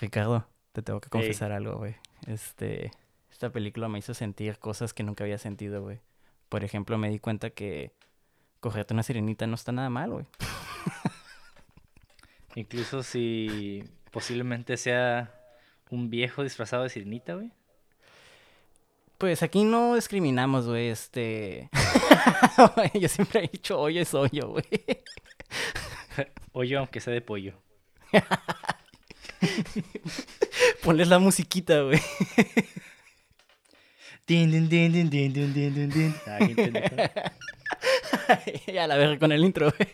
Ricardo, 0.00 0.46
te 0.72 0.80
tengo 0.80 1.00
que 1.00 1.10
confesar 1.10 1.52
algo, 1.52 1.76
güey. 1.76 1.94
Este, 2.26 2.90
esta 3.30 3.50
película 3.50 3.88
me 3.88 3.98
hizo 3.98 4.14
sentir 4.14 4.58
cosas 4.58 4.94
que 4.94 5.02
nunca 5.02 5.24
había 5.24 5.36
sentido, 5.36 5.82
güey. 5.82 6.00
Por 6.48 6.64
ejemplo, 6.64 6.96
me 6.96 7.10
di 7.10 7.18
cuenta 7.18 7.50
que 7.50 7.92
cogerte 8.60 8.94
una 8.94 9.02
sirenita 9.02 9.46
no 9.46 9.54
está 9.54 9.72
nada 9.72 9.90
mal, 9.90 10.10
güey. 10.10 10.26
Incluso 12.54 13.02
si 13.02 13.84
posiblemente 14.10 14.78
sea 14.78 15.34
un 15.90 16.08
viejo 16.08 16.42
disfrazado 16.42 16.84
de 16.84 16.88
sirenita, 16.88 17.34
güey. 17.34 17.52
Pues 19.18 19.42
aquí 19.42 19.64
no 19.64 19.96
discriminamos, 19.96 20.66
güey, 20.66 20.88
este... 20.88 21.68
Yo 22.98 23.08
siempre 23.08 23.44
he 23.44 23.48
dicho 23.48 23.78
hoyo 23.78 24.00
es 24.00 24.14
hoyo, 24.14 24.48
güey. 24.48 24.64
hoyo 26.52 26.78
aunque 26.78 27.00
sea 27.00 27.12
de 27.12 27.20
pollo. 27.20 27.52
Ponles 30.82 31.08
la 31.08 31.18
musiquita, 31.18 31.82
güey. 31.82 32.00
Ya 38.72 38.86
la 38.86 38.96
verga 38.96 39.18
con 39.18 39.32
el 39.32 39.44
intro, 39.44 39.72
güey. 39.76 39.90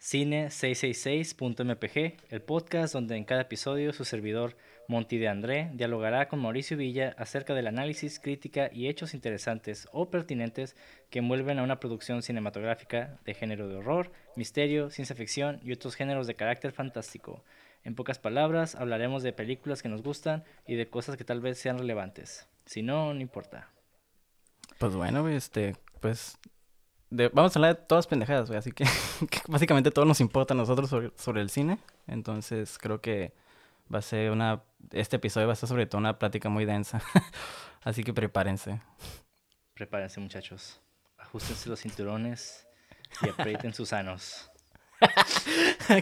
Cine666.mpg, 0.00 2.16
el 2.30 2.42
podcast 2.42 2.94
donde 2.94 3.16
en 3.16 3.24
cada 3.24 3.42
episodio 3.42 3.92
su 3.92 4.04
servidor 4.04 4.56
Monty 4.86 5.18
de 5.18 5.28
André 5.28 5.70
dialogará 5.74 6.28
con 6.28 6.40
Mauricio 6.40 6.76
Villa 6.76 7.14
acerca 7.18 7.52
del 7.52 7.66
análisis, 7.66 8.20
crítica 8.20 8.70
y 8.72 8.88
hechos 8.88 9.12
interesantes 9.12 9.88
o 9.92 10.08
pertinentes 10.08 10.76
que 11.10 11.18
envuelven 11.18 11.58
a 11.58 11.64
una 11.64 11.80
producción 11.80 12.22
cinematográfica 12.22 13.18
de 13.24 13.34
género 13.34 13.68
de 13.68 13.76
horror, 13.76 14.12
misterio, 14.36 14.90
ciencia 14.90 15.16
ficción 15.16 15.60
y 15.62 15.72
otros 15.72 15.96
géneros 15.96 16.26
de 16.26 16.36
carácter 16.36 16.72
fantástico. 16.72 17.42
En 17.82 17.94
pocas 17.94 18.18
palabras, 18.18 18.76
hablaremos 18.76 19.22
de 19.22 19.32
películas 19.32 19.82
que 19.82 19.88
nos 19.88 20.02
gustan 20.02 20.44
y 20.66 20.76
de 20.76 20.88
cosas 20.88 21.16
que 21.16 21.24
tal 21.24 21.40
vez 21.40 21.58
sean 21.58 21.78
relevantes. 21.78 22.46
Si 22.66 22.82
no, 22.82 23.14
no 23.14 23.20
importa. 23.20 23.70
Pues 24.78 24.94
bueno, 24.94 25.26
este, 25.28 25.74
pues 26.00 26.38
vamos 27.10 27.54
a 27.54 27.58
hablar 27.58 27.76
de 27.76 27.82
todas 27.82 28.06
pendejadas, 28.06 28.48
güey. 28.48 28.58
Así 28.58 28.72
que, 28.72 28.84
básicamente 29.48 29.90
todo 29.90 30.04
nos 30.04 30.20
importa 30.20 30.54
a 30.54 30.56
nosotros 30.56 30.90
sobre, 31.16 31.40
el 31.40 31.50
cine. 31.50 31.78
Entonces 32.06 32.78
creo 32.78 33.00
que 33.00 33.32
va 33.92 33.98
a 33.98 34.02
ser 34.02 34.30
una... 34.30 34.62
Este 34.92 35.16
episodio 35.16 35.46
va 35.46 35.54
a 35.54 35.56
ser 35.56 35.68
sobre 35.68 35.86
todo 35.86 35.98
una 35.98 36.18
plática 36.18 36.48
muy 36.48 36.64
densa. 36.64 37.02
así 37.82 38.04
que 38.04 38.12
prepárense. 38.12 38.80
Prepárense, 39.74 40.20
muchachos. 40.20 40.80
Ajustense 41.18 41.68
los 41.68 41.80
cinturones 41.80 42.66
y 43.22 43.28
aprieten 43.30 43.72
sus 43.72 43.92
anos. 43.92 44.50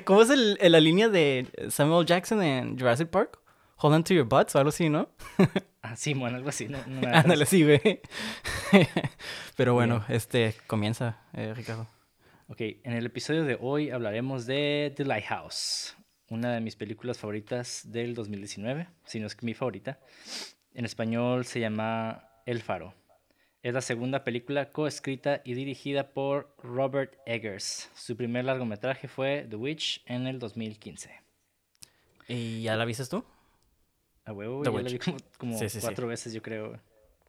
¿Cómo 0.04 0.22
es 0.22 0.30
el, 0.30 0.58
la 0.60 0.80
línea 0.80 1.08
de 1.08 1.46
Samuel 1.70 2.06
Jackson 2.06 2.42
en 2.42 2.78
Jurassic 2.78 3.08
Park? 3.08 3.38
Hold 3.78 3.94
on 3.94 4.04
to 4.04 4.14
your 4.14 4.26
butts 4.26 4.54
o 4.54 4.58
algo 4.58 4.70
así, 4.70 4.88
¿no? 4.88 5.10
ah, 5.82 5.96
sí, 5.96 6.14
bueno, 6.14 6.36
algo 6.36 6.48
así. 6.48 6.66
No, 6.66 6.78
Ándale, 7.12 7.44
sí, 7.44 7.62
güey. 7.62 8.00
Pero 9.56 9.74
bueno, 9.74 10.04
este, 10.08 10.54
comienza, 10.66 11.20
eh, 11.34 11.52
Ricardo. 11.54 11.86
Ok, 12.48 12.60
en 12.60 12.92
el 12.92 13.04
episodio 13.04 13.44
de 13.44 13.58
hoy 13.60 13.90
hablaremos 13.90 14.46
de 14.46 14.94
The 14.96 15.04
Lighthouse, 15.04 15.94
una 16.30 16.54
de 16.54 16.60
mis 16.60 16.74
películas 16.76 17.18
favoritas 17.18 17.82
del 17.84 18.14
2019, 18.14 18.88
si 19.04 19.20
no 19.20 19.26
es 19.26 19.34
que 19.34 19.44
mi 19.44 19.52
favorita. 19.52 19.98
En 20.72 20.84
español 20.84 21.44
se 21.44 21.60
llama 21.60 22.28
El 22.46 22.62
Faro. 22.62 22.94
Es 23.62 23.74
la 23.74 23.82
segunda 23.82 24.24
película 24.24 24.72
coescrita 24.72 25.42
y 25.44 25.54
dirigida 25.54 26.14
por 26.14 26.54
Robert 26.62 27.18
Eggers. 27.26 27.90
Su 27.94 28.16
primer 28.16 28.44
largometraje 28.44 29.08
fue 29.08 29.46
The 29.50 29.56
Witch 29.56 30.02
en 30.06 30.26
el 30.26 30.38
2015. 30.38 31.10
¿Y 32.28 32.62
ya 32.62 32.76
la 32.76 32.84
viste 32.84 33.04
tú? 33.06 33.24
A 34.26 34.32
huevo, 34.32 34.64
ya 34.64 34.70
la 34.72 34.82
vi 34.82 34.98
como, 34.98 35.16
cuatro 35.80 36.08
veces, 36.08 36.32
yo 36.34 36.42
creo. 36.42 36.78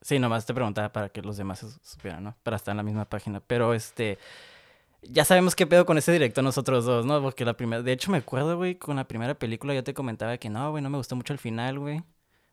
Sí, 0.02 0.18
nomás 0.18 0.46
te 0.46 0.54
preguntaba 0.54 0.92
para 0.92 1.10
que 1.10 1.22
los 1.22 1.38
demás 1.38 1.64
supieran, 1.84 2.24
¿no? 2.24 2.36
Para 2.44 2.58
estar 2.58 2.74
en 2.74 2.78
la 2.78 2.84
misma 2.84 3.06
página. 3.06 3.40
Pero 3.40 3.74
este. 3.74 4.18
Ya 5.04 5.24
sabemos 5.24 5.56
qué 5.56 5.68
pedo 5.68 5.86
con 5.86 5.98
ese 6.00 6.12
directo 6.12 6.42
nosotros 6.42 6.86
dos, 6.86 7.06
¿no? 7.06 7.22
Porque 7.22 7.46
la 7.46 7.56
primera. 7.56 7.84
De 7.84 7.92
hecho, 7.92 8.12
me 8.12 8.18
acuerdo, 8.18 8.58
güey, 8.58 8.76
con 8.76 8.96
la 8.96 9.08
primera 9.08 9.36
película 9.36 9.76
yo 9.76 9.84
te 9.84 9.94
comentaba 9.94 10.38
que 10.38 10.50
no, 10.50 10.72
güey, 10.72 10.82
no 10.82 10.90
me 10.90 10.98
gustó 10.98 11.16
mucho 11.16 11.34
el 11.34 11.40
final, 11.40 11.78
güey. 11.78 12.04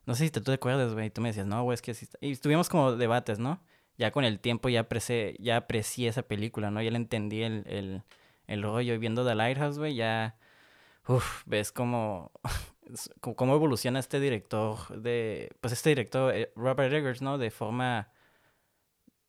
No 0.05 0.15
sé 0.15 0.25
si 0.25 0.31
te, 0.31 0.41
tú 0.41 0.47
te 0.47 0.53
acuerdas, 0.53 0.93
güey. 0.93 1.07
Y 1.07 1.11
tú 1.11 1.23
me 1.23 1.29
decías, 1.31 1.47
no, 1.47 1.63
güey, 1.63 1.75
es 1.75 1.83
que 1.83 1.93
así 1.93 2.05
está. 2.05 2.19
Y 2.21 2.37
tuvimos 2.37 2.69
como 2.69 2.93
debates, 2.97 3.39
¿no? 3.39 3.61
Ya 3.97 4.11
con 4.11 4.25
el 4.25 4.41
tiempo 4.41 4.69
ya 4.69 4.81
aprecié, 4.81 5.37
ya 5.41 5.57
aprecié 5.57 6.09
esa 6.09 6.23
película, 6.23 6.71
¿no? 6.71 6.83
Ya 6.83 6.91
le 6.91 6.97
entendí 6.97 7.43
el, 7.43 7.65
el, 7.67 8.03
el 8.47 8.63
rollo. 8.63 8.93
Y 8.95 8.99
viendo 8.99 9.27
The 9.27 9.35
Lighthouse, 9.35 9.79
güey, 9.79 9.95
ya. 9.95 10.37
Uf, 11.07 11.43
ves 11.47 11.71
como 11.71 12.33
cómo 13.21 13.55
evoluciona 13.55 13.99
este 13.99 14.21
director 14.21 15.01
de, 15.01 15.51
pues 15.61 15.73
este 15.73 15.91
director, 15.91 16.35
eh, 16.35 16.53
Robert 16.57 16.93
Eggers, 16.93 17.23
¿no? 17.23 17.39
De 17.39 17.51
forma, 17.51 18.11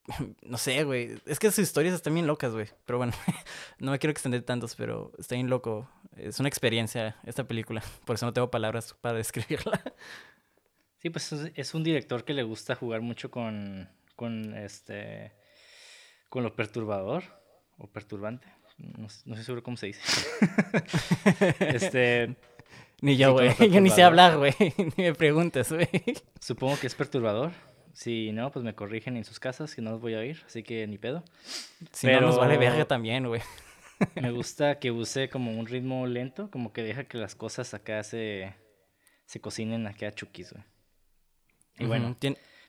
no 0.41 0.57
sé, 0.57 0.83
güey, 0.83 1.19
es 1.25 1.39
que 1.39 1.51
sus 1.51 1.59
historias 1.59 1.93
están 1.93 2.13
bien 2.13 2.27
locas, 2.27 2.53
güey, 2.53 2.67
pero 2.85 2.97
bueno, 2.97 3.13
no 3.79 3.91
me 3.91 3.99
quiero 3.99 4.11
extender 4.11 4.43
tantos, 4.43 4.75
pero 4.75 5.11
está 5.17 5.35
bien 5.35 5.49
loco, 5.49 5.89
es 6.15 6.39
una 6.39 6.49
experiencia 6.49 7.17
esta 7.25 7.45
película, 7.45 7.83
por 8.05 8.15
eso 8.15 8.25
no 8.25 8.33
tengo 8.33 8.49
palabras 8.51 8.93
para 9.01 9.17
describirla. 9.17 9.81
Sí, 10.97 11.09
pues 11.09 11.31
es 11.31 11.73
un 11.75 11.83
director 11.83 12.23
que 12.23 12.33
le 12.33 12.43
gusta 12.43 12.73
jugar 12.75 13.01
mucho 13.01 13.29
con, 13.29 13.89
con 14.15 14.55
este, 14.55 15.33
con 16.29 16.41
lo 16.41 16.55
perturbador 16.55 17.23
o 17.77 17.87
perturbante, 17.87 18.47
no, 18.77 19.07
no 19.25 19.35
sé 19.35 19.43
seguro 19.43 19.63
cómo 19.63 19.77
se 19.77 19.87
dice. 19.87 20.01
este 21.59 22.35
ni 23.01 23.17
yo, 23.17 23.33
güey. 23.33 23.51
yo 23.71 23.81
ni 23.81 23.89
sé 23.89 24.03
hablar, 24.03 24.37
güey. 24.37 24.53
ni 24.97 25.03
me 25.03 25.13
preguntes, 25.13 25.71
güey. 25.71 25.89
Supongo 26.39 26.79
que 26.79 26.87
es 26.87 26.95
perturbador. 26.95 27.51
Si 27.93 28.31
no, 28.31 28.51
pues 28.51 28.65
me 28.65 28.75
corrigen 28.75 29.15
en 29.15 29.23
sus 29.23 29.39
casas, 29.39 29.73
que 29.73 29.81
no 29.81 29.91
los 29.91 30.01
voy 30.01 30.15
a 30.15 30.19
oír, 30.19 30.41
así 30.45 30.63
que 30.63 30.85
ni 30.85 30.97
pedo. 30.97 31.23
Si 31.91 32.07
Pero... 32.07 32.21
no, 32.21 32.27
nos 32.27 32.37
vale 32.37 32.57
verga 32.57 32.85
también, 32.85 33.27
güey. 33.27 33.41
me 34.15 34.31
gusta 34.31 34.79
que 34.79 34.91
use 34.91 35.29
como 35.29 35.51
un 35.57 35.65
ritmo 35.65 36.05
lento, 36.05 36.51
como 36.51 36.73
que 36.73 36.83
deja 36.83 37.05
que 37.05 37.17
las 37.17 37.35
cosas 37.35 37.73
acá 37.73 38.03
se, 38.03 38.53
se 39.25 39.39
cocinen 39.39 39.87
acá 39.87 40.07
a 40.07 40.11
chukis, 40.11 40.51
güey. 40.51 40.63
Y 41.77 41.85
bueno, 41.85 42.17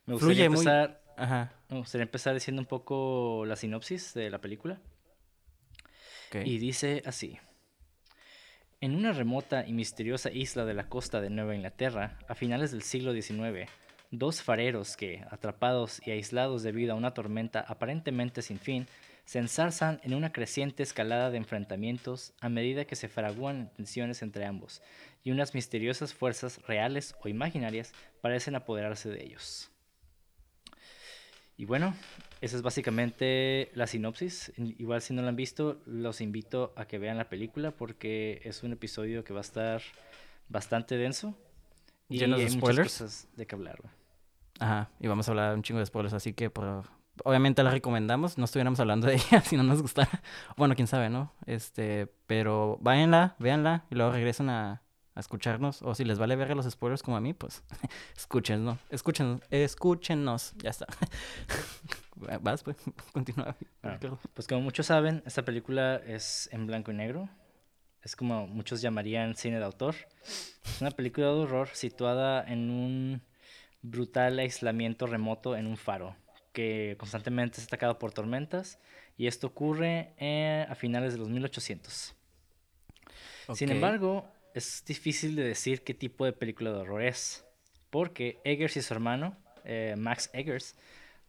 me 0.07 0.15
gustaría 0.15 0.45
empezar... 0.45 1.03
Ajá. 1.17 1.53
Me 1.71 1.79
gustaría 1.79 2.03
empezar 2.03 2.35
diciendo 2.35 2.61
un 2.61 2.67
poco 2.67 3.45
la 3.47 3.57
sinopsis 3.57 4.13
de 4.13 4.29
la 4.29 4.41
película. 4.41 4.81
Y 6.33 6.59
dice 6.59 7.03
así. 7.07 7.39
En 8.81 8.95
una 8.95 9.13
remota 9.13 9.67
y 9.67 9.73
misteriosa 9.73 10.31
isla 10.31 10.65
de 10.65 10.75
la 10.75 10.89
costa 10.89 11.21
de 11.21 11.31
Nueva 11.31 11.55
Inglaterra, 11.55 12.19
a 12.29 12.35
finales 12.35 12.73
del 12.73 12.83
siglo 12.83 13.13
XIX, 13.13 13.71
dos 14.11 14.43
fareros 14.43 14.97
que, 14.97 15.25
atrapados 15.31 16.01
y 16.07 16.11
aislados 16.11 16.63
debido 16.63 16.93
a 16.93 16.97
una 16.97 17.15
tormenta 17.15 17.61
aparentemente 17.61 18.43
sin 18.43 18.59
fin, 18.59 18.87
se 19.25 19.39
ensarzan 19.41 20.01
en 20.05 20.15
una 20.15 20.33
creciente 20.33 20.83
escalada 20.83 21.31
de 21.31 21.39
enfrentamientos 21.39 22.33
a 22.41 22.49
medida 22.49 22.85
que 22.85 22.97
se 22.97 23.09
fragúan 23.09 23.73
tensiones 23.75 24.23
entre 24.23 24.45
ambos, 24.45 24.83
y 25.25 25.33
unas 25.33 25.55
misteriosas 25.55 26.15
fuerzas 26.15 26.63
reales 26.69 27.17
o 27.23 27.29
imaginarias 27.29 27.93
parecen 28.21 28.55
apoderarse 28.55 29.09
de 29.09 29.25
ellos. 29.25 29.71
Y 31.57 31.65
bueno, 31.65 31.97
esa 32.41 32.57
es 32.57 32.63
básicamente 32.63 33.71
la 33.75 33.87
sinopsis. 33.87 34.53
Igual 34.57 35.01
si 35.01 35.15
no 35.15 35.23
la 35.23 35.29
han 35.29 35.37
visto, 35.37 35.81
los 35.87 36.21
invito 36.21 36.73
a 36.77 36.87
que 36.87 36.99
vean 36.99 37.17
la 37.17 37.29
película 37.29 37.71
porque 37.71 38.41
es 38.45 38.63
un 38.63 38.73
episodio 38.73 39.25
que 39.25 39.33
va 39.33 39.41
a 39.41 39.43
estar 39.43 39.83
bastante 40.49 40.97
denso. 40.97 41.35
Y 42.09 42.19
Llenos 42.19 42.39
de 42.39 42.51
spoilers. 42.51 42.93
cosas 42.93 43.29
de 43.37 43.47
que 43.47 43.55
hablar. 43.55 43.79
Ajá, 44.61 44.91
y 45.01 45.07
vamos 45.09 45.29
a 45.29 45.33
hablar 45.33 45.55
un 45.55 45.63
chingo 45.63 45.81
de 45.81 45.87
spoilers, 45.87 46.15
así 46.15 46.33
que 46.33 46.51
obviamente 47.25 47.63
la 47.63 47.71
recomendamos. 47.71 48.39
No 48.39 48.45
estuviéramos 48.45 48.79
hablando 48.81 49.07
de 49.07 49.15
ella 49.31 49.41
si 49.41 49.57
no 49.57 49.63
nos 49.63 49.83
gustara. 49.83 50.23
Bueno, 50.57 50.75
quién 50.75 50.87
sabe, 50.87 51.11
¿no? 51.11 51.33
Este, 51.47 52.07
pero 52.27 52.79
váyanla, 52.81 53.35
véanla 53.39 53.85
y 53.91 53.95
luego 53.97 54.13
regresan 54.13 54.51
a, 54.51 54.83
a 55.17 55.21
escucharnos. 55.21 55.83
O 55.83 55.95
si 55.95 56.05
les 56.05 56.19
vale 56.19 56.37
ver 56.37 56.55
los 56.55 56.71
spoilers 56.71 57.03
como 57.03 57.17
a 57.17 57.21
mí, 57.21 57.33
pues 57.33 57.65
escúchenos, 58.17 58.79
escúchenos, 58.91 59.41
escúchenos. 59.51 60.55
Ya 60.59 60.71
está. 60.71 60.87
Vas, 62.41 62.63
pues, 62.63 62.77
continúa. 63.13 63.57
pues 64.35 64.47
como 64.47 64.61
muchos 64.61 64.87
saben, 64.87 65.23
esta 65.27 65.45
película 65.45 65.97
es 66.07 66.49
en 66.53 66.67
blanco 66.67 66.93
y 66.93 66.95
negro. 66.95 67.29
Es 68.03 68.15
como 68.15 68.47
muchos 68.47 68.81
llamarían 68.81 69.35
cine 69.35 69.59
de 69.59 69.65
autor. 69.65 69.97
Es 70.23 70.81
una 70.81 70.93
película 70.93 71.27
de 71.27 71.33
horror 71.33 71.69
situada 71.73 72.45
en 72.47 72.71
un 72.71 73.23
brutal 73.83 74.39
aislamiento 74.39 75.07
remoto 75.07 75.57
en 75.57 75.67
un 75.67 75.77
faro, 75.77 76.15
que 76.53 76.97
constantemente 76.99 77.61
es 77.61 77.67
atacado 77.67 77.99
por 77.99 78.13
tormentas, 78.13 78.79
y 79.17 79.27
esto 79.27 79.49
ocurre 79.49 80.15
eh, 80.19 80.67
a 80.69 80.75
finales 80.75 81.15
de 81.15 81.19
los 81.19 81.29
1800. 81.29 82.15
Sin 83.55 83.71
embargo, 83.71 84.29
es 84.57 84.83
difícil 84.87 85.37
de 85.37 85.45
decir 85.45 85.83
qué 85.83 85.93
tipo 85.93 86.25
de 86.25 86.33
película 86.33 86.73
de 86.73 86.79
horror 86.79 87.03
es, 87.03 87.45
porque 87.91 88.41
Eggers 88.43 88.79
y 88.79 88.83
su 88.83 88.95
hermano, 88.95 89.37
eh, 89.65 89.95
Max 89.99 90.31
Eggers, 90.33 90.77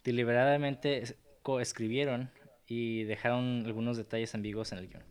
deliberadamente 0.05 1.17
coescribieron 1.43 2.31
y 2.67 3.03
dejaron 3.03 3.63
algunos 3.65 3.97
detalles 3.97 4.33
ambiguos 4.33 4.71
en 4.71 4.77
el 4.77 4.87
guion. 4.87 5.03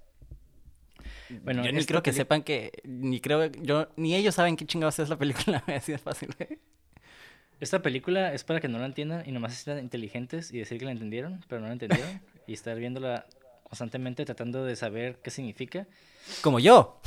Bueno, 1.43 1.63
yo 1.63 1.73
ni 1.73 1.85
creo 1.85 2.03
que 2.03 2.15
sepan 2.15 2.43
que, 2.43 2.73
ni 2.85 3.21
creo, 3.21 3.47
yo, 3.47 3.89
ni 3.97 4.15
ellos 4.15 4.35
saben 4.35 4.57
qué 4.57 4.65
chingados 4.65 4.99
es 4.99 5.11
la 5.11 5.19
película, 5.19 5.63
así 5.67 5.93
de 5.93 5.99
fácil. 5.99 6.31
Esta 7.61 7.83
película 7.83 8.33
es 8.33 8.45
para 8.45 8.61
que 8.61 8.69
no 8.69 8.79
la 8.79 8.87
entiendan 8.87 9.29
y 9.29 9.33
nomás 9.33 9.53
estén 9.53 9.79
inteligentes 9.79 10.55
y 10.55 10.59
decir 10.59 10.79
que 10.79 10.87
la 10.87 10.93
entendieron, 10.93 11.45
pero 11.49 11.61
no 11.61 11.67
la 11.67 11.75
entendieron, 11.75 12.23
y 12.47 12.55
estar 12.55 12.79
viéndola 12.79 13.27
constantemente 13.63 14.25
tratando 14.25 14.65
de 14.65 14.75
saber 14.75 15.19
qué 15.23 15.31
significa. 15.31 15.87
Como 16.41 16.61
yo. 16.61 16.99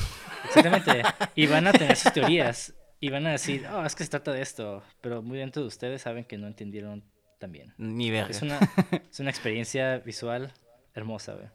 Exactamente. 0.45 1.03
Y 1.35 1.47
van 1.47 1.67
a 1.67 1.71
tener 1.71 1.95
sus 1.95 2.13
teorías 2.13 2.73
y 2.99 3.09
van 3.09 3.27
a 3.27 3.31
decir, 3.31 3.65
oh, 3.71 3.85
es 3.85 3.95
que 3.95 4.03
se 4.03 4.09
trata 4.09 4.31
de 4.31 4.41
esto. 4.41 4.83
Pero 5.01 5.21
muy 5.21 5.37
dentro 5.37 5.61
de 5.61 5.67
ustedes 5.67 6.01
saben 6.01 6.25
que 6.25 6.37
no 6.37 6.47
entendieron 6.47 7.03
también. 7.37 7.73
Ni 7.77 8.11
ver. 8.11 8.29
Es 8.29 8.41
una, 8.41 8.59
es 9.11 9.19
una 9.19 9.29
experiencia 9.29 9.99
visual 9.99 10.53
hermosa, 10.93 11.33
güey. 11.33 11.47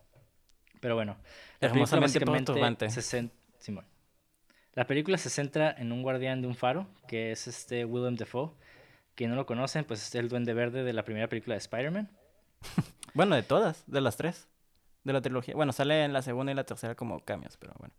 Pero 0.81 0.95
bueno. 0.95 1.17
La 1.61 1.69
Hermosamente 1.69 2.21
perturbante. 2.21 2.91
Se 2.91 3.31
Simón. 3.59 3.87
La 4.75 4.87
película 4.87 5.19
se 5.19 5.31
centra 5.31 5.75
en 5.79 5.93
un 5.93 6.03
guardián 6.03 6.43
de 6.43 6.49
un 6.49 6.57
faro, 6.57 6.89
que 7.07 7.31
es 7.31 7.47
este 7.47 7.85
Willem 7.85 8.17
Dafoe. 8.17 8.53
Quien 9.15 9.31
no 9.31 9.37
lo 9.37 9.47
conocen, 9.47 9.85
pues 9.85 10.03
es 10.03 10.15
el 10.17 10.29
duende 10.29 10.53
verde 10.53 10.83
de 10.83 10.93
la 10.93 11.05
primera 11.05 11.29
película 11.29 11.55
de 11.55 11.59
Spider-Man. 11.59 12.11
bueno, 13.15 13.37
de 13.37 13.45
todas, 13.45 13.85
de 13.87 14.01
las 14.01 14.17
tres 14.17 14.49
de 15.05 15.13
la 15.13 15.21
trilogía. 15.21 15.55
Bueno, 15.55 15.73
sale 15.73 16.05
en 16.05 16.13
la 16.13 16.23
segunda 16.23 16.51
y 16.51 16.55
la 16.55 16.65
tercera 16.65 16.95
como 16.95 17.21
cambios, 17.21 17.57
pero 17.57 17.75
bueno. 17.79 17.95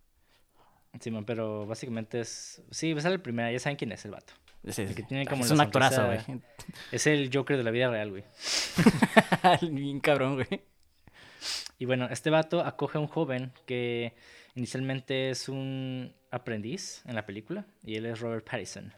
Sí, 1.00 1.12
pero 1.26 1.66
básicamente 1.66 2.22
es. 2.22 2.62
Sí, 2.72 2.94
sale 3.00 3.16
el 3.16 3.22
primero, 3.22 3.52
ya 3.52 3.60
saben 3.60 3.78
quién 3.78 3.92
es 3.92 4.06
el 4.06 4.12
vato. 4.12 4.34
Sí, 4.68 4.88
sí. 4.88 5.06
es 5.10 5.52
un 5.52 5.62
actorazo, 5.62 6.06
güey. 6.08 6.20
Es 6.92 7.06
el 7.06 7.30
Joker 7.32 7.58
de 7.58 7.64
la 7.64 7.72
vida 7.72 7.90
real, 7.90 8.10
güey. 8.10 8.24
Bien 9.72 10.00
cabrón, 10.00 10.36
güey. 10.36 10.62
Y 11.78 11.86
bueno, 11.86 12.08
este 12.10 12.30
vato 12.30 12.62
acoge 12.62 12.98
a 12.98 13.02
un 13.02 13.08
joven 13.08 13.52
que 13.68 14.16
inicialmente 14.56 15.30
es 15.30 15.50
un 15.50 16.14
aprendiz 16.32 17.04
en 17.06 17.16
la 17.16 17.26
película 17.26 17.66
y 17.84 17.96
él 17.96 18.06
es 18.08 18.20
Robert 18.20 18.50
Pattinson. 18.50 18.94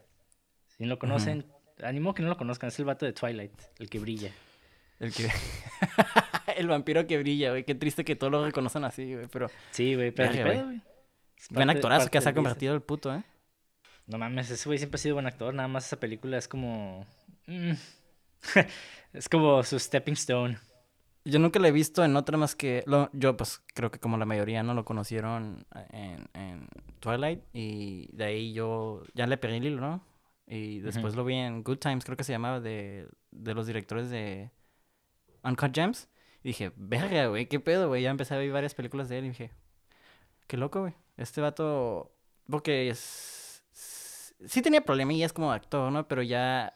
Si 0.68 0.84
no 0.84 0.90
lo 0.90 0.98
conocen, 0.98 1.44
animo 1.82 2.14
que 2.14 2.22
no 2.22 2.28
lo 2.28 2.36
conozcan, 2.36 2.68
es 2.68 2.78
el 2.78 2.86
vato 2.86 3.04
de 3.04 3.12
Twilight, 3.12 3.52
el 3.78 3.90
que 3.90 3.98
brilla. 3.98 4.32
El 5.00 5.12
que. 5.12 5.28
el 6.56 6.66
vampiro 6.66 7.06
que 7.06 7.18
brilla, 7.18 7.50
güey. 7.50 7.64
Qué 7.64 7.74
triste 7.74 8.04
que 8.04 8.16
todos 8.16 8.32
lo 8.32 8.44
reconocen 8.44 8.84
así, 8.84 9.14
güey. 9.14 9.26
Pero. 9.30 9.48
Sí, 9.70 9.94
güey, 9.94 10.10
pero. 10.10 10.64
güey. 10.64 10.80
Buen 11.50 11.70
actorazo 11.70 12.10
que 12.10 12.20
se 12.20 12.28
ha 12.28 12.34
convertido 12.34 12.74
el 12.74 12.82
puto, 12.82 13.14
¿eh? 13.14 13.22
No 14.06 14.18
mames, 14.18 14.50
ese 14.50 14.68
güey 14.68 14.78
siempre 14.78 14.96
ha 14.96 15.02
sido 15.02 15.16
buen 15.16 15.26
actor. 15.26 15.52
Nada 15.52 15.68
más 15.68 15.86
esa 15.86 16.00
película 16.00 16.38
es 16.38 16.48
como. 16.48 17.06
Mm, 17.46 17.72
es 19.12 19.28
como 19.28 19.62
su 19.62 19.78
stepping 19.78 20.14
stone. 20.14 20.58
Yo 21.24 21.38
nunca 21.38 21.58
la 21.58 21.68
he 21.68 21.72
visto 21.72 22.04
en 22.04 22.16
otra 22.16 22.38
más 22.38 22.56
que. 22.56 22.82
Lo, 22.86 23.10
yo, 23.12 23.36
pues, 23.36 23.62
creo 23.74 23.90
que 23.90 24.00
como 24.00 24.16
la 24.16 24.24
mayoría 24.24 24.62
no 24.62 24.72
lo 24.72 24.86
conocieron 24.86 25.66
en, 25.90 26.26
en 26.32 26.68
Twilight. 27.00 27.42
Y 27.52 28.08
de 28.16 28.24
ahí 28.24 28.52
yo 28.54 29.02
ya 29.14 29.26
le 29.26 29.36
pegué 29.36 29.58
el 29.58 29.66
hilo, 29.66 29.80
¿no? 29.80 30.02
Y 30.46 30.80
después 30.80 31.14
lo 31.14 31.24
vi 31.24 31.34
en 31.34 31.62
Good 31.62 31.76
Times, 31.76 32.04
creo 32.06 32.16
que 32.16 32.24
se 32.24 32.32
llamaba, 32.32 32.60
de, 32.60 33.06
de 33.30 33.54
los 33.54 33.66
directores 33.66 34.08
de 34.08 34.50
Uncut 35.44 35.74
Gems. 35.74 36.08
Y 36.42 36.48
dije, 36.48 36.72
verga, 36.76 37.26
güey, 37.26 37.46
qué 37.46 37.60
pedo, 37.60 37.88
güey. 37.88 38.02
Ya 38.02 38.10
empecé 38.10 38.34
a 38.34 38.38
ver 38.38 38.50
varias 38.50 38.74
películas 38.74 39.10
de 39.10 39.18
él 39.18 39.26
y 39.26 39.28
dije, 39.28 39.50
qué 40.46 40.56
loco, 40.56 40.80
güey. 40.80 40.94
Este 41.18 41.40
vato, 41.42 42.10
porque 42.48 42.88
es... 42.88 43.62
Sí 43.72 44.62
tenía 44.62 44.80
problemillas 44.80 45.32
como 45.32 45.52
actor, 45.52 45.92
¿no? 45.92 46.08
Pero 46.08 46.22
ya... 46.22 46.72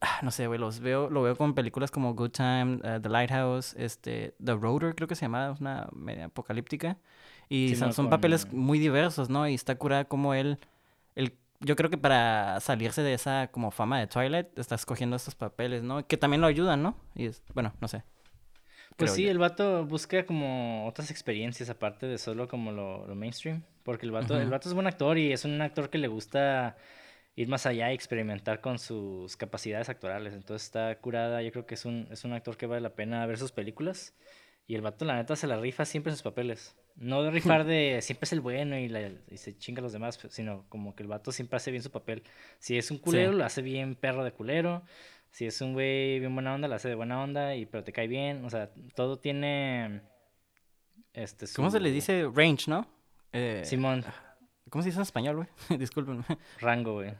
Ah, 0.00 0.20
no 0.22 0.30
sé, 0.30 0.46
güey, 0.48 0.58
los 0.58 0.80
veo, 0.80 1.08
lo 1.08 1.22
veo 1.22 1.36
con 1.36 1.54
películas 1.54 1.90
como 1.90 2.14
Good 2.14 2.32
Time, 2.32 2.74
uh, 2.76 3.00
The 3.00 3.08
Lighthouse, 3.08 3.74
este, 3.74 4.34
The 4.44 4.54
Roader, 4.54 4.94
creo 4.94 5.08
que 5.08 5.14
se 5.14 5.22
llama, 5.22 5.56
una 5.60 5.88
media 5.92 6.26
apocalíptica. 6.26 6.98
Y 7.48 7.74
son, 7.76 8.10
papeles 8.10 8.52
muy 8.52 8.78
diversos, 8.78 9.30
¿no? 9.30 9.48
Y 9.48 9.54
está 9.54 9.76
curada 9.76 10.04
como 10.04 10.34
él, 10.34 10.58
el 11.14 11.36
yo 11.60 11.76
creo 11.76 11.90
que 11.90 11.98
para 11.98 12.58
salirse 12.60 13.02
de 13.02 13.14
esa 13.14 13.48
como 13.48 13.70
fama 13.70 13.98
de 13.98 14.06
Twilight, 14.06 14.58
está 14.58 14.74
escogiendo 14.74 15.16
estos 15.16 15.34
papeles, 15.34 15.82
¿no? 15.82 16.06
Que 16.06 16.16
también 16.16 16.40
lo 16.40 16.46
ayudan, 16.46 16.82
¿no? 16.82 16.96
Y 17.14 17.26
es, 17.26 17.42
bueno, 17.54 17.72
no 17.80 17.88
sé. 17.88 18.02
Pues 18.96 19.12
sí, 19.12 19.26
el 19.26 19.38
vato 19.38 19.86
busca 19.86 20.26
como 20.26 20.86
otras 20.86 21.10
experiencias 21.10 21.70
aparte 21.70 22.06
de 22.06 22.18
solo 22.18 22.48
como 22.48 22.72
lo, 22.72 23.06
mainstream. 23.14 23.62
Porque 23.82 24.04
el 24.04 24.12
vato, 24.12 24.38
el 24.38 24.50
vato 24.50 24.68
es 24.68 24.74
buen 24.74 24.86
actor 24.86 25.16
y 25.16 25.32
es 25.32 25.44
un 25.44 25.60
actor 25.62 25.88
que 25.88 25.98
le 25.98 26.08
gusta 26.08 26.76
ir 27.34 27.48
más 27.48 27.64
allá 27.66 27.90
y 27.90 27.94
experimentar 27.94 28.60
con 28.60 28.78
sus 28.78 29.36
capacidades 29.36 29.88
actorales. 29.88 30.34
Entonces 30.34 30.66
está 30.66 30.94
curada, 31.00 31.42
yo 31.42 31.50
creo 31.52 31.66
que 31.66 31.74
es 31.74 31.84
un, 31.84 32.06
es 32.10 32.24
un 32.24 32.32
actor 32.34 32.56
que 32.56 32.66
vale 32.66 32.82
la 32.82 32.94
pena 32.94 33.24
ver 33.26 33.38
sus 33.38 33.52
películas. 33.52 34.14
Y 34.66 34.74
el 34.74 34.82
vato, 34.82 35.04
la 35.04 35.16
neta, 35.16 35.34
se 35.34 35.46
la 35.46 35.56
rifa 35.56 35.84
siempre 35.84 36.12
en 36.12 36.16
sus 36.16 36.22
papeles. 36.22 36.76
No 36.96 37.22
de 37.22 37.30
rifar 37.30 37.64
de 37.64 37.98
siempre 38.02 38.26
es 38.26 38.32
el 38.32 38.40
bueno 38.40 38.78
y, 38.78 38.88
se 39.36 39.56
chinga 39.56 39.80
a 39.80 39.82
los 39.82 39.92
demás, 39.92 40.18
sino 40.28 40.64
como 40.68 40.94
que 40.94 41.02
el 41.02 41.08
vato 41.08 41.32
siempre 41.32 41.56
hace 41.56 41.70
bien 41.70 41.82
su 41.82 41.90
papel. 41.90 42.22
Si 42.58 42.76
es 42.76 42.90
un 42.90 42.98
culero, 42.98 43.32
lo 43.32 43.44
hace 43.44 43.62
bien 43.62 43.94
perro 43.94 44.22
de 44.22 44.32
culero. 44.32 44.84
Si 45.30 45.46
es 45.46 45.60
un 45.60 45.72
güey 45.72 46.18
bien 46.18 46.34
buena 46.34 46.54
onda, 46.54 46.68
lo 46.68 46.74
hace 46.74 46.88
de 46.88 46.94
buena 46.94 47.22
onda, 47.22 47.54
y 47.54 47.66
pero 47.66 47.84
te 47.84 47.92
cae 47.92 48.08
bien. 48.08 48.44
O 48.44 48.50
sea, 48.50 48.70
todo 48.94 49.18
tiene. 49.18 50.02
Este, 51.12 51.46
¿Cómo 51.54 51.70
se 51.70 51.80
le 51.80 51.90
dice 51.90 52.28
range, 52.32 52.68
no? 52.68 52.86
Eh, 53.32 53.62
Simón. 53.64 54.04
¿Cómo 54.70 54.82
se 54.82 54.88
dice 54.88 54.98
en 54.98 55.02
español, 55.02 55.36
güey? 55.36 55.48
Discúlpenme. 55.78 56.24
Rango, 56.60 56.94
güey. 56.94 57.14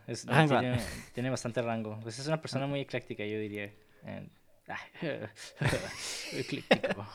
Tiene, 1.13 1.31
bastante 1.31 1.63
rango. 1.63 1.99
Pues 2.01 2.19
es 2.19 2.27
una 2.27 2.41
persona 2.41 2.67
muy 2.67 2.81
ecléctica, 2.81 3.25
yo 3.25 3.39
diría. 3.39 3.73
ecléctico. 6.33 7.07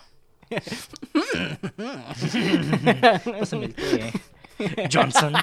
Johnson. 4.91 5.33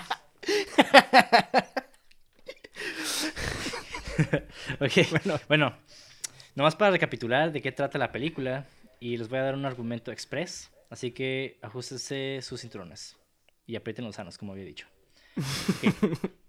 ok, 4.81 5.11
bueno, 5.11 5.41
bueno, 5.49 5.75
nomás 6.55 6.77
para 6.77 6.91
recapitular 6.91 7.53
de 7.53 7.63
qué 7.63 7.73
trata 7.73 7.99
la 7.99 8.13
película 8.13 8.67
y 9.01 9.17
les 9.17 9.29
voy 9.29 9.39
a 9.39 9.43
dar 9.43 9.55
un 9.55 9.65
argumento 9.65 10.13
express, 10.13 10.71
así 10.91 11.13
que 11.13 11.59
ajustense 11.63 12.41
sus 12.43 12.61
cinturones 12.61 13.17
y 13.67 13.77
aprieten 13.77 14.05
los 14.05 14.17
sanos, 14.17 14.39
como 14.39 14.53
había 14.53 14.65
dicho. 14.65 14.87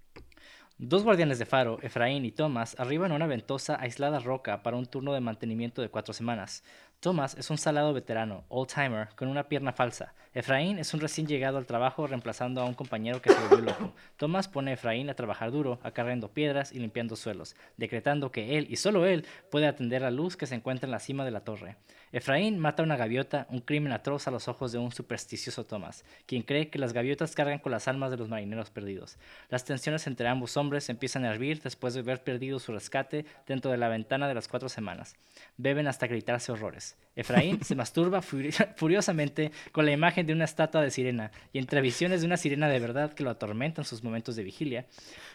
Dos 0.77 1.03
guardianes 1.03 1.39
de 1.39 1.45
faro, 1.45 1.79
Efraín 1.81 2.25
y 2.25 2.31
Thomas, 2.31 2.75
arriban 2.79 3.11
a 3.11 3.15
una 3.15 3.27
ventosa, 3.27 3.77
aislada 3.79 4.19
roca 4.19 4.63
para 4.63 4.75
un 4.75 4.87
turno 4.87 5.13
de 5.13 5.21
mantenimiento 5.21 5.81
de 5.81 5.89
cuatro 5.89 6.13
semanas. 6.13 6.63
Thomas 6.99 7.35
es 7.37 7.49
un 7.49 7.57
salado 7.57 7.93
veterano, 7.93 8.43
old-timer, 8.49 9.09
con 9.15 9.27
una 9.27 9.47
pierna 9.47 9.71
falsa. 9.71 10.13
Efraín 10.33 10.79
es 10.79 10.91
un 10.95 10.99
recién 10.99 11.27
llegado 11.27 11.59
al 11.59 11.67
trabajo 11.67 12.07
reemplazando 12.07 12.59
a 12.59 12.65
un 12.65 12.73
compañero 12.73 13.21
que 13.21 13.31
se 13.31 13.39
volvió 13.39 13.65
loco. 13.65 13.93
Thomas 14.17 14.47
pone 14.47 14.71
a 14.71 14.73
Efraín 14.73 15.07
a 15.11 15.13
trabajar 15.13 15.51
duro, 15.51 15.79
acarreando 15.83 16.33
piedras 16.33 16.71
y 16.71 16.79
limpiando 16.79 17.15
suelos, 17.15 17.55
decretando 17.77 18.31
que 18.31 18.57
él 18.57 18.65
y 18.67 18.77
solo 18.77 19.05
él 19.05 19.27
puede 19.51 19.67
atender 19.67 20.01
la 20.01 20.09
luz 20.09 20.35
que 20.35 20.47
se 20.47 20.55
encuentra 20.55 20.87
en 20.87 20.91
la 20.91 20.99
cima 20.99 21.23
de 21.23 21.29
la 21.29 21.41
torre. 21.41 21.75
Efraín 22.11 22.57
mata 22.57 22.81
a 22.81 22.85
una 22.85 22.95
gaviota, 22.95 23.45
un 23.49 23.61
crimen 23.61 23.91
atroz 23.91 24.27
a 24.27 24.31
los 24.31 24.47
ojos 24.47 24.71
de 24.71 24.79
un 24.79 24.91
supersticioso 24.91 25.65
Thomas, 25.65 26.03
quien 26.25 26.41
cree 26.41 26.69
que 26.69 26.79
las 26.79 26.93
gaviotas 26.93 27.35
cargan 27.35 27.59
con 27.59 27.71
las 27.71 27.87
almas 27.87 28.09
de 28.09 28.17
los 28.17 28.29
marineros 28.29 28.71
perdidos. 28.71 29.17
Las 29.49 29.65
tensiones 29.65 30.07
entre 30.07 30.27
ambos 30.27 30.57
hombres 30.57 30.89
empiezan 30.89 31.25
a 31.25 31.31
hervir 31.31 31.61
después 31.61 31.93
de 31.93 31.99
haber 31.99 32.23
perdido 32.23 32.59
su 32.59 32.71
rescate 32.71 33.25
dentro 33.45 33.69
de 33.71 33.77
la 33.77 33.87
ventana 33.87 34.27
de 34.27 34.33
las 34.33 34.47
cuatro 34.47 34.69
semanas. 34.69 35.15
Beben 35.57 35.87
hasta 35.87 36.07
gritarse 36.07 36.51
horrores. 36.51 36.97
Efraín 37.15 37.63
se 37.63 37.75
masturba 37.75 38.21
furiosamente 38.75 39.51
con 39.71 39.85
la 39.85 39.91
imagen 39.91 40.22
de 40.25 40.33
una 40.33 40.45
estatua 40.45 40.81
de 40.81 40.91
sirena 40.91 41.31
y 41.51 41.59
entre 41.59 41.81
visiones 41.81 42.21
de 42.21 42.27
una 42.27 42.37
sirena 42.37 42.67
de 42.69 42.79
verdad 42.79 43.13
que 43.13 43.23
lo 43.23 43.29
atormenta 43.29 43.81
en 43.81 43.85
sus 43.85 44.03
momentos 44.03 44.35
de 44.35 44.43
vigilia, 44.43 44.85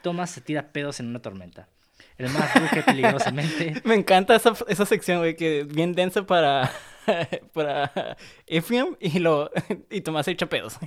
Thomas 0.02 0.30
se 0.30 0.40
tira 0.40 0.72
pedos 0.72 1.00
en 1.00 1.06
una 1.06 1.20
tormenta. 1.20 1.68
El 2.16 2.30
más 2.30 2.52
ruge 2.54 2.82
peligrosamente. 2.82 3.80
Me 3.84 3.94
encanta 3.94 4.34
esa, 4.34 4.52
esa 4.66 4.86
sección, 4.86 5.18
güey, 5.18 5.36
que 5.36 5.64
bien 5.64 5.94
densa 5.94 6.26
para, 6.26 6.70
para 7.52 8.16
Ephraim 8.46 8.96
y, 9.00 9.18
lo, 9.18 9.50
y 9.90 10.00
Tomás 10.00 10.28
echa 10.28 10.46
pedos. 10.46 10.78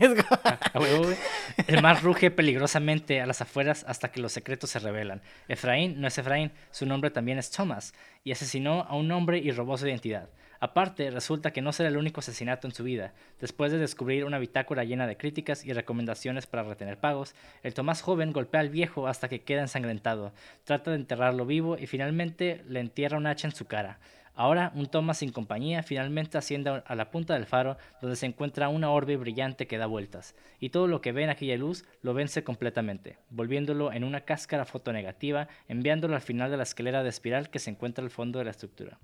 el 1.68 1.82
más 1.82 2.04
ruge 2.04 2.32
peligrosamente 2.32 3.22
a 3.22 3.26
las 3.26 3.42
afueras 3.42 3.86
hasta 3.88 4.12
que 4.12 4.22
los 4.22 4.32
secretos 4.32 4.72
se 4.72 4.80
revelan. 4.80 5.22
Efraín 5.48 6.00
no 6.02 6.08
es 6.08 6.18
Efraín, 6.18 6.52
su 6.72 6.86
nombre 6.86 7.12
también 7.12 7.38
es 7.38 7.52
Thomas, 7.52 7.94
y 8.24 8.32
asesinó 8.32 8.84
a 8.84 8.96
un 8.96 9.12
hombre 9.12 9.40
y 9.40 9.52
robó 9.52 9.78
su 9.78 9.88
identidad. 9.88 10.30
Aparte, 10.64 11.10
resulta 11.10 11.50
que 11.50 11.64
no 11.64 11.74
será 11.74 11.90
el 11.90 11.98
único 11.98 12.20
asesinato 12.20 12.68
en 12.68 12.74
su 12.76 12.84
vida. 12.84 13.16
Después 13.40 13.72
de 13.72 13.80
descubrir 13.80 14.26
una 14.26 14.38
bitácora 14.38 14.84
llena 14.84 15.08
de 15.08 15.18
críticas 15.18 15.66
y 15.66 15.74
recomendaciones 15.74 16.46
para 16.46 16.62
retener 16.62 17.00
pagos, 17.00 17.34
el 17.64 17.74
Tomás 17.74 18.04
joven 18.04 18.32
golpea 18.32 18.62
al 18.62 18.70
viejo 18.70 19.08
hasta 19.08 19.28
que 19.28 19.42
queda 19.42 19.62
ensangrentado, 19.62 20.34
trata 20.64 20.92
de 20.92 20.98
enterrarlo 20.98 21.48
vivo 21.48 21.80
y 21.80 21.88
finalmente 21.88 22.64
le 22.68 22.80
entierra 22.80 23.18
un 23.18 23.26
hacha 23.26 23.48
en 23.48 23.56
su 23.56 23.66
cara. 23.66 23.98
Ahora, 24.36 24.72
un 24.76 24.86
Tomás 24.86 25.18
sin 25.18 25.32
compañía 25.32 25.82
finalmente 25.82 26.38
asciende 26.38 26.84
a 26.86 26.96
la 26.96 27.10
punta 27.10 27.34
del 27.34 27.48
faro 27.48 27.78
donde 28.00 28.16
se 28.16 28.28
encuentra 28.28 28.70
una 28.70 28.92
orbe 28.92 29.18
brillante 29.18 29.66
que 29.66 29.80
da 29.80 29.88
vueltas, 29.88 30.36
y 30.60 30.70
todo 30.70 30.86
lo 30.86 31.02
que 31.02 31.12
ve 31.12 31.24
en 31.24 31.32
aquella 31.32 31.58
luz 31.58 31.86
lo 32.04 32.14
vence 32.14 32.44
completamente, 32.44 33.18
volviéndolo 33.32 33.92
en 33.92 34.04
una 34.04 34.22
cáscara 34.22 34.66
fotonegativa, 34.66 35.48
enviándolo 35.68 36.14
al 36.14 36.22
final 36.22 36.52
de 36.52 36.58
la 36.58 36.64
escalera 36.64 37.02
de 37.02 37.10
espiral 37.10 37.50
que 37.50 37.58
se 37.58 37.72
encuentra 37.72 38.04
al 38.04 38.12
fondo 38.12 38.38
de 38.38 38.46
la 38.46 38.52
estructura. 38.52 39.00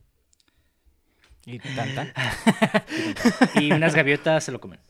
Y 1.47 1.59
tanta. 1.59 2.13
y 3.55 3.71
unas 3.71 3.95
gaviotas 3.95 4.43
se 4.43 4.51
lo 4.51 4.59
comen. 4.59 4.81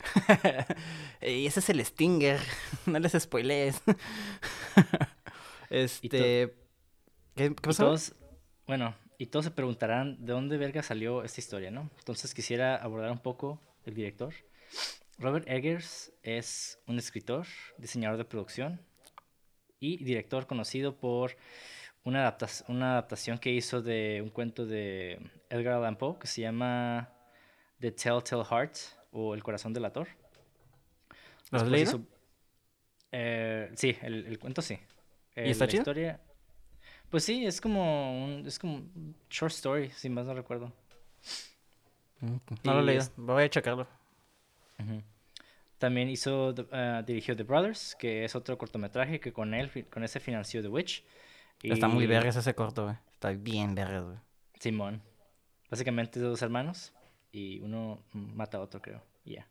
y 1.22 1.46
ese 1.46 1.60
es 1.60 1.70
el 1.70 1.84
Stinger. 1.84 2.40
No 2.86 2.98
les 2.98 3.12
spoilees. 3.12 3.80
este. 5.70 6.52
¿Qué, 7.36 7.52
pasó? 7.52 7.94
bueno, 8.66 8.96
y 9.18 9.26
todos 9.26 9.44
se 9.44 9.50
preguntarán 9.52 10.16
de 10.24 10.32
dónde 10.32 10.56
verga 10.56 10.82
salió 10.82 11.22
esta 11.22 11.40
historia, 11.40 11.70
¿no? 11.70 11.88
Entonces 11.98 12.34
quisiera 12.34 12.74
abordar 12.74 13.12
un 13.12 13.20
poco 13.20 13.60
el 13.84 13.94
director. 13.94 14.34
Robert 15.16 15.48
Eggers 15.48 16.12
es 16.24 16.80
un 16.88 16.98
escritor, 16.98 17.46
diseñador 17.78 18.18
de 18.18 18.24
producción 18.24 18.80
y 19.78 20.02
director 20.02 20.48
conocido 20.48 20.96
por 20.96 21.36
una, 22.04 22.20
adaptación, 22.20 22.76
una 22.76 22.92
adaptación 22.92 23.38
que 23.38 23.50
hizo 23.50 23.82
de 23.82 24.20
un 24.22 24.30
cuento 24.30 24.66
de 24.66 25.20
Edgar 25.48 25.74
Allan 25.74 25.96
Poe 25.96 26.18
que 26.18 26.26
se 26.26 26.42
llama 26.42 27.10
The 27.80 27.92
Telltale 27.92 28.44
Heart 28.44 28.76
o 29.12 29.34
El 29.34 29.42
corazón 29.42 29.72
del 29.72 29.84
ator. 29.84 30.08
¿Lo 31.50 31.58
has 31.58 31.68
leído? 31.68 32.00
Eh, 33.12 33.70
sí, 33.74 33.96
el, 34.02 34.38
cuento 34.38 34.62
sí. 34.62 34.78
¿Y 35.36 35.50
está 35.50 35.66
la 35.66 35.72
historia, 35.72 36.20
Pues 37.08 37.24
sí, 37.24 37.44
es 37.44 37.60
como 37.60 38.24
un, 38.24 38.46
es 38.46 38.58
como 38.58 38.82
short 39.28 39.52
story, 39.52 39.90
si 39.90 40.08
más 40.08 40.26
no 40.26 40.34
recuerdo. 40.34 40.72
No 42.20 42.74
lo 42.74 42.80
he 42.80 42.82
leído, 42.84 43.04
voy 43.16 43.44
a 43.44 43.50
checarlo. 43.50 43.86
También 45.78 46.08
hizo, 46.10 46.50
uh, 46.50 47.02
dirigió 47.04 47.34
The 47.34 47.42
Brothers, 47.42 47.96
que 47.98 48.24
es 48.24 48.34
otro 48.34 48.56
cortometraje 48.58 49.18
que 49.18 49.32
con 49.32 49.54
él, 49.54 49.86
con 49.90 50.04
ese 50.04 50.20
financió 50.20 50.62
The 50.62 50.68
Witch. 50.68 51.02
Está 51.62 51.88
muy 51.88 52.06
vergas 52.06 52.36
ese 52.36 52.54
corto, 52.54 52.84
güey. 52.84 52.96
Está 53.12 53.30
bien 53.30 53.74
vergas, 53.74 54.04
güey. 54.04 54.18
Simón. 54.58 55.02
Básicamente 55.70 56.18
dos 56.20 56.42
hermanos 56.42 56.92
y 57.32 57.60
uno 57.60 58.02
mata 58.12 58.58
a 58.58 58.60
otro, 58.60 58.80
creo. 58.80 59.02
Y 59.24 59.34
ya. 59.34 59.48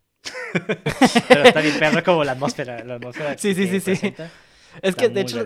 Pero 1.27 1.43
está 1.43 1.61
bien 1.61 1.77
perro 1.79 2.03
como 2.03 2.23
la 2.23 2.33
atmósfera. 2.33 2.83
La 2.83 2.95
atmósfera 2.95 3.37
sí, 3.37 3.53
sí, 3.53 3.79
sí, 3.79 3.95
sí. 3.95 4.13
Es 4.81 4.95
que, 4.95 5.09
de 5.09 5.21
hecho, 5.21 5.45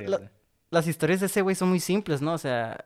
las 0.70 0.88
historias 0.88 1.20
de 1.20 1.28
ese 1.28 1.42
güey 1.42 1.56
son 1.56 1.70
muy 1.70 1.80
simples, 1.80 2.22
¿no? 2.22 2.34
O 2.34 2.38
sea, 2.38 2.86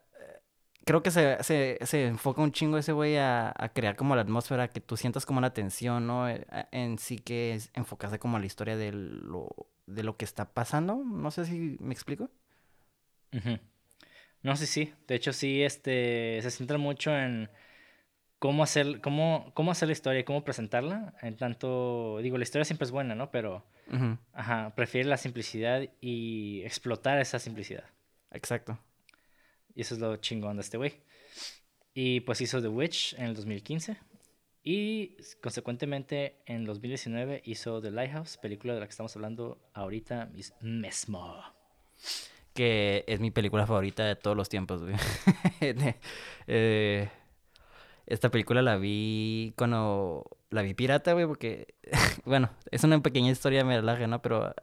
creo 0.86 1.04
que 1.04 1.12
se, 1.12 1.42
se, 1.44 1.78
se 1.84 2.08
enfoca 2.08 2.42
un 2.42 2.52
chingo 2.52 2.78
ese 2.78 2.92
güey 2.92 3.18
a, 3.18 3.54
a, 3.56 3.70
crear 3.70 3.96
como 3.96 4.16
la 4.16 4.22
atmósfera, 4.22 4.70
que 4.70 4.82
tú 4.82 4.98
sientas 4.98 5.26
como 5.26 5.42
la 5.42 5.54
tensión, 5.54 6.08
¿no? 6.08 6.30
Eh, 6.30 6.46
en 6.72 6.98
sí 6.98 7.18
que 7.18 7.54
es 7.54 7.70
enfocarse 7.74 8.20
como 8.20 8.38
a 8.38 8.40
la 8.40 8.46
historia 8.46 8.78
de 8.78 8.92
lo, 8.92 9.50
de 9.86 10.04
lo 10.04 10.18
que 10.18 10.26
está 10.26 10.54
pasando. 10.54 10.96
No 10.96 11.32
sé 11.32 11.46
si 11.46 11.78
me 11.80 11.94
explico. 11.94 12.30
No, 14.44 14.56
sí, 14.56 14.66
sí. 14.66 14.94
De 15.08 15.16
hecho, 15.16 15.34
sí, 15.34 15.64
este, 15.64 16.40
se 16.42 16.52
centra 16.52 16.78
mucho 16.78 17.16
en 17.18 17.50
cómo 18.40 18.64
hacer, 18.64 19.02
cómo, 19.02 19.52
cómo 19.54 19.72
hacer 19.72 19.88
la 19.88 19.94
historia 19.94 20.22
y 20.22 20.24
cómo 20.24 20.44
presentarla. 20.44 21.16
En 21.22 21.38
tanto, 21.38 22.20
digo, 22.22 22.38
la 22.38 22.44
historia 22.44 22.66
siempre 22.66 22.86
es 22.86 22.92
buena, 22.92 23.16
¿no? 23.16 23.32
Pero, 23.32 23.66
ajá, 24.34 24.74
prefiere 24.76 25.10
la 25.10 25.18
simplicidad 25.18 25.88
y 26.02 26.62
explotar 26.64 27.20
esa 27.20 27.40
simplicidad. 27.40 27.86
Exacto. 28.32 28.80
Y 29.76 29.82
eso 29.82 29.96
es 29.96 30.00
lo 30.00 30.18
chingón 30.18 30.58
de 30.58 30.62
este 30.62 30.78
güey. 30.78 31.02
Y 31.94 32.22
pues 32.22 32.42
hizo 32.42 32.62
The 32.62 32.68
Witch 32.68 33.14
en 33.14 33.26
el 33.26 33.36
2015. 33.36 33.98
Y 34.64 35.16
consecuentemente 35.42 36.42
en 36.46 36.66
2019 36.66 37.42
hizo 37.46 37.82
The 37.82 37.92
Lighthouse, 37.92 38.38
película 38.38 38.74
de 38.74 38.82
la 38.82 38.86
que 38.86 38.92
estamos 38.92 39.16
hablando 39.16 39.62
ahorita 39.74 40.30
mismo 40.62 41.42
que 42.58 43.06
es 43.08 43.20
mi 43.20 43.30
película 43.30 43.68
favorita 43.68 44.04
de 44.04 44.16
todos 44.16 44.36
los 44.36 44.50
tiempos, 44.50 44.82
güey. 44.82 44.96
Eh, 46.50 47.10
esta 48.08 48.32
película 48.32 48.62
la 48.62 48.78
vi 48.78 49.54
cuando 49.58 50.26
la 50.50 50.64
vi 50.64 50.74
pirata, 50.74 51.14
güey, 51.14 51.28
porque, 51.28 51.76
bueno, 52.26 52.50
es 52.72 52.84
una 52.84 53.00
pequeña 53.02 53.32
historia 53.32 53.64
me 53.64 53.80
larga, 53.82 54.08
¿no? 54.08 54.22
Pero 54.24 54.56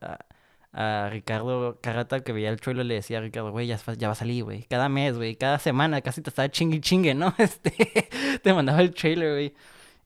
a, 0.73 1.09
Ricardo 1.11 1.79
Carrata 1.81 2.25
que 2.25 2.33
veía 2.33 2.51
el 2.51 2.61
trailer 2.61 2.87
le 2.87 2.95
decía 2.95 3.19
a 3.19 3.21
Ricardo, 3.21 3.53
güey, 3.53 3.69
ya, 3.69 3.79
ya, 3.97 4.09
va 4.09 4.13
a 4.13 4.17
salir, 4.17 4.43
güey. 4.43 4.65
Cada 4.65 4.89
mes, 4.89 5.17
güey, 5.17 5.37
cada 5.37 5.61
semana 5.61 6.01
casi 6.01 6.21
te 6.21 6.31
estaba 6.31 6.49
chingue 6.49 6.81
chingue, 6.81 7.15
¿no? 7.15 7.33
Este, 7.39 8.09
te 8.43 8.53
mandaba 8.55 8.81
el 8.81 8.93
trailer, 8.93 9.33
güey. 9.35 9.55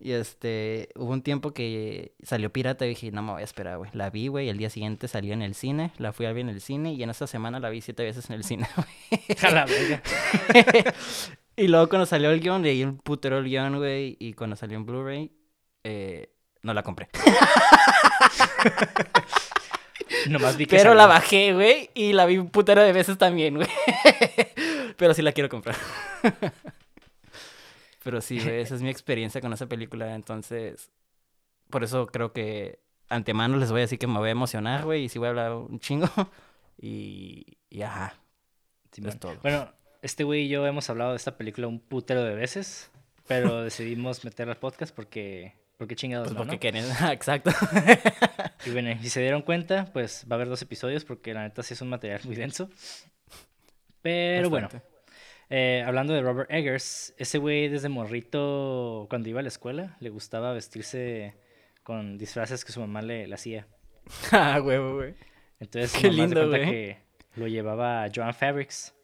Y 0.00 0.12
este, 0.12 0.90
hubo 0.94 1.12
un 1.12 1.22
tiempo 1.22 1.52
que 1.52 2.12
salió 2.22 2.52
pirata 2.52 2.86
y 2.86 2.90
dije, 2.90 3.10
no 3.10 3.22
me 3.22 3.32
voy 3.32 3.40
a 3.40 3.44
esperar, 3.44 3.78
güey. 3.78 3.90
La 3.94 4.10
vi, 4.10 4.28
güey, 4.28 4.48
el 4.48 4.56
día 4.56 4.70
siguiente 4.70 5.08
salió 5.08 5.34
en 5.34 5.42
el 5.42 5.54
cine, 5.54 5.92
la 5.98 6.12
fui 6.12 6.26
a 6.26 6.32
ver 6.32 6.42
en 6.42 6.50
el 6.50 6.60
cine 6.60 6.92
y 6.92 7.02
en 7.02 7.10
esta 7.10 7.26
semana 7.26 7.58
la 7.58 7.68
vi 7.68 7.80
siete 7.80 8.04
veces 8.04 8.30
en 8.30 8.36
el 8.36 8.44
cine, 8.44 8.68
güey. 8.76 8.88
Y 11.58 11.66
luego 11.66 11.88
cuando 11.88 12.06
salió 12.06 12.30
el 12.30 12.38
guion, 12.38 12.62
leí 12.62 12.84
un 12.84 12.98
putero 12.98 13.38
el 13.38 13.44
guion, 13.44 13.78
güey, 13.78 14.16
y 14.20 14.34
cuando 14.34 14.54
salió 14.54 14.78
en 14.78 14.86
Blu-ray, 14.86 15.32
eh, 15.82 16.32
no 16.62 16.72
la 16.72 16.84
compré. 16.84 17.08
Nomás 20.28 20.56
vi 20.56 20.66
que 20.66 20.76
Pero 20.76 20.94
la 20.94 21.06
bajé, 21.06 21.54
güey, 21.54 21.90
y 21.94 22.12
la 22.12 22.26
vi 22.26 22.38
un 22.38 22.50
putero 22.50 22.80
de 22.80 22.92
veces 22.92 23.18
también, 23.18 23.56
güey. 23.56 23.66
Pero 24.96 25.14
sí 25.14 25.22
la 25.22 25.32
quiero 25.32 25.48
comprar. 25.48 25.74
Pero 28.08 28.22
sí, 28.22 28.38
esa 28.38 28.74
es 28.74 28.80
mi 28.80 28.88
experiencia 28.88 29.42
con 29.42 29.52
esa 29.52 29.66
película. 29.66 30.14
Entonces, 30.14 30.90
por 31.68 31.84
eso 31.84 32.06
creo 32.06 32.32
que 32.32 32.78
antemano 33.10 33.58
les 33.58 33.70
voy 33.70 33.80
a 33.80 33.82
decir 33.82 33.98
que 33.98 34.06
me 34.06 34.16
voy 34.16 34.30
a 34.30 34.32
emocionar, 34.32 34.86
güey, 34.86 35.04
y 35.04 35.08
sí 35.10 35.18
voy 35.18 35.26
a 35.26 35.28
hablar 35.28 35.52
un 35.52 35.78
chingo. 35.78 36.08
Y, 36.80 37.58
y 37.68 37.82
ajá. 37.82 38.14
Sí, 38.92 39.02
es 39.04 39.18
todo. 39.18 39.36
Bueno, 39.42 39.70
este 40.00 40.24
güey 40.24 40.44
y 40.44 40.48
yo 40.48 40.64
hemos 40.64 40.88
hablado 40.88 41.10
de 41.10 41.16
esta 41.16 41.36
película 41.36 41.66
un 41.66 41.80
putero 41.80 42.22
de 42.22 42.34
veces, 42.34 42.90
pero 43.26 43.62
decidimos 43.64 44.24
meterla 44.24 44.54
al 44.54 44.58
podcast 44.58 44.94
porque. 44.94 45.54
Porque 45.76 45.96
chingados, 45.96 46.28
pues 46.28 46.38
porque 46.38 46.58
quieren, 46.58 46.86
exacto. 47.10 47.50
y 48.64 48.70
bueno, 48.70 48.96
si 49.02 49.10
se 49.10 49.20
dieron 49.20 49.42
cuenta, 49.42 49.90
pues 49.92 50.24
va 50.30 50.34
a 50.34 50.36
haber 50.36 50.48
dos 50.48 50.62
episodios 50.62 51.04
porque 51.04 51.34
la 51.34 51.42
neta 51.42 51.62
sí 51.62 51.74
es 51.74 51.82
un 51.82 51.90
material 51.90 52.22
muy 52.24 52.36
denso. 52.36 52.70
Pero 54.00 54.48
bueno, 54.48 54.70
eh, 55.50 55.82
hablando 55.86 56.12
de 56.12 56.20
Robert 56.20 56.50
Eggers, 56.50 57.14
ese 57.16 57.38
güey 57.38 57.68
desde 57.68 57.88
morrito, 57.88 59.06
cuando 59.08 59.28
iba 59.30 59.40
a 59.40 59.42
la 59.42 59.48
escuela, 59.48 59.96
le 60.00 60.10
gustaba 60.10 60.52
vestirse 60.52 61.34
con 61.82 62.18
disfraces 62.18 62.64
que 62.64 62.72
su 62.72 62.80
mamá 62.80 63.00
le, 63.00 63.32
hacía. 63.32 63.66
ah, 64.32 64.60
huevo, 64.62 64.96
güey. 64.96 65.14
Entonces, 65.58 65.92
Qué 65.98 66.10
lindo, 66.10 66.48
güey. 66.48 66.64
que 66.64 66.98
lo 67.36 67.46
llevaba 67.46 68.04
a 68.04 68.10
Joan 68.14 68.34
Fabrics 68.34 68.94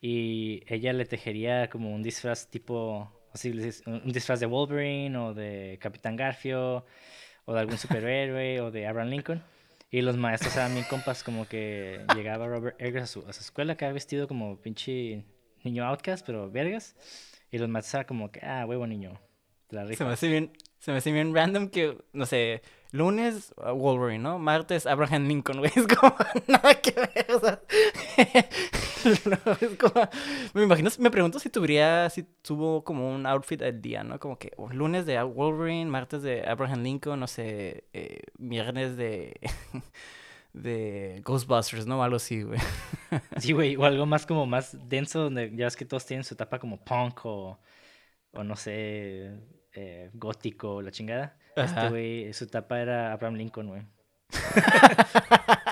y 0.00 0.62
ella 0.66 0.92
le 0.92 1.04
tejería 1.04 1.70
como 1.70 1.94
un 1.94 2.02
disfraz 2.02 2.50
tipo, 2.50 3.10
así, 3.32 3.50
un 3.86 4.12
disfraz 4.12 4.40
de 4.40 4.46
Wolverine 4.46 5.16
o 5.16 5.34
de 5.34 5.78
Capitán 5.80 6.16
Garfio 6.16 6.84
o 7.44 7.54
de 7.54 7.60
algún 7.60 7.78
superhéroe 7.78 8.60
o 8.62 8.70
de 8.72 8.88
Abraham 8.88 9.10
Lincoln. 9.10 9.42
Y 9.88 10.02
los 10.02 10.16
maestros 10.16 10.56
eran 10.56 10.74
mi 10.74 10.82
compas, 10.82 11.22
como 11.22 11.46
que 11.46 12.04
llegaba 12.16 12.48
Robert 12.48 12.76
Eggers 12.80 13.04
a 13.04 13.06
su, 13.06 13.20
a 13.28 13.32
su 13.32 13.40
escuela, 13.40 13.76
que 13.76 13.84
había 13.84 13.94
vestido 13.94 14.26
como 14.26 14.60
pinche 14.60 15.24
niño 15.66 15.84
outcast, 15.84 16.24
pero 16.24 16.50
vergas. 16.50 16.96
Y 17.50 17.58
los 17.58 17.68
matas 17.68 18.06
como 18.06 18.30
que, 18.32 18.40
ah, 18.44 18.64
huevo 18.66 18.86
niño. 18.86 19.20
se 19.70 20.04
me 20.04 20.12
hace 20.12 20.28
bien, 20.28 20.52
se 20.78 20.92
me 20.92 20.98
hace 20.98 21.12
bien 21.12 21.34
random 21.34 21.68
que, 21.68 21.98
no 22.12 22.26
sé, 22.26 22.62
lunes 22.92 23.54
uh, 23.56 23.72
Wolverine, 23.72 24.22
¿no? 24.22 24.38
Martes 24.38 24.86
Abraham 24.86 25.28
Lincoln, 25.28 25.58
güey. 25.58 25.70
Es 25.76 25.86
como 25.86 26.14
nada 26.48 26.74
que 26.80 26.92
ver, 26.92 27.26
o 27.34 27.40
sea. 27.40 27.60
es 29.60 29.78
como, 29.78 30.08
me 30.54 30.62
imagino, 30.62 30.90
me 30.98 31.10
pregunto 31.10 31.38
si 31.38 31.50
tuviera, 31.50 32.10
si 32.10 32.24
tuvo 32.42 32.82
como 32.82 33.14
un 33.14 33.26
outfit 33.26 33.62
al 33.62 33.80
día, 33.80 34.02
¿no? 34.02 34.18
Como 34.18 34.38
que 34.38 34.52
oh, 34.56 34.68
lunes 34.70 35.06
de 35.06 35.22
Wolverine, 35.22 35.90
martes 35.90 36.22
de 36.22 36.46
Abraham 36.46 36.82
Lincoln, 36.82 37.20
no 37.20 37.26
sé, 37.26 37.84
eh, 37.92 38.22
viernes 38.38 38.96
de 38.96 39.38
de 40.56 41.20
Ghostbusters, 41.24 41.86
¿no? 41.86 42.02
Algo 42.02 42.16
así, 42.16 42.42
güey. 42.42 42.58
Sí, 43.38 43.52
güey, 43.52 43.76
o 43.76 43.84
algo 43.84 44.04
más 44.04 44.26
como 44.26 44.46
más 44.46 44.76
denso, 44.88 45.20
donde 45.20 45.52
ya 45.54 45.66
ves 45.66 45.76
que 45.76 45.84
todos 45.84 46.04
tienen 46.04 46.24
su 46.24 46.34
etapa 46.34 46.58
como 46.58 46.82
punk 46.84 47.24
o, 47.24 47.60
o 48.32 48.44
no 48.44 48.56
sé, 48.56 49.32
eh, 49.74 50.10
gótico, 50.14 50.82
la 50.82 50.90
chingada. 50.90 51.38
Este 51.54 51.88
güey, 51.88 52.32
su 52.32 52.44
etapa 52.44 52.80
era 52.80 53.12
Abraham 53.12 53.34
Lincoln, 53.36 53.68
güey. 53.68 53.82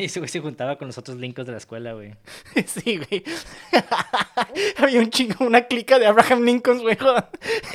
Y 0.00 0.04
ese 0.06 0.20
güey 0.20 0.28
se 0.28 0.40
juntaba 0.40 0.76
con 0.76 0.88
los 0.88 0.96
otros 0.98 1.18
Lincolns 1.18 1.46
de 1.46 1.52
la 1.52 1.58
escuela, 1.58 1.92
güey. 1.92 2.14
Sí, 2.66 2.96
güey. 2.96 3.22
Había 4.78 5.00
un 5.00 5.10
chingo, 5.10 5.44
una 5.44 5.62
clica 5.62 5.98
de 5.98 6.06
Abraham 6.06 6.42
Lincoln, 6.42 6.80
güey, 6.80 6.96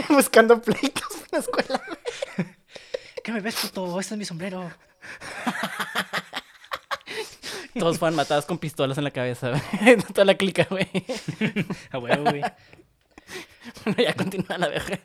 buscando 0.10 0.62
pleitos 0.62 1.14
en 1.14 1.28
la 1.32 1.40
escuela. 1.40 1.82
¿Qué 3.24 3.32
me 3.32 3.42
ves, 3.42 3.56
puto? 3.56 4.00
Este 4.00 4.16
es 4.16 4.18
mi 4.18 4.26
sombrero. 4.26 4.72
Todos 7.78 8.00
fueron 8.00 8.16
matados 8.16 8.46
con 8.46 8.58
pistolas 8.58 8.98
en 8.98 9.04
la 9.04 9.12
cabeza, 9.12 9.50
güey. 9.50 9.98
Toda 9.98 10.26
la 10.26 10.36
clica, 10.36 10.66
güey. 10.70 10.88
A 11.92 12.00
huevo, 12.00 12.24
güey. 12.24 12.42
Bueno, 13.84 14.02
ya 14.02 14.14
continúa 14.14 14.58
la 14.58 14.70
verga. 14.70 15.00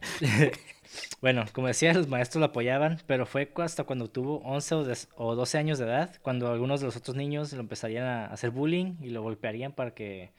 Bueno, 1.21 1.45
como 1.53 1.67
decía, 1.67 1.93
los 1.93 2.09
maestros 2.09 2.41
lo 2.41 2.47
apoyaban, 2.47 3.01
pero 3.07 3.27
fue 3.27 3.51
hasta 3.57 3.85
cuando 3.85 4.09
tuvo 4.09 4.39
11 4.39 4.75
o 5.17 5.35
12 5.35 5.59
años 5.59 5.79
de 5.79 5.85
edad, 5.85 6.17
cuando 6.23 6.51
algunos 6.51 6.81
de 6.81 6.87
los 6.87 6.97
otros 6.97 7.17
niños 7.17 7.53
lo 7.53 7.61
empezarían 7.61 8.05
a 8.05 8.27
hacer 8.27 8.51
bullying 8.51 8.97
y 9.01 9.11
lo 9.11 9.23
golpearían 9.23 9.73
para 9.73 9.93
que... 9.93 10.33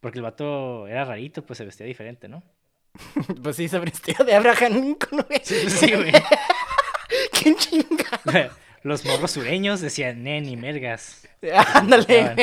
Porque 0.00 0.18
el 0.18 0.22
vato 0.22 0.86
era 0.86 1.04
rarito, 1.04 1.44
pues 1.44 1.58
se 1.58 1.64
vestía 1.64 1.86
diferente, 1.86 2.28
¿no? 2.28 2.42
pues 3.42 3.56
sí, 3.56 3.68
se 3.68 3.78
vestía 3.78 4.16
de 4.24 4.34
Abraham 4.34 4.72
Lincoln, 4.72 5.26
güey. 5.28 5.40
Sí, 5.42 5.92
güey. 5.92 6.12
¡Qué 7.32 7.54
chingada! 7.56 8.50
Los 8.82 9.04
morros 9.04 9.32
sureños 9.32 9.80
decían, 9.80 10.22
nen 10.22 10.58
mergas. 10.58 11.28
Ándale, 11.74 12.34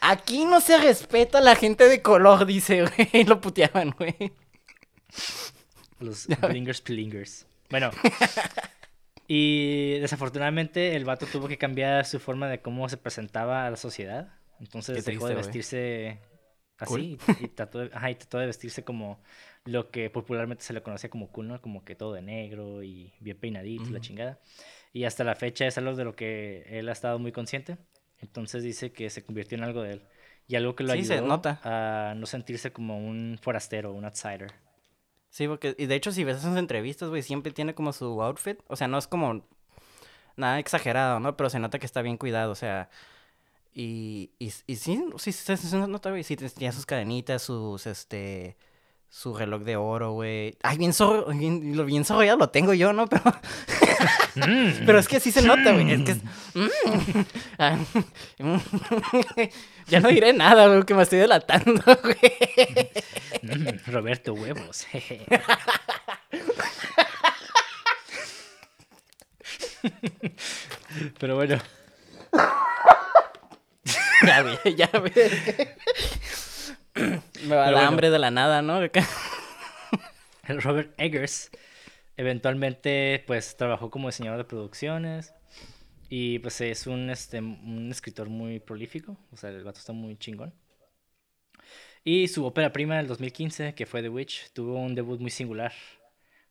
Aquí 0.00 0.44
no 0.44 0.60
se 0.60 0.78
respeta 0.78 1.38
a 1.38 1.40
la 1.40 1.56
gente 1.56 1.88
de 1.88 2.00
color, 2.00 2.46
dice, 2.46 2.82
güey. 2.84 3.24
Lo 3.24 3.40
puteaban, 3.40 3.90
güey. 3.90 4.14
Los 6.00 6.26
blingers 6.48 6.80
plingers. 6.80 7.46
Bueno. 7.70 7.90
y 9.28 9.98
desafortunadamente 9.98 10.96
el 10.96 11.04
vato 11.04 11.26
tuvo 11.26 11.48
que 11.48 11.58
cambiar 11.58 12.04
su 12.04 12.18
forma 12.20 12.48
de 12.48 12.60
cómo 12.60 12.88
se 12.88 12.96
presentaba 12.96 13.66
a 13.66 13.70
la 13.70 13.76
sociedad. 13.76 14.34
Entonces 14.60 15.04
dejó 15.04 15.28
de 15.28 15.34
vestirse 15.34 16.20
así 16.78 17.18
y, 17.40 17.48
trató 17.48 17.80
de, 17.80 17.88
trató 17.88 18.38
de 18.38 18.46
vestirse 18.46 18.84
como 18.84 19.20
lo 19.64 19.90
que 19.90 20.10
popularmente 20.10 20.64
se 20.64 20.72
le 20.72 20.82
conocía 20.82 21.10
como 21.10 21.30
cool, 21.32 21.48
¿no? 21.48 21.60
Como 21.60 21.84
que 21.84 21.96
todo 21.96 22.12
de 22.12 22.22
negro 22.22 22.82
y 22.82 23.12
bien 23.20 23.38
peinadito, 23.38 23.90
la 23.90 24.00
chingada. 24.00 24.38
Y 24.92 25.04
hasta 25.04 25.24
la 25.24 25.34
fecha 25.34 25.66
es 25.66 25.76
algo 25.76 25.94
de 25.94 26.04
lo 26.04 26.14
que 26.14 26.64
él 26.68 26.88
ha 26.88 26.92
estado 26.92 27.18
muy 27.18 27.32
consciente. 27.32 27.76
Entonces 28.18 28.62
dice 28.62 28.92
que 28.92 29.10
se 29.10 29.24
convirtió 29.24 29.58
en 29.58 29.64
algo 29.64 29.82
de 29.82 29.94
él. 29.94 30.02
Y 30.48 30.54
algo 30.54 30.76
que 30.76 30.84
lo 30.84 30.92
ayudó 30.92 31.42
a 31.44 32.14
no 32.16 32.26
sentirse 32.26 32.72
como 32.72 32.98
un 32.98 33.38
forastero, 33.42 33.92
un 33.92 34.04
outsider. 34.04 34.52
Sí, 35.36 35.48
porque, 35.48 35.74
y 35.78 35.84
de 35.84 35.94
hecho, 35.96 36.12
si 36.12 36.24
ves 36.24 36.38
esas 36.38 36.56
entrevistas, 36.56 37.10
güey, 37.10 37.22
siempre 37.22 37.52
tiene 37.52 37.74
como 37.74 37.92
su 37.92 38.22
outfit. 38.22 38.58
O 38.68 38.76
sea, 38.76 38.88
no 38.88 38.96
es 38.96 39.06
como 39.06 39.44
nada 40.36 40.58
exagerado, 40.58 41.20
¿no? 41.20 41.36
Pero 41.36 41.50
se 41.50 41.58
nota 41.58 41.78
que 41.78 41.84
está 41.84 42.00
bien 42.00 42.16
cuidado, 42.16 42.52
o 42.52 42.54
sea. 42.54 42.88
Y, 43.74 44.30
y, 44.38 44.46
y 44.66 44.76
sí, 44.76 45.04
sí, 45.18 45.32
se, 45.32 45.78
nota, 45.88 46.10
güey. 46.10 46.24
Sí, 46.24 46.36
tiene 46.36 46.72
sus 46.72 46.86
cadenitas, 46.86 47.42
sus, 47.42 47.86
este 47.86 48.56
su 49.16 49.32
reloj 49.32 49.62
de 49.62 49.76
oro, 49.76 50.12
güey. 50.12 50.58
Ay, 50.62 50.76
bien, 50.76 50.92
zorro, 50.92 51.28
bien, 51.28 51.86
bien 51.86 52.04
ya 52.04 52.36
lo 52.36 52.50
tengo 52.50 52.74
yo, 52.74 52.92
¿no? 52.92 53.06
Pero, 53.08 53.24
mm. 54.34 54.84
pero 54.84 54.98
es 54.98 55.08
que 55.08 55.18
sí 55.18 55.32
se 55.32 55.40
nota, 55.40 55.72
güey. 55.72 55.90
Es 55.90 56.02
que 56.02 56.14
mm. 56.52 57.24
ah, 57.58 57.78
ya 59.88 60.00
no 60.00 60.10
diré 60.10 60.34
nada, 60.34 60.66
güey, 60.66 60.84
que 60.84 60.92
me 60.92 61.04
estoy 61.04 61.20
delatando, 61.20 61.82
güey. 62.02 62.18
Mm, 63.40 63.90
Roberto 63.90 64.34
Huevos. 64.34 64.86
pero 71.18 71.36
bueno. 71.36 71.58
ya, 74.26 74.42
güey, 74.42 74.76
ya, 74.76 74.90
güey. 74.92 75.12
Me 77.46 77.54
va 77.54 77.70
la 77.70 77.86
hambre 77.86 78.10
de 78.10 78.18
la 78.18 78.30
nada, 78.30 78.62
¿no? 78.62 78.80
Robert 80.48 80.94
Eggers 80.98 81.50
eventualmente 82.16 83.22
pues 83.26 83.56
trabajó 83.56 83.90
como 83.90 84.08
diseñador 84.08 84.38
de 84.38 84.44
producciones 84.44 85.34
y 86.08 86.38
pues 86.38 86.60
es 86.60 86.86
un, 86.86 87.10
este, 87.10 87.40
un 87.40 87.88
escritor 87.90 88.28
muy 88.28 88.60
prolífico, 88.60 89.16
o 89.32 89.36
sea, 89.36 89.50
el 89.50 89.64
gato 89.64 89.78
está 89.78 89.92
muy 89.92 90.16
chingón. 90.16 90.54
Y 92.04 92.28
su 92.28 92.44
ópera 92.46 92.72
prima 92.72 92.96
del 92.98 93.08
2015, 93.08 93.74
que 93.74 93.86
fue 93.86 94.00
The 94.00 94.08
Witch, 94.08 94.52
tuvo 94.52 94.78
un 94.78 94.94
debut 94.94 95.20
muy 95.20 95.32
singular, 95.32 95.72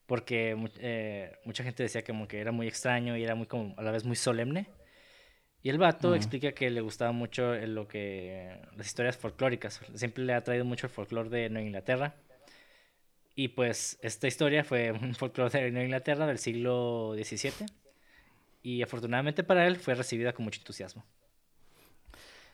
porque 0.04 0.54
eh, 0.80 1.32
mucha 1.46 1.64
gente 1.64 1.82
decía 1.82 2.04
como 2.04 2.28
que 2.28 2.38
era 2.40 2.52
muy 2.52 2.68
extraño 2.68 3.16
y 3.16 3.24
era 3.24 3.34
muy 3.34 3.46
como 3.46 3.74
a 3.78 3.82
la 3.82 3.90
vez 3.90 4.04
muy 4.04 4.16
solemne. 4.16 4.68
Y 5.66 5.68
el 5.68 5.78
vato 5.78 6.14
explica 6.14 6.52
que 6.52 6.70
le 6.70 6.80
gustaba 6.80 7.10
mucho 7.10 7.56
lo 7.56 7.88
que 7.88 8.56
las 8.76 8.86
historias 8.86 9.16
folclóricas. 9.16 9.80
Siempre 9.94 10.22
le 10.22 10.32
ha 10.32 10.44
traído 10.44 10.64
mucho 10.64 10.86
el 10.86 10.92
folclore 10.92 11.28
de 11.28 11.50
Nueva 11.50 11.66
Inglaterra. 11.66 12.14
Y 13.34 13.48
pues 13.48 13.98
esta 14.00 14.28
historia 14.28 14.62
fue 14.62 14.92
un 15.02 15.16
folclore 15.16 15.60
de 15.60 15.72
Nueva 15.72 15.86
Inglaterra 15.86 16.24
del 16.28 16.38
siglo 16.38 17.16
XVII. 17.16 17.66
Y 18.62 18.80
afortunadamente 18.80 19.42
para 19.42 19.66
él 19.66 19.74
fue 19.74 19.96
recibida 19.96 20.32
con 20.32 20.44
mucho 20.44 20.60
entusiasmo. 20.60 21.04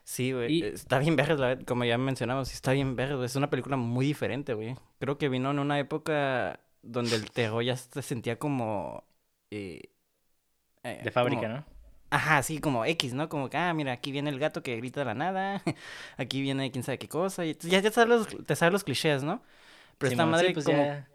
Sí, 0.05 0.33
güey. 0.33 0.63
Está 0.63 0.99
bien 0.99 1.15
verde, 1.15 1.67
como 1.67 1.85
ya 1.85 1.99
mencionamos, 1.99 2.51
está 2.51 2.73
bien 2.73 2.97
verde. 2.97 3.27
Es 3.27 3.37
una 3.37 3.51
película 3.51 3.77
muy 3.77 4.07
diferente, 4.07 4.55
güey. 4.55 4.75
Creo 5.01 5.19
que 5.19 5.29
vino 5.29 5.51
en 5.51 5.59
una 5.59 5.79
época 5.79 6.61
donde 6.81 7.17
el 7.17 7.31
terror 7.31 7.63
ya 7.63 7.77
se 7.77 8.01
sentía 8.01 8.39
como... 8.39 9.05
Eh, 9.51 9.91
de 10.83 11.11
fábrica, 11.11 11.47
¿no? 11.47 11.72
Ajá, 12.13 12.43
sí, 12.43 12.59
como 12.59 12.85
X, 12.85 13.15
¿no? 13.15 13.31
Como 13.31 13.49
que, 13.49 13.57
ah, 13.57 13.73
mira, 13.73 13.93
aquí 13.93 14.13
viene 14.13 14.29
el 14.29 14.39
gato 14.39 14.63
que 14.63 14.77
grita 14.77 15.01
de 15.01 15.07
la 15.07 15.15
nada, 15.15 15.63
aquí 16.19 16.43
viene 16.43 16.71
quién 16.71 16.85
sabe 16.85 16.99
qué 16.99 17.09
cosa, 17.09 17.47
y 17.47 17.57
ya, 17.63 17.81
ya 17.81 17.91
sabes 17.91 18.09
los, 18.11 18.47
te 18.47 18.55
sabes 18.55 18.71
los 18.71 18.85
clichés, 18.85 19.23
¿no? 19.23 19.43
Pero 19.97 20.13
esta 20.13 20.27
madre 20.27 20.51
pues 20.53 20.67
como... 20.67 21.07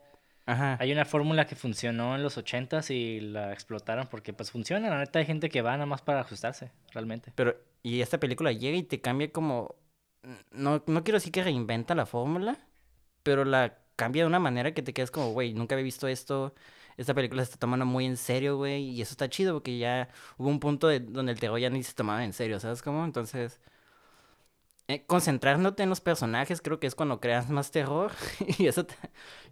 Ajá. 0.48 0.76
Hay 0.80 0.92
una 0.92 1.06
fórmula 1.06 1.46
que 1.46 1.56
funcionó 1.56 2.16
en 2.16 2.24
los 2.24 2.38
ochentas 2.38 2.90
y 2.90 3.20
la 3.20 3.54
explotaron 3.54 4.08
porque 4.08 4.34
pues 4.34 4.50
funciona, 4.50 4.90
la 4.90 4.98
neta 4.98 5.20
hay 5.20 5.26
gente 5.28 5.50
que 5.50 5.62
va 5.62 5.74
nada 5.74 5.86
más 5.86 6.02
para 6.02 6.22
ajustarse, 6.22 6.72
realmente. 6.94 7.32
Pero, 7.36 7.56
y 7.84 8.02
esta 8.02 8.20
película 8.20 8.52
llega 8.52 8.78
y 8.78 8.84
te 8.84 9.00
cambia 9.00 9.32
como... 9.32 9.76
No, 10.50 10.84
no 10.88 11.04
quiero 11.04 11.18
decir 11.18 11.32
que 11.32 11.44
reinventa 11.44 11.94
la 11.94 12.08
fórmula, 12.08 12.58
pero 13.22 13.46
la 13.46 13.78
cambia 13.96 14.24
de 14.24 14.28
una 14.28 14.40
manera 14.40 14.74
que 14.74 14.82
te 14.82 14.94
quedas 14.94 15.12
como, 15.12 15.32
güey, 15.32 15.54
nunca 15.54 15.76
había 15.76 15.84
visto 15.84 16.08
esto, 16.08 16.56
esta 16.98 17.14
película 17.14 17.44
se 17.44 17.52
está 17.52 17.60
tomando 17.60 17.86
muy 17.86 18.06
en 18.06 18.18
serio, 18.18 18.58
güey, 18.58 18.90
y 18.90 19.02
eso 19.02 19.12
está 19.12 19.30
chido 19.30 19.54
porque 19.54 19.78
ya 19.78 20.10
hubo 20.38 20.50
un 20.50 20.60
punto 20.60 20.88
de, 20.88 21.00
donde 21.00 21.32
el 21.32 21.40
terror 21.40 21.60
ya 21.60 21.70
ni 21.70 21.84
se 21.84 21.94
tomaba 21.94 22.24
en 22.26 22.34
serio, 22.34 22.60
¿sabes 22.60 22.82
cómo? 22.82 23.06
Entonces, 23.06 23.60
eh, 24.88 25.06
concentrándote 25.06 25.84
en 25.84 25.90
los 25.90 26.02
personajes 26.02 26.62
creo 26.62 26.80
que 26.80 26.88
es 26.88 26.96
cuando 26.96 27.20
creas 27.20 27.50
más 27.50 27.72
terror 27.72 28.12
y 28.58 28.68
eso, 28.68 28.86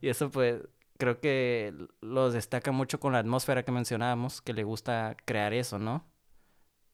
y 0.02 0.10
eso 0.10 0.32
pues 0.32 0.62
creo 0.98 1.20
que 1.20 1.74
los 2.02 2.34
destaca 2.34 2.72
mucho 2.72 3.00
con 3.00 3.14
la 3.14 3.20
atmósfera 3.20 3.64
que 3.64 3.72
mencionábamos, 3.72 4.42
que 4.42 4.54
le 4.54 4.64
gusta 4.64 5.16
crear 5.26 5.54
eso, 5.54 5.78
¿no? 5.80 6.06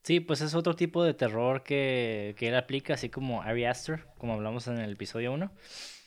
Sí, 0.04 0.20
pues 0.20 0.42
es 0.42 0.56
otro 0.56 0.76
tipo 0.76 1.04
de 1.04 1.14
terror 1.14 1.62
que, 1.64 2.34
que 2.38 2.48
él 2.48 2.56
aplica, 2.56 2.96
así 2.96 3.10
como 3.10 3.44
Ari 3.44 3.66
Aster, 3.66 4.08
como 4.18 4.34
hablamos 4.34 4.68
en 4.68 4.80
el 4.80 4.94
episodio 4.94 5.32
1. 5.34 5.52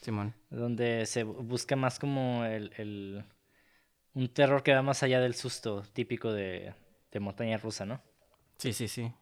Simón. 0.00 0.34
Donde 0.50 1.06
se 1.06 1.22
busca 1.22 1.76
más 1.76 1.98
como 1.98 2.44
el, 2.44 3.24
un 4.14 4.28
terror 4.28 4.62
que 4.62 4.74
va 4.74 4.82
más 4.82 5.02
allá 5.02 5.20
del 5.20 5.34
susto 5.34 5.82
típico 5.92 6.32
de, 6.32 6.74
montaña 7.20 7.58
rusa, 7.58 7.84
¿no? 7.84 8.00
Sí, 8.58 8.72
sí, 8.72 8.88
sí. 8.88 9.12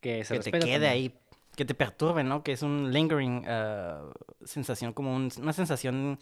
Que, 0.00 0.24
se 0.24 0.38
te 0.38 0.50
quede 0.50 0.88
ahí, 0.88 1.14
que 1.56 1.64
te 1.64 1.74
perturbe, 1.74 2.24
¿no? 2.24 2.42
Que 2.42 2.52
es 2.52 2.62
un 2.62 2.92
lingering 2.92 3.46
uh, 3.46 4.10
sensación, 4.44 4.92
como 4.92 5.14
una 5.14 5.52
sensación 5.52 6.18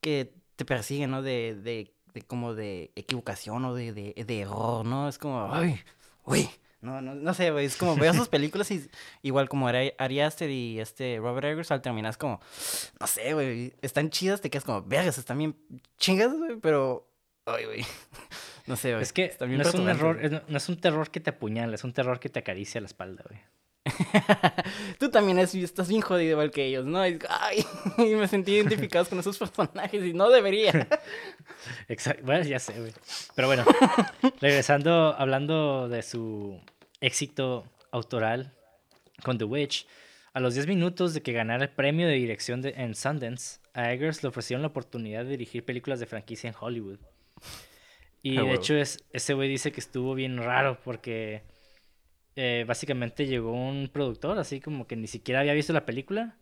que 0.00 0.34
te 0.56 0.64
persigue, 0.64 1.06
¿no? 1.06 1.22
De, 1.22 1.54
de, 1.54 1.94
de 2.14 2.22
como 2.22 2.54
de 2.54 2.92
equivocación 2.96 3.64
o 3.64 3.74
de, 3.74 3.92
de, 3.92 4.40
error, 4.40 4.84
¿no? 4.84 5.08
Es 5.08 5.18
como, 5.18 5.52
ay, 5.52 5.80
uy. 6.24 6.48
No, 6.82 7.00
no, 7.00 7.14
no 7.14 7.34
sé, 7.34 7.50
güey, 7.50 7.66
es 7.66 7.76
como 7.76 7.96
veo 7.96 8.12
sus 8.14 8.28
películas 8.28 8.70
y 8.70 8.88
igual 9.22 9.48
como 9.48 9.68
era 9.68 9.80
Ari 9.98 10.20
Aster 10.20 10.50
y 10.50 10.78
este 10.78 11.16
Robert 11.18 11.46
Eggers, 11.46 11.70
al 11.72 11.82
terminar 11.82 12.10
es 12.10 12.18
como, 12.18 12.38
no 13.00 13.06
sé, 13.06 13.34
güey, 13.34 13.74
están 13.82 14.10
chidas, 14.10 14.40
te 14.40 14.50
quedas 14.50 14.64
como, 14.64 14.82
vergas, 14.82 15.18
están 15.18 15.38
bien 15.38 15.56
chingas, 15.96 16.36
güey, 16.36 16.56
pero 16.60 17.08
Ay, 17.46 17.64
güey. 17.64 17.84
No 18.66 18.76
sé, 18.76 18.90
güey. 18.90 19.02
Es 19.02 19.12
que 19.12 19.34
no 19.40 19.62
es 19.62 19.74
un 19.74 19.88
error, 19.88 20.42
no 20.48 20.56
es 20.56 20.68
un 20.68 20.80
terror 20.80 21.10
que 21.10 21.20
te 21.20 21.30
apuñala, 21.30 21.74
es 21.74 21.84
un 21.84 21.92
terror 21.92 22.20
que 22.20 22.28
te 22.28 22.40
acaricia 22.40 22.80
la 22.80 22.88
espalda, 22.88 23.24
güey. 23.28 23.40
Tú 24.98 25.10
también 25.10 25.38
estás 25.38 25.88
bien 25.88 26.00
jodido 26.00 26.32
igual 26.32 26.50
que 26.50 26.66
ellos, 26.66 26.84
¿no? 26.84 27.06
Y, 27.06 27.18
ay, 27.28 27.64
y 27.98 28.14
me 28.16 28.26
sentí 28.28 28.52
identificado 28.52 29.04
con 29.06 29.18
esos 29.18 29.38
personajes 29.38 30.04
y 30.04 30.12
no 30.12 30.28
debería. 30.30 30.88
Exacto, 31.88 32.24
bueno, 32.24 32.44
ya 32.44 32.58
sé, 32.58 32.78
güey. 32.80 32.92
Pero 33.34 33.48
bueno, 33.48 33.64
regresando, 34.40 35.14
hablando 35.16 35.88
de 35.88 36.02
su 36.02 36.60
éxito 37.00 37.64
autoral 37.92 38.54
con 39.22 39.38
The 39.38 39.44
Witch, 39.44 39.86
a 40.32 40.40
los 40.40 40.54
10 40.54 40.66
minutos 40.66 41.14
de 41.14 41.22
que 41.22 41.32
ganara 41.32 41.64
el 41.64 41.70
premio 41.70 42.06
de 42.08 42.14
dirección 42.14 42.60
de, 42.60 42.70
en 42.76 42.94
Sundance, 42.94 43.60
a 43.72 43.92
Eggers 43.92 44.22
le 44.22 44.28
ofrecieron 44.28 44.62
la 44.62 44.68
oportunidad 44.68 45.24
de 45.24 45.30
dirigir 45.30 45.64
películas 45.64 46.00
de 46.00 46.06
franquicia 46.06 46.48
en 46.48 46.56
Hollywood. 46.58 46.98
Y 48.22 48.36
de 48.36 48.54
hecho 48.54 48.74
es, 48.74 49.04
ese 49.12 49.34
güey 49.34 49.48
dice 49.48 49.70
que 49.70 49.78
estuvo 49.80 50.14
bien 50.14 50.38
raro 50.38 50.80
porque 50.82 51.42
eh, 52.34 52.64
básicamente 52.66 53.26
llegó 53.26 53.52
un 53.52 53.88
productor 53.88 54.38
así 54.38 54.60
como 54.60 54.86
que 54.86 54.96
ni 54.96 55.06
siquiera 55.06 55.40
había 55.40 55.54
visto 55.54 55.72
la 55.72 55.86
película. 55.86 56.36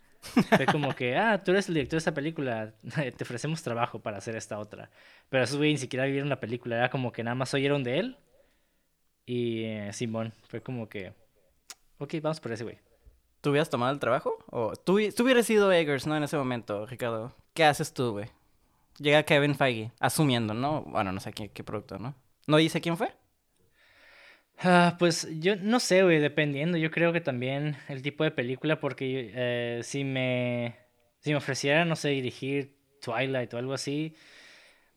Fue 0.56 0.64
como 0.64 0.94
que, 0.94 1.16
ah, 1.18 1.44
tú 1.44 1.50
eres 1.50 1.68
el 1.68 1.74
director 1.74 1.96
de 1.96 1.98
esta 1.98 2.14
película, 2.14 2.72
te 3.16 3.24
ofrecemos 3.24 3.62
trabajo 3.62 4.00
para 4.00 4.16
hacer 4.16 4.34
esta 4.34 4.58
otra. 4.58 4.90
Pero 5.28 5.44
esos 5.44 5.58
güey 5.58 5.72
ni 5.72 5.78
siquiera 5.78 6.06
vieron 6.06 6.30
la 6.30 6.40
película, 6.40 6.76
era 6.76 6.90
como 6.90 7.12
que 7.12 7.22
nada 7.22 7.34
más 7.34 7.52
oyeron 7.52 7.84
de 7.84 7.98
él. 7.98 8.16
Y 9.26 9.64
eh, 9.64 9.92
Simón, 9.92 10.32
fue 10.48 10.62
como 10.62 10.88
que, 10.88 11.12
ok, 11.98 12.14
vamos 12.22 12.40
por 12.40 12.52
ese 12.52 12.64
güey. 12.64 12.78
¿Tú 13.40 13.50
hubieras 13.50 13.68
tomado 13.68 13.92
el 13.92 14.00
trabajo? 14.00 14.38
¿O 14.50 14.74
tú, 14.74 14.98
tú 15.14 15.22
hubieras 15.22 15.46
sido 15.46 15.70
Eggers, 15.70 16.06
¿no? 16.06 16.16
En 16.16 16.22
ese 16.22 16.38
momento, 16.38 16.86
Ricardo. 16.86 17.34
¿Qué 17.52 17.64
haces 17.64 17.92
tú, 17.92 18.12
güey? 18.12 18.30
Llega 18.98 19.24
Kevin 19.24 19.54
Feige, 19.54 19.92
asumiendo, 20.00 20.54
¿no? 20.54 20.82
Bueno, 20.82 21.12
no 21.12 21.20
sé 21.20 21.32
qué, 21.32 21.50
qué 21.50 21.64
producto, 21.64 21.98
¿no? 21.98 22.14
¿No 22.46 22.56
dice 22.58 22.80
quién 22.80 22.96
fue? 22.96 23.12
Ah, 24.58 24.96
pues 24.98 25.28
yo 25.40 25.56
no 25.56 25.80
sé, 25.80 26.02
güey, 26.02 26.20
dependiendo. 26.20 26.78
Yo 26.78 26.90
creo 26.90 27.12
que 27.12 27.20
también 27.20 27.76
el 27.88 28.02
tipo 28.02 28.24
de 28.24 28.30
película, 28.30 28.80
porque 28.80 29.32
eh, 29.34 29.80
si 29.82 30.04
me 30.04 30.76
si 31.20 31.30
me 31.30 31.36
ofreciera, 31.36 31.84
no 31.86 31.96
sé, 31.96 32.10
dirigir 32.10 32.76
Twilight 33.00 33.52
o 33.54 33.58
algo 33.58 33.72
así, 33.72 34.14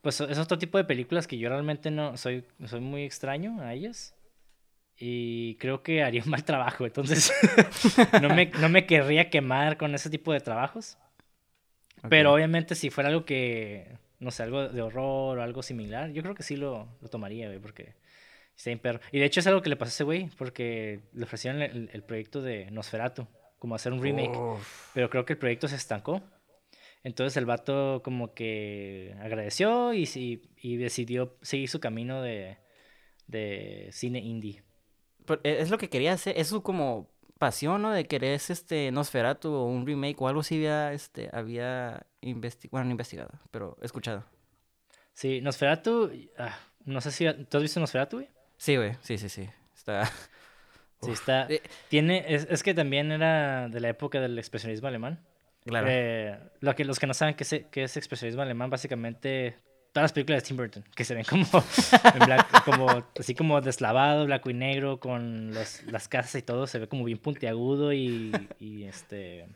pues 0.01 0.21
es 0.21 0.37
otro 0.39 0.57
tipo 0.57 0.77
de 0.77 0.83
películas 0.85 1.27
que 1.27 1.37
yo 1.37 1.49
realmente 1.49 1.91
no 1.91 2.17
soy, 2.17 2.45
soy 2.65 2.81
muy 2.81 3.03
extraño 3.03 3.61
a 3.61 3.73
ellas. 3.73 4.15
Y 4.99 5.55
creo 5.55 5.83
que 5.83 6.03
haría 6.03 6.23
un 6.23 6.31
mal 6.31 6.43
trabajo, 6.43 6.85
entonces 6.85 7.31
no, 8.21 8.29
me, 8.29 8.47
no 8.47 8.69
me 8.69 8.85
querría 8.85 9.29
quemar 9.29 9.77
con 9.77 9.95
ese 9.95 10.09
tipo 10.09 10.33
de 10.33 10.41
trabajos. 10.41 10.97
Pero 12.09 12.33
obviamente 12.33 12.75
si 12.75 12.89
fuera 12.89 13.09
algo 13.09 13.25
que, 13.25 13.97
no 14.19 14.31
sé, 14.31 14.43
algo 14.43 14.67
de 14.67 14.81
horror 14.81 15.37
o 15.37 15.41
algo 15.41 15.63
similar, 15.63 16.11
yo 16.11 16.21
creo 16.21 16.35
que 16.35 16.43
sí 16.43 16.55
lo, 16.55 16.87
lo 17.01 17.07
tomaría, 17.09 17.47
güey, 17.47 17.59
porque 17.59 17.95
está 18.55 18.69
bien 18.69 18.79
perro. 18.79 18.99
Y 19.11 19.19
de 19.19 19.25
hecho 19.25 19.39
es 19.39 19.47
algo 19.47 19.61
que 19.61 19.69
le 19.69 19.75
pasó 19.75 19.89
a 19.89 19.93
ese 19.93 20.03
güey, 20.03 20.29
porque 20.37 21.01
le 21.13 21.23
ofrecieron 21.23 21.61
el, 21.61 22.03
proyecto 22.03 22.41
de 22.41 22.69
Nosferatu, 22.71 23.27
como 23.59 23.75
hacer 23.75 23.93
un 23.93 24.01
remake. 24.01 24.37
Pero 24.93 25.09
creo 25.09 25.25
que 25.25 25.33
el 25.33 25.39
proyecto 25.39 25.67
se 25.67 25.75
estancó. 25.75 26.21
Entonces 27.03 27.37
el 27.37 27.45
vato 27.45 28.01
como 28.03 28.33
que 28.33 29.15
agradeció 29.21 29.93
y, 29.93 30.09
y 30.61 30.77
decidió 30.77 31.37
seguir 31.41 31.69
su 31.69 31.79
camino 31.79 32.21
de, 32.21 32.57
de 33.27 33.89
cine 33.91 34.19
indie. 34.19 34.63
E, 35.43 35.61
es 35.61 35.69
lo 35.69 35.77
que 35.77 35.89
quería 35.89 36.13
hacer, 36.13 36.37
es 36.37 36.47
su 36.47 36.63
como 36.63 37.09
pasión, 37.37 37.81
¿no? 37.81 37.91
De 37.91 38.05
querer 38.05 38.33
este 38.33 38.91
Nosferatu 38.91 39.51
o 39.51 39.65
un 39.65 39.85
remake 39.85 40.21
o 40.21 40.27
algo 40.27 40.41
así 40.41 40.55
había, 40.55 40.93
este, 40.93 41.29
había 41.31 42.05
investigado, 42.21 42.71
bueno, 42.71 42.85
no 42.85 42.91
investigado, 42.91 43.29
pero 43.51 43.77
escuchado. 43.81 44.25
Sí, 45.13 45.41
Nosferatu, 45.41 46.11
ah, 46.37 46.57
no 46.85 47.01
sé 47.01 47.11
si, 47.11 47.25
¿tú 47.45 47.57
has 47.57 47.63
visto 47.63 47.79
Nosferatu, 47.79 48.17
güey? 48.17 48.29
Sí, 48.57 48.75
güey, 48.75 48.93
sí, 49.01 49.17
sí, 49.17 49.29
sí, 49.29 49.49
está... 49.75 50.03
Sí, 51.01 51.11
está... 51.11 51.45
Eh, 51.47 51.61
tiene, 51.89 52.25
es, 52.27 52.47
es, 52.49 52.63
que 52.63 52.73
también 52.73 53.11
era 53.11 53.69
de 53.69 53.79
la 53.79 53.89
época 53.89 54.19
del 54.19 54.35
expresionismo 54.39 54.87
alemán. 54.87 55.23
Claro. 55.63 55.85
Eh, 55.87 56.39
lo 56.59 56.75
que, 56.75 56.85
los 56.85 56.97
que 56.97 57.05
no 57.05 57.13
saben 57.13 57.35
qué 57.35 57.43
es, 57.43 57.65
qué 57.69 57.83
es 57.83 57.97
expresionismo 57.97 58.41
alemán, 58.41 58.71
básicamente 58.71 59.59
todas 59.97 60.11
las 60.11 60.13
películas 60.13 60.43
de 60.43 60.47
Tim 60.47 60.57
Burton, 60.57 60.85
que 60.93 61.03
se 61.03 61.15
ven 61.15 61.23
como, 61.23 61.47
como 62.65 63.03
así 63.19 63.33
como 63.33 63.59
deslavado, 63.61 64.27
blanco 64.27 64.51
y 64.51 64.53
negro, 64.53 64.99
con 64.99 65.55
las 65.55 66.07
casas 66.07 66.35
y 66.35 66.43
todo, 66.43 66.67
se 66.67 66.77
ve 66.77 66.87
como 66.87 67.03
bien 67.03 67.17
puntiagudo 67.17 67.91
y, 67.93 68.31
y, 68.59 68.83
este 68.83 69.47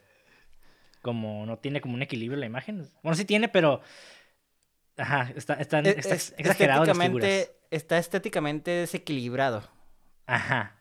como 1.04 1.46
no 1.46 1.60
tiene 1.60 1.80
como 1.80 1.94
un 1.94 2.02
equilibrio 2.02 2.40
la 2.40 2.48
imagen. 2.48 2.88
Bueno, 3.04 3.16
sí 3.16 3.24
tiene, 3.24 3.50
pero 3.50 3.82
ajá, 4.98 5.32
está, 5.36 5.54
está, 5.54 5.80
e, 5.82 5.90
está 5.92 6.16
exagerado 6.16 6.86
estéticamente, 6.86 7.52
Está 7.70 8.00
estéticamente 8.00 8.72
desequilibrado. 8.72 9.70
Ajá. 10.26 10.76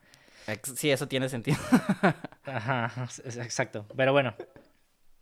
Sí, 0.74 0.90
eso 0.90 1.06
tiene 1.06 1.28
sentido. 1.28 1.58
Ajá, 2.44 2.90
exacto. 3.26 3.86
Pero 3.94 4.12
bueno, 4.12 4.34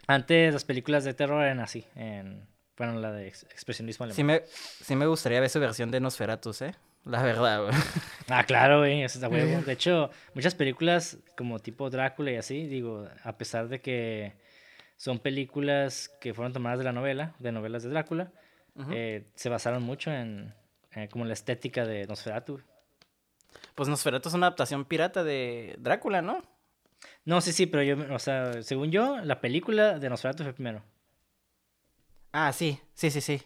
antes 0.06 0.54
las 0.54 0.64
películas 0.64 1.02
de 1.02 1.12
terror 1.12 1.42
eran 1.42 1.58
así, 1.58 1.84
en 1.96 2.46
bueno, 2.78 2.98
la 3.00 3.12
de 3.12 3.28
expresionismo 3.28 4.04
alemán. 4.04 4.16
Sí 4.16 4.24
me, 4.24 4.42
sí 4.46 4.96
me 4.96 5.06
gustaría 5.06 5.40
ver 5.40 5.50
su 5.50 5.60
versión 5.60 5.90
de 5.90 6.00
Nosferatus, 6.00 6.62
¿eh? 6.62 6.74
La 7.04 7.22
verdad, 7.22 7.64
güey. 7.64 7.74
Ah, 8.30 8.44
claro, 8.44 8.80
güey, 8.80 9.02
eso 9.02 9.18
está 9.18 9.28
huevo. 9.28 9.62
De 9.62 9.72
hecho, 9.72 10.10
muchas 10.34 10.54
películas 10.54 11.18
como 11.36 11.58
tipo 11.58 11.88
Drácula 11.88 12.30
y 12.30 12.36
así, 12.36 12.66
digo, 12.66 13.08
a 13.24 13.38
pesar 13.38 13.68
de 13.68 13.80
que 13.80 14.34
son 14.98 15.18
películas 15.18 16.10
que 16.20 16.34
fueron 16.34 16.52
tomadas 16.52 16.78
de 16.78 16.84
la 16.84 16.92
novela, 16.92 17.34
de 17.38 17.52
novelas 17.52 17.82
de 17.82 17.88
Drácula, 17.88 18.30
eh, 18.92 19.24
se 19.34 19.48
basaron 19.48 19.82
mucho 19.82 20.12
en, 20.12 20.54
eh, 20.92 21.08
como 21.10 21.24
la 21.24 21.32
estética 21.32 21.86
de 21.86 22.06
Nosferatu. 22.06 22.60
Pues 23.74 23.88
Nosferatu 23.88 24.28
es 24.28 24.34
una 24.34 24.48
adaptación 24.48 24.84
pirata 24.84 25.24
de 25.24 25.74
Drácula, 25.78 26.20
¿no? 26.20 26.42
No, 27.24 27.40
sí, 27.40 27.52
sí, 27.52 27.66
pero 27.66 27.82
yo, 27.82 28.14
o 28.14 28.18
sea, 28.18 28.62
según 28.62 28.90
yo, 28.90 29.18
la 29.22 29.40
película 29.40 29.98
de 29.98 30.10
Nosferatu 30.10 30.42
fue 30.42 30.52
primero. 30.52 30.82
Ah, 32.32 32.52
sí, 32.52 32.80
sí, 32.94 33.10
sí, 33.10 33.20
sí. 33.20 33.42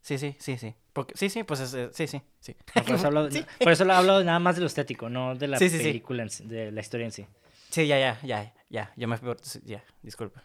Sí, 0.00 0.18
sí, 0.18 0.36
sí, 0.38 0.56
sí. 0.56 0.74
Porque, 0.92 1.14
sí, 1.16 1.28
sí, 1.28 1.44
pues 1.44 1.74
eh, 1.74 1.90
sí, 1.92 2.06
sí, 2.06 2.22
sí. 2.40 2.56
por, 2.86 2.94
eso 2.94 3.06
hablo, 3.08 3.28
por 3.60 3.72
eso 3.72 3.92
hablo 3.92 4.24
nada 4.24 4.38
más 4.38 4.56
de 4.56 4.62
lo 4.62 4.66
estético, 4.66 5.08
no 5.08 5.34
de 5.34 5.48
la 5.48 5.58
película, 5.58 6.26
de 6.44 6.72
la 6.72 6.80
historia 6.80 7.06
en 7.06 7.12
sí. 7.12 7.26
Sí, 7.70 7.86
ya, 7.86 7.98
ya, 7.98 8.18
ya, 8.22 8.54
ya. 8.70 8.92
Yo 8.96 9.06
me... 9.08 9.18
Ya, 9.64 9.84
disculpa. 10.02 10.42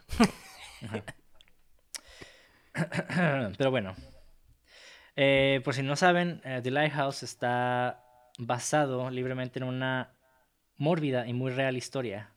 Pero 3.56 3.70
bueno. 3.70 3.94
Eh, 5.16 5.60
por 5.64 5.74
si 5.74 5.82
no 5.82 5.96
saben, 5.96 6.42
eh, 6.44 6.60
The 6.62 6.70
Lighthouse 6.70 7.22
está 7.22 8.04
basado 8.38 9.10
libremente 9.10 9.58
en 9.60 9.64
una 9.64 10.12
mórbida 10.76 11.26
y 11.26 11.32
muy 11.32 11.52
real 11.52 11.76
historia 11.76 12.32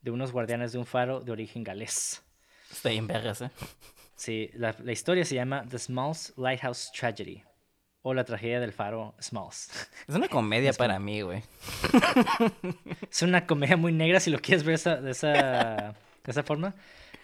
de 0.00 0.10
unos 0.10 0.32
guardianes 0.32 0.72
de 0.72 0.78
un 0.78 0.86
faro 0.86 1.20
de 1.20 1.32
origen 1.32 1.64
galés. 1.64 2.22
Está 2.70 2.90
en 2.90 3.06
vergas, 3.06 3.42
¿eh? 3.42 3.50
Sí, 4.20 4.50
la, 4.52 4.74
historia 4.92 5.24
se 5.24 5.34
llama 5.34 5.64
The 5.66 5.78
Smalls 5.78 6.34
Lighthouse 6.36 6.92
Tragedy. 6.92 7.42
O 8.02 8.12
la 8.12 8.22
tragedia 8.22 8.60
del 8.60 8.70
faro 8.70 9.14
Smalls. 9.18 9.70
Es 10.08 10.14
una 10.14 10.28
comedia 10.28 10.74
para 10.74 10.98
mí, 10.98 11.22
güey. 11.22 11.42
Es 13.10 13.22
una 13.22 13.46
comedia 13.46 13.78
muy 13.78 13.92
negra 13.92 14.20
si 14.20 14.30
lo 14.30 14.38
quieres 14.38 14.62
ver 14.62 14.78
de, 14.78 15.10
esa, 15.10 15.94
esa 16.26 16.42
forma. 16.42 16.74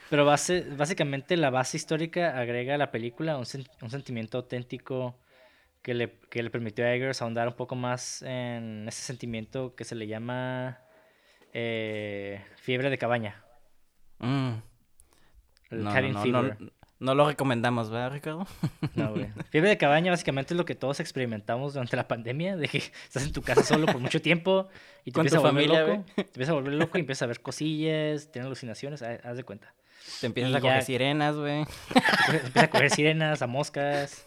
Pero 0.09 0.25
base, 0.25 0.63
básicamente 0.75 1.37
la 1.37 1.51
base 1.51 1.77
histórica 1.77 2.39
agrega 2.39 2.77
a 2.77 2.79
la 2.79 2.91
película 2.91 3.37
un, 3.37 3.45
un 3.83 3.91
sentimiento 3.91 4.39
auténtico 4.39 5.19
que 5.83 5.93
le, 5.93 6.19
que 6.31 6.43
le, 6.43 6.49
permitió 6.49 6.87
a 6.87 6.95
Eggers 6.95 7.21
ahondar 7.21 7.47
un 7.49 7.57
poco 7.57 7.75
más 7.75 8.23
en 8.23 8.89
ese 8.89 9.03
sentimiento 9.03 9.75
que 9.75 9.85
se 9.85 9.97
le 9.97 10.07
llama 10.07 10.81
eh, 11.53 12.43
fiebre 12.57 12.89
de 12.89 12.97
cabaña. 12.97 13.45
Mm. 14.19 14.53
El 15.69 15.85
no, 15.85 15.93
no, 15.93 16.43
no 16.43 16.76
lo 16.99 17.27
recomendamos, 17.27 17.91
¿verdad, 17.91 18.13
Ricardo? 18.13 18.47
No, 18.95 19.13
güey. 19.13 19.29
Fiebre 19.51 19.71
de 19.71 19.79
cabaña 19.79 20.11
básicamente 20.11 20.55
es 20.55 20.59
lo 20.59 20.65
que 20.65 20.75
todos 20.75 21.01
experimentamos 21.01 21.75
durante 21.75 21.97
la 21.97 22.09
pandemia, 22.09 22.57
de 22.57 22.69
que 22.69 22.79
estás 23.05 23.25
en 23.25 23.33
tu 23.33 23.43
casa 23.43 23.63
solo 23.63 23.87
por 23.87 23.99
mucho 23.99 24.23
tiempo 24.23 24.69
y 25.05 25.13
te 25.13 25.21
empiezas 25.21 25.45
a 25.45 25.51
volver 25.51 25.69
loco. 25.69 26.05
Te 26.15 26.23
empiezas 26.23 26.51
a 26.51 26.55
volver 26.55 26.75
loco 26.75 26.99
y 26.99 27.01
empiezas 27.01 27.23
a 27.23 27.27
ver 27.27 27.41
cosillas, 27.41 28.31
tienes 28.33 28.47
alucinaciones, 28.47 29.03
haz 29.03 29.37
de 29.37 29.45
cuenta. 29.45 29.75
Te 30.21 30.27
empiezas 30.27 30.55
a 30.55 30.61
coger 30.61 30.83
sirenas, 30.83 31.37
güey. 31.37 31.65
Te 32.27 32.37
empiezas 32.37 32.63
a 32.63 32.71
coger 32.71 32.91
sirenas, 32.91 33.43
a 33.43 33.47
moscas. 33.47 34.27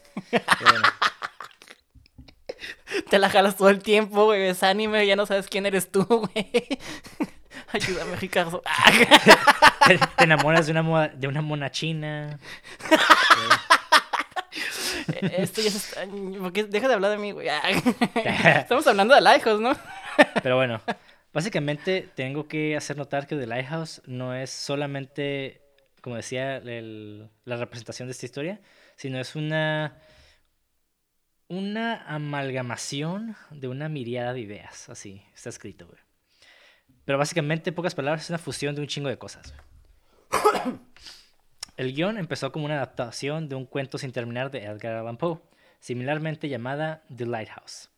Te 3.10 3.18
la 3.18 3.30
jalas 3.30 3.56
todo 3.56 3.70
el 3.70 3.82
tiempo, 3.82 4.26
güey. 4.26 4.48
Es 4.48 4.62
anime, 4.62 5.08
ya 5.08 5.16
no 5.16 5.26
sabes 5.26 5.48
quién 5.48 5.66
eres 5.66 5.92
tú, 5.92 6.04
güey. 6.06 6.52
Ayúdame, 7.72 8.16
Ricardo. 8.16 8.62
te, 9.88 10.24
enamoras 10.24 10.68
de 10.68 10.72
una, 10.72 11.08
de 11.10 11.28
una 11.28 11.42
mona 11.42 11.72
china. 11.72 12.40
Esto 15.22 15.62
ya 15.62 15.72
se. 15.72 16.08
Porque 16.40 16.64
deja 16.66 16.88
de 16.88 16.94
hablar 16.94 17.12
de 17.12 17.18
mí, 17.18 17.32
güey. 17.32 17.48
Estamos 18.16 18.86
hablando 18.88 19.16
de 19.16 19.22
Lighthouse, 19.22 19.62
¿no? 19.62 19.76
Pero 20.44 20.56
bueno, 20.56 20.82
básicamente 21.34 22.10
tengo 22.16 22.48
que 22.48 22.76
hacer 22.76 22.98
notar 22.98 23.28
que 23.28 23.36
The 23.36 23.48
Lighthouse 23.48 24.02
no 24.06 24.36
es 24.36 24.50
solamente, 24.50 25.62
como 26.02 26.16
decía, 26.16 26.62
la 26.64 27.56
representación 27.56 28.08
de 28.08 28.12
esta 28.12 28.26
historia, 28.26 28.62
sino 28.96 29.20
es 29.20 29.36
una 29.36 29.98
una 31.50 32.04
amalgamación 32.04 33.36
de 33.50 33.68
una 33.68 33.90
miriada 33.90 34.34
de 34.34 34.42
ideas, 34.42 34.88
así 34.88 35.24
está 35.34 35.50
escrito, 35.50 35.88
güey. 35.88 36.00
Pero 37.10 37.18
básicamente, 37.18 37.72
en 37.72 37.76
pocas 37.76 37.96
palabras, 37.96 38.26
es 38.26 38.30
una 38.30 38.38
fusión 38.38 38.76
de 38.76 38.82
un 38.82 38.88
chingo 38.88 39.10
de 39.10 39.18
cosas. 39.18 39.56
El 41.76 41.96
guion 41.96 42.20
empezó 42.20 42.52
como 42.52 42.66
una 42.66 42.76
adaptación 42.76 43.50
de 43.50 43.56
un 43.56 43.66
cuento 43.66 43.98
sin 43.98 44.12
terminar 44.12 44.52
de 44.52 44.64
Edgar 44.64 44.96
Allan 44.96 45.18
Poe, 45.18 45.40
similarmente 45.80 46.48
llamada 46.50 47.04
The 47.16 47.26
Lighthouse. 47.26 47.90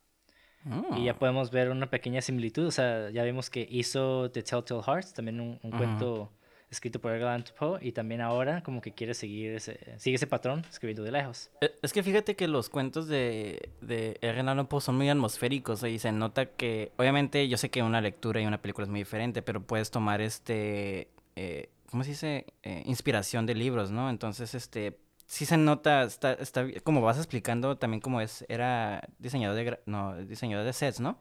Y 0.96 1.04
ya 1.04 1.12
ah. 1.12 1.20
podemos 1.20 1.52
ver 1.52 1.72
una 1.72 1.90
pequeña 1.90 2.22
similitud, 2.22 2.68
o 2.68 2.72
sea, 2.72 3.10
ya 3.10 3.24
vimos 3.24 3.50
que 3.50 3.68
hizo 3.70 4.32
The 4.32 4.44
Telltale 4.44 4.82
Hearts, 4.82 5.14
también 5.14 5.42
un, 5.42 5.72
cuento 5.72 6.32
escrito 6.72 7.00
por 7.00 7.12
Edgar 7.12 7.30
Allan 7.30 7.46
Poe, 7.60 7.80
y 7.82 7.92
también 7.92 8.22
ahora 8.22 8.64
como 8.64 8.82
que 8.82 8.94
quiere 8.94 9.14
seguir 9.14 9.52
ese, 9.54 9.78
sigue 9.98 10.16
ese 10.16 10.26
patrón 10.26 10.66
escribiendo 10.70 11.04
The 11.04 11.12
Lighthouse. 11.12 11.52
Eh, 11.62 11.72
es 11.82 11.94
que 11.94 12.02
fíjate 12.02 12.36
que 12.36 12.48
los 12.48 12.70
cuentos 12.70 13.08
de, 13.08 13.70
de 13.82 14.18
Edgar 14.22 14.50
Allan 14.50 14.68
Poe 14.68 14.82
son 14.82 14.96
muy 14.96 15.10
atmosféricos, 15.10 15.84
y 15.84 16.00
se 16.00 16.12
nota 16.12 16.48
que, 16.48 16.92
obviamente 16.98 17.48
yo 17.48 17.58
sé 17.58 17.70
que 17.70 17.84
una 17.84 18.02
lectura 18.02 18.42
y 18.42 18.46
una 18.46 18.62
película 18.62 18.86
es 18.86 18.90
muy 18.90 19.02
diferente, 19.02 19.42
pero 19.42 19.62
puedes 19.62 19.92
tomar 19.92 20.22
este... 20.22 21.10
Eh, 21.36 21.70
¿cómo 21.90 22.04
se 22.06 22.12
dice? 22.12 22.46
Eh, 22.64 22.84
inspiración 22.86 23.46
de 23.46 23.54
libros, 23.54 23.92
¿no? 23.92 24.10
Entonces, 24.10 24.56
este, 24.56 24.98
sí 25.26 25.46
se 25.46 25.58
nota, 25.58 26.04
está, 26.04 26.34
está, 26.34 26.66
como 26.84 27.02
vas 27.02 27.18
explicando 27.18 27.78
también 27.78 28.00
como 28.00 28.22
es, 28.22 28.46
era 28.48 29.08
diseñador 29.20 29.58
de, 29.58 29.80
no, 29.86 30.16
diseñador 30.18 30.66
de 30.66 30.72
sets, 30.72 31.02
¿no? 31.02 31.20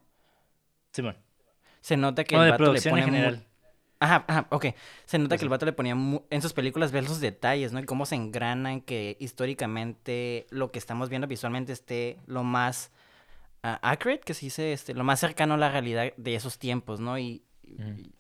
Simón. 0.93 1.17
Se 1.81 1.97
nota 1.97 2.23
que 2.23 2.37
el 2.37 2.51
vato 2.51 2.73
le 2.73 2.81
pone 2.83 3.01
en 3.01 3.05
general. 3.05 3.47
Ajá, 4.01 4.25
ajá, 4.27 4.47
ok. 4.51 4.67
Se 5.05 5.19
nota 5.19 5.37
que 5.37 5.45
el 5.45 5.51
vato 5.51 5.67
le 5.67 5.73
ponía 5.73 5.93
en 5.93 6.43
sus 6.43 6.53
películas 6.53 6.91
ver 6.91 7.05
los 7.05 7.21
detalles, 7.21 7.73
¿no? 7.73 7.81
Y 7.81 7.85
cómo 7.85 8.07
se 8.07 8.17
engranan 8.17 8.81
que 8.81 9.17
históricamente 9.21 10.47
lo 10.51 10.73
que 10.73 10.79
estamos 10.79 11.11
viendo 11.11 11.29
visualmente 11.29 11.73
esté 11.73 12.19
lo 12.27 12.43
más 12.43 12.91
uh, 13.63 13.77
accurate, 13.83 14.21
que 14.21 14.35
se 14.35 14.47
dice, 14.47 14.73
este, 14.73 14.95
lo 14.95 15.05
más 15.05 15.21
cercano 15.21 15.55
a 15.55 15.59
la 15.59 15.71
realidad 15.71 16.13
de 16.17 16.35
esos 16.35 16.59
tiempos, 16.59 16.99
¿no? 16.99 17.19
y 17.19 17.45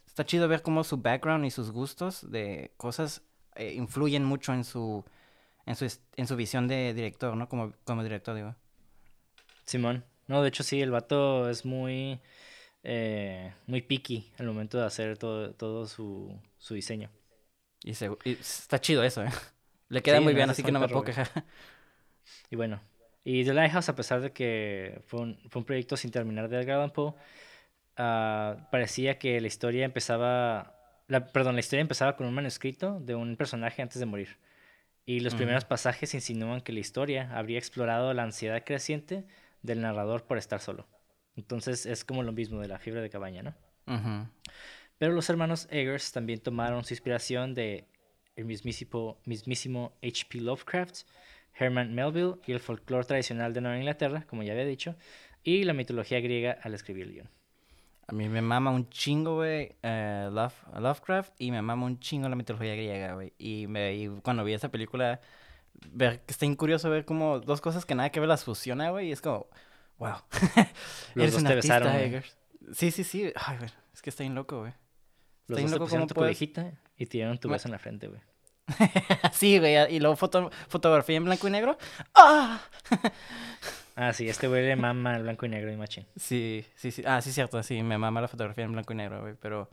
está 0.06 0.24
chido 0.24 0.48
ver 0.48 0.62
cómo 0.62 0.84
su 0.84 0.98
background 0.98 1.46
y 1.46 1.50
sus 1.50 1.70
gustos 1.70 2.30
de 2.30 2.72
cosas 2.76 3.22
eh, 3.54 3.72
influyen 3.74 4.24
mucho 4.24 4.52
en 4.52 4.64
su, 4.64 5.04
en 5.66 5.76
su, 5.76 5.90
en 6.16 6.26
su 6.26 6.36
visión 6.36 6.68
de 6.68 6.92
director, 6.94 7.36
¿no? 7.36 7.48
Como, 7.48 7.72
como 7.84 8.02
director, 8.02 8.34
digo. 8.34 8.54
Simón. 9.64 10.04
No, 10.26 10.42
de 10.42 10.48
hecho 10.48 10.62
sí, 10.62 10.80
el 10.80 10.90
vato 10.90 11.48
es 11.48 11.64
muy, 11.64 12.20
eh, 12.82 13.52
muy 13.66 13.82
picky 13.82 14.32
al 14.38 14.46
momento 14.46 14.78
de 14.78 14.86
hacer 14.86 15.18
todo, 15.18 15.52
todo 15.52 15.86
su, 15.86 16.38
su 16.58 16.74
diseño. 16.74 17.10
Y, 17.82 17.92
está 17.92 18.80
chido 18.80 19.02
eso, 19.02 19.24
¿eh? 19.24 19.30
Le 19.88 20.02
queda 20.02 20.20
muy 20.20 20.34
bien, 20.34 20.48
así 20.50 20.62
que 20.62 20.72
no 20.72 20.80
me 20.80 20.88
puedo 20.88 21.04
quejar. 21.04 21.28
Y 22.48 22.54
bueno, 22.54 22.80
y 23.24 23.44
The 23.44 23.54
Lighthouse, 23.54 23.88
a 23.88 23.96
pesar 23.96 24.20
de 24.20 24.32
que 24.32 25.02
fue 25.06 25.20
un, 25.20 25.38
fue 25.48 25.60
un 25.60 25.66
proyecto 25.66 25.96
sin 25.96 26.10
terminar 26.12 26.48
de 26.48 26.60
Edgar 26.60 26.76
Allan 26.76 26.90
Poe, 26.90 27.14
Ah, 28.02 28.68
parecía 28.70 29.18
que 29.18 29.38
la 29.42 29.46
historia 29.46 29.84
empezaba, 29.84 30.74
la, 31.06 31.26
perdón, 31.32 31.54
la 31.54 31.60
historia 31.60 31.82
empezaba 31.82 32.16
con 32.16 32.26
un 32.26 32.32
manuscrito 32.32 32.98
de 32.98 33.14
un 33.14 33.36
personaje 33.36 33.82
antes 33.82 34.00
de 34.00 34.06
morir. 34.06 34.38
Y 35.04 35.20
los 35.20 35.34
primeros 35.34 35.66
pasajes 35.66 36.14
insinúan 36.14 36.62
que 36.62 36.72
la 36.72 36.80
historia 36.80 37.30
habría 37.36 37.58
explorado 37.58 38.14
la 38.14 38.22
ansiedad 38.22 38.62
creciente 38.64 39.26
del 39.60 39.82
narrador 39.82 40.24
por 40.24 40.38
estar 40.38 40.60
solo. 40.60 40.86
Entonces 41.36 41.86
es 41.86 42.04
como 42.04 42.22
lo 42.22 42.32
mismo 42.32 42.60
de 42.60 42.68
la 42.68 42.78
fiebre 42.78 43.00
de 43.02 43.10
cabaña, 43.10 43.42
¿no? 43.42 43.54
Pero 44.98 45.12
los 45.12 45.28
hermanos 45.30 45.66
Eggers 45.70 46.12
también 46.12 46.40
tomaron 46.40 46.84
su 46.84 46.92
inspiración 46.92 47.54
de 47.54 47.88
el 48.36 48.44
mismísimo, 48.44 49.18
mismísimo 49.24 49.92
H.P. 50.02 50.40
Lovecraft, 50.40 51.02
Herman 51.58 51.94
Melville 51.94 52.34
y 52.46 52.52
el 52.52 52.60
folclore 52.60 53.04
tradicional 53.04 53.52
de 53.52 53.60
Nueva 53.60 53.78
Inglaterra, 53.78 54.24
como 54.28 54.42
ya 54.42 54.52
había 54.52 54.64
dicho, 54.64 54.96
y 55.42 55.64
la 55.64 55.72
mitología 55.72 56.20
griega 56.20 56.58
al 56.62 56.74
escribir 56.74 57.06
el 57.06 57.12
guion. 57.12 57.30
A 58.06 58.12
mí 58.12 58.28
me 58.28 58.42
mama 58.42 58.72
un 58.72 58.88
chingo, 58.88 59.36
güey, 59.36 59.76
eh, 59.82 60.28
Lovecraft 60.32 61.32
y 61.38 61.50
me 61.50 61.62
mama 61.62 61.86
un 61.86 62.00
chingo 62.00 62.28
la 62.28 62.34
mitología 62.34 62.74
griega, 62.74 63.14
güey. 63.14 63.32
Y, 63.38 63.68
me, 63.68 64.10
cuando 64.22 64.42
vi 64.42 64.52
esa 64.52 64.70
película, 64.70 65.20
ver 65.92 66.20
que 66.22 66.32
está 66.32 66.44
incurioso 66.44 66.90
ver 66.90 67.04
como 67.04 67.38
dos 67.40 67.60
cosas 67.60 67.86
que 67.86 67.94
nada 67.94 68.10
que 68.10 68.20
ver 68.20 68.28
las 68.28 68.44
fusiona, 68.44 68.90
güey, 68.90 69.08
y 69.08 69.12
es 69.12 69.20
como, 69.20 69.46
wow. 70.00 70.16
Los 71.14 71.32
dos 71.32 71.44
te 71.44 71.54
besaron. 71.54 72.22
Sí, 72.72 72.90
sí, 72.90 73.04
sí. 73.04 73.32
Ay, 73.36 73.58
güey, 73.58 73.70
es 73.94 74.02
que 74.02 74.10
está 74.10 74.24
bien 74.24 74.34
loco, 74.34 74.60
güey. 74.60 74.72
Los 75.46 75.62
dos 75.62 75.70
loco 75.70 75.86
te 75.86 76.06
tu 76.06 76.14
puedes... 76.14 76.40
y 76.42 76.46
te 76.48 76.64
dieron 76.96 77.38
tu 77.38 77.48
beso 77.48 77.68
en 77.68 77.72
la 77.72 77.78
frente, 77.78 78.08
güey. 78.08 78.20
sí, 79.32 79.58
güey, 79.58 79.94
y 79.94 80.00
luego 80.00 80.16
foto, 80.16 80.50
fotografía 80.68 81.16
en 81.16 81.24
blanco 81.24 81.48
y 81.48 81.50
negro. 81.50 81.78
¡Ah! 82.14 82.60
Ah, 83.96 84.14
sí, 84.14 84.26
este 84.26 84.48
güey 84.48 84.64
le 84.64 84.76
mama 84.76 85.16
el 85.16 85.24
blanco 85.24 85.44
y 85.44 85.50
negro 85.50 85.70
y 85.70 85.76
machín. 85.76 86.06
Sí, 86.16 86.64
sí, 86.74 86.90
sí. 86.90 87.02
Ah, 87.04 87.20
sí, 87.20 87.32
cierto, 87.32 87.62
sí, 87.62 87.82
me 87.82 87.98
mama 87.98 88.22
la 88.22 88.28
fotografía 88.28 88.64
en 88.64 88.72
blanco 88.72 88.94
y 88.94 88.96
negro, 88.96 89.20
güey, 89.20 89.34
pero... 89.34 89.68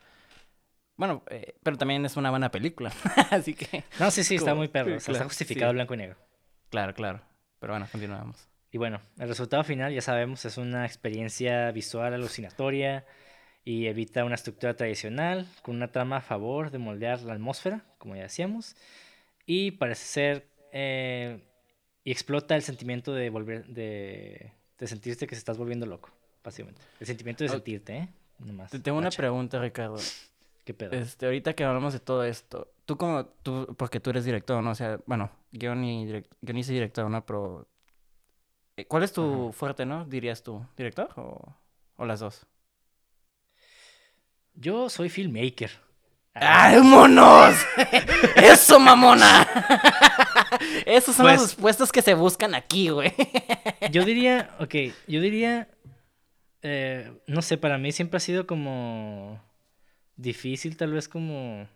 Bueno, 0.98 1.24
eh, 1.30 1.56
pero 1.63 1.78
también 1.78 2.04
es 2.06 2.18
una 2.18 2.30
buena 2.30 2.52
película, 2.52 2.92
así 3.32 3.54
que... 3.54 3.86
No, 4.00 4.12
sí, 4.12 4.26
sí, 4.26 4.36
está 4.36 4.54
muy 4.54 4.68
perro, 4.68 4.98
o 4.98 5.00
sea, 5.00 5.13
está 5.13 5.24
justificado 5.24 5.72
el 5.72 5.78
blanco 5.78 5.94
y 5.94 5.98
negro. 5.98 6.18
Claro, 6.70 6.94
claro. 6.94 7.22
Pero 7.60 7.72
bueno, 7.72 7.88
continuamos. 7.90 8.50
Y 8.78 8.80
bueno, 8.80 9.02
el 9.18 9.28
resultado 9.28 9.63
final, 9.63 9.92
ya 9.92 10.02
sabemos, 10.02 10.46
es 10.46 10.60
una 10.60 10.86
experiencia 10.86 11.72
visual 11.72 12.13
alucinatoria 12.13 13.08
y 13.66 13.88
evita 13.88 14.24
una 14.24 14.36
estructura 14.36 14.76
tradicional 14.76 15.48
con 15.63 15.78
una 15.78 15.92
trama 15.92 16.18
a 16.18 16.22
favor 16.22 16.70
de 16.70 16.78
moldear 16.78 17.24
la 17.24 17.34
atmósfera, 17.34 17.84
como 17.98 18.16
ya 18.16 18.22
decíamos, 18.22 18.76
y 19.48 19.72
parece 19.72 20.06
ser 20.06 20.48
eh, 20.72 21.40
y 22.04 22.12
explota 22.12 22.56
el 22.56 22.62
sentimiento 22.62 23.16
de 23.16 23.32
volver, 23.32 23.66
de, 23.66 24.52
de 24.78 24.88
sentirte 24.88 25.26
que 25.26 25.34
se 25.34 25.40
estás 25.40 25.58
volviendo 25.58 25.88
loco, 25.88 26.12
básicamente. 26.44 26.80
El 27.00 27.08
sentimiento 27.08 27.46
de 27.46 27.50
sentirte, 27.50 27.98
¿eh? 27.98 28.10
Nomás. 28.38 28.70
Te 28.70 28.78
tengo 28.78 29.00
una 29.00 29.10
pregunta, 29.10 29.60
Ricardo. 29.60 29.98
¿Qué 30.66 30.76
pedo? 30.76 30.92
Este, 30.92 31.26
ahorita 31.26 31.56
que 31.56 31.63
hablamos 31.63 31.94
de 31.94 32.00
todo 32.00 32.24
esto, 32.24 32.72
tú 32.86 32.96
como, 32.96 33.26
tú, 33.42 33.74
porque 33.76 34.00
tú 34.00 34.12
eres 34.12 34.24
director, 34.24 34.63
¿no? 34.63 34.70
O 34.70 34.76
sea, 34.76 35.00
bueno, 35.08 35.32
guion 35.52 35.84
y, 35.84 36.06
direct, 36.06 36.32
guionista 36.42 36.74
y 36.74 36.76
director, 36.76 37.10
¿no? 37.10 37.26
Pero, 37.26 37.68
¿cuál 38.88 39.04
es 39.04 39.13
tu 39.13 39.52
fuerte, 39.54 39.86
no? 39.86 40.06
Dirías 40.06 40.44
tú, 40.44 40.66
¿director 40.76 41.10
o, 41.16 41.56
o 41.96 42.06
las 42.06 42.20
dos? 42.20 42.46
Yo 44.54 44.90
soy 44.90 45.10
filmmaker. 45.10 45.72
¡Ay, 46.34 46.82
monos! 46.82 47.56
¡Eso, 48.36 48.80
mamona! 48.80 49.48
Esos 50.86 51.16
son 51.16 51.26
pues 51.26 51.56
puestos 51.56 51.92
que 51.92 52.02
se 52.02 52.13
buscan 52.13 52.56
aquí, 52.56 52.90
güey. 52.90 53.13
Yo 53.92 54.06
diría, 54.06 54.50
ok, 54.60 54.76
yo 55.08 55.22
diría, 55.22 55.68
eh, 56.62 57.12
no 57.28 57.42
sé, 57.42 57.58
para 57.58 57.78
mí 57.78 57.92
siempre 57.92 58.18
ha 58.18 58.22
sido 58.22 58.48
como 58.48 59.42
difícil 60.16 60.78
tal 60.78 60.94
vez 60.94 61.08
como 61.08 61.68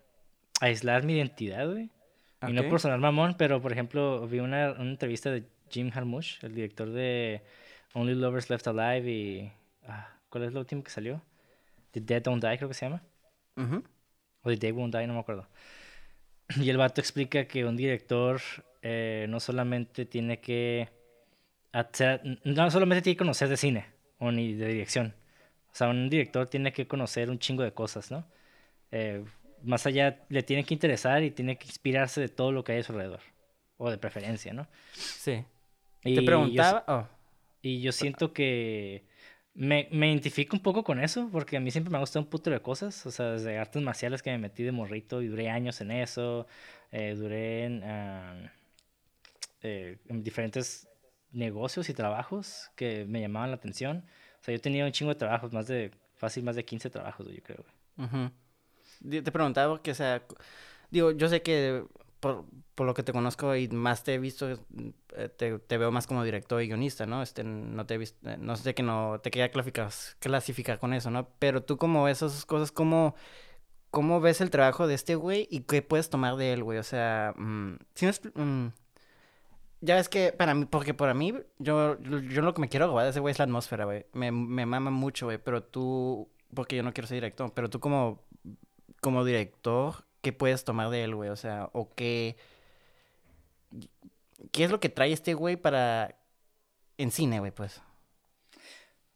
aislar 0.59 1.03
mi 1.03 1.13
identidad, 1.13 1.69
güey. 1.69 1.89
Y 2.47 2.53
no 2.53 2.67
por 2.69 2.79
sonar 2.79 2.99
mamón, 2.99 3.35
pero 3.37 3.61
por 3.61 3.71
ejemplo, 3.71 4.27
vi 4.27 4.39
una, 4.39 4.71
entrevista 4.71 5.29
de 5.29 5.43
Jim 5.71 5.91
Harmush, 5.93 6.43
el 6.43 6.53
director 6.53 6.89
de 6.89 7.41
Only 7.93 8.15
Lovers 8.15 8.49
Left 8.49 8.67
Alive 8.67 9.11
y... 9.11 9.51
Ah, 9.87 10.15
¿Cuál 10.29 10.45
es 10.45 10.53
lo 10.53 10.59
último 10.59 10.83
que 10.83 10.91
salió? 10.91 11.21
The 11.91 12.01
Dead 12.01 12.21
Don't 12.21 12.43
Die, 12.43 12.57
creo 12.57 12.69
que 12.69 12.73
se 12.73 12.85
llama. 12.85 13.03
O 14.43 14.49
The 14.49 14.57
Day 14.57 14.71
Won't 14.71 14.95
Die, 14.95 15.07
no 15.07 15.13
me 15.13 15.19
acuerdo. 15.19 15.47
Y 16.57 16.69
el 16.69 16.77
vato 16.77 17.01
explica 17.01 17.45
que 17.45 17.65
un 17.65 17.77
director 17.77 18.41
eh, 18.81 19.25
no 19.29 19.39
solamente 19.39 20.05
tiene 20.05 20.39
que 20.39 20.89
no 22.43 22.69
solamente 22.69 23.01
tiene 23.01 23.15
que 23.15 23.19
conocer 23.19 23.47
de 23.47 23.57
cine 23.57 23.85
o 24.19 24.31
ni 24.31 24.53
de 24.53 24.67
dirección. 24.67 25.13
O 25.71 25.75
sea, 25.75 25.87
un 25.87 26.09
director 26.09 26.47
tiene 26.47 26.73
que 26.73 26.87
conocer 26.87 27.29
un 27.29 27.39
chingo 27.39 27.63
de 27.63 27.71
cosas, 27.71 28.11
¿no? 28.11 28.25
Eh, 28.91 29.23
más 29.63 29.85
allá, 29.85 30.25
le 30.27 30.43
tiene 30.43 30.65
que 30.65 30.73
interesar 30.73 31.23
y 31.23 31.31
tiene 31.31 31.57
que 31.57 31.67
inspirarse 31.67 32.19
de 32.19 32.27
todo 32.27 32.51
lo 32.51 32.63
que 32.63 32.73
hay 32.73 32.79
a 32.79 32.83
su 32.83 32.91
alrededor. 32.91 33.21
O 33.77 33.89
de 33.89 33.97
preferencia, 33.97 34.53
¿no? 34.53 34.67
Sí. 34.93 35.45
Y 36.03 36.15
te 36.15 36.21
preguntaba. 36.23 36.83
Oh. 36.87 37.07
Y 37.61 37.81
yo 37.81 37.91
siento 37.91 38.33
que 38.33 39.05
me, 39.53 39.87
me, 39.91 40.09
identifico 40.09 40.55
un 40.55 40.63
poco 40.63 40.83
con 40.83 40.99
eso, 40.99 41.29
porque 41.31 41.57
a 41.57 41.59
mí 41.59 41.71
siempre 41.71 41.91
me 41.91 41.97
ha 41.97 41.99
gustado 41.99 42.23
un 42.23 42.29
puto 42.29 42.49
de 42.49 42.59
cosas. 42.61 43.05
O 43.05 43.11
sea, 43.11 43.31
desde 43.31 43.57
artes 43.57 43.81
marciales 43.81 44.21
que 44.21 44.31
me 44.31 44.37
metí 44.37 44.63
de 44.63 44.71
morrito 44.71 45.21
y 45.21 45.27
duré 45.27 45.49
años 45.49 45.81
en 45.81 45.91
eso. 45.91 46.47
Eh, 46.91 47.15
duré 47.15 47.65
en, 47.65 47.81
eh, 49.61 49.97
en, 50.07 50.23
diferentes 50.23 50.87
negocios 51.31 51.89
y 51.89 51.93
trabajos 51.93 52.71
que 52.75 53.05
me 53.05 53.21
llamaban 53.21 53.51
la 53.51 53.57
atención. 53.57 54.05
O 54.41 54.43
sea, 54.43 54.55
yo 54.55 54.61
tenía 54.61 54.85
un 54.85 54.91
chingo 54.91 55.13
de 55.13 55.19
trabajos, 55.19 55.53
más 55.53 55.67
de, 55.67 55.91
fácil, 56.15 56.43
más 56.43 56.55
de 56.55 56.65
15 56.65 56.89
trabajos, 56.89 57.27
yo 57.27 57.43
creo. 57.43 57.65
Te 59.09 59.31
preguntaba 59.31 59.81
que, 59.81 59.91
o 59.91 59.95
sea, 59.95 60.23
digo, 60.89 61.11
yo 61.11 61.29
sé 61.29 61.41
que 61.41 61.83
por, 62.21 62.45
por, 62.75 62.87
lo 62.87 62.93
que 62.93 63.03
te 63.03 63.11
conozco 63.11 63.55
y 63.55 63.67
más 63.67 64.05
te 64.05 64.13
he 64.13 64.19
visto, 64.19 64.49
eh, 64.49 65.29
te, 65.35 65.59
te, 65.59 65.77
veo 65.77 65.91
más 65.91 66.07
como 66.07 66.23
director 66.23 66.61
y 66.61 66.67
guionista, 66.67 67.05
¿no? 67.05 67.21
Este, 67.21 67.43
no 67.43 67.85
te 67.85 67.95
he 67.95 67.97
visto, 67.97 68.29
eh, 68.29 68.37
no 68.39 68.55
sé 68.55 68.73
que 68.73 68.83
no 68.83 69.19
te 69.21 69.31
quería 69.31 69.51
clasificar, 69.51 69.91
clasificar 70.19 70.79
con 70.79 70.93
eso, 70.93 71.11
¿no? 71.11 71.27
Pero 71.39 71.63
tú 71.63 71.77
como 71.77 72.07
esas 72.07 72.45
cosas, 72.45 72.71
¿cómo, 72.71 73.15
¿cómo 73.89 74.21
ves 74.21 74.41
el 74.41 74.49
trabajo 74.49 74.87
de 74.87 74.93
este 74.95 75.15
güey 75.15 75.47
y 75.51 75.61
qué 75.61 75.81
puedes 75.81 76.09
tomar 76.09 76.37
de 76.37 76.53
él, 76.53 76.63
güey? 76.63 76.79
O 76.79 76.83
sea, 76.83 77.33
si 77.95 78.05
no 78.05 78.11
es, 78.11 78.21
ya 79.81 79.99
es 79.99 80.09
que 80.09 80.31
para 80.31 80.53
mí, 80.53 80.65
porque 80.65 80.93
para 80.93 81.13
mí, 81.13 81.33
yo, 81.59 81.99
yo 81.99 82.41
lo 82.41 82.53
que 82.53 82.61
me 82.61 82.69
quiero 82.69 82.87
robar 82.87 83.03
de 83.05 83.11
ese 83.11 83.19
güey 83.19 83.33
es 83.33 83.39
la 83.39 83.45
atmósfera, 83.45 83.85
güey. 83.85 84.05
Me, 84.13 84.31
me 84.31 84.65
mama 84.65 84.91
mucho, 84.91 85.25
güey, 85.25 85.39
pero 85.39 85.63
tú 85.63 86.29
porque 86.53 86.75
yo 86.75 86.83
no 86.83 86.93
quiero 86.93 87.07
ser 87.07 87.15
director, 87.15 87.51
pero 87.53 87.69
tú 87.69 87.79
como, 87.79 88.23
como 89.01 89.23
director, 89.25 90.05
¿qué 90.21 90.33
puedes 90.33 90.63
tomar 90.63 90.89
de 90.89 91.03
él, 91.03 91.15
güey? 91.15 91.29
O 91.29 91.35
sea, 91.35 91.69
o 91.73 91.93
qué... 91.93 92.37
¿Qué 94.51 94.63
es 94.63 94.71
lo 94.71 94.79
que 94.79 94.89
trae 94.89 95.11
este 95.11 95.33
güey 95.33 95.55
para... 95.55 96.15
en 96.97 97.11
cine, 97.11 97.39
güey, 97.39 97.51
pues? 97.51 97.81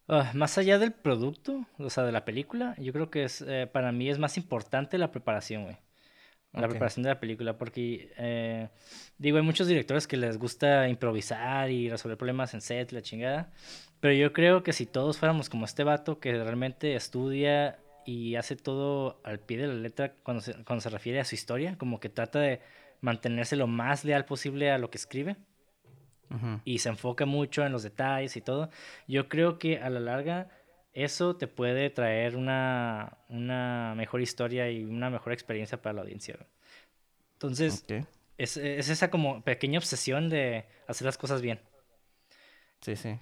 Ah, 0.07 0.31
más 0.35 0.57
allá 0.59 0.77
del 0.77 0.91
producto, 0.91 1.65
o 1.79 1.89
sea, 1.89 2.03
de 2.03 2.11
la 2.11 2.25
película, 2.25 2.75
yo 2.77 2.93
creo 2.93 3.09
que 3.09 3.23
es, 3.23 3.41
eh, 3.41 3.67
para 3.71 3.91
mí 3.91 4.07
es 4.07 4.19
más 4.19 4.37
importante 4.37 4.99
la 4.99 5.11
preparación, 5.11 5.63
güey. 5.63 5.77
La 6.53 6.69
preparación 6.69 7.03
de 7.03 7.09
la 7.09 7.19
película, 7.19 7.57
porque, 7.57 8.13
eh, 8.17 8.69
digo, 9.17 9.35
hay 9.37 9.43
muchos 9.43 9.67
directores 9.67 10.07
que 10.07 10.15
les 10.15 10.37
gusta 10.37 10.87
improvisar 10.87 11.69
y 11.69 11.89
resolver 11.89 12.17
problemas 12.17 12.53
en 12.53 12.61
set, 12.61 12.93
la 12.93 13.01
chingada. 13.01 13.51
Pero 13.99 14.13
yo 14.13 14.31
creo 14.31 14.63
que 14.63 14.71
si 14.71 14.85
todos 14.85 15.17
fuéramos 15.17 15.49
como 15.49 15.65
este 15.65 15.83
vato 15.83 16.19
que 16.19 16.31
realmente 16.31 16.95
estudia 16.95 17.77
y 18.05 18.35
hace 18.35 18.55
todo 18.55 19.19
al 19.23 19.39
pie 19.39 19.57
de 19.57 19.67
la 19.67 19.73
letra 19.73 20.13
cuando 20.23 20.41
se, 20.41 20.53
cuando 20.63 20.81
se 20.81 20.89
refiere 20.89 21.19
a 21.19 21.25
su 21.25 21.35
historia, 21.35 21.77
como 21.77 21.99
que 21.99 22.09
trata 22.09 22.39
de 22.39 22.61
mantenerse 23.01 23.55
lo 23.55 23.67
más 23.67 24.05
leal 24.05 24.25
posible 24.25 24.71
a 24.71 24.77
lo 24.77 24.89
que 24.89 24.97
escribe 24.97 25.35
y 26.65 26.79
se 26.79 26.89
enfoca 26.89 27.25
mucho 27.25 27.65
en 27.65 27.71
los 27.71 27.83
detalles 27.83 28.35
y 28.35 28.41
todo, 28.41 28.69
yo 29.07 29.29
creo 29.29 29.57
que 29.57 29.79
a 29.79 29.89
la 29.89 29.99
larga 29.99 30.49
eso 30.93 31.35
te 31.35 31.47
puede 31.47 31.89
traer 31.89 32.35
una, 32.35 33.17
una 33.29 33.93
mejor 33.95 34.21
historia 34.21 34.69
y 34.71 34.83
una 34.83 35.09
mejor 35.09 35.33
experiencia 35.33 35.81
para 35.81 35.93
la 35.93 36.01
audiencia. 36.01 36.37
Entonces, 37.33 37.85
es, 38.37 38.57
es, 38.57 38.89
esa 38.89 39.09
como 39.09 39.43
pequeña 39.43 39.77
obsesión 39.79 40.29
de 40.29 40.65
hacer 40.87 41.05
las 41.05 41.17
cosas 41.17 41.41
bien. 41.41 41.59
Sí, 42.81 42.95
sí. 42.95 43.19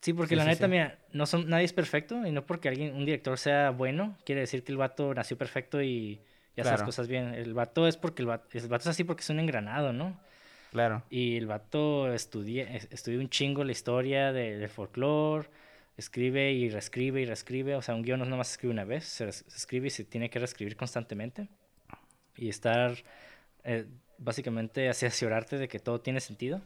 Sí, 0.00 0.14
porque 0.14 0.34
la 0.34 0.46
neta, 0.46 0.66
mira, 0.66 0.98
no 1.12 1.26
son, 1.26 1.48
nadie 1.48 1.66
es 1.66 1.74
perfecto 1.74 2.26
y 2.26 2.32
no 2.32 2.46
porque 2.46 2.68
alguien, 2.68 2.94
un 2.94 3.04
director 3.04 3.36
sea 3.38 3.70
bueno, 3.70 4.16
quiere 4.24 4.40
decir 4.40 4.64
que 4.64 4.72
el 4.72 4.78
vato 4.78 5.12
nació 5.12 5.36
perfecto 5.36 5.82
y, 5.82 6.20
hace 6.56 6.70
las 6.70 6.82
cosas 6.82 7.06
bien. 7.06 7.34
El 7.34 7.54
vato 7.54 7.86
es 7.86 7.96
porque 7.96 8.22
el 8.22 8.28
vato, 8.28 8.48
el 8.52 8.68
vato 8.68 8.82
es 8.82 8.88
así 8.88 9.04
porque 9.04 9.22
es 9.22 9.30
un 9.30 9.40
engranado, 9.40 9.92
¿no? 9.92 10.18
Claro. 10.70 11.02
Y 11.10 11.36
el 11.36 11.46
vato 11.46 12.12
estudia, 12.12 12.64
estudia 12.90 13.18
un 13.18 13.28
chingo 13.28 13.64
la 13.64 13.72
historia 13.72 14.32
del 14.32 14.68
folclore, 14.68 15.48
escribe 15.96 16.52
y 16.52 16.70
reescribe 16.70 17.20
y 17.20 17.26
reescribe. 17.26 17.76
O 17.76 17.82
sea, 17.82 17.94
un 17.94 18.02
guion 18.02 18.20
no 18.20 18.24
nomás 18.24 18.48
se 18.48 18.52
escribe 18.52 18.72
una 18.72 18.84
vez, 18.84 19.04
se, 19.04 19.28
escribe 19.28 19.88
y 19.88 19.90
se 19.90 20.04
tiene 20.04 20.30
que 20.30 20.38
reescribir 20.38 20.76
constantemente. 20.76 21.48
Y 22.36 22.48
estar, 22.48 22.94
eh, 23.64 23.86
básicamente, 24.16 24.88
asegurarte 24.88 25.58
de 25.58 25.68
que 25.68 25.78
todo 25.78 26.00
tiene 26.00 26.20
sentido. 26.20 26.62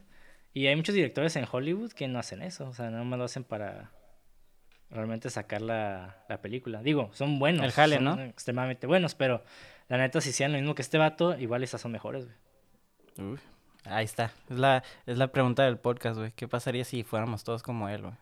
Y 0.55 0.67
hay 0.67 0.75
muchos 0.77 0.95
directores 0.95 1.35
en 1.35 1.45
Hollywood 1.51 1.91
que 1.91 2.07
no 2.07 2.17
hacen 2.17 2.41
eso. 2.41 2.69
O 2.69 2.73
sea, 2.73 2.89
no 2.89 3.03
más 3.03 3.19
lo 3.19 3.25
hacen 3.25 3.43
para 3.43 3.91
realmente 4.89 5.29
sacar 5.29 5.61
la, 5.61 6.23
la 6.29 6.41
película. 6.41 6.81
Digo, 6.81 7.09
son 7.11 7.39
buenos. 7.39 7.65
El 7.65 7.73
jale, 7.73 7.95
son 7.97 8.05
¿no? 8.05 8.21
Extremadamente 8.21 8.87
buenos, 8.87 9.15
pero 9.15 9.43
la 9.89 9.97
neta, 9.97 10.21
si 10.21 10.31
sean 10.31 10.53
lo 10.53 10.57
mismo 10.57 10.73
que 10.73 10.81
este 10.81 10.97
vato, 10.97 11.37
igual 11.37 11.61
esas 11.61 11.81
son 11.81 11.91
mejores, 11.91 12.25
güey. 13.17 13.37
Ahí 13.83 14.05
está. 14.05 14.31
Es 14.49 14.57
la, 14.57 14.81
es 15.05 15.17
la 15.17 15.27
pregunta 15.27 15.63
del 15.63 15.77
podcast, 15.77 16.17
güey. 16.17 16.31
¿Qué 16.31 16.47
pasaría 16.47 16.85
si 16.85 17.03
fuéramos 17.03 17.43
todos 17.43 17.61
como 17.61 17.89
él, 17.89 18.03
güey? 18.03 18.13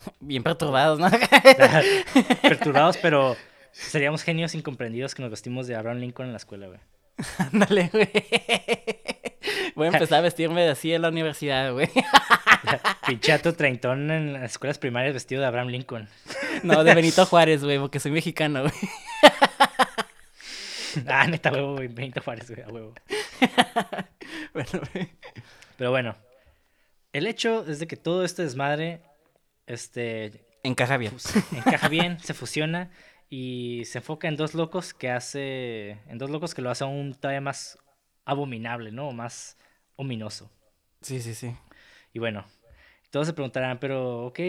Bien 0.18 0.42
perturbados, 0.42 0.98
¿no? 0.98 1.08
perturbados, 2.42 2.96
pero 3.02 3.36
seríamos 3.70 4.24
genios 4.24 4.56
incomprendidos 4.56 5.14
que 5.14 5.22
nos 5.22 5.30
vestimos 5.30 5.68
de 5.68 5.76
Abraham 5.76 5.98
Lincoln 5.98 6.26
en 6.26 6.32
la 6.32 6.38
escuela, 6.38 6.66
güey. 6.66 6.80
Ándale, 7.38 7.90
güey. 7.92 8.10
Voy 9.80 9.86
a 9.86 9.92
empezar 9.92 10.18
a 10.18 10.20
vestirme 10.20 10.60
de 10.60 10.68
así 10.72 10.92
en 10.92 11.00
la 11.00 11.08
universidad, 11.08 11.72
güey. 11.72 11.88
Pinchato 13.06 13.54
treintón 13.54 14.10
en 14.10 14.34
las 14.34 14.50
escuelas 14.50 14.76
primarias 14.76 15.14
vestido 15.14 15.40
de 15.40 15.46
Abraham 15.46 15.68
Lincoln. 15.68 16.06
No, 16.62 16.84
de 16.84 16.94
Benito 16.94 17.24
Juárez, 17.30 17.64
güey, 17.64 17.78
porque 17.78 17.98
soy 17.98 18.10
mexicano, 18.10 18.60
güey. 18.60 18.74
ah, 21.08 21.26
neta, 21.26 21.50
huevo, 21.50 21.76
güey. 21.76 21.88
Benito 21.88 22.20
Juárez, 22.20 22.50
güey, 22.50 22.62
a 22.62 22.68
huevo. 22.68 22.92
Pero 25.78 25.90
bueno, 25.90 26.14
el 27.14 27.26
hecho 27.26 27.64
es 27.66 27.78
de 27.78 27.86
que 27.86 27.96
todo 27.96 28.22
este 28.26 28.42
desmadre 28.42 29.00
este 29.66 30.44
encaja 30.62 30.98
bien. 30.98 31.14
Encaja 31.56 31.88
bien, 31.88 32.20
se 32.20 32.34
fusiona 32.34 32.90
y 33.30 33.84
se 33.86 33.96
enfoca 33.96 34.28
en 34.28 34.36
dos 34.36 34.52
locos 34.52 34.92
que 34.92 35.08
hace 35.08 35.92
en 36.06 36.18
dos 36.18 36.28
locos 36.28 36.54
que 36.54 36.60
lo 36.60 36.68
hace 36.68 36.84
aún 36.84 37.14
todavía 37.14 37.40
más 37.40 37.78
abominable, 38.26 38.92
¿no? 38.92 39.10
Más 39.12 39.56
ominoso. 40.00 40.50
Sí, 41.02 41.20
sí, 41.20 41.34
sí. 41.34 41.54
Y 42.12 42.18
bueno, 42.18 42.44
todos 43.10 43.26
se 43.26 43.32
preguntarán, 43.32 43.78
pero, 43.78 44.26
ok, 44.26 44.40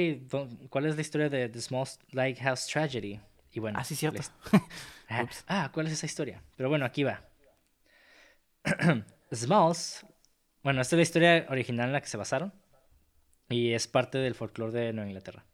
¿cuál 0.70 0.86
es 0.86 0.96
la 0.96 1.02
historia 1.02 1.30
de 1.30 1.50
The 1.50 1.62
Small 1.62 1.88
Lighthouse 2.12 2.68
Tragedy? 2.68 3.20
Y 3.52 3.60
bueno. 3.60 3.78
Ah, 3.80 3.84
sí, 3.84 3.96
cierto. 3.96 4.22
ah, 5.10 5.28
ah, 5.48 5.70
¿cuál 5.74 5.88
es 5.88 5.94
esa 5.94 6.06
historia? 6.06 6.42
Pero 6.56 6.70
bueno, 6.70 6.86
aquí 6.86 7.04
va. 7.04 7.24
Smalls, 9.34 10.06
bueno, 10.64 10.82
esta 10.82 10.96
es 10.96 10.98
la 10.98 11.04
historia 11.04 11.46
original 11.50 11.88
en 11.88 11.94
la 11.94 12.02
que 12.02 12.08
se 12.08 12.18
basaron 12.18 12.54
y 13.50 13.74
es 13.74 13.88
parte 13.88 14.18
del 14.20 14.36
folclore 14.36 14.80
de 14.80 14.94
Nueva 14.94 15.10
Inglaterra. 15.10 15.46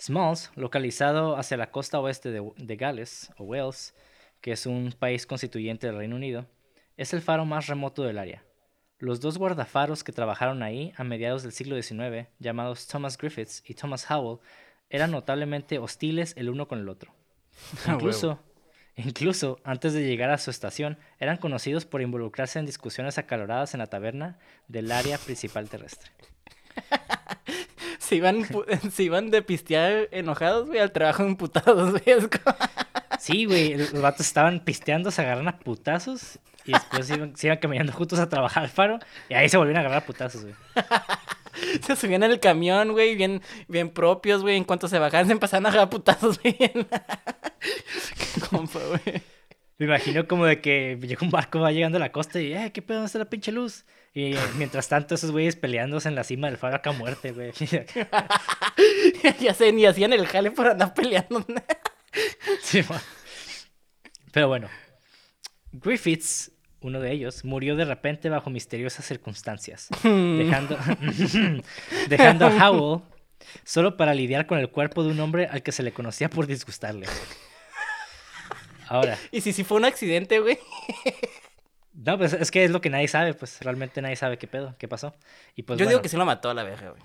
Smalls, 0.00 0.50
localizado 0.54 1.36
hacia 1.36 1.56
la 1.56 1.70
costa 1.70 2.00
oeste 2.00 2.30
de, 2.30 2.76
Gales 2.76 3.32
o 3.36 3.44
Wales, 3.44 3.94
que 4.40 4.52
es 4.52 4.64
un 4.66 4.94
país 4.98 5.26
constituyente 5.26 5.86
del 5.86 5.96
Reino 5.96 6.16
Unido, 6.16 6.46
es 6.96 7.12
el 7.12 7.20
faro 7.20 7.44
más 7.44 7.66
remoto 7.66 8.02
del 8.02 8.18
área. 8.18 8.44
Los 8.98 9.20
dos 9.20 9.38
guardafaros 9.38 10.02
que 10.02 10.12
trabajaron 10.12 10.62
ahí 10.62 10.92
a 10.96 11.04
mediados 11.04 11.42
del 11.42 11.52
siglo 11.52 11.80
XIX, 11.80 12.28
llamados 12.38 12.86
Thomas 12.88 13.16
Griffiths 13.16 13.62
y 13.66 13.74
Thomas 13.74 14.10
Howell, 14.10 14.40
eran 14.90 15.10
notablemente 15.10 15.78
hostiles 15.78 16.34
el 16.36 16.50
uno 16.50 16.66
con 16.66 16.80
el 16.80 16.88
otro. 16.88 17.14
Incluso, 17.86 18.40
Incluso, 18.98 19.60
antes 19.62 19.92
de 19.92 20.04
llegar 20.04 20.30
a 20.30 20.38
su 20.38 20.50
estación, 20.50 20.98
eran 21.20 21.36
conocidos 21.36 21.84
por 21.86 22.02
involucrarse 22.02 22.58
en 22.58 22.66
discusiones 22.66 23.16
acaloradas 23.16 23.72
en 23.72 23.78
la 23.78 23.86
taberna 23.86 24.38
del 24.66 24.90
área 24.90 25.18
principal 25.18 25.68
terrestre. 25.68 26.10
se, 28.00 28.16
iban, 28.16 28.44
se 28.90 29.04
iban 29.04 29.30
de 29.30 29.42
pistear 29.42 30.08
enojados, 30.10 30.66
güey, 30.66 30.80
al 30.80 30.90
trabajo 30.90 31.24
imputados, 31.24 31.92
güey. 31.92 32.28
Sí, 33.20 33.44
güey, 33.44 33.76
los 33.76 34.00
vatos 34.00 34.26
estaban 34.26 34.64
pisteando, 34.64 35.12
se 35.12 35.22
agarran 35.22 35.46
a 35.46 35.60
putazos 35.60 36.40
y 36.68 36.72
después 36.72 37.08
iban, 37.08 37.34
se 37.34 37.46
iban 37.46 37.58
caminando 37.58 37.92
juntos 37.94 38.18
a 38.18 38.28
trabajar 38.28 38.62
al 38.62 38.68
faro 38.68 38.98
y 39.30 39.34
ahí 39.34 39.48
se 39.48 39.56
volvieron 39.56 39.78
a 39.78 39.86
agarrar 39.86 40.04
putazos, 40.04 40.42
güey. 40.42 40.54
Se 41.82 41.96
subían 41.96 42.22
en 42.22 42.30
el 42.30 42.40
camión, 42.40 42.92
güey, 42.92 43.16
bien, 43.16 43.42
bien 43.66 43.90
propios, 43.90 44.42
güey. 44.42 44.56
En 44.56 44.62
cuanto 44.62 44.86
se 44.86 44.98
bajaban, 45.00 45.26
se 45.26 45.32
empezaban 45.32 45.66
a 45.66 45.70
agarrar 45.70 45.90
putazos, 45.90 46.40
güey. 46.40 46.54
Qué 46.58 48.40
compa, 48.48 48.78
güey. 48.78 49.22
Me 49.78 49.86
imagino 49.86 50.28
como 50.28 50.44
de 50.44 50.60
que 50.60 50.98
llega 51.00 51.24
un 51.24 51.30
barco, 51.30 51.58
va 51.58 51.72
llegando 51.72 51.96
a 51.96 52.00
la 52.00 52.12
costa 52.12 52.40
y, 52.40 52.52
eh, 52.52 52.70
¿qué 52.72 52.82
pedo? 52.82 52.98
¿Dónde 52.98 53.06
está 53.06 53.18
la 53.18 53.30
pinche 53.30 53.50
luz? 53.50 53.86
Y 54.14 54.34
mientras 54.56 54.88
tanto, 54.88 55.14
esos 55.14 55.32
güeyes 55.32 55.56
peleándose 55.56 56.08
en 56.08 56.14
la 56.14 56.22
cima 56.22 56.48
del 56.48 56.58
faro 56.58 56.76
acá 56.76 56.92
muerte, 56.92 57.32
güey. 57.32 57.52
ya 59.40 59.54
sé, 59.54 59.72
ni 59.72 59.86
hacían 59.86 60.12
el 60.12 60.26
jale 60.26 60.50
por 60.50 60.68
andar 60.68 60.94
peleando. 60.94 61.44
sí, 62.60 62.82
Pero 64.32 64.48
bueno, 64.48 64.68
Griffiths 65.72 66.52
uno 66.80 67.00
de 67.00 67.12
ellos, 67.12 67.44
murió 67.44 67.76
de 67.76 67.84
repente 67.84 68.28
bajo 68.28 68.50
misteriosas 68.50 69.04
circunstancias, 69.04 69.88
dejando, 70.02 70.78
dejando 72.08 72.46
a 72.46 72.70
Howell 72.70 73.02
solo 73.64 73.96
para 73.96 74.14
lidiar 74.14 74.46
con 74.46 74.58
el 74.58 74.70
cuerpo 74.70 75.02
de 75.02 75.10
un 75.10 75.20
hombre 75.20 75.46
al 75.46 75.62
que 75.62 75.72
se 75.72 75.82
le 75.82 75.92
conocía 75.92 76.28
por 76.28 76.46
disgustarle. 76.46 77.06
Ahora. 78.88 79.18
¿Y 79.32 79.40
si, 79.40 79.52
si 79.52 79.64
fue 79.64 79.78
un 79.78 79.84
accidente, 79.84 80.40
güey? 80.40 80.58
no, 81.92 82.18
pues 82.18 82.32
es 82.32 82.50
que 82.50 82.64
es 82.64 82.70
lo 82.70 82.80
que 82.80 82.90
nadie 82.90 83.08
sabe, 83.08 83.34
pues 83.34 83.60
realmente 83.60 84.02
nadie 84.02 84.16
sabe 84.16 84.38
qué 84.38 84.46
pedo, 84.46 84.74
qué 84.78 84.88
pasó. 84.88 85.14
Y 85.54 85.62
pues, 85.62 85.78
Yo 85.78 85.86
digo 85.86 86.02
que 86.02 86.08
sí 86.08 86.16
lo 86.16 86.24
mató 86.24 86.50
a 86.50 86.54
la 86.54 86.64
vieja, 86.64 86.90
güey. 86.90 87.02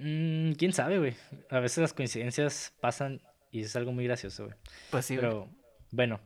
Mm, 0.00 0.52
¿Quién 0.52 0.72
sabe, 0.72 0.98
güey? 0.98 1.16
A 1.50 1.58
veces 1.58 1.78
las 1.78 1.92
coincidencias 1.92 2.72
pasan 2.80 3.20
y 3.50 3.62
es 3.62 3.74
algo 3.76 3.92
muy 3.92 4.04
gracioso, 4.04 4.44
güey. 4.46 4.56
Pues 4.90 5.04
sí, 5.04 5.16
Pero, 5.16 5.48
bueno, 5.90 6.20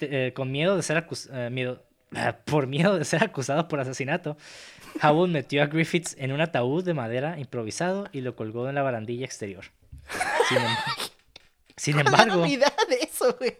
eh, 0.00 0.32
con 0.34 0.50
miedo 0.50 0.76
de 0.76 0.82
ser 0.82 0.96
acusado, 0.96 1.38
eh, 1.38 1.50
miedo, 1.50 1.84
por 2.44 2.66
miedo 2.66 2.98
de 2.98 3.04
ser 3.04 3.22
acusado 3.22 3.68
por 3.68 3.80
asesinato, 3.80 4.36
Howell 5.02 5.30
metió 5.30 5.62
a 5.62 5.66
Griffiths 5.66 6.14
en 6.18 6.32
un 6.32 6.40
ataúd 6.40 6.84
de 6.84 6.94
madera 6.94 7.38
improvisado 7.38 8.08
y 8.12 8.20
lo 8.20 8.36
colgó 8.36 8.68
en 8.68 8.74
la 8.74 8.82
barandilla 8.82 9.24
exterior. 9.24 9.64
Sin, 11.76 11.98
em-, 11.98 12.00
embargo... 12.06 12.42
la 12.42 12.72
de 12.88 12.96
eso, 13.02 13.36
güey? 13.38 13.56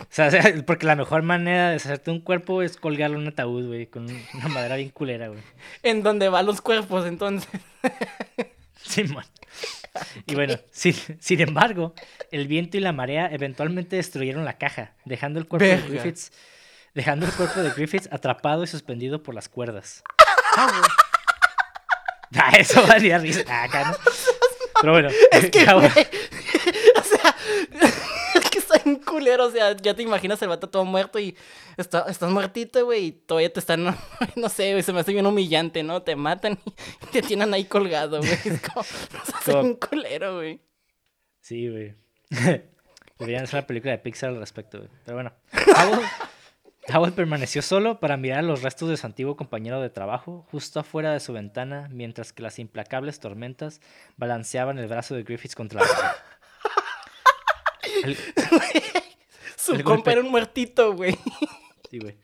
O 0.00 0.06
sea, 0.10 0.30
porque 0.64 0.86
la 0.86 0.94
mejor 0.94 1.22
manera 1.22 1.70
de 1.70 1.76
hacerte 1.76 2.10
un 2.10 2.20
cuerpo 2.20 2.62
es 2.62 2.76
colgarlo 2.76 3.16
en 3.16 3.22
un 3.22 3.28
ataúd, 3.28 3.66
güey, 3.66 3.86
con 3.86 4.04
una 4.04 4.48
madera 4.48 4.76
bien 4.76 4.90
culera, 4.90 5.28
güey. 5.28 5.40
En 5.82 6.02
donde 6.02 6.28
van 6.28 6.46
los 6.46 6.60
cuerpos, 6.60 7.06
entonces. 7.06 7.48
Y 10.26 10.34
bueno, 10.34 10.54
sin, 10.70 10.94
sin, 11.18 11.40
embargo, 11.40 11.94
el 12.30 12.46
viento 12.46 12.76
y 12.76 12.80
la 12.80 12.92
marea 12.92 13.28
eventualmente 13.32 13.96
destruyeron 13.96 14.44
la 14.44 14.58
caja, 14.58 14.92
dejando 15.04 15.40
el 15.40 15.48
cuerpo 15.48 15.66
de 15.66 15.80
Griffiths, 15.88 16.30
dejando 16.94 17.26
el 17.26 17.32
cuerpo 17.32 17.60
de 17.60 17.70
Griffiths 17.70 18.08
atrapado 18.12 18.62
y 18.62 18.68
suspendido 18.68 19.22
por 19.22 19.34
las 19.34 19.48
cuerdas. 19.48 20.04
ah, 20.56 20.82
ah 22.36 22.52
eso 22.58 22.86
valía 22.86 23.18
risa. 23.18 23.42
Ah. 23.48 23.96
Pero 24.80 24.92
bueno, 24.92 25.08
es 25.32 25.50
que, 25.50 25.62
o 25.62 25.80
sea, 27.02 27.36
es 28.96 28.96
que 28.96 29.04
está 29.04 29.14
en 29.14 29.18
culero. 29.18 29.46
O 29.46 29.50
sea, 29.50 29.76
ya 29.76 29.94
te 29.94 30.02
imaginas 30.02 30.40
el 30.42 30.48
vato 30.48 30.68
todo 30.68 30.84
muerto 30.84 31.18
y 31.18 31.36
está, 31.76 32.06
estás 32.08 32.30
muertito, 32.30 32.84
güey, 32.84 33.06
y 33.06 33.12
todavía 33.12 33.52
te 33.52 33.60
están, 33.60 33.84
no 34.36 34.48
sé, 34.48 34.72
güey, 34.72 34.82
se 34.82 34.92
me 34.92 35.00
hace 35.00 35.12
bien 35.12 35.26
humillante, 35.26 35.82
¿no? 35.82 36.02
Te 36.02 36.16
matan 36.16 36.58
y 36.64 37.06
te 37.12 37.22
tienen 37.22 37.52
ahí 37.54 37.64
colgado, 37.64 38.18
güey. 38.18 38.32
Es 38.32 38.60
como, 39.44 39.60
un 39.60 39.74
culero, 39.74 40.36
güey. 40.36 40.60
Sí, 41.40 41.68
güey. 41.68 41.94
Deberían 43.18 43.44
hacer 43.44 43.60
una 43.60 43.66
película 43.66 43.92
de 43.92 43.98
Pixar 43.98 44.30
al 44.30 44.38
respecto, 44.38 44.78
güey. 44.78 44.90
Pero 45.04 45.16
bueno. 45.16 45.32
Howard 46.90 47.12
permaneció 47.12 47.60
solo 47.60 48.00
para 48.00 48.16
mirar 48.16 48.44
los 48.44 48.62
restos 48.62 48.88
de 48.88 48.96
su 48.96 49.06
antiguo 49.06 49.36
compañero 49.36 49.80
de 49.80 49.90
trabajo 49.90 50.46
justo 50.50 50.80
afuera 50.80 51.12
de 51.12 51.20
su 51.20 51.34
ventana 51.34 51.88
mientras 51.90 52.32
que 52.32 52.42
las 52.42 52.58
implacables 52.58 53.20
tormentas 53.20 53.80
balanceaban 54.16 54.78
el 54.78 54.88
brazo 54.88 55.14
de 55.14 55.22
Griffiths 55.22 55.54
contra 55.54 55.82
la 55.82 55.86
el... 58.04 58.16
Su 59.56 59.82
compa 59.82 60.12
era 60.12 60.20
un 60.20 60.30
muertito, 60.30 60.94
güey. 60.94 61.16
Sí, 61.90 61.98
güey. 61.98 62.16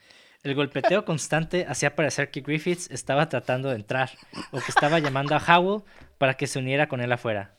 El 0.42 0.54
golpeteo 0.54 1.04
constante 1.04 1.64
hacía 1.68 1.96
parecer 1.96 2.30
que 2.30 2.42
Griffiths 2.42 2.90
estaba 2.90 3.28
tratando 3.30 3.70
de 3.70 3.76
entrar 3.76 4.10
o 4.50 4.60
que 4.60 4.68
estaba 4.68 4.98
llamando 4.98 5.34
a 5.34 5.38
Howell 5.38 5.82
para 6.18 6.34
que 6.34 6.46
se 6.46 6.58
uniera 6.58 6.86
con 6.86 7.00
él 7.00 7.10
afuera. 7.10 7.56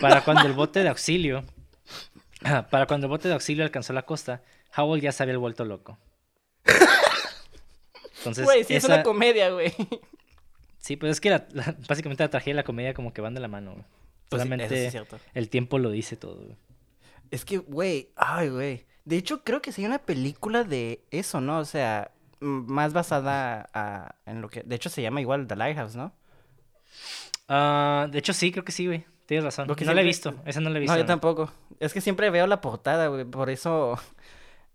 Para 0.00 0.22
cuando 0.22 0.46
el 0.46 0.52
bote 0.52 0.82
de 0.82 0.88
auxilio, 0.88 1.44
para 2.70 2.86
cuando 2.86 3.06
el 3.06 3.10
bote 3.10 3.28
de 3.28 3.34
auxilio 3.34 3.64
alcanzó 3.64 3.92
la 3.92 4.02
costa, 4.02 4.42
Howell 4.76 5.00
ya 5.00 5.12
se 5.12 5.22
había 5.22 5.38
vuelto 5.38 5.64
loco. 5.64 5.98
Entonces, 8.18 8.44
güey, 8.44 8.64
sí 8.64 8.74
es 8.74 8.84
una 8.84 9.04
comedia, 9.04 9.50
güey. 9.50 9.72
Sí, 10.78 10.96
pues 10.96 11.12
es 11.12 11.20
que 11.20 11.42
básicamente 11.88 12.24
la 12.24 12.30
tragedia 12.30 12.52
y 12.52 12.56
la 12.56 12.64
comedia 12.64 12.94
como 12.94 13.12
que 13.12 13.20
van 13.20 13.34
de 13.34 13.40
la 13.40 13.48
mano, 13.48 13.72
güey. 13.72 13.84
Pues 14.28 14.42
Solamente 14.42 14.92
el 15.34 15.48
tiempo 15.48 15.78
lo 15.78 15.90
dice 15.90 16.16
todo, 16.16 16.44
güey. 16.44 16.56
Es 17.30 17.44
que, 17.44 17.58
güey, 17.58 18.10
ay, 18.16 18.48
güey. 18.48 18.86
De 19.04 19.16
hecho, 19.16 19.44
creo 19.44 19.62
que 19.62 19.72
hay 19.76 19.86
una 19.86 19.98
película 19.98 20.64
de 20.64 21.04
eso, 21.10 21.40
¿no? 21.40 21.58
O 21.58 21.64
sea, 21.64 22.10
más 22.40 22.92
basada 22.92 24.16
en 24.26 24.40
lo 24.40 24.48
que... 24.48 24.62
De 24.62 24.74
hecho, 24.74 24.90
se 24.90 25.02
llama 25.02 25.20
igual 25.20 25.46
The 25.46 25.56
Lighthouse, 25.56 25.96
¿no? 25.96 26.12
Ah, 27.48 28.08
de 28.10 28.18
hecho, 28.18 28.32
sí, 28.32 28.50
creo 28.50 28.64
que 28.64 28.72
sí, 28.72 28.86
güey. 28.86 29.04
Tienes 29.26 29.44
razón. 29.44 29.66
no 29.68 29.94
la 29.94 30.00
he 30.00 30.04
visto. 30.04 30.34
Esa 30.44 30.60
no 30.60 30.70
la 30.70 30.78
he 30.78 30.80
visto. 30.80 30.94
No, 30.94 31.00
yo 31.00 31.06
tampoco. 31.06 31.52
Es 31.80 31.92
que 31.92 32.00
siempre 32.00 32.30
veo 32.30 32.46
la 32.46 32.60
portada, 32.60 33.08
güey. 33.08 33.24
Por 33.24 33.50
eso... 33.50 33.98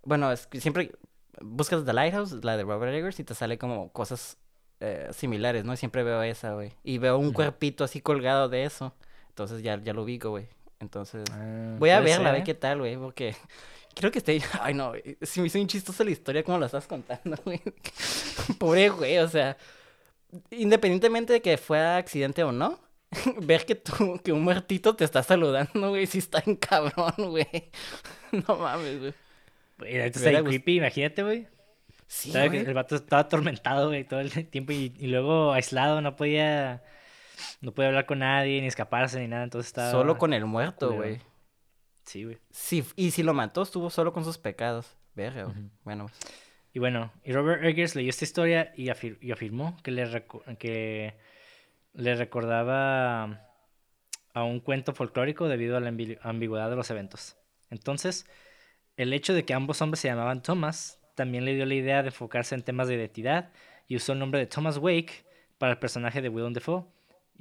Bueno, 0.03 0.31
es 0.31 0.47
que 0.47 0.59
siempre 0.59 0.91
buscas 1.41 1.85
The 1.85 1.93
Lighthouse, 1.93 2.43
la 2.43 2.57
de 2.57 2.63
Robert 2.63 2.91
Eggers, 2.91 3.19
y 3.19 3.23
te 3.23 3.35
sale 3.35 3.59
como 3.59 3.91
cosas 3.91 4.39
eh, 4.79 5.09
similares, 5.11 5.63
¿no? 5.63 5.75
Siempre 5.75 6.03
veo 6.03 6.23
esa, 6.23 6.53
güey. 6.55 6.73
Y 6.83 6.97
veo 6.97 7.19
un 7.19 7.33
cuerpito 7.33 7.83
así 7.83 8.01
colgado 8.01 8.49
de 8.49 8.63
eso. 8.63 8.95
Entonces 9.29 9.61
ya, 9.61 9.79
ya 9.79 9.93
lo 9.93 10.01
ubico, 10.01 10.31
güey. 10.31 10.47
Entonces, 10.81 11.23
ah, 11.31 11.75
voy 11.77 11.91
a 11.91 11.99
verla, 11.99 12.29
a 12.29 12.33
ver 12.33 12.43
qué 12.43 12.53
tal, 12.53 12.79
güey, 12.79 12.97
porque 12.97 13.35
creo 13.95 14.11
que 14.11 14.19
estoy... 14.19 14.43
Ay, 14.61 14.73
no, 14.73 14.93
si 15.21 15.41
me 15.41 15.47
hizo 15.47 15.59
un 15.59 15.67
chistoso 15.67 16.03
la 16.03 16.11
historia 16.11 16.43
como 16.43 16.57
la 16.59 16.65
estás 16.65 16.87
contando, 16.87 17.37
güey. 17.45 17.61
Pobre 18.57 18.89
güey, 18.89 19.17
o 19.19 19.27
sea, 19.27 19.57
independientemente 20.49 21.33
de 21.33 21.41
que 21.41 21.57
fue 21.57 21.79
accidente 21.79 22.43
o 22.43 22.51
no, 22.51 22.79
ver 23.41 23.65
que 23.65 23.75
tú, 23.75 24.19
que 24.23 24.31
un 24.31 24.43
muertito 24.43 24.95
te 24.95 25.03
está 25.03 25.23
saludando, 25.23 25.89
güey, 25.89 26.07
sí 26.07 26.19
está 26.19 26.43
en 26.45 26.55
cabrón, 26.55 27.13
güey. 27.17 27.71
No 28.31 28.55
mames, 28.55 28.99
güey. 28.99 29.13
Esto 29.85 30.19
está 30.19 30.43
creepy, 30.43 30.77
imagínate, 30.77 31.23
güey. 31.23 31.47
Sí, 32.07 32.31
El 32.35 32.73
vato 32.73 32.95
estaba 32.95 33.21
atormentado, 33.21 33.87
güey, 33.87 34.03
todo 34.03 34.19
el 34.19 34.31
tiempo 34.49 34.73
y, 34.73 34.89
luego 34.99 35.53
aislado, 35.53 36.01
no 36.01 36.17
podía 36.17 36.83
no 37.61 37.73
podía 37.73 37.89
hablar 37.89 38.05
con 38.05 38.19
nadie, 38.19 38.61
ni 38.61 38.67
escaparse, 38.67 39.19
ni 39.19 39.27
nada, 39.27 39.43
entonces 39.43 39.67
estaba... 39.67 39.91
Solo 39.91 40.17
con 40.17 40.33
el 40.33 40.45
muerto, 40.45 40.93
güey. 40.93 41.19
Sí, 42.05 42.23
güey. 42.23 42.37
Sí, 42.49 42.83
y 42.95 43.11
si 43.11 43.23
lo 43.23 43.33
mató, 43.33 43.61
estuvo 43.61 43.89
solo 43.89 44.13
con 44.13 44.23
sus 44.23 44.37
pecados. 44.37 44.97
Verga, 45.15 45.53
Bueno. 45.83 46.07
Y 46.73 46.79
bueno, 46.79 47.11
y 47.23 47.33
Robert 47.33 47.63
Eggers 47.65 47.95
leyó 47.95 48.09
esta 48.09 48.23
historia 48.23 48.71
y, 48.77 48.89
afirmó 48.89 49.75
que 49.83 49.91
le, 49.91 50.25
que 50.57 51.15
le 51.93 52.15
recordaba 52.15 53.51
a 54.33 54.43
un 54.43 54.61
cuento 54.61 54.93
folclórico 54.93 55.49
debido 55.49 55.75
a 55.75 55.81
la 55.81 55.89
ambigüedad 56.23 56.69
de 56.69 56.75
los 56.77 56.89
eventos. 56.89 57.35
Entonces, 57.69 58.25
el 58.95 59.11
hecho 59.11 59.33
de 59.33 59.43
que 59.43 59.53
ambos 59.53 59.81
hombres 59.81 59.99
se 59.99 60.07
llamaban 60.07 60.41
Thomas 60.41 60.99
también 61.15 61.43
le 61.43 61.55
dio 61.55 61.65
la 61.65 61.73
idea 61.73 62.03
de 62.03 62.09
enfocarse 62.09 62.55
en 62.55 62.63
temas 62.63 62.87
de 62.87 62.95
identidad 62.95 63.51
y 63.87 63.97
usó 63.97 64.13
el 64.13 64.19
nombre 64.19 64.39
de 64.39 64.47
Thomas 64.47 64.77
Wake 64.77 65.25
para 65.57 65.73
el 65.73 65.79
personaje 65.79 66.21
de 66.21 66.29
Willem 66.29 66.53
Dafoe 66.53 66.85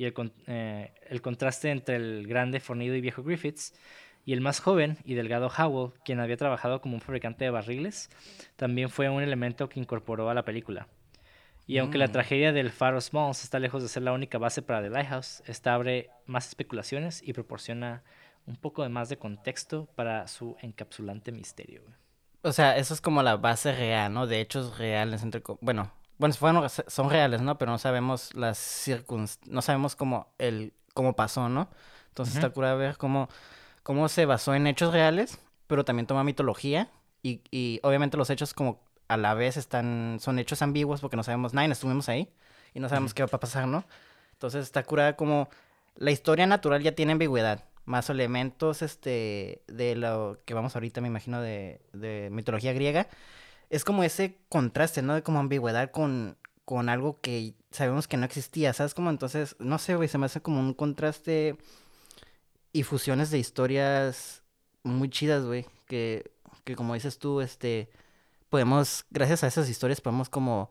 y 0.01 0.07
el, 0.07 0.15
eh, 0.47 0.95
el 1.11 1.21
contraste 1.21 1.71
entre 1.71 1.97
el 1.97 2.27
grande, 2.27 2.59
fornido 2.59 2.95
y 2.95 3.03
viejo 3.03 3.23
Griffiths 3.23 3.75
y 4.25 4.33
el 4.33 4.41
más 4.41 4.59
joven 4.59 4.97
y 5.05 5.13
delgado 5.13 5.51
Howell, 5.55 5.93
quien 6.07 6.21
había 6.21 6.39
trabajado 6.39 6.81
como 6.81 6.95
un 6.95 7.03
fabricante 7.03 7.45
de 7.45 7.51
barriles, 7.51 8.09
también 8.57 8.89
fue 8.89 9.11
un 9.11 9.23
elemento 9.23 9.69
que 9.69 9.79
incorporó 9.79 10.31
a 10.31 10.35
la 10.35 10.43
película. 10.43 10.89
Y 11.67 11.77
aunque 11.77 11.99
la 11.99 12.07
mm. 12.07 12.13
tragedia 12.13 12.53
del 12.55 12.71
Faro 12.71 12.99
Smalls 12.99 13.45
está 13.45 13.59
lejos 13.59 13.83
de 13.83 13.91
ser 13.91 14.03
la 14.03 14.15
única 14.15 14.39
base 14.39 14.63
para 14.63 14.81
The 14.81 14.89
Lighthouse, 14.89 15.43
esta 15.45 15.75
abre 15.75 16.09
más 16.25 16.49
especulaciones 16.49 17.23
y 17.23 17.35
proporciona 17.35 18.03
un 18.47 18.57
poco 18.57 18.83
de 18.83 18.89
más 18.89 19.11
de 19.11 19.19
contexto 19.19 19.87
para 19.97 20.29
su 20.29 20.57
encapsulante 20.63 21.31
misterio. 21.31 21.83
O 22.41 22.53
sea, 22.53 22.79
eso 22.79 22.95
es 22.95 23.03
como 23.03 23.23
la 23.23 23.37
base 23.37 23.73
real, 23.73 24.15
¿no? 24.15 24.27
De 24.27 24.41
hechos 24.41 24.79
reales 24.79 25.23
entre... 25.23 25.43
Bueno, 25.61 25.93
bueno, 26.41 26.69
son 26.69 27.11
reales, 27.11 27.41
¿no? 27.41 27.57
Pero 27.59 27.73
no 27.73 27.79
sabemos 27.79 28.35
las 28.35 28.59
circunstancias, 28.59 29.53
no 29.53 29.63
sabemos 29.63 29.97
cómo, 29.97 30.29
el, 30.39 30.75
cómo 30.93 31.15
pasó, 31.17 31.49
¿no? 31.49 31.69
Entonces 32.09 32.35
está 32.35 32.51
cura 32.51 32.75
ver 32.75 32.97
cómo, 32.97 33.29
cómo 33.83 34.09
se 34.09 34.27
basó 34.27 34.55
en 34.55 34.67
hechos 34.67 34.93
reales, 34.93 35.39
pero 35.67 35.85
también 35.85 36.07
toma 36.07 36.25
mitología 36.25 36.91
y, 37.23 37.41
y 37.51 37.81
obviamente 37.83 38.17
los 38.17 38.29
hechos 38.31 38.53
como 38.53 38.81
a 39.09 39.17
la 39.17 39.35
vez 39.35 39.57
están, 39.57 40.19
son 40.21 40.39
hechos 40.39 40.63
ambiguos 40.63 41.01
porque 41.01 41.17
no 41.17 41.23
sabemos 41.23 41.55
nada, 41.55 41.69
estuvimos 41.69 42.09
ahí 42.09 42.29
y 42.75 42.81
no 42.81 42.89
sabemos 42.89 43.15
qué 43.15 43.23
va 43.23 43.29
a 43.33 43.41
pasar, 43.41 43.67
¿no? 43.67 43.85
Entonces 44.33 44.63
está 44.65 44.83
curada 44.83 45.17
como 45.17 45.49
la 45.97 46.11
historia 46.11 46.47
natural 46.47 46.83
ya 46.83 46.95
tiene 46.95 47.13
ambigüedad 47.13 47.65
más 47.85 48.11
elementos 48.11 48.83
este 48.83 49.63
de 49.67 49.97
lo 49.97 50.39
que 50.45 50.55
vamos 50.55 50.77
ahorita 50.77 51.01
me 51.01 51.09
imagino 51.09 51.41
de, 51.41 51.81
de 51.93 52.29
mitología 52.31 52.73
griega 52.73 53.09
es 53.71 53.85
como 53.85 54.05
ese 54.05 54.39
contraste 54.49 55.03
no 55.03 55.15
de 55.15 55.23
como 55.23 55.39
ambigüedad 55.39 55.91
con 55.91 56.37
con 56.65 56.89
algo 56.89 57.21
que 57.21 57.55
sabemos 57.71 58.09
que 58.09 58.17
no 58.17 58.27
existía 58.27 58.73
sabes 58.73 58.95
como 58.95 59.11
entonces 59.11 59.57
no 59.59 59.79
sé 59.79 59.97
güey 59.97 60.09
se 60.09 60.19
me 60.19 60.27
hace 60.27 60.43
como 60.43 60.61
un 60.61 60.75
contraste 60.75 61.57
y 62.73 62.83
fusiones 62.83 63.31
de 63.31 63.39
historias 63.39 64.43
muy 64.83 65.09
chidas 65.09 65.45
güey 65.45 65.67
que 65.87 66.31
que 66.65 66.77
como 66.77 66.95
dices 66.95 67.19
tú 67.19 67.41
este 67.41 67.91
podemos 68.51 69.07
gracias 69.11 69.45
a 69.45 69.47
esas 69.49 69.69
historias 69.69 70.01
podemos 70.01 70.29
como 70.29 70.71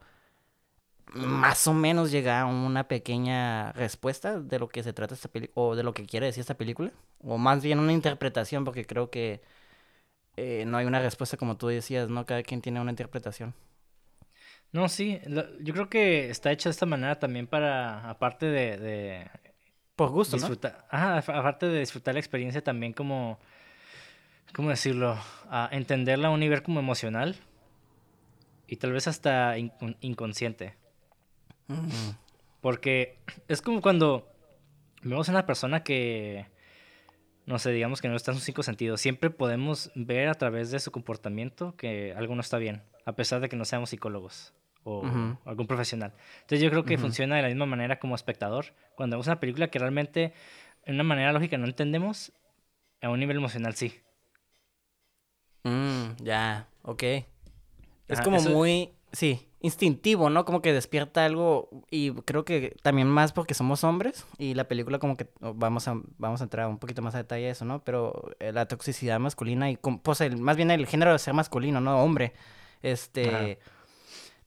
más 1.13 1.67
o 1.67 1.73
menos 1.73 2.11
llega 2.11 2.41
a 2.41 2.45
una 2.45 2.87
pequeña 2.87 3.71
respuesta 3.73 4.39
de 4.39 4.59
lo 4.59 4.67
que 4.69 4.83
se 4.83 4.93
trata 4.93 5.15
esta 5.15 5.29
película, 5.29 5.53
o 5.55 5.75
de 5.75 5.83
lo 5.83 5.93
que 5.93 6.05
quiere 6.05 6.27
decir 6.27 6.41
esta 6.41 6.57
película, 6.57 6.91
o 7.23 7.37
más 7.37 7.63
bien 7.63 7.79
una 7.79 7.93
interpretación, 7.93 8.63
porque 8.63 8.85
creo 8.85 9.09
que 9.09 9.41
eh, 10.37 10.63
no 10.65 10.77
hay 10.77 10.85
una 10.85 10.99
respuesta 10.99 11.37
como 11.37 11.57
tú 11.57 11.67
decías, 11.67 12.09
¿no? 12.09 12.25
Cada 12.25 12.43
quien 12.43 12.61
tiene 12.61 12.79
una 12.79 12.91
interpretación. 12.91 13.53
No, 14.71 14.87
sí, 14.87 15.19
yo 15.61 15.73
creo 15.73 15.89
que 15.89 16.29
está 16.29 16.51
hecha 16.51 16.69
de 16.69 16.71
esta 16.71 16.85
manera 16.85 17.17
también 17.17 17.47
para, 17.47 18.09
aparte 18.09 18.45
de... 18.45 19.29
Por 19.95 20.11
gusto, 20.11 20.37
disfrutar, 20.37 20.85
Ajá, 20.89 21.17
aparte 21.17 21.67
de 21.67 21.79
disfrutar 21.79 22.13
la 22.13 22.21
experiencia 22.21 22.63
también 22.63 22.93
como, 22.93 23.37
¿cómo 24.53 24.69
decirlo? 24.69 25.17
A 25.49 25.67
entenderla 25.73 26.29
a 26.29 26.31
un 26.31 26.39
nivel 26.39 26.63
como 26.63 26.79
emocional 26.79 27.35
y 28.65 28.77
tal 28.77 28.93
vez 28.93 29.07
hasta 29.07 29.57
inconsciente. 29.57 30.75
Porque 32.61 33.17
es 33.47 33.61
como 33.61 33.81
cuando 33.81 34.31
vemos 35.01 35.27
a 35.27 35.31
una 35.31 35.45
persona 35.45 35.83
que, 35.83 36.45
no 37.49 37.57
sé, 37.57 37.71
digamos 37.71 37.99
que 37.99 38.07
no 38.07 38.15
está 38.15 38.29
en 38.29 38.37
sus 38.37 38.45
cinco 38.45 38.61
sentidos. 38.61 39.01
Siempre 39.01 39.31
podemos 39.31 39.91
ver 39.95 40.29
a 40.29 40.35
través 40.35 40.69
de 40.69 40.79
su 40.79 40.91
comportamiento 40.91 41.75
que 41.75 42.13
algo 42.15 42.35
no 42.35 42.41
está 42.41 42.59
bien, 42.59 42.83
a 43.05 43.13
pesar 43.13 43.41
de 43.41 43.49
que 43.49 43.55
no 43.55 43.65
seamos 43.65 43.89
psicólogos 43.89 44.53
o 44.83 45.03
algún 45.45 45.65
profesional. 45.65 46.13
Entonces 46.41 46.61
yo 46.61 46.69
creo 46.69 46.85
que 46.85 46.99
funciona 46.99 47.37
de 47.37 47.41
la 47.41 47.47
misma 47.47 47.65
manera 47.65 47.97
como 47.97 48.13
espectador. 48.13 48.67
Cuando 48.93 49.15
vemos 49.15 49.25
una 49.25 49.39
película 49.39 49.69
que 49.69 49.79
realmente 49.79 50.31
en 50.85 50.93
una 50.93 51.03
manera 51.03 51.33
lógica 51.33 51.57
no 51.57 51.65
entendemos, 51.65 52.31
a 53.01 53.09
un 53.09 53.19
nivel 53.19 53.37
emocional 53.37 53.73
sí. 53.73 53.99
Mm, 55.63 56.23
ya, 56.23 56.67
ok. 56.83 57.03
Es 58.07 58.21
como 58.23 58.41
muy, 58.41 58.91
sí, 59.11 59.48
instintivo, 59.61 60.29
¿no? 60.29 60.45
Como 60.45 60.61
que 60.61 60.73
despierta 60.73 61.25
algo 61.25 61.69
y 61.91 62.11
creo 62.11 62.45
que 62.45 62.77
también 62.81 63.07
más 63.07 63.33
porque 63.33 63.53
somos 63.53 63.83
hombres 63.83 64.25
y 64.37 64.53
la 64.53 64.67
película 64.67 64.99
como 64.99 65.17
que 65.17 65.27
vamos 65.39 65.87
a 65.87 65.99
vamos 66.17 66.41
a 66.41 66.45
entrar 66.45 66.67
un 66.67 66.79
poquito 66.79 67.01
más 67.01 67.15
a 67.15 67.19
detalle 67.19 67.45
de 67.45 67.51
eso, 67.51 67.65
¿no? 67.65 67.83
Pero 67.83 68.31
eh, 68.39 68.51
la 68.53 68.67
toxicidad 68.67 69.19
masculina 69.19 69.69
y 69.69 69.77
pues 69.77 70.21
el, 70.21 70.37
más 70.37 70.55
bien 70.55 70.71
el 70.71 70.87
género 70.87 71.11
de 71.11 71.19
ser 71.19 71.33
masculino, 71.33 71.81
¿no? 71.81 72.01
Hombre, 72.01 72.33
este 72.81 73.59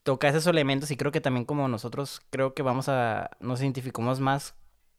toca 0.03 0.29
esos 0.29 0.47
elementos 0.47 0.91
y 0.91 0.97
creo 0.97 1.13
que 1.13 1.21
también 1.21 1.45
como 1.45 1.69
nosotros 1.69 2.23
creo 2.31 2.55
que 2.55 2.63
vamos 2.63 2.89
a 2.89 3.31
nos 3.41 3.61
identificamos 3.61 4.19
más 4.19 4.55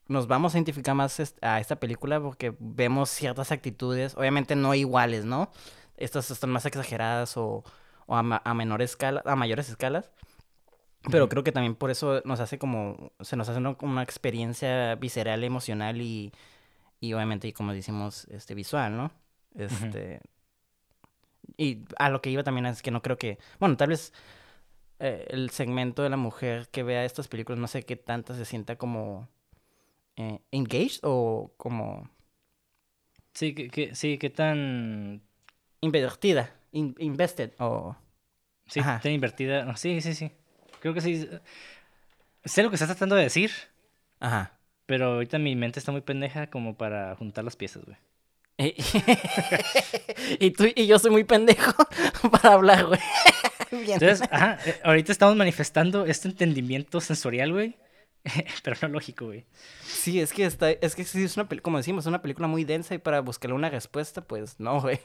nos 0.07 0.27
vamos 0.27 0.53
a 0.53 0.57
identificar 0.57 0.95
más 0.95 1.35
a 1.41 1.59
esta 1.59 1.77
película 1.77 2.19
porque 2.21 2.53
vemos 2.59 3.09
ciertas 3.09 3.51
actitudes, 3.51 4.15
obviamente 4.15 4.55
no 4.55 4.75
iguales, 4.75 5.25
¿no? 5.25 5.49
Estas 5.97 6.29
están 6.31 6.49
más 6.49 6.65
exageradas 6.65 7.37
o, 7.37 7.63
o 8.07 8.15
a, 8.15 8.53
menor 8.53 8.81
escala, 8.81 9.21
a 9.25 9.35
mayores 9.35 9.69
escalas. 9.69 10.11
Pero 11.11 11.27
creo 11.29 11.43
que 11.43 11.51
también 11.51 11.75
por 11.75 11.91
eso 11.91 12.21
nos 12.25 12.39
hace 12.39 12.57
como, 12.57 13.11
se 13.19 13.35
nos 13.35 13.49
hace 13.49 13.59
una, 13.59 13.75
una 13.81 14.03
experiencia 14.03 14.95
visceral, 14.95 15.43
emocional 15.43 16.01
y, 16.01 16.31
y 17.01 17.13
obviamente, 17.13 17.51
como 17.53 17.73
decimos, 17.73 18.25
este, 18.29 18.55
visual, 18.55 18.95
¿no? 18.95 19.11
Este, 19.55 20.21
Y 21.57 21.83
a 21.97 22.09
lo 22.09 22.21
que 22.21 22.29
iba 22.29 22.43
también 22.43 22.65
es 22.65 22.81
que 22.81 22.91
no 22.91 23.01
creo 23.01 23.17
que, 23.17 23.37
bueno, 23.59 23.77
tal 23.77 23.89
vez 23.89 24.13
eh, 24.99 25.25
el 25.29 25.49
segmento 25.49 26.03
de 26.03 26.09
la 26.09 26.17
mujer 26.17 26.69
que 26.69 26.83
vea 26.83 27.05
estas 27.05 27.27
películas, 27.27 27.59
no 27.59 27.67
sé 27.67 27.83
qué 27.83 27.95
tanto 27.95 28.33
se 28.33 28.45
sienta 28.45 28.77
como 28.77 29.27
eh, 30.15 30.39
engaged 30.51 30.99
o 31.03 31.53
como... 31.57 32.09
Sí, 33.33 33.53
que, 33.53 33.95
sí, 33.95 34.17
qué 34.17 34.29
tan... 34.29 35.21
Invertida, 35.81 36.55
invested 36.73 37.51
o... 37.59 37.95
Sí, 38.65 38.81
tan 38.81 39.11
invertida. 39.11 39.75
sí, 39.75 40.01
sí, 40.01 40.13
sí. 40.13 40.31
Creo 40.79 40.93
que 40.93 41.01
sí. 41.01 41.29
Sé 42.45 42.63
lo 42.63 42.69
que 42.69 42.75
estás 42.75 42.89
tratando 42.89 43.15
de 43.15 43.23
decir. 43.23 43.51
Ajá. 44.19 44.57
Pero 44.85 45.13
ahorita 45.13 45.37
mi 45.37 45.55
mente 45.55 45.79
está 45.79 45.91
muy 45.91 46.01
pendeja 46.01 46.47
como 46.47 46.75
para 46.75 47.15
juntar 47.15 47.43
las 47.43 47.55
piezas, 47.55 47.83
güey. 47.85 47.97
y 50.39 50.51
tú 50.51 50.65
y 50.75 50.85
yo 50.85 50.99
soy 50.99 51.11
muy 51.11 51.23
pendejo 51.23 51.73
para 52.31 52.53
hablar, 52.53 52.85
güey. 52.85 52.99
Entonces, 53.71 54.21
ajá, 54.29 54.59
eh, 54.65 54.79
ahorita 54.83 55.11
estamos 55.11 55.35
manifestando 55.35 56.05
este 56.05 56.27
entendimiento 56.27 57.01
sensorial, 57.01 57.51
güey. 57.51 57.75
Pero 58.63 58.77
no 58.83 58.87
lógico, 58.89 59.25
güey. 59.25 59.45
Sí, 59.83 60.19
es 60.19 60.31
que 60.31 60.45
está, 60.45 60.71
es 60.71 60.95
que 60.95 61.01
es 61.01 61.37
una 61.37 61.47
como 61.61 61.77
decimos, 61.77 62.03
es 62.03 62.07
una 62.07 62.21
película 62.21 62.47
muy 62.47 62.63
densa 62.63 62.93
y 62.95 62.99
para 62.99 63.21
buscarle 63.21 63.55
una 63.55 63.69
respuesta, 63.69 64.21
pues 64.21 64.59
no, 64.59 64.81
güey. 64.81 64.99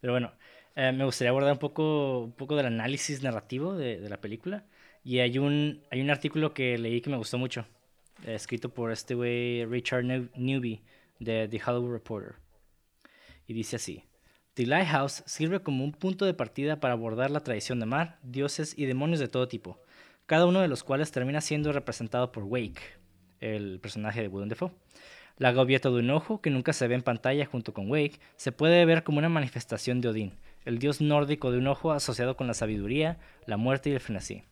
Pero 0.00 0.12
bueno, 0.12 0.32
eh, 0.74 0.92
me 0.92 1.04
gustaría 1.04 1.30
abordar 1.30 1.52
un 1.52 1.58
poco, 1.58 2.20
un 2.20 2.32
poco 2.32 2.56
del 2.56 2.66
análisis 2.66 3.22
narrativo 3.22 3.74
de, 3.74 4.08
la 4.08 4.20
película. 4.20 4.64
Y 5.04 5.20
hay 5.20 5.38
un, 5.38 5.82
hay 5.90 6.00
un 6.00 6.10
artículo 6.10 6.52
que 6.52 6.78
leí 6.78 7.00
que 7.00 7.10
me 7.10 7.16
gustó 7.16 7.38
mucho, 7.38 7.66
eh, 8.24 8.34
escrito 8.34 8.72
por 8.72 8.90
este 8.92 9.14
güey 9.14 9.64
Richard 9.64 10.04
Newby 10.04 10.82
de 11.20 11.48
The 11.48 11.60
Hollywood 11.64 11.92
Reporter. 11.92 12.34
Y 13.46 13.54
dice 13.54 13.76
así. 13.76 14.04
The 14.54 14.66
Lighthouse 14.66 15.22
sirve 15.26 15.60
como 15.60 15.84
un 15.84 15.92
punto 15.92 16.24
de 16.24 16.32
partida 16.32 16.80
para 16.80 16.94
abordar 16.94 17.30
la 17.30 17.40
tradición 17.40 17.78
de 17.78 17.86
mar, 17.86 18.18
dioses 18.22 18.72
y 18.76 18.86
demonios 18.86 19.20
de 19.20 19.28
todo 19.28 19.48
tipo, 19.48 19.82
cada 20.24 20.46
uno 20.46 20.60
de 20.60 20.68
los 20.68 20.82
cuales 20.82 21.12
termina 21.12 21.42
siendo 21.42 21.72
representado 21.72 22.32
por 22.32 22.44
Wake, 22.44 22.80
el 23.40 23.78
personaje 23.80 24.22
de 24.22 24.28
Willem 24.28 24.48
Dafoe. 24.48 24.72
La 25.38 25.52
gaviota 25.52 25.90
de 25.90 25.96
un 25.96 26.10
ojo, 26.10 26.40
que 26.40 26.48
nunca 26.48 26.72
se 26.72 26.88
ve 26.88 26.94
en 26.94 27.02
pantalla 27.02 27.44
junto 27.44 27.74
con 27.74 27.90
Wake, 27.90 28.18
se 28.36 28.52
puede 28.52 28.84
ver 28.86 29.04
como 29.04 29.18
una 29.18 29.28
manifestación 29.28 30.00
de 30.00 30.08
Odín, 30.08 30.32
el 30.64 30.78
dios 30.78 31.02
nórdico 31.02 31.52
de 31.52 31.58
un 31.58 31.66
ojo 31.66 31.92
asociado 31.92 32.36
con 32.36 32.46
la 32.46 32.54
sabiduría, 32.54 33.18
la 33.44 33.58
muerte 33.58 33.90
y 33.90 33.92
el 33.92 34.00
frenesí. 34.00 34.44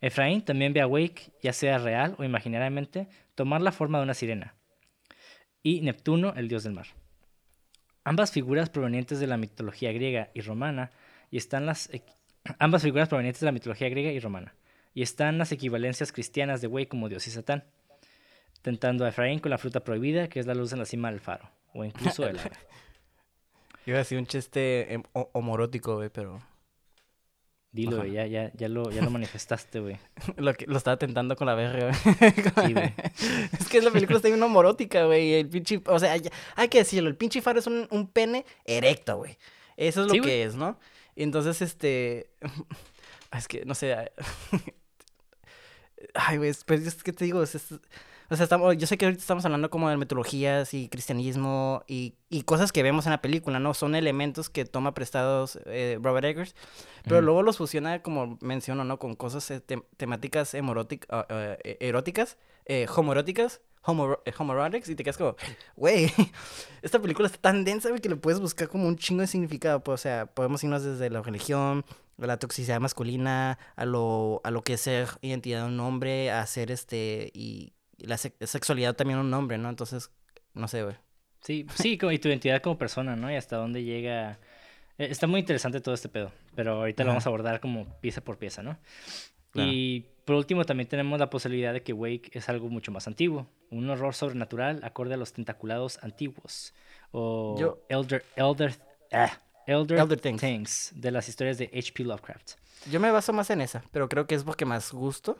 Efraín 0.00 0.42
también 0.42 0.72
ve 0.72 0.80
a 0.80 0.86
Wake, 0.86 1.32
ya 1.42 1.52
sea 1.52 1.78
real 1.78 2.14
o 2.18 2.24
imaginariamente, 2.24 3.08
tomar 3.34 3.60
la 3.60 3.72
forma 3.72 3.98
de 3.98 4.04
una 4.04 4.14
sirena. 4.14 4.54
Y 5.64 5.80
Neptuno, 5.80 6.32
el 6.36 6.46
dios 6.46 6.62
del 6.62 6.74
mar. 6.74 6.86
Ambas 8.04 8.30
figuras 8.30 8.70
provenientes 8.70 9.18
de 9.18 9.26
la 9.26 9.36
mitología 9.36 9.92
griega 9.92 10.30
y 10.32 10.42
romana, 10.42 10.92
y 11.30 11.38
están 11.38 11.66
las 11.66 11.90
ambas 12.60 12.82
figuras 12.82 13.08
provenientes 13.08 13.40
de 13.40 13.46
la 13.46 13.52
mitología 13.52 13.88
griega 13.88 14.12
y 14.12 14.20
romana, 14.20 14.54
y 14.94 15.02
están 15.02 15.38
las 15.38 15.50
equivalencias 15.50 16.12
cristianas 16.12 16.60
de 16.60 16.68
Wake 16.68 16.88
como 16.88 17.08
dios 17.08 17.26
y 17.26 17.30
Satán, 17.30 17.64
tentando 18.62 19.04
a 19.04 19.08
Efraín 19.08 19.38
con 19.38 19.50
la 19.50 19.58
fruta 19.58 19.80
prohibida, 19.80 20.28
que 20.28 20.40
es 20.40 20.46
la 20.46 20.54
luz 20.54 20.72
en 20.72 20.78
la 20.78 20.84
cima 20.84 21.10
del 21.10 21.20
faro, 21.20 21.50
o 21.74 21.84
incluso 21.84 22.26
el 22.26 22.38
ave. 22.38 22.50
Iba 23.86 23.96
a 23.96 24.00
decir 24.00 24.18
un 24.18 24.26
chiste 24.26 24.92
em, 24.92 25.02
homorótico, 25.12 25.96
güey, 25.96 26.10
pero... 26.10 26.40
Dilo, 27.72 27.98
güey, 27.98 28.12
ya, 28.12 28.26
ya, 28.26 28.52
ya, 28.54 28.68
lo, 28.68 28.90
ya 28.90 29.00
lo 29.00 29.10
manifestaste, 29.10 29.78
güey. 29.78 29.96
lo, 30.36 30.52
lo 30.66 30.76
estaba 30.76 30.96
tentando 30.96 31.36
con 31.36 31.46
la 31.46 31.54
verga, 31.54 31.86
güey. 31.86 32.32
sí, 32.66 32.72
güey. 32.74 32.94
Es 33.58 33.68
que 33.68 33.80
la 33.80 33.90
película 33.90 34.16
está 34.16 34.28
bien 34.28 34.42
homorótica, 34.42 35.04
güey. 35.04 35.34
El 35.34 35.48
pinche... 35.48 35.80
O 35.86 35.98
sea, 35.98 36.16
hay 36.56 36.68
que 36.68 36.78
decirlo, 36.78 37.08
el 37.08 37.16
pinche 37.16 37.40
faro 37.40 37.60
es 37.60 37.66
un, 37.66 37.86
un 37.90 38.08
pene 38.08 38.44
erecto, 38.64 39.18
güey. 39.18 39.38
Eso 39.76 40.04
es 40.04 40.12
lo 40.12 40.22
que 40.22 40.42
es, 40.42 40.56
¿no? 40.56 40.78
Y 41.14 41.22
entonces, 41.22 41.62
este... 41.62 42.30
Es 43.32 43.46
que, 43.46 43.64
no 43.64 43.74
sé... 43.74 44.10
Ay, 46.14 46.38
güey, 46.38 46.52
pues 46.66 46.86
es 46.86 47.02
que 47.02 47.12
te 47.12 47.24
digo, 47.24 47.42
es, 47.42 47.54
o 48.30 48.36
sea, 48.36 48.44
estamos, 48.44 48.76
yo 48.76 48.86
sé 48.86 48.96
que 48.96 49.06
ahorita 49.06 49.20
estamos 49.20 49.44
hablando 49.44 49.70
como 49.70 49.90
de 49.90 49.96
metodologías 49.96 50.72
y 50.72 50.88
cristianismo 50.88 51.82
y, 51.88 52.14
y 52.28 52.42
cosas 52.42 52.70
que 52.70 52.84
vemos 52.84 53.06
en 53.06 53.10
la 53.10 53.20
película, 53.20 53.58
¿no? 53.58 53.74
Son 53.74 53.96
elementos 53.96 54.48
que 54.48 54.64
toma 54.64 54.94
prestados 54.94 55.58
eh, 55.66 55.98
Robert 56.00 56.24
Eggers, 56.24 56.54
pero 57.02 57.22
luego 57.22 57.42
los 57.42 57.56
fusiona, 57.56 58.02
como 58.02 58.38
menciono, 58.40 58.84
¿no? 58.84 59.00
Con 59.00 59.16
cosas 59.16 59.50
eh, 59.50 59.60
temáticas 59.96 60.54
ah, 60.54 61.56
e, 61.64 61.76
eróticas, 61.80 62.38
eh, 62.66 62.86
homoeróticas, 62.94 63.62
homo, 63.82 64.18
homoerotics, 64.38 64.88
y 64.88 64.94
te 64.94 65.02
quedas 65.02 65.18
como, 65.18 65.34
güey, 65.74 66.12
esta 66.82 67.00
película 67.00 67.26
está 67.26 67.40
tan 67.40 67.64
densa, 67.64 67.88
güey, 67.88 68.00
que 68.00 68.08
le 68.08 68.14
puedes 68.14 68.38
buscar 68.38 68.68
como 68.68 68.86
un 68.86 68.96
chingo 68.96 69.22
de 69.22 69.26
significado. 69.26 69.80
Pues, 69.82 70.00
o 70.00 70.02
sea, 70.02 70.26
podemos 70.26 70.62
irnos 70.62 70.84
desde 70.84 71.10
la 71.10 71.20
religión, 71.20 71.84
a 72.22 72.26
la 72.26 72.38
toxicidad 72.38 72.78
masculina, 72.78 73.58
a 73.74 73.84
lo, 73.86 74.40
a 74.44 74.52
lo 74.52 74.62
que 74.62 74.74
es 74.74 74.82
ser 74.82 75.08
identidad 75.20 75.62
de 75.62 75.72
un 75.72 75.80
hombre, 75.80 76.30
a 76.30 76.46
ser 76.46 76.70
este, 76.70 77.32
y 77.34 77.72
la 78.06 78.16
sexualidad 78.18 78.94
también 78.94 79.18
un 79.18 79.30
nombre, 79.30 79.58
¿no? 79.58 79.68
Entonces, 79.68 80.10
no 80.54 80.68
sé, 80.68 80.82
güey. 80.82 80.96
Sí, 81.40 81.66
sí, 81.74 81.98
y 82.10 82.18
tu 82.18 82.28
identidad 82.28 82.60
como 82.62 82.78
persona, 82.78 83.16
¿no? 83.16 83.30
Y 83.30 83.36
hasta 83.36 83.56
dónde 83.56 83.82
llega... 83.82 84.38
Eh, 84.98 85.08
está 85.10 85.26
muy 85.26 85.40
interesante 85.40 85.80
todo 85.80 85.94
este 85.94 86.08
pedo, 86.08 86.32
pero 86.54 86.74
ahorita 86.74 87.04
lo 87.04 87.10
vamos 87.10 87.26
a 87.26 87.28
abordar 87.28 87.60
como 87.60 87.86
pieza 88.00 88.22
por 88.22 88.38
pieza, 88.38 88.62
¿no? 88.62 88.78
Y 89.54 90.06
por 90.24 90.36
último 90.36 90.64
también 90.64 90.88
tenemos 90.88 91.18
la 91.18 91.28
posibilidad 91.28 91.72
de 91.72 91.82
que 91.82 91.92
Wake 91.92 92.30
es 92.32 92.48
algo 92.48 92.68
mucho 92.68 92.92
más 92.92 93.08
antiguo, 93.08 93.48
un 93.70 93.90
horror 93.90 94.14
sobrenatural 94.14 94.80
acorde 94.84 95.14
a 95.14 95.16
los 95.16 95.32
tentaculados 95.32 95.98
antiguos, 96.02 96.72
o 97.10 97.82
Elder, 97.88 98.24
Elder, 98.36 98.74
ah, 99.10 99.40
Elder, 99.66 100.20
Things. 100.20 100.92
de 100.94 101.10
las 101.10 101.28
historias 101.28 101.58
de 101.58 101.70
H.P. 101.74 102.04
Lovecraft. 102.04 102.52
Yo 102.90 103.00
me 103.00 103.10
baso 103.10 103.32
más 103.32 103.50
en 103.50 103.60
esa, 103.60 103.82
pero 103.90 104.08
creo 104.08 104.26
que 104.26 104.34
es 104.34 104.44
porque 104.44 104.64
más 104.64 104.92
gusto. 104.92 105.36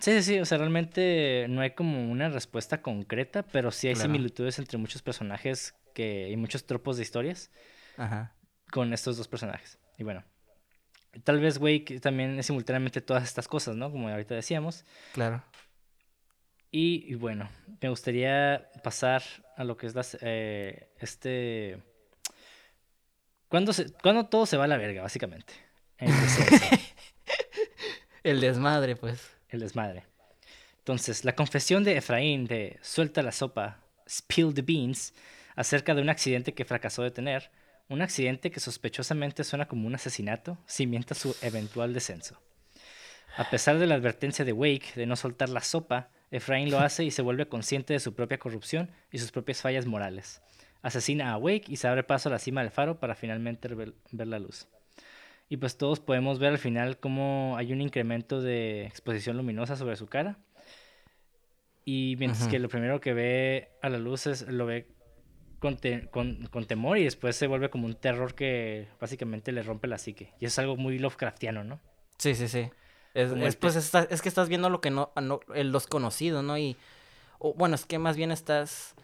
Sí, 0.00 0.12
sí, 0.12 0.22
sí, 0.22 0.40
o 0.40 0.46
sea, 0.46 0.56
realmente 0.56 1.46
no 1.50 1.60
hay 1.60 1.72
como 1.72 2.10
una 2.10 2.30
respuesta 2.30 2.80
concreta, 2.80 3.42
pero 3.42 3.70
sí 3.70 3.88
hay 3.88 3.96
similitudes 3.96 4.58
entre 4.58 4.78
muchos 4.78 5.02
personajes 5.02 5.74
que, 5.94 6.30
y 6.30 6.36
muchos 6.36 6.64
tropos 6.64 6.96
de 6.96 7.02
historias 7.02 7.50
Ajá. 7.98 8.32
con 8.70 8.94
estos 8.94 9.18
dos 9.18 9.28
personajes. 9.28 9.78
Y 9.98 10.04
bueno, 10.04 10.24
tal 11.22 11.38
vez 11.38 11.58
Wake 11.58 12.00
también 12.00 12.38
es 12.38 12.46
simultáneamente 12.46 13.02
todas 13.02 13.24
estas 13.24 13.46
cosas, 13.46 13.76
¿no? 13.76 13.92
Como 13.92 14.08
ahorita 14.08 14.34
decíamos. 14.34 14.86
Claro. 15.12 15.44
Y, 16.72 17.14
bueno, 17.16 17.50
me 17.82 17.88
gustaría 17.88 18.70
pasar 18.82 19.22
a 19.56 19.64
lo 19.64 19.76
que 19.76 19.86
es 19.86 19.94
las, 19.94 20.16
eh, 20.22 20.88
este... 20.98 21.82
¿Cuándo, 23.48 23.72
se, 23.72 23.92
¿Cuándo 23.92 24.26
todo 24.26 24.46
se 24.46 24.56
va 24.56 24.64
a 24.64 24.68
la 24.68 24.76
verga, 24.76 25.02
básicamente? 25.02 25.52
El 28.22 28.40
desmadre, 28.40 28.94
pues 28.94 29.39
el 29.50 29.60
desmadre. 29.60 30.04
Entonces, 30.78 31.24
la 31.24 31.34
confesión 31.34 31.84
de 31.84 31.96
Efraín 31.96 32.46
de 32.46 32.78
suelta 32.82 33.22
la 33.22 33.32
sopa, 33.32 33.80
spill 34.08 34.54
the 34.54 34.62
beans, 34.62 35.14
acerca 35.54 35.94
de 35.94 36.02
un 36.02 36.08
accidente 36.08 36.54
que 36.54 36.64
fracasó 36.64 37.02
de 37.02 37.10
tener, 37.10 37.50
un 37.88 38.02
accidente 38.02 38.50
que 38.50 38.60
sospechosamente 38.60 39.44
suena 39.44 39.66
como 39.66 39.86
un 39.86 39.94
asesinato, 39.94 40.58
cimienta 40.66 41.14
su 41.14 41.36
eventual 41.42 41.92
descenso. 41.92 42.40
A 43.36 43.50
pesar 43.50 43.78
de 43.78 43.86
la 43.86 43.96
advertencia 43.96 44.44
de 44.44 44.52
Wake 44.52 44.92
de 44.96 45.06
no 45.06 45.16
soltar 45.16 45.48
la 45.48 45.60
sopa, 45.60 46.08
Efraín 46.30 46.70
lo 46.70 46.78
hace 46.78 47.04
y 47.04 47.10
se 47.10 47.22
vuelve 47.22 47.48
consciente 47.48 47.92
de 47.92 48.00
su 48.00 48.14
propia 48.14 48.38
corrupción 48.38 48.90
y 49.10 49.18
sus 49.18 49.32
propias 49.32 49.60
fallas 49.60 49.86
morales. 49.86 50.40
Asesina 50.82 51.32
a 51.32 51.36
Wake 51.36 51.66
y 51.68 51.76
se 51.76 51.88
abre 51.88 52.04
paso 52.04 52.28
a 52.28 52.32
la 52.32 52.38
cima 52.38 52.62
del 52.62 52.70
faro 52.70 52.98
para 52.98 53.14
finalmente 53.14 53.68
ver 53.68 53.94
la 54.12 54.38
luz. 54.38 54.66
Y 55.52 55.56
pues 55.56 55.76
todos 55.76 55.98
podemos 55.98 56.38
ver 56.38 56.52
al 56.52 56.58
final 56.58 56.98
cómo 56.98 57.56
hay 57.58 57.72
un 57.72 57.80
incremento 57.80 58.40
de 58.40 58.86
exposición 58.86 59.36
luminosa 59.36 59.74
sobre 59.74 59.96
su 59.96 60.06
cara. 60.06 60.38
Y 61.84 62.14
mientras 62.20 62.46
que 62.46 62.60
lo 62.60 62.68
primero 62.68 63.00
que 63.00 63.12
ve 63.14 63.68
a 63.82 63.88
la 63.88 63.98
luz 63.98 64.28
es, 64.28 64.42
lo 64.42 64.64
ve 64.64 64.86
con, 65.58 65.76
con, 66.12 66.64
temor 66.66 66.98
y 66.98 67.04
después 67.04 67.34
se 67.34 67.48
vuelve 67.48 67.68
como 67.68 67.86
un 67.86 67.96
terror 67.96 68.36
que 68.36 68.86
básicamente 69.00 69.50
le 69.50 69.64
rompe 69.64 69.88
la 69.88 69.98
psique. 69.98 70.32
Y 70.38 70.46
es 70.46 70.56
algo 70.60 70.76
muy 70.76 71.00
Lovecraftiano, 71.00 71.64
¿no? 71.64 71.80
Sí, 72.18 72.36
sí, 72.36 72.46
sí. 72.46 72.70
Es, 73.12 73.56
pues 73.56 73.74
es, 73.74 74.22
que 74.22 74.28
estás 74.28 74.48
viendo 74.48 74.70
lo 74.70 74.80
que 74.80 74.90
no, 74.90 75.10
no 75.20 75.40
los 75.48 75.88
conocidos, 75.88 76.44
¿no? 76.44 76.58
Y 76.58 76.76
bueno, 77.40 77.74
es 77.74 77.86
que 77.86 77.98
más 77.98 78.16
bien 78.16 78.30
estás... 78.30 78.94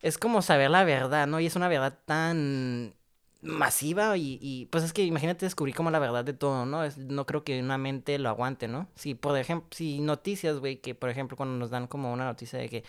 Es 0.00 0.18
como 0.18 0.42
saber 0.42 0.68
la 0.72 0.82
verdad, 0.82 1.28
¿no? 1.28 1.38
Y 1.38 1.46
es 1.46 1.54
una 1.54 1.68
verdad 1.68 1.96
tan 2.06 2.96
masiva 3.42 4.16
y, 4.16 4.68
pues 4.70 4.84
es 4.84 4.92
que 4.92 5.04
imagínate 5.04 5.44
descubrir 5.44 5.74
como 5.74 5.90
la 5.90 5.98
verdad 5.98 6.24
de 6.24 6.32
todo, 6.32 6.64
¿no? 6.64 6.82
no 6.96 7.26
creo 7.26 7.44
que 7.44 7.60
una 7.60 7.76
mente 7.76 8.18
lo 8.18 8.28
aguante, 8.28 8.68
¿no? 8.68 8.88
Si, 8.94 9.14
por 9.14 9.36
ejemplo, 9.36 9.68
si 9.72 10.00
noticias, 10.00 10.58
güey, 10.58 10.76
que 10.76 10.94
por 10.94 11.10
ejemplo 11.10 11.36
cuando 11.36 11.56
nos 11.58 11.70
dan 11.70 11.88
como 11.88 12.12
una 12.12 12.24
noticia 12.24 12.58
de 12.58 12.68
que 12.68 12.84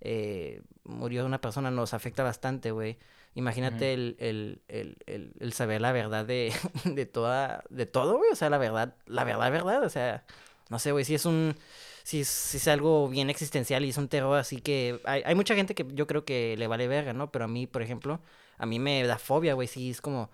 eh, 0.00 0.62
murió 0.84 1.24
una 1.26 1.40
persona 1.40 1.70
nos 1.70 1.94
afecta 1.94 2.22
bastante, 2.22 2.70
güey. 2.70 2.98
Imagínate 3.34 3.92
el, 3.92 4.16
el, 4.20 4.62
el, 4.68 5.32
el, 5.40 5.52
saber 5.52 5.80
la 5.80 5.92
verdad 5.92 6.24
de, 6.24 6.52
de 6.84 7.06
toda, 7.06 7.64
de 7.68 7.86
todo, 7.86 8.18
güey. 8.18 8.30
O 8.30 8.36
sea, 8.36 8.48
la 8.50 8.58
verdad, 8.58 8.94
la 9.06 9.24
verdad, 9.24 9.50
verdad. 9.50 9.82
O 9.84 9.88
sea, 9.88 10.24
no 10.70 10.78
sé, 10.78 10.92
güey, 10.92 11.04
si 11.04 11.14
es 11.14 11.24
un, 11.26 11.56
si 12.04 12.20
es, 12.20 12.28
si 12.28 12.58
es 12.58 12.68
algo 12.68 13.08
bien 13.08 13.30
existencial 13.30 13.84
y 13.84 13.90
es 13.90 13.96
un 13.96 14.08
terror 14.08 14.38
así 14.38 14.60
que, 14.60 15.00
hay, 15.04 15.22
hay 15.24 15.34
mucha 15.34 15.54
gente 15.54 15.74
que 15.74 15.86
yo 15.94 16.06
creo 16.06 16.24
que 16.24 16.56
le 16.56 16.68
vale 16.68 16.86
verga, 16.86 17.12
¿no? 17.12 17.32
Pero 17.32 17.46
a 17.46 17.48
mí, 17.48 17.66
por 17.66 17.82
ejemplo, 17.82 18.20
a 18.58 18.66
mí 18.66 18.78
me 18.78 19.06
da 19.06 19.18
fobia, 19.18 19.54
güey, 19.54 19.68
sí, 19.68 19.90
es 19.90 20.00
como, 20.00 20.30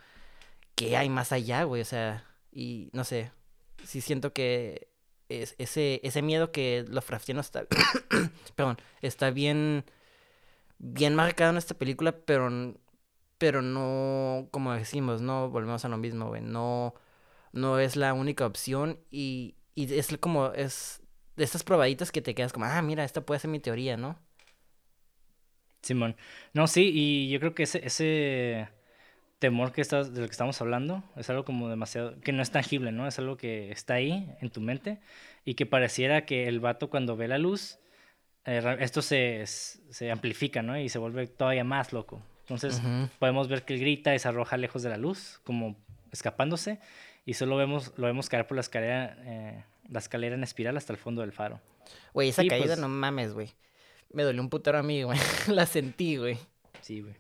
¿qué 0.74 0.96
hay 0.96 1.08
más 1.08 1.32
allá, 1.32 1.64
güey? 1.64 1.82
O 1.82 1.84
sea, 1.84 2.26
y 2.52 2.90
no 2.92 3.04
sé, 3.04 3.32
sí 3.84 4.00
siento 4.00 4.32
que 4.32 4.88
es, 5.28 5.54
ese, 5.58 6.00
ese 6.04 6.22
miedo 6.22 6.52
que 6.52 6.84
los 6.88 7.04
fraftianos 7.04 7.46
está, 7.46 7.66
perdón, 8.56 8.78
está 9.02 9.30
bien, 9.30 9.84
bien 10.78 11.14
marcado 11.14 11.50
en 11.52 11.58
esta 11.58 11.74
película, 11.74 12.12
pero 12.12 12.74
pero 13.38 13.62
no, 13.62 14.48
como 14.50 14.74
decimos, 14.74 15.22
no 15.22 15.48
volvemos 15.50 15.84
a 15.86 15.88
lo 15.88 15.96
mismo, 15.96 16.28
güey, 16.28 16.42
no, 16.42 16.94
no 17.52 17.78
es 17.78 17.96
la 17.96 18.12
única 18.14 18.44
opción 18.46 19.00
y, 19.10 19.56
y 19.74 19.94
es 19.94 20.14
como, 20.20 20.48
es 20.52 21.02
de 21.36 21.44
estas 21.44 21.64
probaditas 21.64 22.12
que 22.12 22.20
te 22.22 22.34
quedas 22.34 22.52
como, 22.52 22.66
ah, 22.66 22.82
mira, 22.82 23.02
esta 23.04 23.22
puede 23.24 23.40
ser 23.40 23.50
mi 23.50 23.60
teoría, 23.60 23.96
¿no? 23.96 24.18
Simón, 25.82 26.16
no, 26.52 26.66
sí, 26.66 26.90
y 26.92 27.30
yo 27.30 27.40
creo 27.40 27.54
que 27.54 27.62
ese, 27.62 27.84
ese 27.86 28.68
temor 29.38 29.72
que 29.72 29.80
estás, 29.80 30.12
de 30.12 30.20
lo 30.20 30.26
que 30.26 30.32
estamos 30.32 30.60
hablando 30.60 31.02
es 31.16 31.30
algo 31.30 31.44
como 31.44 31.68
demasiado, 31.68 32.20
que 32.20 32.32
no 32.32 32.42
es 32.42 32.50
tangible, 32.50 32.92
¿no? 32.92 33.08
Es 33.08 33.18
algo 33.18 33.36
que 33.36 33.72
está 33.72 33.94
ahí 33.94 34.34
en 34.40 34.50
tu 34.50 34.60
mente 34.60 35.00
y 35.44 35.54
que 35.54 35.66
pareciera 35.66 36.26
que 36.26 36.46
el 36.46 36.60
vato 36.60 36.90
cuando 36.90 37.16
ve 37.16 37.26
la 37.26 37.38
luz, 37.38 37.78
eh, 38.44 38.76
esto 38.80 39.00
se, 39.00 39.46
se 39.46 40.10
amplifica, 40.10 40.62
¿no? 40.62 40.78
Y 40.78 40.88
se 40.88 40.98
vuelve 40.98 41.26
todavía 41.26 41.64
más 41.64 41.92
loco. 41.92 42.22
Entonces 42.42 42.82
podemos 43.18 43.48
ver 43.48 43.64
que 43.64 43.74
él 43.74 43.80
grita 43.80 44.14
y 44.14 44.18
se 44.18 44.26
arroja 44.28 44.56
lejos 44.56 44.82
de 44.82 44.90
la 44.90 44.96
luz, 44.96 45.40
como 45.44 45.76
escapándose, 46.10 46.80
y 47.24 47.34
solo 47.34 47.56
vemos, 47.56 47.92
lo 47.96 48.06
vemos 48.06 48.28
caer 48.28 48.46
por 48.46 48.56
la 48.56 48.62
escalera, 48.62 49.16
eh, 49.20 49.64
la 49.88 50.00
escalera 50.00 50.34
en 50.34 50.42
espiral 50.42 50.76
hasta 50.76 50.92
el 50.92 50.98
fondo 50.98 51.20
del 51.22 51.32
faro. 51.32 51.60
Güey, 52.12 52.30
esa 52.30 52.44
caída 52.44 52.66
pues 52.66 52.78
no 52.78 52.88
mames, 52.88 53.34
güey. 53.34 53.52
Me 54.12 54.22
dolió 54.22 54.42
un 54.42 54.50
putero 54.50 54.78
a 54.78 54.82
mí, 54.82 55.02
güey. 55.02 55.18
la 55.48 55.66
sentí, 55.66 56.16
güey. 56.16 56.38
Sí, 56.80 57.00
güey. 57.00 57.14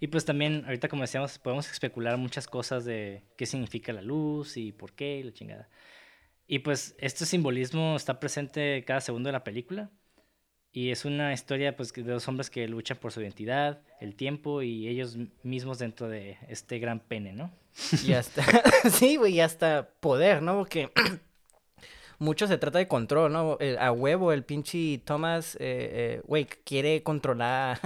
Y 0.00 0.08
pues 0.08 0.24
también, 0.24 0.64
ahorita 0.64 0.88
como 0.88 1.02
decíamos, 1.02 1.38
podemos 1.38 1.70
especular 1.70 2.16
muchas 2.16 2.46
cosas 2.46 2.84
de 2.84 3.22
qué 3.36 3.46
significa 3.46 3.92
la 3.92 4.02
luz 4.02 4.56
y 4.56 4.72
por 4.72 4.92
qué, 4.92 5.22
la 5.24 5.32
chingada. 5.32 5.68
Y 6.46 6.60
pues 6.60 6.94
este 6.98 7.24
simbolismo 7.24 7.96
está 7.96 8.20
presente 8.20 8.84
cada 8.86 9.00
segundo 9.00 9.28
de 9.28 9.32
la 9.32 9.44
película. 9.44 9.90
Y 10.72 10.90
es 10.90 11.04
una 11.04 11.34
historia 11.34 11.76
pues, 11.76 11.92
de 11.92 12.02
dos 12.02 12.26
hombres 12.28 12.48
que 12.48 12.66
luchan 12.66 12.96
por 12.96 13.12
su 13.12 13.20
identidad, 13.20 13.82
el 14.00 14.14
tiempo 14.14 14.62
y 14.62 14.88
ellos 14.88 15.18
mismos 15.42 15.78
dentro 15.78 16.08
de 16.08 16.38
este 16.48 16.78
gran 16.78 17.00
pene, 17.00 17.34
¿no? 17.34 17.52
Y 18.06 18.14
hasta, 18.14 18.42
sí, 18.90 19.16
güey, 19.16 19.34
y 19.34 19.40
hasta 19.40 19.90
poder, 20.00 20.42
¿no? 20.42 20.56
Porque 20.56 20.90
mucho 22.22 22.46
se 22.46 22.58
trata 22.58 22.78
de 22.78 22.88
control, 22.88 23.32
¿no? 23.32 23.58
a 23.78 23.92
huevo, 23.92 24.32
el 24.32 24.44
pinche 24.44 24.98
Thomas, 25.04 25.56
eh, 25.56 25.58
eh, 25.60 26.22
güey, 26.24 26.46
quiere 26.46 27.02
controlar, 27.02 27.80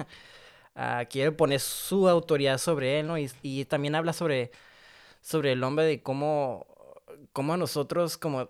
quiere 1.10 1.32
poner 1.32 1.60
su 1.60 2.08
autoridad 2.08 2.58
sobre 2.58 3.00
él, 3.00 3.06
¿no? 3.06 3.18
Y, 3.18 3.30
y, 3.42 3.64
también 3.64 3.94
habla 3.94 4.12
sobre, 4.12 4.50
sobre 5.22 5.52
el 5.52 5.64
hombre 5.64 5.86
de 5.86 6.02
cómo, 6.02 6.66
cómo 7.32 7.56
nosotros, 7.56 8.18
como 8.18 8.46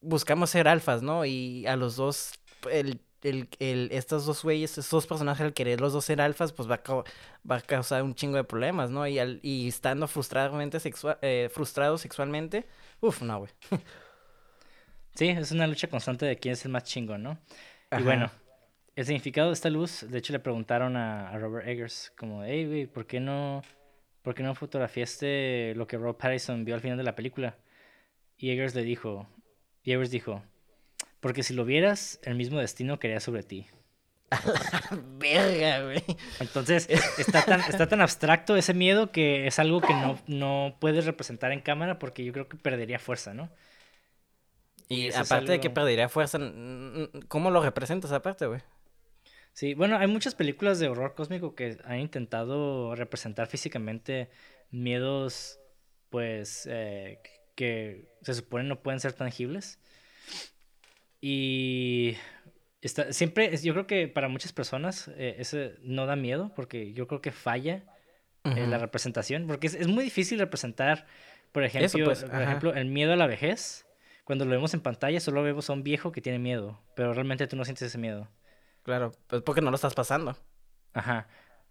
buscamos 0.00 0.50
ser 0.50 0.68
alfas, 0.68 1.02
¿no? 1.02 1.24
Y 1.24 1.66
a 1.66 1.76
los 1.76 1.96
dos 1.96 2.32
el, 2.70 3.00
el, 3.22 3.48
el, 3.58 3.88
estos 3.92 4.26
dos 4.26 4.42
güeyes, 4.42 4.70
estos 4.70 4.90
dos 4.90 5.06
personajes, 5.06 5.44
al 5.44 5.52
querer 5.52 5.80
los 5.80 5.92
dos 5.92 6.04
ser 6.04 6.20
alfas, 6.20 6.52
pues 6.52 6.70
va 6.70 6.80
a, 7.48 7.54
a 7.54 7.60
causar 7.60 8.02
un 8.02 8.14
chingo 8.14 8.36
de 8.36 8.44
problemas, 8.44 8.90
¿no? 8.90 9.06
Y, 9.06 9.18
al, 9.18 9.40
y 9.42 9.68
estando 9.68 10.08
frustradamente 10.08 10.78
eh, 11.22 11.50
frustrado 11.52 11.98
sexualmente, 11.98 12.66
uff, 13.00 13.22
no, 13.22 13.38
güey. 13.38 13.50
Sí, 15.14 15.28
es 15.28 15.50
una 15.50 15.66
lucha 15.66 15.88
constante 15.88 16.24
de 16.24 16.38
quién 16.38 16.52
es 16.52 16.64
el 16.64 16.70
más 16.70 16.84
chingo, 16.84 17.18
¿no? 17.18 17.38
Y 17.90 18.02
bueno, 18.02 18.30
el 18.94 19.04
significado 19.04 19.48
de 19.48 19.54
esta 19.54 19.68
luz, 19.68 20.06
de 20.08 20.18
hecho 20.18 20.32
le 20.32 20.38
preguntaron 20.38 20.96
a, 20.96 21.36
Robert 21.36 21.66
Eggers, 21.66 22.12
como, 22.16 22.44
hey, 22.44 22.66
güey, 22.66 22.86
¿por 22.86 23.06
qué 23.06 23.20
no, 23.20 23.62
por 24.22 24.34
qué 24.34 24.42
no 24.42 24.54
fotografiaste 24.54 25.74
lo 25.74 25.86
que 25.86 25.98
Rob 25.98 26.16
Pattinson 26.16 26.64
vio 26.64 26.74
al 26.74 26.80
final 26.80 26.96
de 26.96 27.04
la 27.04 27.16
película? 27.16 27.58
Y 28.38 28.50
Eggers 28.50 28.74
le 28.74 28.82
dijo, 28.82 29.28
y 29.82 29.92
Eggers 29.92 30.10
dijo, 30.10 30.42
porque 31.20 31.42
si 31.42 31.54
lo 31.54 31.64
vieras, 31.64 32.20
el 32.22 32.36
mismo 32.36 32.58
destino 32.60 32.98
quería 32.98 33.20
sobre 33.20 33.42
ti. 33.42 33.66
verga, 35.18 35.84
güey. 35.84 36.04
Entonces, 36.38 36.88
está 37.18 37.44
tan, 37.44 37.60
está 37.60 37.86
tan 37.88 38.00
abstracto 38.00 38.56
ese 38.56 38.74
miedo 38.74 39.10
que 39.10 39.46
es 39.46 39.58
algo 39.58 39.80
que 39.80 39.92
no, 39.92 40.18
no 40.26 40.76
puedes 40.80 41.04
representar 41.04 41.52
en 41.52 41.60
cámara 41.60 41.98
porque 41.98 42.24
yo 42.24 42.32
creo 42.32 42.48
que 42.48 42.56
perdería 42.56 42.98
fuerza, 42.98 43.34
¿no? 43.34 43.50
Y, 44.88 45.12
aparte 45.12 45.52
de 45.52 45.60
que 45.60 45.70
perdería 45.70 46.08
fuerza, 46.08 46.38
¿cómo 47.28 47.50
lo 47.50 47.62
representas 47.62 48.10
aparte, 48.10 48.46
güey? 48.46 48.60
Sí, 49.52 49.74
bueno, 49.74 49.96
hay 49.96 50.08
muchas 50.08 50.34
películas 50.34 50.80
de 50.80 50.88
horror 50.88 51.14
cósmico 51.14 51.54
que 51.54 51.78
han 51.84 52.00
intentado 52.00 52.94
representar 52.96 53.46
físicamente 53.46 54.30
miedos, 54.70 55.60
pues, 56.08 56.66
eh, 56.70 57.20
que 57.54 58.08
se 58.22 58.34
supone 58.34 58.64
no 58.64 58.82
pueden 58.82 59.00
ser 59.00 59.12
tangibles. 59.12 59.78
Y 61.20 62.16
está, 62.80 63.12
siempre, 63.12 63.56
yo 63.56 63.72
creo 63.72 63.86
que 63.86 64.08
para 64.08 64.28
muchas 64.28 64.52
personas 64.52 65.08
eh, 65.16 65.36
ese 65.38 65.76
no 65.82 66.06
da 66.06 66.16
miedo 66.16 66.52
porque 66.54 66.92
yo 66.92 67.06
creo 67.06 67.20
que 67.20 67.32
falla 67.32 67.84
en 68.44 68.70
la 68.70 68.78
representación, 68.78 69.46
porque 69.46 69.66
es, 69.66 69.86
muy 69.86 70.02
difícil 70.04 70.38
representar, 70.38 71.06
por 71.52 71.62
ejemplo, 71.62 72.06
pues, 72.06 72.24
por 72.24 72.40
ejemplo, 72.40 72.74
el 72.74 72.86
miedo 72.86 73.12
a 73.12 73.16
la 73.16 73.26
vejez. 73.26 73.86
Cuando 74.24 74.44
lo 74.44 74.52
vemos 74.52 74.72
en 74.74 74.80
pantalla 74.80 75.20
solo 75.20 75.42
vemos 75.42 75.68
a 75.68 75.72
un 75.72 75.82
viejo 75.82 76.12
que 76.12 76.20
tiene 76.20 76.38
miedo, 76.38 76.80
pero 76.94 77.12
realmente 77.12 77.46
tú 77.48 77.56
no 77.56 77.64
sientes 77.64 77.88
ese 77.88 77.98
miedo. 77.98 78.28
Claro, 78.82 79.12
pues 79.26 79.42
porque 79.42 79.60
no 79.60 79.70
lo 79.70 79.74
estás 79.74 79.94
pasando. 79.94 80.36
Ajá. 80.92 81.28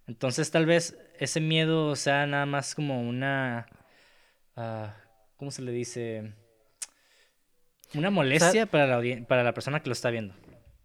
Entonces 0.07 0.51
tal 0.51 0.65
vez 0.65 0.97
ese 1.17 1.39
miedo 1.39 1.95
sea 1.95 2.27
nada 2.27 2.45
más 2.45 2.75
como 2.75 3.01
una... 3.01 3.67
Uh, 4.55 4.87
¿Cómo 5.37 5.51
se 5.51 5.61
le 5.61 5.71
dice? 5.71 6.33
Una 7.93 8.09
molestia 8.09 8.65
para, 8.65 8.87
la 8.87 9.25
para 9.25 9.43
la 9.43 9.53
persona 9.53 9.81
que 9.81 9.87
lo 9.87 9.93
está 9.93 10.09
viendo. 10.09 10.35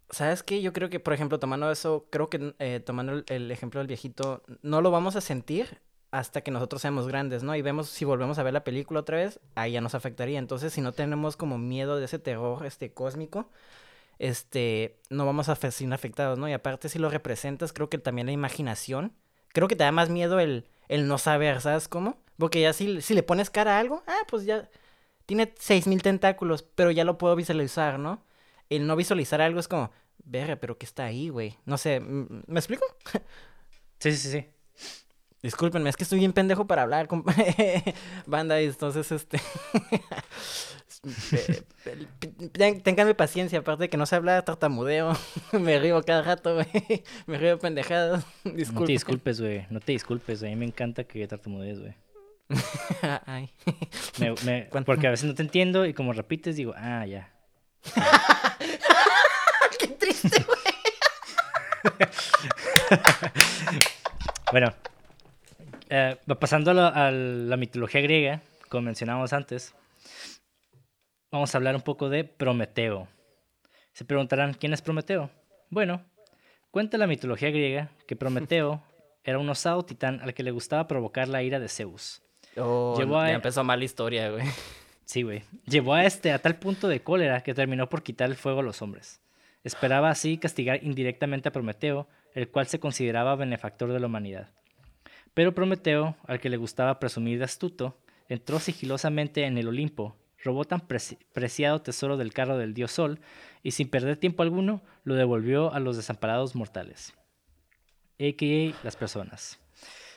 ¿Sabes 0.09 0.43
qué? 0.43 0.61
Yo 0.61 0.73
creo 0.73 0.89
que, 0.89 0.99
por 0.99 1.13
ejemplo, 1.13 1.39
tomando 1.39 1.71
eso, 1.71 2.05
creo 2.09 2.29
que 2.29 2.53
eh, 2.59 2.79
tomando 2.79 3.23
el, 3.27 3.51
ejemplo 3.51 3.79
del 3.79 3.87
viejito, 3.87 4.43
no 4.61 4.81
lo 4.81 4.91
vamos 4.91 5.15
a 5.15 5.21
sentir 5.21 5.81
hasta 6.11 6.41
que 6.41 6.51
nosotros 6.51 6.81
seamos 6.81 7.07
grandes, 7.07 7.43
¿no? 7.43 7.55
Y 7.55 7.61
vemos 7.61 7.89
si 7.89 8.05
volvemos 8.05 8.37
a 8.39 8.43
ver 8.43 8.53
la 8.53 8.63
película 8.63 9.01
otra 9.01 9.17
vez, 9.17 9.39
ahí 9.55 9.73
ya 9.73 9.81
nos 9.81 9.95
afectaría. 9.95 10.39
Entonces, 10.39 10.73
si 10.73 10.81
no 10.81 10.93
tenemos 10.93 11.35
como 11.35 11.57
miedo 11.57 11.97
de 11.97 12.05
ese 12.05 12.19
terror 12.19 12.65
este 12.65 12.93
cósmico, 12.93 13.49
este, 14.19 14.99
no 15.09 15.25
vamos 15.25 15.49
a 15.49 15.55
ser 15.55 15.93
afectados, 15.93 16.37
¿no? 16.39 16.47
Y 16.47 16.53
aparte, 16.53 16.89
si 16.89 16.99
lo 16.99 17.09
representas, 17.09 17.73
creo 17.73 17.89
que 17.89 17.97
también 17.97 18.27
la 18.27 18.33
imaginación, 18.33 19.13
creo 19.49 19.67
que 19.67 19.75
te 19.75 19.83
da 19.83 19.91
más 19.91 20.09
miedo 20.09 20.39
el, 20.39 20.67
el 20.87 21.07
no 21.07 21.17
saber, 21.17 21.61
¿sabes 21.61 21.87
cómo? 21.87 22.17
Porque 22.37 22.61
ya 22.61 22.73
si, 22.73 23.01
si 23.01 23.13
le 23.13 23.23
pones 23.23 23.49
cara 23.49 23.77
a 23.77 23.79
algo, 23.79 24.03
ah, 24.07 24.21
pues 24.29 24.45
ya 24.45 24.69
tiene 25.25 25.53
6000 25.57 26.01
tentáculos, 26.01 26.63
pero 26.63 26.91
ya 26.91 27.03
lo 27.03 27.17
puedo 27.17 27.35
visualizar, 27.35 27.99
¿no? 27.99 28.23
El 28.69 28.87
no 28.87 28.95
visualizar 28.95 29.41
algo 29.41 29.59
es 29.59 29.67
como, 29.67 29.91
verga, 30.23 30.55
pero 30.55 30.77
¿qué 30.77 30.85
está 30.85 31.05
ahí, 31.05 31.29
güey? 31.29 31.57
No 31.65 31.77
sé, 31.77 31.99
¿me 31.99 32.59
explico? 32.59 32.85
sí, 33.99 34.11
sí, 34.13 34.31
sí. 34.31 34.47
Discúlpenme, 35.41 35.89
es 35.89 35.95
que 35.95 36.03
estoy 36.03 36.19
bien 36.19 36.33
pendejo 36.33 36.65
para 36.65 36.81
hablar 36.81 37.07
con 37.07 37.23
banda 38.25 38.59
y 38.61 38.65
entonces 38.65 39.11
este 39.11 39.39
Ténganme 42.83 43.13
paciencia, 43.13 43.59
aparte 43.59 43.83
de 43.83 43.89
que 43.89 43.97
no 43.97 44.05
sé 44.07 44.15
hablar, 44.15 44.43
tartamudeo, 44.43 45.13
me 45.51 45.77
río 45.79 46.01
cada 46.01 46.23
rato, 46.23 46.55
güey. 46.55 47.03
Me 47.27 47.37
río 47.37 47.59
pendejado. 47.59 48.23
No 48.43 48.85
te 48.85 48.91
disculpes, 48.91 49.39
güey. 49.39 49.67
No 49.69 49.79
te 49.79 49.91
disculpes. 49.91 50.41
A 50.41 50.47
mí 50.47 50.55
me 50.55 50.65
encanta 50.65 51.03
que 51.03 51.27
tartamudees, 51.27 51.79
güey. 51.79 51.93
Porque 54.85 55.07
a 55.07 55.11
veces 55.11 55.25
no 55.25 55.35
te 55.35 55.43
entiendo 55.43 55.85
y 55.85 55.93
como 55.93 56.13
repites 56.13 56.55
digo, 56.55 56.73
ah, 56.75 57.05
ya. 57.05 57.34
Qué 59.79 59.87
triste, 59.87 60.43
güey. 60.43 60.75
bueno, 64.51 64.73
eh, 65.89 66.17
pasando 66.39 66.71
a 66.71 67.11
la, 67.11 67.57
mitología 67.57 68.01
griega, 68.01 68.41
como 68.69 68.83
mencionamos 68.83 69.33
antes, 69.33 69.75
vamos 71.31 71.53
a 71.53 71.57
hablar 71.57 71.75
un 71.75 71.81
poco 71.81 72.09
de 72.09 72.23
Prometeo. 72.23 73.07
Se 73.93 74.05
preguntarán, 74.05 74.53
¿quién 74.53 74.73
es 74.73 74.81
Prometeo? 74.81 75.29
Bueno, 75.69 76.03
cuenta 76.71 76.97
la 76.97 77.07
mitología 77.07 77.49
griega 77.49 77.89
que 78.07 78.15
Prometeo 78.15 78.83
era 79.23 79.39
un 79.39 79.49
osado 79.49 79.83
titán 79.83 80.21
al 80.21 80.33
que 80.33 80.43
le 80.43 80.51
gustaba 80.51 80.87
provocar 80.87 81.27
la 81.27 81.43
ira 81.43 81.59
de 81.59 81.69
Zeus. 81.69 82.21
Oh, 82.57 82.97
ya 82.97 83.29
e 83.29 83.33
empezó 83.33 83.63
mal 83.63 83.79
la 83.79 83.85
historia, 83.85 84.29
güey. 84.29 84.45
Sí, 85.05 85.21
güey. 85.21 85.43
Llevó 85.65 85.93
a 85.93 86.05
este 86.05 86.31
a 86.31 86.39
tal 86.39 86.57
punto 86.57 86.87
de 86.87 87.01
cólera 87.01 87.41
que 87.41 87.53
terminó 87.53 87.89
por 87.89 88.03
quitar 88.03 88.29
el 88.29 88.35
fuego 88.35 88.59
a 88.59 88.63
los 88.63 88.81
hombres. 88.81 89.21
Esperaba 89.63 90.09
así 90.09 90.37
castigar 90.37 90.83
indirectamente 90.83 91.49
a 91.49 91.51
Prometeo, 91.51 92.07
el 92.33 92.49
cual 92.49 92.67
se 92.67 92.79
consideraba 92.79 93.35
benefactor 93.35 93.91
de 93.91 93.99
la 93.99 94.07
humanidad. 94.07 94.49
Pero 95.33 95.53
Prometeo, 95.53 96.15
al 96.27 96.39
que 96.39 96.49
le 96.49 96.57
gustaba 96.57 96.99
presumir 96.99 97.37
de 97.37 97.45
astuto, 97.45 97.97
entró 98.29 98.59
sigilosamente 98.59 99.43
en 99.45 99.57
el 99.57 99.67
Olimpo, 99.67 100.15
robó 100.43 100.65
tan 100.65 100.81
preciado 100.81 101.81
tesoro 101.81 102.17
del 102.17 102.33
carro 102.33 102.57
del 102.57 102.73
dios 102.73 102.91
Sol 102.91 103.19
y 103.63 103.71
sin 103.71 103.89
perder 103.89 104.17
tiempo 104.17 104.43
alguno 104.43 104.81
lo 105.03 105.15
devolvió 105.15 105.73
a 105.73 105.79
los 105.79 105.97
desamparados 105.97 106.55
mortales, 106.55 107.13
a.k.a. 108.19 108.83
las 108.83 108.95
personas. 108.95 109.59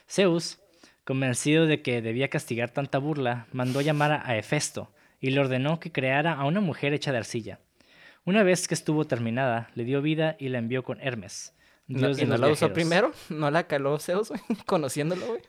Zeus, 0.07 0.61
Convencido 1.09 1.65
de 1.65 1.81
que 1.81 2.03
debía 2.03 2.29
castigar 2.29 2.71
tanta 2.71 2.99
burla, 2.99 3.47
mandó 3.51 3.81
llamar 3.81 4.21
a 4.27 4.37
Hefesto 4.37 4.93
y 5.23 5.31
le 5.31 5.41
ordenó 5.41 5.81
que 5.81 5.91
creara 5.91 6.35
a 6.35 6.45
una 6.45 6.61
mujer 6.61 6.93
hecha 6.93 7.13
de 7.13 7.17
arcilla. 7.17 7.61
Una 8.27 8.43
vez 8.43 8.69
que 8.69 8.75
estuvo 8.75 9.07
terminada, 9.07 9.71
le 9.75 9.85
dio 9.85 10.03
vida 10.03 10.37
y 10.39 10.51
la 10.51 10.59
envió 10.59 10.83
con 10.83 11.01
Hermes. 11.01 11.55
Dios 11.87 12.21
¿Y 12.21 12.27
no 12.27 12.37
la 12.37 12.49
usó 12.49 12.75
primero? 12.75 13.13
¿No 13.31 13.51
la 13.51 13.67
caló 13.67 13.99
Zeus, 13.99 14.29
güey? 14.29 14.43
Conociéndolo, 14.67 15.29
güey. 15.29 15.41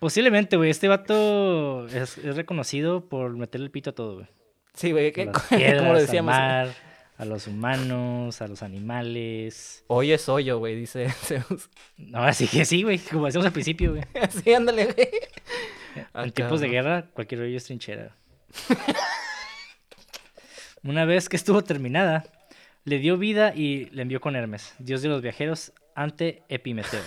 Posiblemente, 0.00 0.56
güey. 0.56 0.70
Este 0.70 0.88
vato 0.88 1.86
es, 1.86 2.20
reconocido 2.34 3.08
por 3.08 3.36
meterle 3.36 3.66
el 3.66 3.70
pito 3.70 3.90
a 3.90 3.94
todo, 3.94 4.14
güey. 4.16 4.26
Sí, 4.72 4.90
güey. 4.90 5.12
¿Cómo 5.78 5.92
lo 5.92 6.00
decíamos? 6.00 6.34
A 7.16 7.24
los 7.24 7.46
humanos, 7.46 8.42
a 8.42 8.48
los 8.48 8.62
animales. 8.62 9.84
Hoy 9.86 10.12
es 10.12 10.28
hoyo, 10.28 10.58
güey, 10.58 10.76
dice 10.76 11.08
Zeus. 11.10 11.70
No, 11.96 12.22
así 12.22 12.46
que 12.46 12.64
sí, 12.64 12.82
güey, 12.82 12.98
como 12.98 13.26
decíamos 13.26 13.46
al 13.46 13.52
principio, 13.52 13.92
güey. 13.92 14.04
Sí, 14.42 14.52
ándale, 14.52 14.86
güey. 14.86 15.08
En 16.14 16.32
tiempos 16.32 16.60
de 16.60 16.68
guerra, 16.68 17.06
cualquier 17.12 17.42
hoyo 17.42 17.56
es 17.56 17.64
trinchera. 17.64 18.16
Una 20.82 21.04
vez 21.04 21.28
que 21.28 21.36
estuvo 21.36 21.62
terminada, 21.62 22.24
le 22.84 22.98
dio 22.98 23.16
vida 23.16 23.54
y 23.54 23.86
le 23.86 24.02
envió 24.02 24.20
con 24.20 24.36
Hermes, 24.36 24.74
dios 24.78 25.02
de 25.02 25.08
los 25.08 25.22
viajeros, 25.22 25.72
ante 25.94 26.42
Epimeteo. 26.48 27.00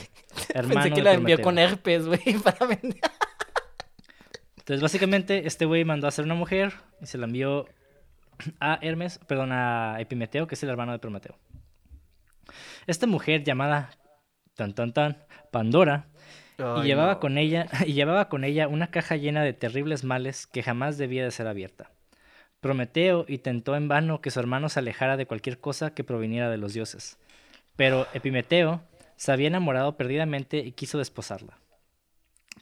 Hermano 0.54 0.82
Pensé 0.82 0.96
que 0.96 1.04
la 1.04 1.14
envió 1.14 1.42
con 1.42 1.60
herpes, 1.60 2.08
güey, 2.08 2.38
para 2.44 2.66
vender. 2.66 3.00
Entonces, 4.58 4.82
básicamente, 4.82 5.46
este 5.46 5.66
güey 5.66 5.86
mandó 5.86 6.08
a 6.08 6.10
hacer 6.10 6.26
una 6.26 6.34
mujer 6.34 6.74
y 7.02 7.06
se 7.06 7.18
la 7.18 7.26
envió 7.26 7.68
a 8.60 8.80
Hermes, 8.82 9.20
perdón, 9.28 9.52
a 9.52 9.98
Epimeteo, 10.00 10.48
que 10.48 10.56
es 10.56 10.64
el 10.64 10.70
hermano 10.70 10.92
de 10.92 11.00
Prometeo. 11.00 11.38
Esta 12.86 13.08
mujer 13.08 13.44
llamada 13.44 13.92
tan 14.56 14.74
tan 14.74 14.94
tan 14.94 15.18
Pandora 15.52 16.08
y 16.58 16.84
llevaba 16.84 17.20
con 17.20 17.38
ella 17.38 17.68
y 17.86 17.94
llevaba 17.94 18.30
con 18.30 18.44
ella 18.44 18.68
una 18.68 18.88
caja 18.88 19.16
llena 19.16 19.44
de 19.44 19.54
terribles 19.54 20.04
males 20.04 20.48
que 20.48 20.64
jamás 20.64 20.98
debía 20.98 21.24
de 21.24 21.32
ser 21.32 21.48
abierta. 21.48 21.92
Prometeo 22.60 23.26
intentó 23.28 23.76
en 23.76 23.88
vano 23.88 24.22
que 24.22 24.32
su 24.32 24.40
hermano 24.40 24.68
se 24.70 24.80
alejara 24.80 25.16
de 25.16 25.28
cualquier 25.28 25.60
cosa 25.60 25.94
que 25.94 26.04
proviniera 26.04 26.50
de 26.50 26.58
los 26.58 26.74
dioses, 26.74 27.18
pero 27.76 28.08
Epimeteo 28.14 28.82
se 29.16 29.32
había 29.32 29.48
enamorado 29.48 29.96
perdidamente 29.98 30.58
y 30.58 30.72
quiso 30.72 30.98
desposarla. 30.98 31.60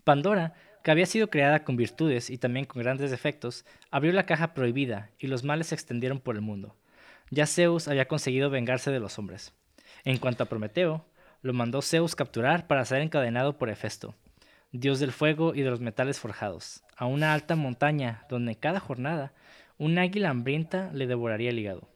Pandora 0.03 0.53
que 0.85 0.91
había 0.91 1.07
sido 1.07 1.31
creada 1.31 1.63
con 1.63 1.77
virtudes 1.77 2.29
y 2.29 2.37
también 2.37 2.67
con 2.67 2.79
grandes 2.79 3.09
defectos, 3.09 3.65
abrió 3.89 4.13
la 4.13 4.27
caja 4.27 4.53
prohibida 4.53 5.09
y 5.17 5.25
los 5.25 5.43
males 5.43 5.65
se 5.65 5.73
extendieron 5.73 6.19
por 6.19 6.35
el 6.35 6.41
mundo. 6.41 6.75
Ya 7.31 7.47
Zeus 7.47 7.87
había 7.87 8.07
conseguido 8.07 8.51
vengarse 8.51 8.91
de 8.91 8.99
los 8.99 9.17
hombres. 9.17 9.51
En 10.03 10.19
cuanto 10.19 10.43
a 10.43 10.45
Prometeo, 10.45 11.03
lo 11.41 11.53
mandó 11.53 11.81
Zeus 11.81 12.15
capturar 12.15 12.67
para 12.67 12.85
ser 12.85 13.01
encadenado 13.01 13.57
por 13.57 13.71
Hefesto, 13.71 14.13
dios 14.71 14.99
del 14.99 15.11
fuego 15.11 15.55
y 15.55 15.63
de 15.63 15.71
los 15.71 15.79
metales 15.79 16.19
forjados, 16.19 16.83
a 16.95 17.07
una 17.07 17.33
alta 17.33 17.55
montaña 17.55 18.23
donde 18.29 18.55
cada 18.55 18.79
jornada 18.79 19.33
un 19.79 19.97
águila 19.97 20.29
hambrienta 20.29 20.91
le 20.93 21.07
devoraría 21.07 21.49
el 21.49 21.57
hígado. 21.57 21.89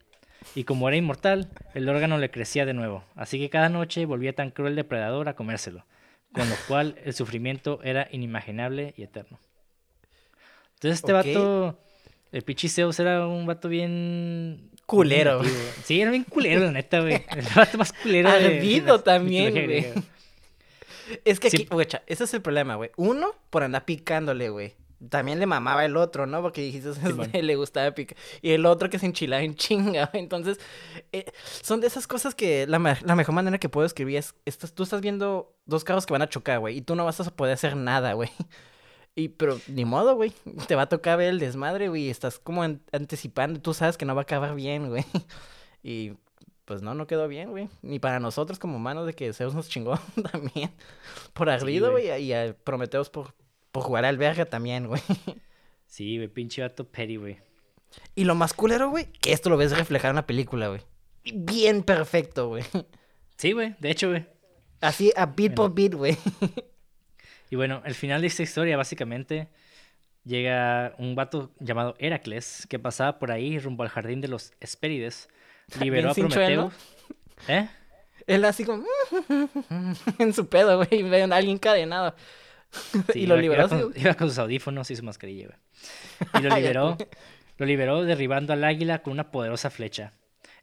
Y 0.56 0.64
como 0.64 0.88
era 0.88 0.96
inmortal, 0.96 1.48
el 1.74 1.88
órgano 1.88 2.18
le 2.18 2.32
crecía 2.32 2.66
de 2.66 2.74
nuevo, 2.74 3.04
así 3.14 3.38
que 3.38 3.50
cada 3.50 3.68
noche 3.68 4.04
volvía 4.04 4.34
tan 4.34 4.50
cruel 4.50 4.74
depredador 4.74 5.28
a 5.28 5.36
comérselo, 5.36 5.84
con 6.32 6.48
lo 6.48 6.56
cual 6.68 6.96
el 7.04 7.14
sufrimiento 7.14 7.80
era 7.82 8.08
inimaginable 8.10 8.94
y 8.96 9.02
eterno. 9.02 9.38
Entonces 10.74 11.00
este 11.00 11.12
vato, 11.12 11.78
el 12.32 12.42
Pichiseus 12.42 12.98
era 13.00 13.26
un 13.26 13.46
vato 13.46 13.68
bien... 13.68 14.70
Culero. 14.86 15.42
sí, 15.84 16.00
era 16.00 16.10
bien 16.10 16.24
culero, 16.24 16.64
la 16.64 16.72
neta, 16.72 17.00
güey. 17.00 17.24
El 17.36 17.46
vato 17.54 17.78
más 17.78 17.92
culero. 17.92 18.28
Ardido 18.28 19.00
también, 19.00 19.52
güey. 19.52 19.86
Es 21.24 21.40
que 21.40 21.48
aquí, 21.48 21.66
güey, 21.70 21.86
ese 22.06 22.24
es 22.24 22.34
el 22.34 22.42
problema, 22.42 22.76
güey. 22.76 22.90
Uno, 22.96 23.34
por 23.50 23.62
andar 23.62 23.84
picándole, 23.84 24.48
güey 24.48 24.74
también 25.08 25.38
le 25.38 25.46
mamaba 25.46 25.84
el 25.84 25.96
otro, 25.96 26.26
¿no? 26.26 26.42
Porque 26.42 26.60
dijiste, 26.60 26.90
que 27.32 27.42
le 27.42 27.56
gustaba 27.56 27.92
picar. 27.92 28.16
Y 28.42 28.50
el 28.50 28.66
otro 28.66 28.90
que 28.90 28.98
se 28.98 29.06
enchilaba 29.06 29.42
en 29.42 29.54
chinga. 29.54 30.10
Entonces, 30.14 30.58
eh, 31.12 31.24
son 31.62 31.80
de 31.80 31.86
esas 31.86 32.06
cosas 32.06 32.34
que 32.34 32.66
la, 32.66 32.78
mejor 32.78 33.34
manera 33.34 33.58
que 33.58 33.68
puedo 33.68 33.86
escribir 33.86 34.18
es, 34.18 34.34
estás, 34.44 34.74
tú 34.74 34.82
estás 34.82 35.00
viendo 35.00 35.54
dos 35.64 35.84
carros 35.84 36.06
que 36.06 36.12
van 36.12 36.22
a 36.22 36.28
chocar, 36.28 36.58
güey, 36.58 36.78
y 36.78 36.82
tú 36.82 36.94
no 36.94 37.04
vas 37.04 37.20
a 37.20 37.30
poder 37.30 37.54
hacer 37.54 37.76
nada, 37.76 38.12
güey. 38.14 38.30
Y, 39.14 39.28
pero 39.28 39.58
ni 39.66 39.84
modo, 39.84 40.14
güey. 40.14 40.32
Te 40.68 40.76
va 40.76 40.82
a 40.82 40.88
tocar 40.88 41.18
ver 41.18 41.28
el 41.28 41.40
desmadre, 41.40 41.88
güey. 41.88 42.10
Estás 42.10 42.38
como 42.38 42.62
anticipando. 42.62 43.60
Tú 43.60 43.74
sabes 43.74 43.98
que 43.98 44.04
no 44.04 44.14
va 44.14 44.20
a 44.20 44.22
acabar 44.22 44.54
bien, 44.54 44.88
güey. 44.88 45.04
Y 45.82 46.12
pues 46.64 46.82
no, 46.82 46.94
no 46.94 47.08
quedó 47.08 47.26
bien, 47.26 47.50
güey. 47.50 47.68
Ni 47.82 47.98
para 47.98 48.20
nosotros 48.20 48.60
como 48.60 48.76
humanos 48.76 49.04
de 49.04 49.14
que 49.14 49.32
Zeus 49.32 49.54
nos 49.54 49.68
chingó 49.68 49.98
también. 50.32 50.70
Por 51.32 51.50
arriba, 51.50 51.88
güey. 51.88 52.22
y 52.22 52.32
a 52.32 52.54
Prometeos 52.62 53.10
por, 53.10 53.34
por 53.72 53.82
jugar 53.82 54.04
al 54.04 54.18
verga 54.18 54.44
también, 54.44 54.86
güey. 54.86 55.02
Sí, 55.86 56.18
güey, 56.18 56.28
pinche 56.28 56.62
vato 56.62 56.84
Perry, 56.84 57.16
güey. 57.16 57.38
Y 58.14 58.22
lo 58.22 58.36
más 58.36 58.54
culero, 58.54 58.90
güey, 58.90 59.06
que 59.06 59.32
esto 59.32 59.50
lo 59.50 59.56
ves 59.56 59.76
reflejar 59.76 60.10
en 60.10 60.14
una 60.14 60.26
película, 60.26 60.68
güey. 60.68 60.82
Bien 61.34 61.82
perfecto, 61.82 62.46
güey. 62.46 62.62
Sí, 63.36 63.50
güey, 63.50 63.74
de 63.80 63.90
hecho, 63.90 64.10
güey. 64.10 64.24
Así 64.80 65.12
a 65.16 65.26
beat 65.26 65.54
por 65.54 65.74
beat, 65.74 65.94
güey. 65.94 66.16
Y 67.50 67.56
bueno, 67.56 67.82
el 67.84 67.96
final 67.96 68.20
de 68.20 68.28
esta 68.28 68.44
historia, 68.44 68.76
básicamente, 68.76 69.48
llega 70.24 70.94
un 70.98 71.16
vato 71.16 71.50
llamado 71.58 71.96
Heracles, 71.98 72.66
que 72.68 72.78
pasaba 72.78 73.18
por 73.18 73.32
ahí 73.32 73.58
rumbo 73.58 73.82
al 73.82 73.88
jardín 73.88 74.20
de 74.20 74.28
los 74.28 74.52
Hespérides. 74.60 75.28
Liberó 75.80 76.10
a 76.10 76.14
Prometeo. 76.14 76.70
¿Eh? 77.48 77.68
Él 78.28 78.44
así 78.44 78.64
como... 78.64 78.84
en 80.20 80.32
su 80.32 80.48
pedo, 80.48 80.76
güey, 80.76 81.02
ve 81.02 81.24
a 81.24 81.24
alguien 81.24 81.58
y 83.14 83.26
lo 83.26 83.36
liberó. 83.36 83.92
Iba 83.94 84.14
con, 84.14 84.28
sus 84.28 84.38
audífonos 84.38 84.90
y 84.90 84.96
su 84.96 85.02
mascarilla, 85.02 85.58
Y 86.38 86.42
lo 86.42 86.54
liberó. 86.54 86.96
lo 87.58 87.66
liberó 87.66 88.02
derribando 88.02 88.52
al 88.52 88.64
águila 88.64 89.02
con 89.02 89.12
una 89.12 89.30
poderosa 89.30 89.70
flecha. 89.70 90.12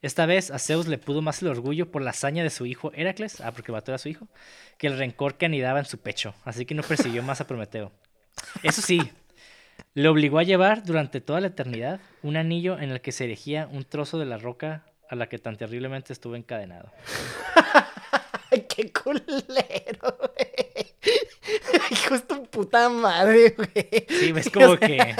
Esta 0.00 0.26
vez 0.26 0.50
a 0.50 0.58
Zeus 0.58 0.86
le 0.86 0.98
pudo 0.98 1.22
más 1.22 1.42
el 1.42 1.48
orgullo 1.48 1.90
por 1.90 2.02
la 2.02 2.10
hazaña 2.10 2.44
de 2.44 2.50
su 2.50 2.66
hijo 2.66 2.92
Heracles, 2.94 3.40
ah, 3.40 3.52
porque 3.52 3.72
mató 3.72 3.92
a 3.92 3.98
su 3.98 4.08
hijo, 4.08 4.28
que 4.76 4.86
el 4.86 4.96
rencor 4.96 5.36
que 5.36 5.46
anidaba 5.46 5.80
en 5.80 5.86
su 5.86 5.98
pecho, 5.98 6.34
así 6.44 6.66
que 6.66 6.74
no 6.74 6.82
persiguió 6.82 7.22
más 7.24 7.40
a 7.40 7.48
Prometeo. 7.48 7.90
Eso 8.62 8.80
sí, 8.80 9.00
le 9.94 10.08
obligó 10.08 10.38
a 10.38 10.44
llevar 10.44 10.84
durante 10.84 11.20
toda 11.20 11.40
la 11.40 11.48
eternidad 11.48 12.00
un 12.22 12.36
anillo 12.36 12.78
en 12.78 12.90
el 12.90 13.00
que 13.00 13.10
se 13.10 13.24
erigía 13.24 13.66
un 13.66 13.84
trozo 13.84 14.18
de 14.18 14.26
la 14.26 14.38
roca 14.38 14.84
a 15.10 15.16
la 15.16 15.28
que 15.28 15.38
tan 15.38 15.56
terriblemente 15.56 16.12
estuvo 16.12 16.36
encadenado. 16.36 16.92
¡Qué 18.78 18.92
culero, 18.92 19.26
Hijo 21.90 22.16
de 22.16 22.46
puta 22.48 22.88
madre, 22.88 23.56
güey. 23.56 24.06
Sí, 24.08 24.32
es 24.36 24.50
como 24.50 24.78
que. 24.78 25.16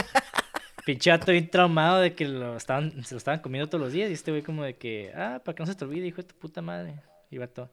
Pinche 0.87 1.11
vato 1.11 1.33
bien 1.33 1.51
traumado 1.51 1.99
de 1.99 2.15
que 2.15 2.25
lo 2.25 2.57
estaban, 2.57 3.05
se 3.05 3.17
lo 3.17 3.19
estaban 3.19 3.41
comiendo 3.41 3.69
todos 3.69 3.83
los 3.83 3.93
días. 3.93 4.11
Y 4.11 4.13
este 4.13 4.31
güey, 4.31 4.45
como 4.45 4.63
de 4.63 4.77
que, 4.77 5.13
ah, 5.17 5.43
para 5.45 5.57
que 5.57 5.65
no 5.65 5.67
se 5.67 5.75
te 5.75 5.85
olvide, 5.85 6.07
hijo 6.07 6.23
de 6.23 6.29
tu 6.29 6.37
puta 6.37 6.63
madre. 6.63 7.03
Y 7.33 7.39
vato, 7.39 7.69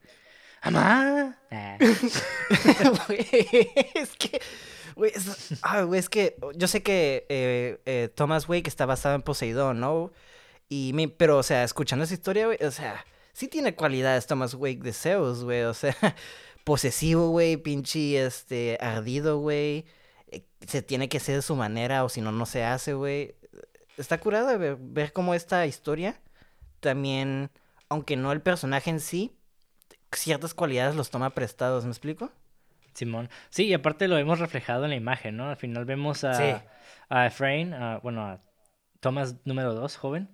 ¡Amá! 0.61 1.37
Ah. 1.51 1.77
es 3.93 4.15
que. 4.17 4.41
Güey, 4.95 5.11
es, 5.13 5.53
ah, 5.61 5.83
güey, 5.83 5.99
es 5.99 6.09
que 6.09 6.35
yo 6.55 6.67
sé 6.67 6.81
que 6.81 7.27
eh, 7.29 7.79
eh, 7.85 8.09
Thomas 8.15 8.49
Wake 8.49 8.67
está 8.67 8.87
basado 8.87 9.13
en 9.13 9.21
Poseidón, 9.21 9.79
¿no? 9.79 10.11
Y 10.67 10.93
me, 10.93 11.09
pero, 11.09 11.37
o 11.37 11.43
sea, 11.43 11.63
escuchando 11.63 12.05
esa 12.05 12.15
historia, 12.15 12.47
güey, 12.47 12.57
o 12.63 12.71
sea, 12.71 13.05
sí 13.35 13.49
tiene 13.49 13.75
cualidades 13.75 14.27
Thomas 14.27 14.53
Wake 14.53 14.79
de 14.81 14.93
Zeus, 14.93 15.43
güey, 15.43 15.63
o 15.63 15.73
sea, 15.73 15.93
posesivo, 16.63 17.29
güey, 17.29 17.57
pinche, 17.57 18.25
este, 18.25 18.77
ardido, 18.79 19.39
güey. 19.39 19.85
Eh, 20.27 20.45
se 20.65 20.81
tiene 20.81 21.09
que 21.09 21.19
ser 21.19 21.35
de 21.35 21.41
su 21.41 21.55
manera 21.55 22.05
o 22.05 22.09
si 22.09 22.21
no, 22.21 22.31
no 22.31 22.45
se 22.45 22.63
hace, 22.63 22.93
güey. 22.93 23.35
Está 23.97 24.19
curado 24.19 24.57
ver, 24.57 24.77
ver 24.79 25.11
cómo 25.11 25.33
esta 25.33 25.65
historia 25.65 26.19
también, 26.79 27.51
aunque 27.89 28.15
no 28.15 28.31
el 28.31 28.41
personaje 28.41 28.89
en 28.89 29.01
sí, 29.01 29.37
ciertas 30.13 30.53
cualidades 30.53 30.95
los 30.95 31.09
toma 31.09 31.31
prestados, 31.31 31.83
¿me 31.83 31.91
explico? 31.91 32.31
Simón. 32.93 33.29
Sí, 33.49 33.65
y 33.65 33.73
aparte 33.73 34.07
lo 34.07 34.17
hemos 34.17 34.39
reflejado 34.39 34.85
en 34.85 34.91
la 34.91 34.95
imagen, 34.95 35.35
¿no? 35.35 35.49
Al 35.49 35.57
final 35.57 35.83
vemos 35.83 36.23
a, 36.23 36.63
a 37.09 37.27
Efraín, 37.27 37.75
bueno, 38.01 38.25
a 38.25 38.41
Thomas 39.01 39.35
número 39.43 39.73
2, 39.73 39.97
joven, 39.97 40.29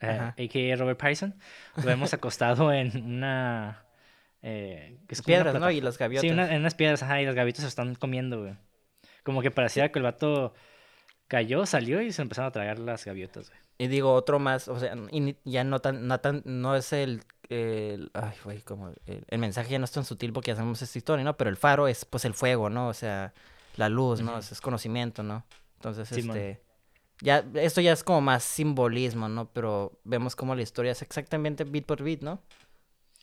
a.k.a. 0.00 0.34
Eh, 0.36 0.76
Robert 0.76 0.98
Pattinson. 0.98 1.34
Lo 1.76 1.84
vemos 1.84 2.14
acostado 2.14 2.72
en 2.72 3.04
una 3.04 3.84
Eh, 4.42 4.98
es 5.08 5.22
piedras, 5.22 5.58
¿no? 5.58 5.70
Y 5.70 5.80
las 5.80 5.98
gaviotas. 5.98 6.22
Sí, 6.22 6.28
en 6.28 6.60
unas 6.60 6.74
piedras, 6.74 7.02
ajá, 7.02 7.20
y 7.20 7.26
las 7.26 7.34
gaviotas 7.34 7.62
se 7.62 7.68
están 7.68 7.94
comiendo, 7.94 8.40
güey. 8.42 8.54
Como 9.22 9.42
que 9.42 9.50
parecía 9.50 9.90
que 9.90 9.98
el 9.98 10.04
vato 10.04 10.54
cayó, 11.28 11.66
salió 11.66 12.00
y 12.00 12.12
se 12.12 12.22
empezaron 12.22 12.48
a 12.48 12.52
tragar 12.52 12.78
las 12.78 13.04
gaviotas, 13.04 13.48
güey. 13.50 13.60
Y 13.78 13.88
digo, 13.88 14.14
otro 14.14 14.38
más, 14.38 14.68
o 14.68 14.78
sea, 14.78 14.94
ya 15.44 15.64
no 15.64 15.80
tan, 15.80 16.06
no 16.06 16.18
tan, 16.18 16.42
no 16.46 16.76
es 16.76 16.94
el, 16.94 17.24
el 17.50 18.10
ay, 18.14 18.34
güey, 18.42 18.62
como, 18.62 18.94
el, 19.04 19.38
mensaje 19.38 19.70
ya 19.70 19.78
no 19.78 19.84
es 19.84 19.92
tan 19.92 20.04
sutil 20.04 20.32
porque 20.32 20.52
hacemos 20.52 20.80
esta 20.80 20.96
historia, 20.96 21.24
¿no? 21.24 21.36
Pero 21.36 21.50
el 21.50 21.58
faro 21.58 21.86
es, 21.86 22.06
pues, 22.06 22.24
el 22.24 22.32
fuego, 22.32 22.70
¿no? 22.70 22.88
O 22.88 22.94
sea, 22.94 23.34
la 23.76 23.90
luz, 23.90 24.22
¿no? 24.22 24.38
es, 24.38 24.60
conocimiento, 24.62 25.22
¿no? 25.22 25.44
Entonces, 25.74 26.10
este, 26.10 26.62
ya, 27.20 27.44
esto 27.54 27.80
ya 27.80 27.92
es 27.92 28.04
como 28.04 28.20
más 28.20 28.44
simbolismo, 28.44 29.28
¿no? 29.28 29.50
Pero 29.52 29.98
vemos 30.04 30.36
como 30.36 30.54
la 30.54 30.62
historia 30.62 30.92
es 30.92 31.02
exactamente 31.02 31.64
bit 31.64 31.86
por 31.86 32.02
bit, 32.02 32.22
¿no? 32.22 32.42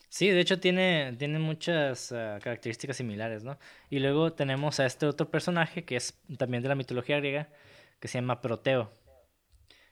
Sí, 0.10 0.30
de 0.30 0.40
hecho 0.40 0.60
tiene, 0.60 1.16
tiene 1.18 1.40
muchas 1.40 2.12
ah, 2.12 2.40
características 2.42 2.98
similares, 2.98 3.44
¿no? 3.44 3.58
Y 3.90 4.00
luego 4.00 4.34
tenemos 4.34 4.80
a 4.80 4.86
este 4.86 5.08
otro 5.08 5.32
personaje 5.32 5.86
que 5.86 5.96
es 5.96 6.20
también 6.38 6.62
de 6.62 6.70
la 6.70 6.76
mitología 6.76 7.18
griega, 7.18 7.50
que 8.00 8.08
se 8.08 8.20
llama 8.20 8.40
Proteo. 8.42 8.92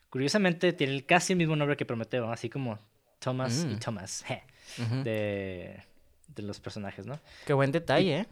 Curiosamente 0.09 0.73
tiene 0.73 1.03
casi 1.05 1.33
el 1.33 1.37
mismo 1.37 1.55
nombre 1.55 1.77
que 1.77 1.85
Prometeo, 1.85 2.31
así 2.31 2.49
como 2.49 2.77
Thomas 3.17 3.63
y 3.63 3.75
mm. 3.75 3.79
Thomas, 3.79 4.25
de, 5.03 5.81
de, 6.27 6.43
los 6.43 6.59
personajes, 6.59 7.05
¿no? 7.05 7.19
Qué 7.45 7.53
buen 7.53 7.71
detalle, 7.71 8.19
¿eh? 8.19 8.27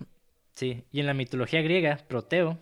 Sí, 0.54 0.84
y 0.92 1.00
en 1.00 1.06
la 1.06 1.14
mitología 1.14 1.62
griega, 1.62 1.98
Proteo, 2.08 2.60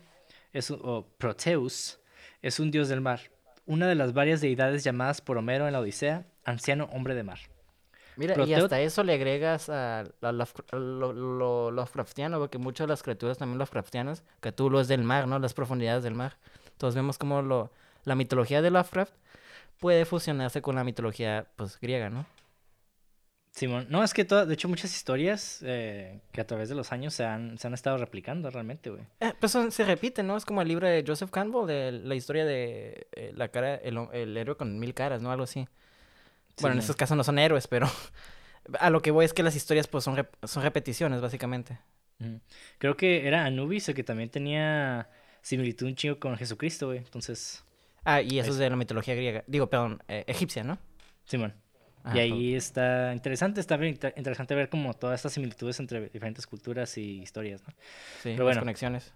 es, 0.52 0.70
o 0.70 1.06
Proteus, 1.18 1.98
es 2.42 2.60
un 2.60 2.70
dios 2.70 2.88
del 2.88 3.00
mar, 3.00 3.20
una 3.66 3.86
de 3.86 3.94
las 3.94 4.12
varias 4.12 4.40
deidades 4.40 4.84
llamadas 4.84 5.20
por 5.20 5.36
Homero 5.38 5.66
en 5.66 5.72
la 5.72 5.80
Odisea, 5.80 6.24
anciano 6.44 6.88
hombre 6.92 7.14
de 7.14 7.22
mar. 7.22 7.38
Mira, 8.16 8.34
y 8.44 8.52
hasta 8.52 8.80
eso 8.80 9.04
le 9.04 9.12
agregas 9.12 9.68
a, 9.68 10.04
lo, 10.22 11.70
Lovecraftiano, 11.70 12.38
porque 12.40 12.58
muchas 12.58 12.86
de 12.86 12.88
las 12.88 13.02
criaturas 13.04 13.38
también 13.38 13.58
Lovecraftianas, 13.58 14.24
que 14.40 14.50
tú 14.50 14.70
lo 14.70 14.80
es 14.80 14.88
del 14.88 15.04
mar, 15.04 15.28
¿no? 15.28 15.38
Las 15.38 15.54
profundidades 15.54 16.02
del 16.02 16.14
mar. 16.14 16.36
Entonces 16.72 16.96
vemos 16.96 17.16
como 17.16 17.42
lo, 17.42 17.70
la 18.04 18.16
mitología 18.16 18.60
de 18.60 18.70
Lovecraft 18.70 19.12
puede 19.78 20.04
fusionarse 20.04 20.60
con 20.62 20.74
la 20.74 20.82
mitología, 20.82 21.46
pues, 21.54 21.78
griega, 21.78 22.10
¿no? 22.10 22.26
Simón, 23.58 23.88
no, 23.90 24.04
es 24.04 24.14
que 24.14 24.22
de 24.22 24.54
hecho 24.54 24.68
muchas 24.68 24.94
historias 24.94 25.58
eh, 25.64 26.20
que 26.30 26.40
a 26.40 26.46
través 26.46 26.68
de 26.68 26.76
los 26.76 26.92
años 26.92 27.12
se 27.12 27.24
han, 27.24 27.58
se 27.58 27.66
han 27.66 27.74
estado 27.74 27.98
replicando 27.98 28.48
realmente, 28.50 28.88
güey. 28.88 29.02
Eh, 29.18 29.32
pues 29.40 29.58
se 29.70 29.84
repite, 29.84 30.22
¿no? 30.22 30.36
Es 30.36 30.44
como 30.44 30.62
el 30.62 30.68
libro 30.68 30.86
de 30.86 31.02
Joseph 31.04 31.32
Campbell, 31.32 31.66
de 31.66 31.90
la 31.90 32.14
historia 32.14 32.44
de 32.44 33.08
eh, 33.10 33.32
la 33.34 33.48
cara, 33.48 33.74
el, 33.74 33.98
el 34.12 34.36
héroe 34.36 34.56
con 34.56 34.78
mil 34.78 34.94
caras, 34.94 35.22
¿no? 35.22 35.32
Algo 35.32 35.42
así. 35.42 35.66
Bueno, 36.60 36.74
en 36.74 36.78
estos 36.78 36.94
casos 36.94 37.16
no 37.16 37.24
son 37.24 37.36
héroes, 37.40 37.66
pero 37.66 37.90
a 38.78 38.90
lo 38.90 39.02
que 39.02 39.10
voy 39.10 39.24
es 39.24 39.32
que 39.32 39.42
las 39.42 39.56
historias 39.56 39.88
pues 39.88 40.04
son, 40.04 40.24
son 40.44 40.62
repeticiones, 40.62 41.20
básicamente. 41.20 41.80
Creo 42.78 42.96
que 42.96 43.26
era 43.26 43.44
Anubis 43.44 43.88
el 43.88 43.96
que 43.96 44.04
también 44.04 44.28
tenía 44.28 45.10
similitud 45.42 45.88
un 45.88 45.96
chingo 45.96 46.20
con 46.20 46.36
Jesucristo, 46.36 46.86
güey. 46.86 46.98
Entonces... 46.98 47.64
Ah, 48.04 48.22
y 48.22 48.38
eso 48.38 48.52
es 48.52 48.58
de 48.58 48.70
la 48.70 48.76
mitología 48.76 49.16
griega. 49.16 49.42
Digo, 49.48 49.68
perdón, 49.68 50.00
egipcia, 50.06 50.62
¿no? 50.62 50.78
Simón. 51.24 51.54
Y 52.14 52.18
ahí 52.18 52.54
está 52.54 53.12
interesante, 53.12 53.60
está 53.60 53.76
interesante 53.84 54.54
ver 54.54 54.68
como 54.68 54.94
todas 54.94 55.18
estas 55.18 55.32
similitudes 55.32 55.80
entre 55.80 56.08
diferentes 56.08 56.46
culturas 56.46 56.96
y 56.98 57.20
historias, 57.20 57.62
¿no? 57.66 57.72
Sí, 58.22 58.30
Pero 58.32 58.44
bueno, 58.44 58.60
conexiones. 58.60 59.12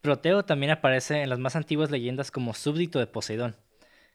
Proteo 0.00 0.44
también 0.44 0.70
aparece 0.70 1.22
en 1.22 1.30
las 1.30 1.38
más 1.38 1.56
antiguas 1.56 1.90
leyendas 1.90 2.30
como 2.30 2.52
súbdito 2.52 2.98
de 2.98 3.06
Poseidón 3.06 3.56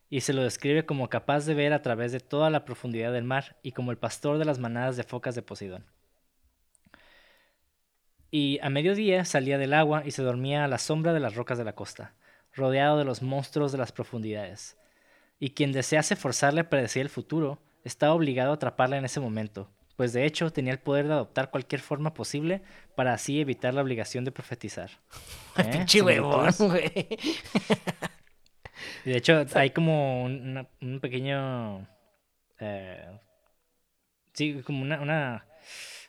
y 0.10 0.22
se 0.22 0.34
lo 0.34 0.44
describe 0.44 0.86
como 0.86 1.10
capaz 1.10 1.46
de 1.46 1.54
ver 1.54 1.74
a 1.74 1.82
través 1.82 2.12
de 2.12 2.20
toda 2.20 2.50
la 2.50 2.66
profundidad 2.66 3.14
del 3.14 3.24
mar 3.24 3.58
y 3.64 3.72
como 3.72 3.92
el 3.92 3.98
pastor 3.98 4.38
de 4.38 4.46
las 4.46 4.60
manadas 4.60 4.98
de 4.98 5.04
focas 5.04 5.36
de 5.36 5.42
Poseidón. 5.42 5.86
Y 8.32 8.60
a 8.62 8.70
mediodía 8.70 9.26
salía 9.26 9.58
del 9.58 9.74
agua 9.74 10.04
y 10.06 10.12
se 10.12 10.22
dormía 10.22 10.64
a 10.64 10.68
la 10.68 10.78
sombra 10.78 11.14
de 11.14 11.20
las 11.20 11.36
rocas 11.36 11.58
de 11.58 11.64
la 11.64 11.74
costa, 11.74 12.14
rodeado 12.54 12.98
de 12.98 13.06
los 13.06 13.22
monstruos 13.22 13.72
de 13.72 13.80
las 13.80 13.92
profundidades. 13.92 14.78
Y 15.40 15.52
quien 15.52 15.72
desease 15.72 16.16
forzarle 16.16 16.62
a 16.62 16.70
predecir 16.70 17.02
el 17.02 17.10
futuro, 17.10 17.60
estaba 17.84 18.14
obligado 18.14 18.52
a 18.52 18.56
atraparla 18.56 18.98
en 18.98 19.06
ese 19.06 19.20
momento, 19.20 19.70
pues 19.96 20.14
de 20.14 20.26
hecho 20.26 20.52
tenía 20.52 20.74
el 20.74 20.80
poder 20.80 21.08
de 21.08 21.14
adoptar 21.14 21.52
cualquier 21.52 21.82
forma 21.82 22.14
posible 22.14 22.62
para 22.96 23.14
así 23.14 23.42
evitar 23.42 23.74
la 23.74 23.82
obligación 23.82 24.26
de 24.26 24.32
profetizar. 24.32 24.92
¿Eh? 25.58 25.86
güey. 26.58 27.08
Y 29.06 29.10
de 29.10 29.18
hecho, 29.18 29.46
hay 29.56 29.72
como 29.72 30.24
un, 30.24 30.68
pequeño. 31.02 31.88
Eh, 32.60 33.20
sí, 34.34 34.62
como 34.66 34.82
una, 34.82 35.02
una 35.02 35.46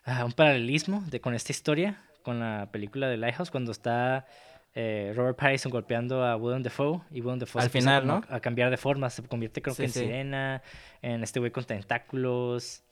ah, 0.04 0.24
un 0.24 0.32
paralelismo 0.32 1.02
de, 1.08 1.20
con 1.20 1.34
esta 1.34 1.52
historia, 1.52 2.02
con 2.22 2.40
la 2.40 2.68
película 2.72 3.08
de 3.08 3.16
Lighthouse, 3.16 3.50
cuando 3.50 3.72
está 3.72 4.26
eh, 4.72 5.12
Robert 5.16 5.36
Pattinson 5.36 5.72
golpeando 5.72 6.24
a 6.24 6.36
Willem 6.36 6.62
Dafoe 6.62 7.00
y 7.10 7.20
Willem 7.20 7.40
Dafoe 7.40 7.62
al 7.62 7.70
final, 7.70 8.06
¿no? 8.06 8.22
A, 8.28 8.38
cambiar 8.40 8.70
de 8.70 8.76
forma, 8.76 9.10
se 9.10 9.22
convierte 9.22 9.60
creo 9.62 9.74
que 9.74 9.84
en 9.84 9.90
sirena, 9.90 10.62
en 11.02 11.24
este 11.24 11.40
güey 11.40 11.50
con 11.50 11.64
tentáculos. 11.64 12.84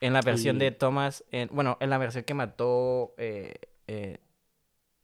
En 0.00 0.12
la 0.12 0.20
versión 0.20 0.58
de 0.58 0.72
Thomas, 0.72 1.24
en, 1.30 1.48
bueno, 1.52 1.78
en 1.80 1.88
la 1.88 1.96
versión 1.96 2.24
que 2.24 2.34
mató, 2.34 3.14
eh, 3.16 3.54
eh, 3.86 4.18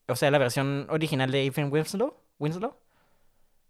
o 0.06 0.16
sea, 0.16 0.30
la 0.30 0.38
versión 0.38 0.86
original 0.90 1.30
de 1.30 1.46
Ethan 1.46 1.72
Winslow, 1.72 2.14
Winslow, 2.38 2.76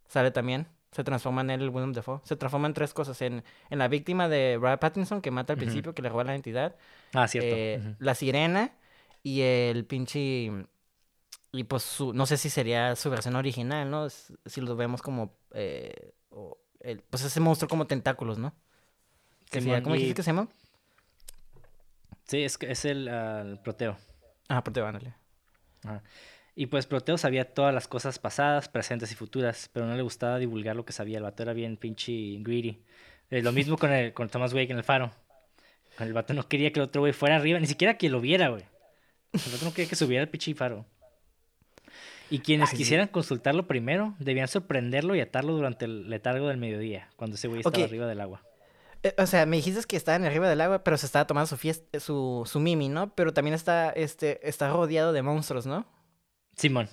sale 0.09 0.31
también. 0.31 0.67
Se 0.91 1.05
transforma 1.05 1.43
en 1.43 1.51
el 1.51 1.69
Willem 1.69 1.93
Dafoe. 1.93 2.21
Se 2.25 2.35
transforma 2.35 2.67
en 2.67 2.73
tres 2.73 2.95
cosas. 2.95 3.21
En, 3.21 3.45
en 3.69 3.79
la 3.79 3.89
víctima 3.89 4.27
de 4.27 4.57
Robert 4.59 4.81
Pattinson, 4.81 5.21
que 5.21 5.31
mata 5.31 5.53
al 5.53 5.59
principio, 5.59 5.95
que 5.95 6.01
le 6.01 6.09
roba 6.09 6.25
la 6.25 6.33
identidad. 6.33 6.77
Ah, 7.13 7.29
cierto. 7.29 7.95
La 7.99 8.15
sirena 8.15 8.73
y 9.23 9.43
el 9.43 9.85
pinche... 9.85 10.51
Y 11.59 11.65
pues 11.65 11.83
su, 11.83 12.13
no 12.13 12.25
sé 12.25 12.37
si 12.37 12.51
sería 12.51 12.95
su 12.95 13.11
versión 13.11 13.35
original, 13.35 13.91
¿no? 13.91 14.09
Si 14.09 14.61
lo 14.61 14.77
vemos 14.77 15.03
como... 15.03 15.37
Eh, 15.53 16.13
el, 16.79 17.01
pues 17.01 17.25
ese 17.25 17.41
monstruo 17.41 17.69
como 17.69 17.89
tentáculos, 17.89 18.39
¿no? 18.39 18.55
Que 19.51 19.61
¿Cómo 19.83 19.97
dijiste 19.97 20.15
que 20.15 20.23
se 20.23 20.31
llama? 20.31 20.47
Sí, 22.29 22.45
es, 22.45 22.57
es 22.61 22.85
el, 22.85 23.09
el 23.09 23.59
Proteo. 23.59 23.99
Ah, 24.49 24.63
Proteo, 24.63 24.87
ándale. 24.87 25.17
Y 26.55 26.67
pues 26.67 26.87
Proteo 26.87 27.19
sabía 27.19 27.53
todas 27.53 27.75
las 27.75 27.89
cosas 27.89 28.21
pasadas, 28.21 28.69
presentes 28.69 29.11
y 29.11 29.17
futuras, 29.17 29.69
pero 29.73 29.85
no 29.85 29.97
le 29.97 30.03
gustaba 30.03 30.39
divulgar 30.39 30.77
lo 30.77 30.85
que 30.85 30.93
sabía. 30.93 31.17
El 31.17 31.25
vato 31.25 31.43
era 31.43 31.55
bien 31.55 31.77
pinche 31.77 32.37
greedy. 32.39 32.85
Eh, 33.31 33.43
lo 33.43 33.51
mismo 33.51 33.77
con, 33.77 33.91
el, 33.91 34.13
con 34.13 34.29
Thomas 34.29 34.55
Wake 34.55 34.71
en 34.71 34.79
el 34.79 34.85
faro. 34.85 35.11
El 35.99 36.13
vato 36.13 36.35
no 36.35 36.47
quería 36.47 36.73
que 36.73 36.79
el 36.79 36.85
otro 36.85 37.03
güey 37.03 37.13
fuera 37.13 37.35
arriba, 37.35 37.59
ni 37.59 37.67
siquiera 37.67 37.99
que 37.99 38.09
lo 38.11 38.21
viera, 38.21 38.47
güey. 38.47 38.63
El 39.33 39.53
vato 39.53 39.65
no 39.65 39.75
quería 39.75 39.89
que 39.89 39.97
subiera 39.97 40.23
el 40.23 40.29
pinche 40.29 40.55
faro. 40.55 40.87
Y 42.31 42.41
quienes 42.41 42.71
quisieran 42.71 43.09
consultarlo 43.09 43.67
primero, 43.67 44.15
debían 44.19 44.49
sorprenderlo 44.49 45.15
y 45.15 45.21
atarlo 45.21 45.55
durante 45.55 45.87
el 45.87 46.11
letargo 46.11 46.49
del 46.49 46.59
mediodía, 46.59 47.09
cuando 47.17 47.37
ese 47.37 47.49
güey 47.49 47.61
estaba 47.61 47.85
arriba 47.85 48.07
del 48.07 48.21
agua. 48.21 48.43
Eh, 49.03 49.15
o 49.17 49.27
sea, 49.27 49.47
me 49.47 49.57
dijiste 49.57 49.83
que 49.87 49.97
estaban 49.97 50.25
arriba 50.25 50.49
del 50.49 50.61
agua, 50.61 50.83
pero 50.83 50.99
se 50.99 51.07
estaba 51.07 51.27
tomando 51.27 51.47
su 51.47 51.57
fiesta, 51.57 52.01
su, 52.01 52.43
su 52.47 52.61
mimi, 52.61 52.89
¿no? 52.89 53.15
Pero 53.15 53.33
también 53.33 53.55
está, 53.55 53.91
este, 53.91 54.47
está 54.47 54.71
rodeado 54.71 55.13
de 55.13 55.23
monstruos, 55.23 55.67
¿no? 55.67 55.87
Simón. 56.57 56.89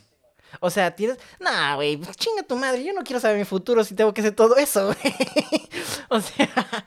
O 0.60 0.70
sea, 0.70 0.96
tienes. 0.96 1.18
Nah, 1.40 1.76
güey, 1.76 1.98
pues 1.98 2.16
chinga 2.16 2.44
tu 2.44 2.56
madre. 2.56 2.84
Yo 2.84 2.94
no 2.94 3.04
quiero 3.04 3.20
saber 3.20 3.38
mi 3.38 3.46
futuro 3.46 3.84
si 3.84 3.96
tengo 3.96 4.14
que 4.14 4.22
hacer 4.22 4.36
todo 4.36 4.56
eso, 4.58 4.88
güey. 4.88 5.14
o 6.10 6.22
sea. 6.22 6.50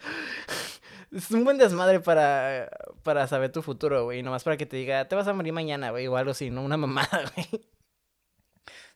Es 1.10 1.30
un 1.30 1.42
buen 1.42 1.56
desmadre 1.56 2.00
para, 2.00 2.68
para 3.02 3.26
saber 3.26 3.50
tu 3.50 3.62
futuro, 3.62 4.04
güey. 4.04 4.22
Nomás 4.22 4.44
para 4.44 4.58
que 4.58 4.66
te 4.66 4.76
diga, 4.76 5.08
te 5.08 5.16
vas 5.16 5.26
a 5.26 5.32
morir 5.32 5.54
mañana, 5.54 5.90
güey, 5.90 6.06
o 6.06 6.18
algo 6.18 6.32
así, 6.32 6.50
¿no? 6.50 6.62
Una 6.62 6.76
mamada, 6.76 7.24
güey. 7.34 7.64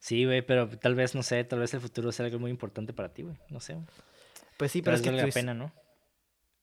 Sí, 0.02 0.24
güey, 0.24 0.42
pero 0.42 0.68
tal 0.68 0.96
vez, 0.96 1.14
no 1.14 1.22
sé, 1.22 1.44
tal 1.44 1.60
vez 1.60 1.72
el 1.74 1.80
futuro 1.80 2.10
sea 2.10 2.26
algo 2.26 2.40
muy 2.40 2.50
importante 2.50 2.92
para 2.92 3.10
ti, 3.10 3.22
güey. 3.22 3.36
No 3.50 3.60
sé. 3.60 3.78
Pues 4.56 4.72
sí, 4.72 4.82
pero, 4.82 4.96
es 4.96 5.02
que. 5.02 5.10
Vale 5.10 5.22
la 5.22 5.32
pena, 5.32 5.54
¿no? 5.54 5.70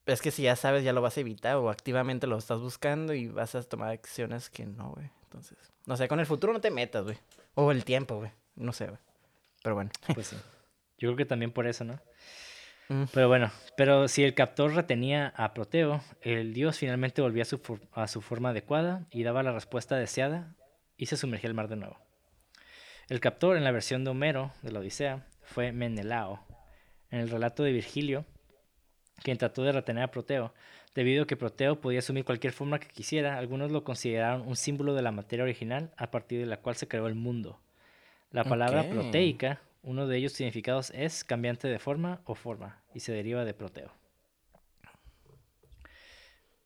Es 0.05 0.21
que 0.21 0.29
si 0.29 0.43
ya 0.43 0.57
sabes, 0.57 0.83
ya 0.83 0.91
lo 0.91 1.01
vas 1.01 1.15
a 1.15 1.21
evitar 1.21 1.55
o 1.55 1.69
activamente 1.69 2.27
lo 2.27 2.37
estás 2.37 2.59
buscando 2.59 3.13
y 3.13 3.29
vas 3.29 3.55
a 3.55 3.63
tomar 3.63 3.91
acciones 3.91 4.49
que 4.49 4.65
no, 4.65 4.89
güey. 4.89 5.09
Entonces. 5.23 5.57
No 5.85 5.95
sé, 5.95 6.09
con 6.09 6.19
el 6.19 6.25
futuro 6.25 6.51
no 6.51 6.59
te 6.59 6.69
metas, 6.69 7.05
güey. 7.05 7.17
O 7.53 7.71
el 7.71 7.85
tiempo, 7.85 8.17
güey. 8.17 8.31
No 8.55 8.73
sé, 8.73 8.87
güey. 8.87 8.99
Pero 9.63 9.75
bueno. 9.75 9.89
Pues 10.13 10.27
sí. 10.27 10.35
Yo 10.97 11.07
creo 11.07 11.15
que 11.15 11.25
también 11.25 11.53
por 11.53 11.65
eso, 11.65 11.85
¿no? 11.85 11.97
Mm. 12.89 13.05
Pero 13.13 13.29
bueno, 13.29 13.53
pero 13.77 14.09
si 14.09 14.25
el 14.25 14.33
captor 14.33 14.73
retenía 14.73 15.33
a 15.37 15.53
Proteo, 15.53 16.03
el 16.19 16.53
dios 16.53 16.77
finalmente 16.77 17.21
volvía 17.21 17.43
a 17.43 17.45
su, 17.45 17.61
a 17.93 18.09
su 18.09 18.19
forma 18.19 18.49
adecuada 18.49 19.07
y 19.11 19.23
daba 19.23 19.43
la 19.43 19.53
respuesta 19.53 19.95
deseada 19.95 20.57
y 20.97 21.05
se 21.05 21.15
sumergía 21.15 21.49
al 21.49 21.53
mar 21.53 21.69
de 21.69 21.77
nuevo. 21.77 22.08
El 23.09 23.19
captor 23.19 23.57
en 23.57 23.63
la 23.63 23.71
versión 23.71 24.03
de 24.03 24.11
Homero 24.11 24.51
de 24.61 24.71
la 24.71 24.79
Odisea 24.79 25.25
fue 25.41 25.71
Menelao. 25.71 26.45
En 27.11 27.19
el 27.19 27.29
relato 27.29 27.63
de 27.63 27.71
Virgilio, 27.71 28.25
quien 29.23 29.37
trató 29.37 29.63
de 29.63 29.71
retener 29.71 30.03
a 30.03 30.11
Proteo, 30.11 30.53
Debido 30.95 31.23
a 31.23 31.27
que 31.27 31.37
Proteo 31.37 31.79
podía 31.79 31.99
asumir 31.99 32.25
cualquier 32.25 32.51
forma 32.51 32.79
que 32.79 32.87
quisiera, 32.87 33.37
algunos 33.37 33.71
lo 33.71 33.83
consideraron 33.83 34.47
un 34.47 34.55
símbolo 34.55 34.95
de 34.95 35.03
la 35.03 35.11
materia 35.11 35.43
original 35.43 35.91
a 35.97 36.09
partir 36.09 36.39
de 36.39 36.47
la 36.47 36.57
cual 36.57 36.75
se 36.75 36.87
creó 36.87 37.07
el 37.07 37.15
mundo. 37.15 37.59
La 38.31 38.43
palabra 38.43 38.89
proteica, 38.89 39.61
uno 39.83 40.07
de 40.07 40.17
ellos 40.17 40.33
significados 40.33 40.91
es 40.95 41.23
cambiante 41.23 41.67
de 41.67 41.79
forma 41.79 42.21
o 42.25 42.35
forma, 42.35 42.83
y 42.93 43.01
se 43.01 43.11
deriva 43.11 43.45
de 43.45 43.53
proteo. 43.53 43.93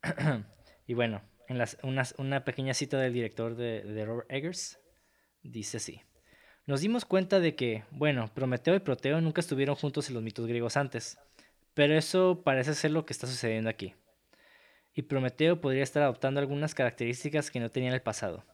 y 0.88 0.94
bueno, 0.94 1.22
en 1.48 1.58
las, 1.58 1.78
una, 1.84 2.04
una, 2.18 2.44
pequeña 2.46 2.74
cita 2.74 2.98
del 2.98 3.14
director 3.14 3.56
de, 3.56 3.82
de 3.84 4.06
Robert 4.06 4.32
Eggers, 4.32 4.80
dice 5.44 5.78
así. 5.78 6.02
Nos 6.66 6.82
dimos 6.82 7.04
cuenta 7.04 7.40
de 7.40 7.56
que, 7.56 7.84
bueno, 7.92 8.30
Prometeo 8.34 8.76
y 8.76 8.80
Proteo 8.80 9.20
nunca 9.20 9.42
estuvieron 9.42 9.76
juntos 9.76 10.08
en 10.08 10.14
los 10.14 10.24
mitos 10.24 10.48
griegos 10.48 10.78
antes, 10.78 11.18
pero 11.74 11.98
eso 11.98 12.42
parece 12.44 12.74
ser 12.74 12.92
lo 12.92 13.06
que 13.06 13.12
está 13.12 13.28
sucediendo 13.28 13.70
aquí. 13.70 13.96
Y 14.96 15.02
Prometeo 15.02 15.60
podría 15.60 15.84
estar 15.84 16.04
adoptando 16.04 16.40
algunas 16.40 16.74
características 16.74 17.52
que 17.52 17.60
no 17.60 17.70
tenía 17.70 17.90
en 17.90 17.96
el 17.96 18.02
pasado. 18.02 18.46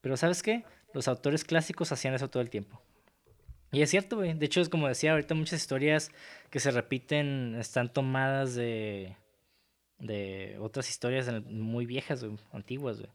Pero 0.00 0.16
¿sabes 0.16 0.42
qué? 0.42 0.64
Los 0.94 1.08
autores 1.08 1.44
clásicos 1.44 1.92
hacían 1.92 2.14
eso 2.14 2.30
todo 2.30 2.42
el 2.42 2.50
tiempo. 2.50 2.80
Y 3.70 3.82
es 3.82 3.90
cierto, 3.90 4.16
güey. 4.16 4.34
De 4.34 4.46
hecho, 4.46 4.60
es 4.60 4.68
como 4.68 4.88
decía 4.88 5.12
ahorita, 5.12 5.34
muchas 5.34 5.60
historias 5.60 6.10
que 6.50 6.60
se 6.60 6.70
repiten 6.70 7.56
están 7.58 7.92
tomadas 7.92 8.54
de, 8.54 9.16
de 9.98 10.56
otras 10.60 10.88
historias 10.88 11.28
muy 11.44 11.86
viejas, 11.86 12.24
antiguas, 12.52 12.98
güey. 12.98 13.10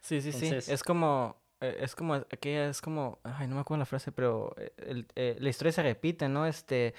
Sí, 0.00 0.20
sí, 0.20 0.32
sí. 0.32 0.46
Es 0.48 0.82
como, 0.82 1.39
es 1.60 1.94
como, 1.94 2.14
aquella 2.14 2.68
es 2.68 2.80
como, 2.80 3.18
ay, 3.22 3.46
no 3.46 3.54
me 3.54 3.60
acuerdo 3.60 3.80
la 3.80 3.86
frase, 3.86 4.12
pero 4.12 4.54
eh, 4.56 5.04
eh, 5.14 5.36
la 5.38 5.48
historia 5.48 5.72
se 5.72 5.82
repite, 5.82 6.28
¿no? 6.28 6.46
Este, 6.46 6.94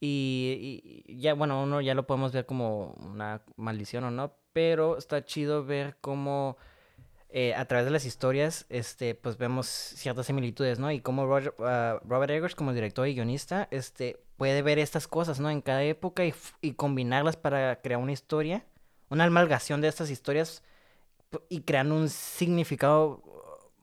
y, 0.00 1.04
y, 1.06 1.20
ya, 1.20 1.34
bueno, 1.34 1.62
uno 1.62 1.80
ya 1.80 1.94
lo 1.94 2.06
podemos 2.06 2.32
ver 2.32 2.46
como 2.46 2.94
una 3.00 3.42
maldición 3.56 4.04
o 4.04 4.10
no, 4.10 4.34
pero 4.52 4.98
está 4.98 5.24
chido 5.24 5.64
ver 5.64 5.96
cómo 6.00 6.56
a 7.56 7.64
través 7.64 7.84
de 7.84 7.90
las 7.90 8.04
historias, 8.04 8.64
este, 8.68 9.16
pues 9.16 9.36
vemos 9.38 9.66
ciertas 9.66 10.26
similitudes, 10.26 10.78
¿no? 10.78 10.92
Y 10.92 11.00
cómo 11.00 11.28
ah, 11.58 12.00
Robert 12.04 12.30
Eggers, 12.30 12.54
como 12.54 12.72
director 12.72 13.08
y 13.08 13.14
guionista, 13.14 13.66
este, 13.72 14.20
puede 14.36 14.62
ver 14.62 14.78
estas 14.78 15.08
cosas, 15.08 15.40
¿no? 15.40 15.50
En 15.50 15.60
cada 15.60 15.82
época 15.82 16.24
y, 16.24 16.32
y 16.60 16.74
combinarlas 16.74 17.36
para 17.36 17.80
crear 17.80 18.00
una 18.00 18.12
historia, 18.12 18.64
una 19.08 19.24
amalgación 19.24 19.80
de 19.80 19.88
estas 19.88 20.10
historias 20.10 20.62
y 21.48 21.62
creando 21.62 21.96
un 21.96 22.08
significado 22.08 23.33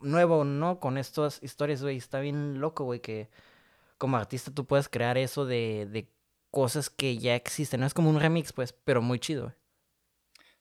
nuevo, 0.02 0.44
¿no? 0.44 0.80
Con 0.80 0.98
estas 0.98 1.42
historias, 1.42 1.82
güey. 1.82 1.98
Está 1.98 2.20
bien 2.20 2.60
loco, 2.60 2.84
güey, 2.84 3.00
que 3.00 3.30
como 3.98 4.18
artista 4.18 4.52
tú 4.52 4.66
puedes 4.66 4.90
crear 4.90 5.18
eso 5.18 5.46
de, 5.46 5.88
de 5.92 6.08
cosas 6.50 6.90
que 6.90 7.18
ya 7.18 7.36
existen. 7.36 7.80
No 7.80 7.86
es 7.86 7.94
como 7.94 8.10
un 8.10 8.20
remix, 8.20 8.54
pues, 8.54 8.74
pero 8.74 9.02
muy 9.02 9.20
chido, 9.20 9.44
güey. 9.44 9.56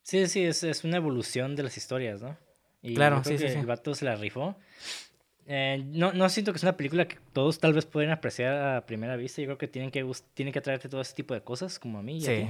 Sí, 0.02 0.26
sí, 0.26 0.44
es, 0.44 0.62
es 0.64 0.84
una 0.84 0.96
evolución 0.96 1.56
de 1.56 1.62
las 1.62 1.76
historias, 1.76 2.22
¿no? 2.22 2.36
Y 2.82 2.94
claro, 2.94 3.22
sí, 3.22 3.36
sí, 3.36 3.44
El 3.44 3.66
vato 3.66 3.94
se 3.94 4.04
la 4.04 4.16
rifó. 4.16 4.56
Eh, 5.46 5.82
no, 5.86 6.12
no 6.12 6.28
siento 6.28 6.52
que 6.52 6.56
es 6.56 6.62
una 6.62 6.76
película 6.76 7.06
que 7.06 7.18
todos 7.32 7.58
tal 7.58 7.74
vez 7.74 7.84
pueden 7.84 8.10
apreciar 8.10 8.76
a 8.76 8.86
primera 8.86 9.16
vista. 9.16 9.42
Yo 9.42 9.46
creo 9.46 9.58
que 9.58 9.68
tienen 9.68 9.90
que, 9.90 10.08
tienen 10.34 10.52
que 10.52 10.58
atraerte 10.58 10.88
todo 10.88 11.00
ese 11.00 11.14
tipo 11.14 11.34
de 11.34 11.42
cosas, 11.42 11.78
como 11.78 11.98
a 11.98 12.02
mí. 12.02 12.20
sí. 12.20 12.48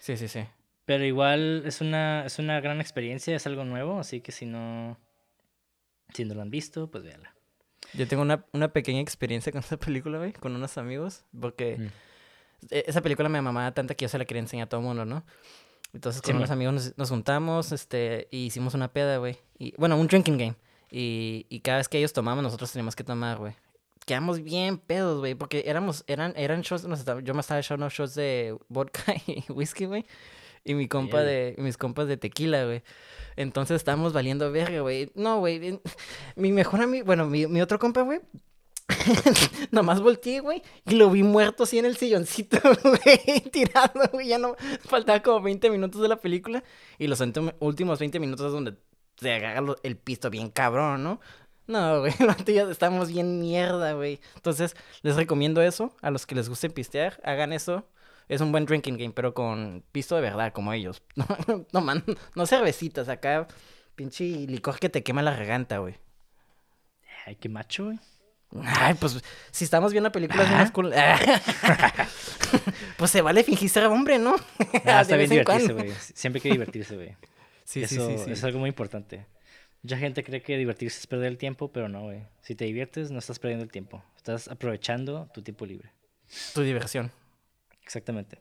sí, 0.00 0.16
sí, 0.16 0.28
sí. 0.28 0.44
Pero 0.84 1.04
igual 1.04 1.62
es 1.64 1.80
una, 1.80 2.26
es 2.26 2.38
una 2.38 2.60
gran 2.60 2.80
experiencia, 2.80 3.36
es 3.36 3.46
algo 3.46 3.64
nuevo, 3.64 4.00
así 4.00 4.20
que 4.20 4.32
si 4.32 4.46
no, 4.46 4.98
si 6.12 6.24
no 6.24 6.34
lo 6.34 6.42
han 6.42 6.50
visto, 6.50 6.90
pues 6.90 7.04
véanla. 7.04 7.34
Yo 7.94 8.08
tengo 8.08 8.22
una, 8.22 8.44
una 8.52 8.72
pequeña 8.72 9.00
experiencia 9.00 9.52
con 9.52 9.60
esa 9.60 9.76
película, 9.76 10.18
güey, 10.18 10.32
con 10.32 10.54
unos 10.54 10.78
amigos, 10.78 11.24
porque 11.38 11.76
mm. 11.78 12.66
e, 12.70 12.84
esa 12.86 13.02
película 13.02 13.28
me 13.28 13.40
mamaba 13.42 13.72
tanto 13.72 13.94
que 13.96 14.04
yo 14.04 14.08
se 14.08 14.18
la 14.18 14.24
quería 14.24 14.40
enseñar 14.40 14.66
a 14.66 14.68
todo 14.68 14.80
el 14.80 14.86
mundo, 14.86 15.04
¿no? 15.04 15.24
Entonces 15.92 16.22
con 16.22 16.36
unos 16.36 16.50
amigos 16.50 16.94
nos, 16.96 17.10
juntamos, 17.10 17.70
este, 17.70 18.28
y 18.30 18.46
hicimos 18.46 18.72
una 18.72 18.88
peda, 18.88 19.18
güey. 19.18 19.36
Y, 19.58 19.74
bueno, 19.76 19.98
un 19.98 20.06
drinking 20.06 20.38
game. 20.38 20.54
Y, 20.90 21.44
y 21.50 21.60
cada 21.60 21.78
vez 21.78 21.88
que 21.88 21.98
ellos 21.98 22.14
tomaban, 22.14 22.42
nosotros 22.42 22.72
teníamos 22.72 22.96
que 22.96 23.04
tomar, 23.04 23.36
güey. 23.36 23.54
Quedamos 24.06 24.42
bien 24.42 24.78
pedos, 24.78 25.18
güey, 25.18 25.34
porque 25.34 25.64
éramos, 25.66 26.02
eran, 26.06 26.32
eran 26.34 26.62
shows, 26.62 26.86
yo 27.22 27.34
me 27.34 27.40
estaba 27.40 27.60
echando 27.60 27.88
shows 27.90 28.14
de 28.14 28.56
vodka 28.68 29.14
y 29.26 29.44
whisky, 29.52 29.84
güey 29.84 30.06
y 30.64 30.74
mi 30.74 30.88
compa 30.88 31.22
de, 31.22 31.54
mis 31.58 31.76
compas 31.76 32.06
de 32.06 32.16
tequila, 32.16 32.64
güey. 32.64 32.82
Entonces 33.36 33.76
estábamos 33.76 34.12
valiendo 34.12 34.50
verga, 34.52 34.80
güey. 34.80 35.10
No, 35.14 35.38
güey. 35.38 35.80
Mi 36.36 36.52
mejor 36.52 36.82
amigo, 36.82 37.04
bueno, 37.04 37.26
mi, 37.26 37.46
mi 37.46 37.60
otro 37.62 37.78
compa, 37.78 38.02
güey. 38.02 38.20
Nomás 39.70 40.00
volteé, 40.00 40.40
güey, 40.40 40.62
y 40.86 40.96
lo 40.96 41.10
vi 41.10 41.22
muerto 41.22 41.62
así 41.62 41.78
en 41.78 41.86
el 41.86 41.96
silloncito, 41.96 42.58
güey, 42.82 43.40
tirado, 43.50 44.02
güey. 44.12 44.28
Ya 44.28 44.38
no, 44.38 44.56
faltaba 44.84 45.22
como 45.22 45.40
20 45.40 45.70
minutos 45.70 46.00
de 46.00 46.08
la 46.08 46.16
película. 46.16 46.62
Y 46.98 47.06
los 47.06 47.20
últimos 47.60 47.98
20 47.98 48.20
minutos 48.20 48.46
es 48.46 48.52
donde 48.52 48.76
se 49.16 49.32
agarra 49.32 49.74
el 49.82 49.96
pisto 49.96 50.30
bien 50.30 50.50
cabrón, 50.50 51.02
¿no? 51.02 51.20
No, 51.66 52.00
güey, 52.00 52.12
ya 52.46 52.64
estamos 52.64 53.10
bien 53.10 53.40
mierda, 53.40 53.92
güey. 53.92 54.20
Entonces, 54.36 54.76
les 55.02 55.16
recomiendo 55.16 55.62
eso. 55.62 55.94
A 56.02 56.10
los 56.10 56.26
que 56.26 56.34
les 56.34 56.48
guste 56.48 56.70
pistear, 56.70 57.20
hagan 57.24 57.52
eso 57.52 57.86
es 58.32 58.40
un 58.40 58.50
buen 58.50 58.64
drinking 58.64 58.96
game, 58.96 59.12
pero 59.12 59.34
con 59.34 59.84
pisto 59.92 60.16
de 60.16 60.22
verdad, 60.22 60.52
como 60.52 60.72
ellos. 60.72 61.02
No, 61.72 61.80
man, 61.82 62.02
no 62.34 62.46
cervecitas, 62.46 63.08
acá 63.08 63.46
pinche 63.94 64.24
licor 64.24 64.78
que 64.78 64.88
te 64.88 65.02
quema 65.02 65.20
la 65.22 65.32
garganta, 65.32 65.78
güey. 65.78 65.96
Ay, 67.26 67.36
qué 67.36 67.50
macho, 67.50 67.84
güey. 67.84 67.98
Ay, 68.64 68.94
pues 68.94 69.22
si 69.50 69.64
estamos 69.64 69.92
viendo 69.92 70.10
películas 70.12 70.72
pues 72.96 73.10
se 73.10 73.22
vale 73.22 73.44
fingir 73.44 73.68
ser 73.68 73.84
hombre, 73.86 74.18
¿no? 74.18 74.36
Ah, 74.84 75.00
está 75.02 75.16
bien 75.16 75.28
divertirse, 75.28 75.72
güey. 75.72 75.90
Siempre 76.14 76.38
hay 76.38 76.42
que 76.42 76.50
divertirse, 76.50 76.94
güey. 76.96 77.16
Sí, 77.64 77.82
Eso 77.82 78.08
sí, 78.08 78.18
sí, 78.18 78.24
sí, 78.24 78.32
es 78.32 78.44
algo 78.44 78.58
muy 78.58 78.68
importante. 78.68 79.26
Mucha 79.82 79.98
gente 79.98 80.24
cree 80.24 80.42
que 80.42 80.56
divertirse 80.56 81.00
es 81.00 81.06
perder 81.06 81.28
el 81.28 81.38
tiempo, 81.38 81.70
pero 81.70 81.88
no, 81.88 82.02
güey. 82.02 82.22
Si 82.40 82.54
te 82.54 82.64
diviertes, 82.64 83.10
no 83.10 83.18
estás 83.18 83.38
perdiendo 83.38 83.64
el 83.64 83.70
tiempo. 83.70 84.02
Estás 84.16 84.48
aprovechando 84.48 85.28
tu 85.34 85.42
tiempo 85.42 85.66
libre. 85.66 85.90
Tu 86.54 86.62
diversión. 86.62 87.12
Exactamente. 87.84 88.40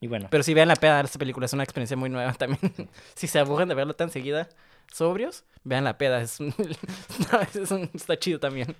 Y 0.00 0.06
bueno. 0.06 0.28
Pero 0.30 0.42
si 0.42 0.54
vean 0.54 0.68
la 0.68 0.76
peda 0.76 0.98
de 0.98 1.04
esta 1.04 1.18
película, 1.18 1.46
es 1.46 1.52
una 1.52 1.62
experiencia 1.62 1.96
muy 1.96 2.08
nueva 2.08 2.32
también. 2.38 2.72
si 3.14 3.26
se 3.26 3.38
aburren 3.38 3.68
de 3.68 3.74
verlo 3.74 3.94
tan 3.94 4.10
seguida, 4.10 4.48
sobrios, 4.92 5.44
vean 5.62 5.84
la 5.84 5.98
peda. 5.98 6.22
Es, 6.22 6.38
está 7.94 8.18
chido 8.18 8.40
también. 8.40 8.74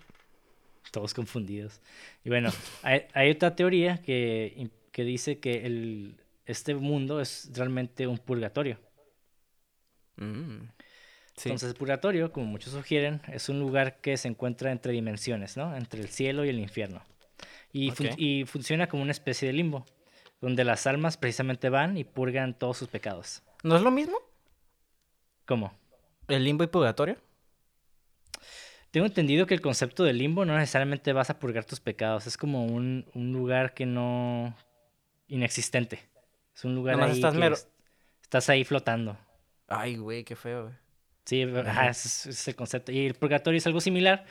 Todos 0.91 1.15
confundidos. 1.15 1.81
Y 2.25 2.31
bueno, 2.31 2.51
hay, 2.83 3.31
otra 3.31 3.55
teoría 3.55 3.99
que, 3.99 4.71
que 4.91 5.05
dice 5.05 5.39
que 5.39 5.67
el, 5.67 6.17
este 6.47 6.75
mundo 6.75 7.21
es 7.21 7.51
realmente 7.55 8.07
un 8.07 8.19
purgatorio. 8.19 8.79
Mm, 10.17 10.69
Entonces, 11.45 11.71
el 11.71 11.75
purgatorio, 11.77 12.33
como 12.33 12.47
muchos 12.47 12.73
sugieren, 12.73 13.21
es 13.33 13.49
un 13.49 13.61
lugar 13.61 14.01
que 14.01 14.17
se 14.17 14.29
encuentra 14.29 14.73
entre 14.73 14.93
dimensiones, 14.93 15.57
¿no? 15.57 15.77
Entre 15.77 16.01
el 16.01 16.09
cielo 16.09 16.45
y 16.45 16.49
el 16.49 16.59
infierno. 16.59 17.03
Y, 17.73 17.93
y 18.17 18.45
funciona 18.47 18.89
como 18.89 19.03
una 19.03 19.13
especie 19.13 19.49
de 19.49 19.55
limbo, 19.55 19.87
donde 20.41 20.65
las 20.65 20.87
almas 20.87 21.17
precisamente 21.17 21.69
van 21.69 21.97
y 21.97 22.05
purgan 22.05 22.59
todos 22.59 22.79
sus 22.79 22.89
pecados. 22.89 23.43
¿No 23.63 23.77
es 23.77 23.83
lo 23.83 23.91
mismo? 23.91 24.17
¿Cómo? 25.47 25.73
¿El 26.29 26.45
limbo 26.45 26.65
y 26.65 26.69
purgatorio? 26.69 27.17
Tengo 28.91 29.07
entendido 29.07 29.47
que 29.47 29.55
el 29.55 29.61
concepto 29.61 30.03
de 30.03 30.13
limbo 30.13 30.45
no 30.45 30.57
necesariamente 30.57 31.13
vas 31.13 31.31
a 31.31 31.39
purgar 31.39 31.65
tus 31.65 31.81
pecados, 31.81 32.27
es 32.27 32.37
como 32.37 32.67
un, 32.67 33.07
un 33.15 33.33
lugar 33.33 33.73
que 33.75 33.87
no... 33.87 34.57
inexistente. 35.29 36.01
Es 36.55 36.65
un 36.65 36.75
lugar 36.75 37.01
ahí 37.01 37.13
estás, 37.13 37.35
que 37.35 37.55
estás 38.23 38.49
ahí 38.49 38.65
flotando. 38.65 39.17
Ay, 39.69 39.97
güey, 39.97 40.25
qué 40.25 40.35
feo, 40.35 40.65
güey. 40.65 40.75
Sí, 41.25 41.43
ese 41.43 42.31
es 42.31 42.49
el 42.49 42.57
concepto. 42.57 42.91
Y 42.91 43.07
el 43.07 43.15
purgatorio 43.15 43.59
es 43.59 43.67
algo 43.67 43.81
similar, 43.81 44.27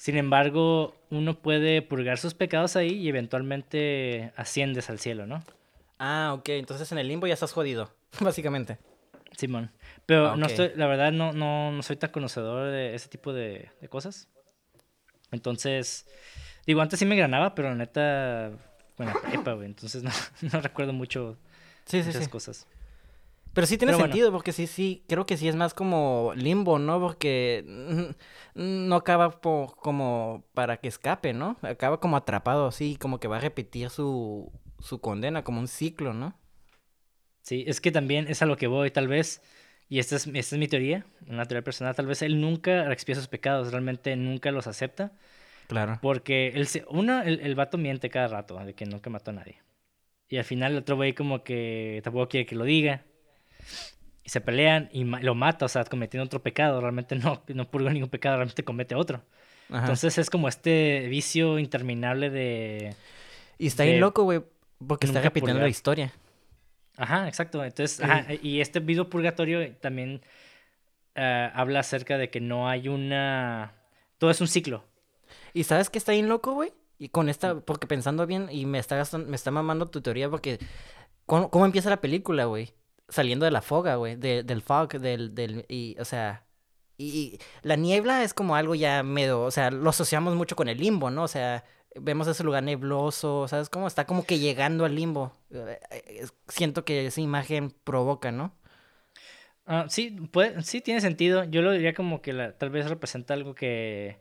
sin 0.00 0.16
embargo, 0.16 0.94
uno 1.10 1.34
puede 1.42 1.82
purgar 1.82 2.16
sus 2.16 2.32
pecados 2.32 2.74
ahí 2.74 2.92
y 2.92 3.10
eventualmente 3.10 4.32
asciendes 4.34 4.88
al 4.88 4.98
cielo, 4.98 5.26
¿no? 5.26 5.44
Ah, 5.98 6.32
ok. 6.38 6.48
Entonces 6.48 6.90
en 6.90 6.96
el 6.96 7.06
limbo 7.06 7.26
ya 7.26 7.34
estás 7.34 7.52
jodido, 7.52 7.92
básicamente. 8.20 8.78
Simón. 9.36 9.70
Pero 10.06 10.38
no 10.38 10.46
estoy, 10.46 10.72
la 10.74 10.86
verdad 10.86 11.12
no, 11.12 11.34
no, 11.34 11.70
no 11.70 11.82
soy 11.82 11.96
tan 11.96 12.12
conocedor 12.12 12.70
de 12.70 12.94
ese 12.94 13.10
tipo 13.10 13.34
de, 13.34 13.72
cosas. 13.90 14.26
Entonces, 15.32 16.06
digo, 16.66 16.80
antes 16.80 16.98
sí 16.98 17.04
me 17.04 17.14
granaba, 17.14 17.54
pero 17.54 17.68
la 17.68 17.74
neta, 17.74 18.52
bueno, 18.96 19.12
epa, 19.34 19.52
güey. 19.52 19.66
Entonces 19.66 20.02
no, 20.02 20.10
no 20.50 20.62
recuerdo 20.62 20.94
mucho 20.94 21.36
sí, 21.84 21.98
esas 21.98 22.26
cosas. 22.28 22.66
Pero 23.52 23.66
sí 23.66 23.78
tiene 23.78 23.94
sentido, 23.94 24.30
porque 24.30 24.52
sí, 24.52 24.66
sí, 24.66 25.04
creo 25.08 25.26
que 25.26 25.36
sí 25.36 25.48
es 25.48 25.56
más 25.56 25.74
como 25.74 26.32
limbo, 26.36 26.78
¿no? 26.78 27.00
Porque 27.00 27.64
no 28.54 28.96
acaba 28.96 29.40
como 29.40 30.44
para 30.54 30.76
que 30.76 30.88
escape, 30.88 31.32
¿no? 31.32 31.56
Acaba 31.62 31.98
como 31.98 32.16
atrapado 32.16 32.66
así, 32.66 32.96
como 32.96 33.18
que 33.18 33.28
va 33.28 33.38
a 33.38 33.40
repetir 33.40 33.90
su, 33.90 34.52
su 34.78 35.00
condena, 35.00 35.42
como 35.42 35.60
un 35.60 35.68
ciclo, 35.68 36.14
¿no? 36.14 36.38
Sí, 37.42 37.64
es 37.66 37.80
que 37.80 37.90
también 37.90 38.28
es 38.28 38.42
a 38.42 38.46
lo 38.46 38.56
que 38.56 38.68
voy, 38.68 38.90
tal 38.92 39.08
vez, 39.08 39.42
y 39.88 39.98
esta 39.98 40.16
es, 40.16 40.28
esta 40.28 40.54
es 40.54 40.58
mi 40.58 40.68
teoría, 40.68 41.04
una 41.26 41.44
teoría 41.46 41.64
personal, 41.64 41.96
tal 41.96 42.06
vez 42.06 42.22
él 42.22 42.40
nunca 42.40 42.92
expía 42.92 43.16
sus 43.16 43.26
pecados, 43.26 43.72
realmente 43.72 44.14
nunca 44.14 44.52
los 44.52 44.68
acepta. 44.68 45.12
Claro. 45.66 45.98
Porque 46.02 46.48
él 46.48 46.66
se, 46.66 46.84
uno, 46.88 47.22
el, 47.22 47.40
el 47.40 47.54
vato 47.54 47.78
miente 47.78 48.10
cada 48.10 48.28
rato 48.28 48.58
de 48.58 48.74
que 48.74 48.86
nunca 48.86 49.08
mató 49.10 49.30
a 49.30 49.34
nadie. 49.34 49.62
Y 50.28 50.36
al 50.36 50.44
final 50.44 50.72
el 50.72 50.78
otro 50.78 50.96
güey 50.96 51.12
como 51.14 51.42
que 51.42 52.00
tampoco 52.04 52.28
quiere 52.28 52.46
que 52.46 52.54
lo 52.54 52.64
diga 52.64 53.04
y 54.24 54.28
se 54.30 54.40
pelean 54.40 54.88
y 54.92 55.04
lo 55.04 55.34
mata, 55.34 55.64
o 55.64 55.68
sea, 55.68 55.84
cometiendo 55.84 56.24
otro 56.24 56.42
pecado. 56.42 56.80
Realmente 56.80 57.16
no, 57.16 57.42
no 57.48 57.70
purga 57.70 57.92
ningún 57.92 58.10
pecado, 58.10 58.36
realmente 58.36 58.64
comete 58.64 58.94
otro. 58.94 59.22
Entonces 59.72 60.18
es 60.18 60.30
como 60.30 60.48
este 60.48 61.06
vicio 61.08 61.58
interminable 61.58 62.30
de. 62.30 62.94
Y 63.58 63.68
está 63.68 63.84
ahí 63.84 63.98
loco, 63.98 64.24
güey, 64.24 64.42
porque 64.84 65.06
está 65.06 65.20
repitiendo 65.20 65.60
la 65.60 65.68
historia. 65.68 66.12
Ajá, 66.96 67.28
exacto. 67.28 67.64
Entonces, 67.64 68.00
ajá, 68.00 68.26
y 68.42 68.60
este 68.60 68.80
video 68.80 69.08
purgatorio 69.08 69.72
también 69.76 70.22
uh, 71.16 71.50
habla 71.54 71.80
acerca 71.80 72.18
de 72.18 72.30
que 72.30 72.40
no 72.40 72.68
hay 72.68 72.88
una... 72.88 73.74
Todo 74.18 74.30
es 74.30 74.40
un 74.40 74.48
ciclo. 74.48 74.84
¿Y 75.54 75.64
sabes 75.64 75.88
que 75.88 75.98
está 75.98 76.12
bien 76.12 76.28
loco, 76.28 76.52
güey? 76.52 76.72
Y 76.98 77.08
con 77.08 77.28
esta, 77.28 77.60
porque 77.60 77.86
pensando 77.86 78.26
bien, 78.26 78.48
y 78.50 78.66
me 78.66 78.78
está, 78.78 79.02
me 79.18 79.36
está 79.36 79.50
mamando 79.50 79.86
tu 79.86 80.02
teoría, 80.02 80.28
porque 80.28 80.58
¿cómo, 81.24 81.50
cómo 81.50 81.64
empieza 81.64 81.88
la 81.88 82.00
película, 82.00 82.44
güey? 82.44 82.74
Saliendo 83.10 83.44
de 83.44 83.50
la 83.50 83.60
foga, 83.60 83.96
güey, 83.96 84.16
de, 84.16 84.42
del 84.42 84.62
fog, 84.62 84.88
del, 84.98 85.34
del, 85.34 85.66
y, 85.68 85.96
o 85.98 86.04
sea, 86.04 86.46
y, 86.96 87.38
la 87.62 87.76
niebla 87.76 88.22
es 88.22 88.34
como 88.34 88.56
algo 88.56 88.74
ya 88.74 89.02
medio, 89.02 89.42
o 89.42 89.50
sea, 89.50 89.70
lo 89.70 89.90
asociamos 89.90 90.34
mucho 90.34 90.56
con 90.56 90.68
el 90.68 90.78
limbo, 90.78 91.10
¿no? 91.10 91.24
O 91.24 91.28
sea, 91.28 91.64
vemos 91.96 92.28
ese 92.28 92.44
lugar 92.44 92.62
nebloso, 92.62 93.48
¿sabes 93.48 93.68
cómo? 93.68 93.86
Está 93.86 94.06
como 94.06 94.24
que 94.24 94.38
llegando 94.38 94.84
al 94.84 94.94
limbo. 94.94 95.32
Eh, 95.50 96.26
siento 96.48 96.84
que 96.84 97.06
esa 97.06 97.20
imagen 97.20 97.74
provoca, 97.84 98.32
¿no? 98.32 98.54
Ah, 99.66 99.86
sí, 99.88 100.10
puede, 100.32 100.62
sí 100.62 100.80
tiene 100.80 101.00
sentido. 101.00 101.44
Yo 101.44 101.62
lo 101.62 101.72
diría 101.72 101.94
como 101.94 102.22
que 102.22 102.32
la, 102.32 102.56
tal 102.58 102.70
vez 102.70 102.88
representa 102.88 103.34
algo 103.34 103.54
que 103.54 104.18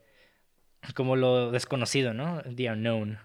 como 0.96 1.16
lo 1.16 1.52
desconocido, 1.52 2.14
¿no? 2.14 2.42
The 2.44 2.72
unknown. 2.72 3.20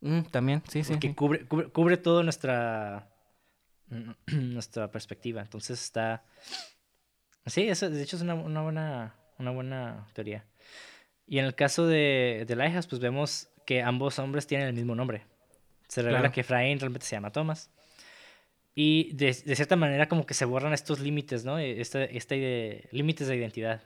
Mm, 0.00 0.22
también, 0.30 0.62
sí, 0.68 0.84
sí. 0.84 0.98
Que 0.98 1.14
cubre, 1.14 1.46
cubre, 1.46 1.68
cubre 1.68 1.96
toda 1.96 2.22
nuestra, 2.22 3.10
nuestra 4.32 4.90
perspectiva. 4.90 5.42
Entonces 5.42 5.82
está... 5.82 6.24
Sí, 7.46 7.68
eso 7.68 7.88
de 7.88 8.02
hecho 8.02 8.16
es 8.16 8.22
una, 8.22 8.34
una, 8.34 8.62
buena, 8.62 9.14
una 9.38 9.50
buena 9.52 10.08
teoría. 10.14 10.44
Y 11.26 11.38
en 11.38 11.44
el 11.44 11.54
caso 11.54 11.86
de, 11.86 12.44
de 12.46 12.56
Laijas, 12.56 12.86
pues 12.86 13.00
vemos 13.00 13.48
que 13.64 13.82
ambos 13.82 14.18
hombres 14.18 14.46
tienen 14.46 14.68
el 14.68 14.74
mismo 14.74 14.94
nombre. 14.94 15.26
Se 15.88 16.02
revela 16.02 16.32
que 16.32 16.40
Efraín 16.40 16.80
realmente 16.80 17.06
se 17.06 17.16
llama 17.16 17.30
Thomas. 17.30 17.70
Y 18.74 19.12
de, 19.14 19.26
de, 19.26 19.56
cierta 19.56 19.76
manera 19.76 20.08
como 20.08 20.26
que 20.26 20.34
se 20.34 20.44
borran 20.44 20.72
estos 20.72 21.00
límites, 21.00 21.44
¿no? 21.44 21.58
Este, 21.58 22.16
este 22.16 22.88
límites 22.92 23.26
de 23.28 23.36
identidad. 23.36 23.82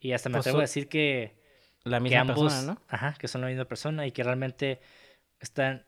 Y 0.00 0.12
hasta 0.12 0.28
me 0.28 0.34
pues 0.34 0.46
atrevo 0.46 0.58
a 0.58 0.62
decir 0.62 0.88
que 0.88 1.38
la 1.84 2.00
misma 2.00 2.20
ambos, 2.20 2.52
persona, 2.52 2.74
¿no? 2.74 2.82
Ajá, 2.88 3.14
que 3.18 3.28
son 3.28 3.42
la 3.42 3.46
misma 3.48 3.66
persona 3.66 4.06
y 4.06 4.12
que 4.12 4.24
realmente 4.24 4.80
están 5.40 5.86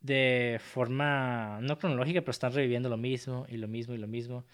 de 0.00 0.60
forma 0.62 1.58
no 1.60 1.78
cronológica, 1.78 2.20
pero 2.20 2.30
están 2.30 2.52
reviviendo 2.52 2.88
lo 2.88 2.96
mismo 2.96 3.46
y 3.48 3.56
lo 3.56 3.68
mismo 3.68 3.94
y 3.94 3.98
lo 3.98 4.06
mismo. 4.06 4.44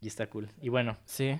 Y 0.00 0.08
está 0.08 0.28
cool. 0.28 0.50
Y 0.60 0.68
bueno. 0.68 0.96
Sí. 1.04 1.38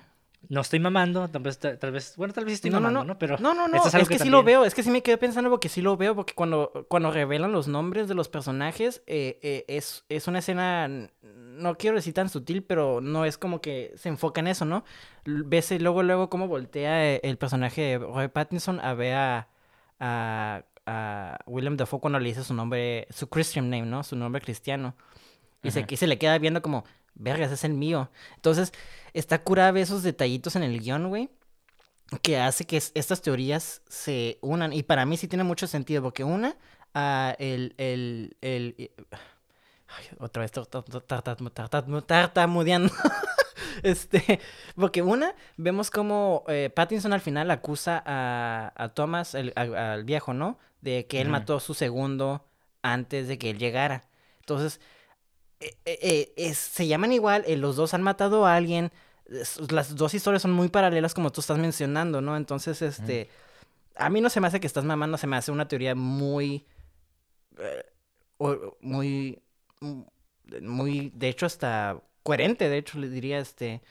No 0.49 0.61
estoy 0.61 0.79
mamando, 0.79 1.27
tal 1.27 1.43
vez, 1.43 1.59
tal 1.59 1.91
vez 1.91 2.15
bueno, 2.17 2.33
tal 2.33 2.45
vez 2.45 2.55
estoy 2.55 2.71
mamando, 2.71 3.03
no, 3.03 3.19
Pero 3.19 3.37
no, 3.37 3.53
no, 3.53 3.67
no, 3.67 3.77
es, 3.85 4.07
que, 4.07 4.17
sí 4.17 4.27
lo 4.27 4.41
veo, 4.41 4.65
es 4.65 4.73
que 4.73 4.81
sí 4.81 4.89
me 4.89 5.03
quedé 5.03 5.17
pensando 5.17 5.51
porque 5.51 5.69
sí 5.69 5.81
lo 5.81 5.97
veo, 5.97 6.15
porque 6.15 6.33
cuando, 6.33 6.87
cuando 6.89 7.11
revelan 7.11 7.51
los 7.51 7.67
nombres 7.67 8.07
de 8.07 8.15
los 8.15 8.27
personajes, 8.27 9.03
eh, 9.05 9.39
eh, 9.43 9.65
es, 9.67 10.03
es 10.09 10.27
una 10.27 10.39
escena, 10.39 10.87
no 11.21 11.77
quiero 11.77 11.95
decir 11.95 12.15
tan 12.15 12.27
sutil, 12.27 12.63
pero 12.63 13.01
no 13.01 13.23
es 13.23 13.37
como 13.37 13.61
que 13.61 13.93
se 13.95 14.09
enfoca 14.09 14.41
en 14.41 14.47
eso, 14.47 14.65
¿no? 14.65 14.83
Ves 15.25 15.79
luego, 15.79 16.01
luego 16.01 16.29
cómo 16.31 16.47
voltea 16.47 17.05
eh, 17.05 17.21
el 17.23 17.37
personaje 17.37 17.81
de 17.81 17.97
Roy 17.99 18.27
Pattinson 18.29 18.79
a 18.79 18.95
ver 18.95 19.13
a, 19.13 19.47
a, 19.99 20.63
a 20.85 21.39
William 21.45 21.77
Dafoe 21.77 21.99
cuando 21.99 22.19
le 22.19 22.29
dice 22.29 22.43
su 22.43 22.53
nombre, 22.53 23.07
su 23.09 23.29
Christian 23.29 23.69
name, 23.69 23.85
¿no? 23.85 24.03
Su 24.03 24.15
nombre 24.15 24.41
cristiano. 24.41 24.95
Y 25.63 25.71
se, 25.71 25.85
se 25.95 26.07
le 26.07 26.17
queda 26.17 26.37
viendo 26.37 26.61
como, 26.61 26.85
vergas, 27.13 27.51
es 27.51 27.63
el 27.63 27.73
mío. 27.73 28.09
Entonces, 28.35 28.73
está 29.13 29.43
curado 29.43 29.77
esos 29.77 30.03
detallitos 30.03 30.55
en 30.55 30.63
el 30.63 30.79
guion, 30.79 31.09
güey, 31.09 31.29
que 32.21 32.39
hace 32.39 32.65
que 32.65 32.77
estas 32.77 33.21
teorías 33.21 33.81
se 33.87 34.39
unan. 34.41 34.73
Y 34.73 34.83
para 34.83 35.05
mí 35.05 35.17
sí 35.17 35.27
tiene 35.27 35.43
mucho 35.43 35.67
sentido, 35.67 36.01
porque 36.01 36.23
una, 36.23 36.55
uh, 36.95 37.35
el, 37.37 37.75
el, 37.77 38.35
el, 38.41 38.91
Ay, 39.87 40.05
otra 40.19 40.41
vez 40.41 40.51
tartamudeando. 42.05 42.93
este, 43.83 44.39
porque 44.75 45.01
una, 45.01 45.35
vemos 45.57 45.91
como 45.91 46.43
eh, 46.47 46.69
Pattinson 46.73 47.13
al 47.13 47.21
final 47.21 47.51
acusa 47.51 48.01
a, 48.05 48.73
a 48.75 48.89
Thomas, 48.89 49.35
el, 49.35 49.53
al 49.55 50.03
viejo, 50.03 50.33
¿no? 50.33 50.57
De 50.81 51.05
que 51.07 51.21
él 51.21 51.29
mató 51.29 51.57
a 51.57 51.59
su 51.59 51.73
segundo 51.73 52.45
antes 52.81 53.27
de 53.27 53.37
que 53.37 53.51
él 53.51 53.57
llegara. 53.57 54.03
Entonces, 54.39 54.81
eh, 55.59 56.33
eh, 56.35 56.53
se 56.53 56.87
llaman 56.87 57.11
igual, 57.11 57.45
los 57.57 57.75
dos 57.75 57.93
han 57.93 58.01
matado 58.01 58.45
a 58.45 58.55
alguien, 58.55 58.91
las 59.69 59.95
dos 59.95 60.13
historias 60.13 60.41
son 60.41 60.51
muy 60.51 60.69
paralelas 60.69 61.13
como 61.13 61.31
tú 61.31 61.41
estás 61.41 61.59
mencionando, 61.59 62.21
¿no? 62.21 62.35
Entonces, 62.35 62.81
este, 62.81 63.29
a 63.95 64.09
mí 64.09 64.21
no 64.21 64.29
se 64.29 64.41
me 64.41 64.47
hace 64.47 64.59
que 64.59 64.67
estás 64.67 64.83
mamando, 64.83 65.17
se 65.17 65.27
me 65.27 65.37
hace 65.37 65.51
una 65.51 65.67
teoría 65.67 65.93
muy, 65.93 66.65
muy, 68.81 69.39
muy, 70.61 71.11
de 71.13 71.29
hecho, 71.29 71.45
hasta 71.45 72.01
coherente, 72.23 72.69
de 72.69 72.77
hecho, 72.77 72.99
le 72.99 73.09
diría, 73.09 73.39
este, 73.39 73.81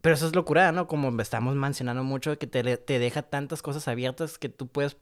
pero 0.00 0.14
eso 0.14 0.26
es 0.26 0.34
locura, 0.34 0.72
¿no? 0.72 0.86
Como 0.86 1.20
estamos 1.20 1.54
mencionando 1.56 2.04
mucho, 2.04 2.38
que 2.38 2.46
te, 2.46 2.76
te 2.76 2.98
deja 2.98 3.22
tantas 3.22 3.62
cosas 3.62 3.88
abiertas 3.88 4.38
que 4.38 4.48
tú 4.48 4.68
puedes 4.68 4.96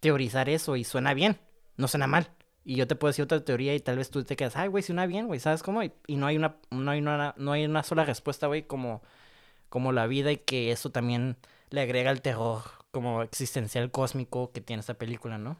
teorizar 0.00 0.48
eso 0.48 0.76
y 0.76 0.84
suena 0.84 1.14
bien, 1.14 1.38
no 1.76 1.88
suena 1.88 2.06
mal. 2.06 2.30
Y 2.64 2.76
yo 2.76 2.86
te 2.86 2.96
puedo 2.96 3.10
decir 3.10 3.24
otra 3.24 3.44
teoría 3.44 3.74
y 3.74 3.80
tal 3.80 3.96
vez 3.96 4.10
tú 4.10 4.24
te 4.24 4.36
quedas, 4.36 4.56
ay, 4.56 4.68
güey, 4.68 4.82
suena 4.82 5.06
bien, 5.06 5.26
güey, 5.26 5.40
¿sabes 5.40 5.62
cómo? 5.62 5.82
Y, 5.82 5.92
no 6.08 6.26
hay 6.26 6.36
una, 6.36 6.56
no 6.70 6.90
hay 6.90 7.00
una, 7.00 7.34
no 7.38 7.52
hay 7.52 7.64
una 7.64 7.82
sola 7.82 8.04
respuesta, 8.04 8.46
güey, 8.46 8.66
como, 8.66 9.02
como 9.68 9.92
la 9.92 10.06
vida 10.06 10.32
y 10.32 10.38
que 10.38 10.72
eso 10.72 10.90
también 10.90 11.36
le 11.70 11.80
agrega 11.82 12.10
el 12.10 12.22
terror 12.22 12.62
como 12.90 13.22
existencial 13.22 13.90
cósmico 13.90 14.52
que 14.52 14.60
tiene 14.60 14.80
esta 14.80 14.94
película, 14.94 15.38
¿no? 15.38 15.56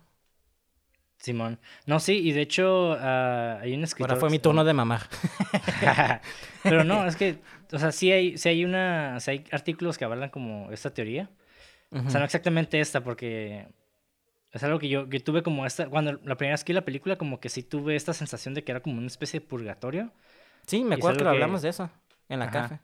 Simón. 1.18 1.58
No, 1.86 2.00
sí, 2.00 2.18
y 2.18 2.32
de 2.32 2.42
hecho 2.42 2.92
uh, 2.92 3.60
hay 3.60 3.74
un 3.74 3.84
escritor... 3.84 4.10
Ahora 4.10 4.20
fue 4.20 4.30
mi 4.30 4.38
turno 4.38 4.64
de 4.64 4.72
mamar. 4.72 5.02
Pero 6.62 6.84
no, 6.84 7.06
es 7.06 7.16
que, 7.16 7.40
o 7.72 7.78
sea, 7.78 7.92
sí 7.92 8.12
hay, 8.12 8.38
sí 8.38 8.48
hay 8.48 8.64
una, 8.64 9.18
sí 9.20 9.32
hay 9.32 9.44
artículos 9.50 9.98
que 9.98 10.04
hablan 10.04 10.30
como 10.30 10.70
esta 10.70 10.94
teoría. 10.94 11.28
O 11.90 12.10
sea, 12.10 12.20
no 12.20 12.26
exactamente 12.26 12.80
esta, 12.80 13.02
porque 13.02 13.66
es 14.52 14.62
algo 14.62 14.78
que 14.78 14.88
yo 14.88 15.06
tuve 15.24 15.42
como 15.42 15.66
esta, 15.66 15.88
cuando 15.88 16.12
la 16.12 16.36
primera 16.36 16.54
vez 16.54 16.64
que 16.64 16.72
vi 16.72 16.74
la 16.74 16.84
película, 16.84 17.16
como 17.16 17.40
que 17.40 17.48
sí 17.48 17.62
tuve 17.62 17.96
esta 17.96 18.12
sensación 18.12 18.54
de 18.54 18.62
que 18.62 18.72
era 18.72 18.80
como 18.80 18.98
una 18.98 19.06
especie 19.06 19.40
de 19.40 19.46
purgatorio. 19.46 20.12
Sí, 20.66 20.84
me 20.84 20.96
acuerdo 20.96 21.18
que 21.18 21.24
lo 21.24 21.30
hablamos 21.30 21.62
de 21.62 21.70
eso 21.70 21.90
en 22.28 22.38
la 22.38 22.50
café. 22.50 22.80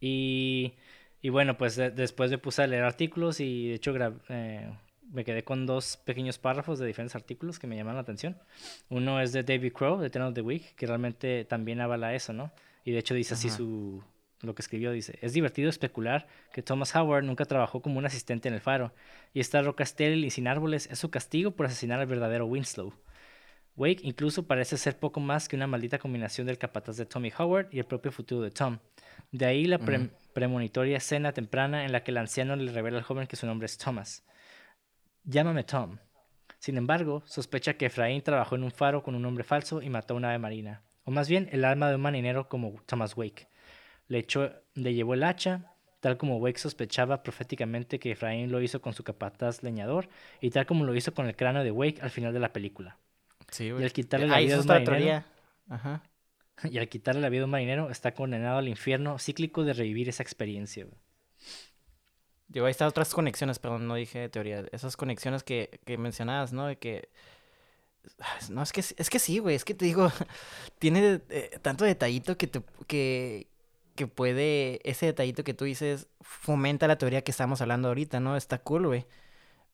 Y, 0.00 0.74
y 1.22 1.28
bueno, 1.28 1.56
pues 1.56 1.76
después 1.76 2.30
me 2.30 2.38
puse 2.38 2.62
a 2.62 2.66
leer 2.66 2.84
artículos 2.84 3.40
y 3.40 3.68
de 3.68 3.74
hecho 3.74 3.94
eh, 4.28 4.70
me 5.10 5.24
quedé 5.24 5.44
con 5.44 5.66
dos 5.66 5.96
pequeños 5.98 6.38
párrafos 6.38 6.78
de 6.78 6.86
diferentes 6.86 7.16
artículos 7.16 7.58
que 7.58 7.66
me 7.66 7.76
llamaron 7.76 7.96
la 7.96 8.02
atención. 8.02 8.38
Uno 8.88 9.20
es 9.20 9.32
de 9.32 9.42
David 9.42 9.72
Crow, 9.72 10.00
de 10.00 10.10
Ten 10.10 10.22
of 10.22 10.34
the 10.34 10.40
Week, 10.40 10.74
que 10.76 10.86
realmente 10.86 11.44
también 11.44 11.80
avala 11.80 12.14
eso, 12.14 12.32
¿no? 12.32 12.52
Y 12.84 12.92
de 12.92 12.98
hecho 12.98 13.14
dice 13.14 13.34
así 13.34 13.50
su, 13.50 14.02
lo 14.42 14.54
que 14.54 14.62
escribió 14.62 14.92
dice, 14.92 15.18
es 15.20 15.32
divertido 15.32 15.68
especular 15.68 16.26
que 16.52 16.62
Thomas 16.62 16.94
Howard 16.96 17.24
nunca 17.24 17.44
trabajó 17.44 17.82
como 17.82 17.98
un 17.98 18.06
asistente 18.06 18.48
en 18.48 18.54
el 18.54 18.60
faro, 18.60 18.92
y 19.34 19.40
esta 19.40 19.60
roca 19.62 19.82
estéril 19.82 20.24
y 20.24 20.30
sin 20.30 20.48
árboles 20.48 20.88
es 20.90 20.98
su 20.98 21.10
castigo 21.10 21.50
por 21.50 21.66
asesinar 21.66 22.00
al 22.00 22.06
verdadero 22.06 22.46
Winslow. 22.46 22.94
Wake 23.76 24.00
incluso 24.02 24.46
parece 24.46 24.76
ser 24.76 24.98
poco 24.98 25.20
más 25.20 25.48
que 25.48 25.56
una 25.56 25.66
maldita 25.66 25.98
combinación 25.98 26.46
del 26.46 26.58
capataz 26.58 26.96
de 26.96 27.06
Tommy 27.06 27.32
Howard 27.38 27.68
y 27.70 27.78
el 27.78 27.84
propio 27.84 28.12
futuro 28.12 28.42
de 28.42 28.50
Tom. 28.50 28.78
De 29.30 29.46
ahí 29.46 29.64
la 29.64 29.78
premonitoria 30.34 30.96
escena 30.96 31.32
temprana 31.32 31.84
en 31.84 31.92
la 31.92 32.02
que 32.02 32.10
el 32.10 32.18
anciano 32.18 32.56
le 32.56 32.72
revela 32.72 32.98
al 32.98 33.04
joven 33.04 33.26
que 33.26 33.36
su 33.36 33.46
nombre 33.46 33.66
es 33.66 33.78
Thomas. 33.78 34.24
Llámame 35.24 35.64
Tom. 35.64 35.98
Sin 36.58 36.76
embargo, 36.76 37.22
sospecha 37.26 37.74
que 37.74 37.86
Efraín 37.86 38.22
trabajó 38.22 38.56
en 38.56 38.64
un 38.64 38.70
faro 38.70 39.02
con 39.02 39.14
un 39.14 39.22
nombre 39.22 39.44
falso 39.44 39.80
y 39.80 39.88
mató 39.88 40.14
a 40.14 40.16
una 40.16 40.28
ave 40.28 40.38
marina, 40.38 40.82
o 41.04 41.10
más 41.10 41.28
bien 41.28 41.48
el 41.52 41.64
alma 41.64 41.88
de 41.88 41.96
un 41.96 42.02
marinero 42.02 42.48
como 42.48 42.82
Thomas 42.86 43.16
Wake 43.16 43.48
le, 44.10 44.18
echó, 44.18 44.50
le 44.74 44.92
llevó 44.92 45.14
el 45.14 45.22
hacha, 45.22 45.72
tal 46.00 46.18
como 46.18 46.38
Wake 46.38 46.58
sospechaba 46.58 47.22
proféticamente 47.22 48.00
que 48.00 48.10
Efraín 48.10 48.50
lo 48.50 48.60
hizo 48.60 48.82
con 48.82 48.92
su 48.92 49.04
capataz 49.04 49.62
leñador 49.62 50.08
y 50.40 50.50
tal 50.50 50.66
como 50.66 50.84
lo 50.84 50.94
hizo 50.96 51.14
con 51.14 51.26
el 51.26 51.36
cráneo 51.36 51.62
de 51.62 51.70
Wake 51.70 52.02
al 52.02 52.10
final 52.10 52.32
de 52.32 52.40
la 52.40 52.52
película. 52.52 52.98
Sí, 53.50 53.70
güey. 53.70 53.82
Y 53.82 53.84
al 53.84 53.92
quitarle 53.92 54.26
la 54.26 54.40
vida 54.40 54.56
a 54.56 54.60
un 54.60 54.66
marinero, 54.66 55.24
Ajá. 55.68 56.02
Y 56.70 56.76
al 56.76 56.88
quitarle 56.88 57.22
la 57.22 57.30
vida 57.30 57.42
a 57.42 57.44
un 57.44 57.52
marinero 57.52 57.88
está 57.88 58.12
condenado 58.12 58.58
al 58.58 58.68
infierno 58.68 59.18
cíclico 59.18 59.64
de 59.64 59.72
revivir 59.72 60.08
esa 60.08 60.24
experiencia. 60.24 60.84
Güey. 60.84 60.98
Digo, 62.50 62.66
ahí 62.66 62.72
están 62.72 62.88
otras 62.88 63.14
conexiones, 63.14 63.58
perdón, 63.58 63.86
no 63.88 63.94
dije 63.94 64.28
teoría. 64.28 64.64
Esas 64.72 64.96
conexiones 64.96 65.42
que, 65.44 65.80
que 65.86 65.96
mencionabas, 65.98 66.52
¿no? 66.52 66.66
De 66.66 66.76
que 66.78 67.08
no, 68.50 68.62
es 68.62 68.72
que, 68.72 68.80
es 68.80 69.10
que 69.10 69.18
sí, 69.18 69.38
güey, 69.38 69.54
es 69.56 69.64
que 69.64 69.74
te 69.74 69.84
digo, 69.84 70.10
tiene 70.78 71.20
eh, 71.30 71.58
tanto 71.62 71.84
detallito 71.84 72.36
que, 72.36 72.46
te, 72.46 72.62
que, 72.86 73.48
que 73.94 74.06
puede, 74.06 74.80
ese 74.88 75.06
detallito 75.06 75.44
que 75.44 75.54
tú 75.54 75.64
dices, 75.64 76.08
fomenta 76.20 76.88
la 76.88 76.98
teoría 76.98 77.22
que 77.22 77.30
estamos 77.30 77.60
hablando 77.60 77.88
ahorita, 77.88 78.20
¿no? 78.20 78.36
Está 78.36 78.58
cool, 78.58 78.86
güey. 78.86 79.06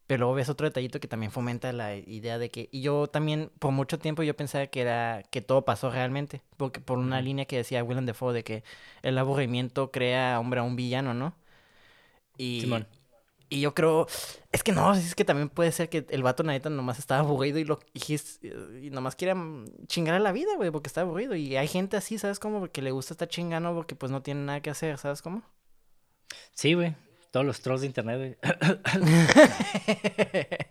Pero 0.07 0.21
luego 0.21 0.35
ves 0.35 0.49
otro 0.49 0.67
detallito 0.69 1.01
que 1.01 1.09
también 1.09 1.33
fomenta 1.33 1.73
la 1.73 1.97
idea 1.97 2.39
de 2.39 2.51
que... 2.51 2.69
Y 2.73 2.83
yo 2.83 3.09
también, 3.09 3.51
por 3.59 3.73
mucho 3.73 3.99
tiempo, 3.99 4.23
yo 4.23 4.37
pensaba 4.37 4.67
que 4.69 4.81
era... 4.83 5.23
Que 5.31 5.41
todo 5.43 5.65
pasó 5.65 5.91
realmente. 5.91 6.43
Porque 6.57 6.81
por 6.81 6.99
una 6.99 7.21
línea 7.21 7.47
que 7.47 7.57
decía 7.57 7.83
Willem 7.85 8.07
Dafoe 8.07 8.33
de 8.35 8.45
que 8.45 8.65
el 9.03 9.19
aburrimiento 9.19 9.91
crea 9.91 10.39
hombre 10.41 10.61
a 10.61 10.63
un 10.63 10.77
villano, 10.77 11.15
¿no? 11.15 11.35
Y... 12.37 12.67
Y 13.49 13.61
yo 13.61 13.75
creo, 13.75 14.09
es 14.51 14.65
que 14.65 14.73
no, 14.73 14.93
es 14.93 15.15
que 15.15 15.25
también 15.25 15.49
puede 15.49 15.71
ser 15.71 15.89
que 15.89 16.05
el 16.11 16.25
vato 16.25 16.43
neta 16.43 16.69
nomás 16.69 16.99
estaba 16.99 17.21
aburrido 17.21 17.61
y 17.61 17.65
lo 17.65 17.79
y, 17.95 18.91
nomás 18.91 19.15
quiere 19.15 19.35
chingar 19.87 20.17
a 20.17 20.19
la 20.19 20.33
vida, 20.33 20.57
güey, 20.57 20.73
porque 20.73 20.89
está 20.89 21.03
aburrido. 21.03 21.37
Y 21.37 21.57
hay 21.57 21.69
gente 21.69 21.97
así, 21.97 22.19
¿sabes 22.19 22.41
cómo? 22.41 22.59
Porque 22.59 22.83
le 22.83 22.91
gusta 22.91 23.15
estar 23.15 23.29
chingando 23.29 23.73
porque 23.73 23.95
pues 23.95 24.11
no 24.11 24.21
tiene 24.21 24.41
nada 24.41 24.61
que 24.63 24.71
hacer, 24.71 24.99
¿sabes 24.99 25.23
cómo? 25.23 25.45
Sí, 26.55 26.75
güey. 26.75 26.97
Todos 27.31 27.47
los 27.47 27.61
trolls 27.61 27.83
de 27.83 27.87
internet, 27.87 28.19
güey. 28.19 28.37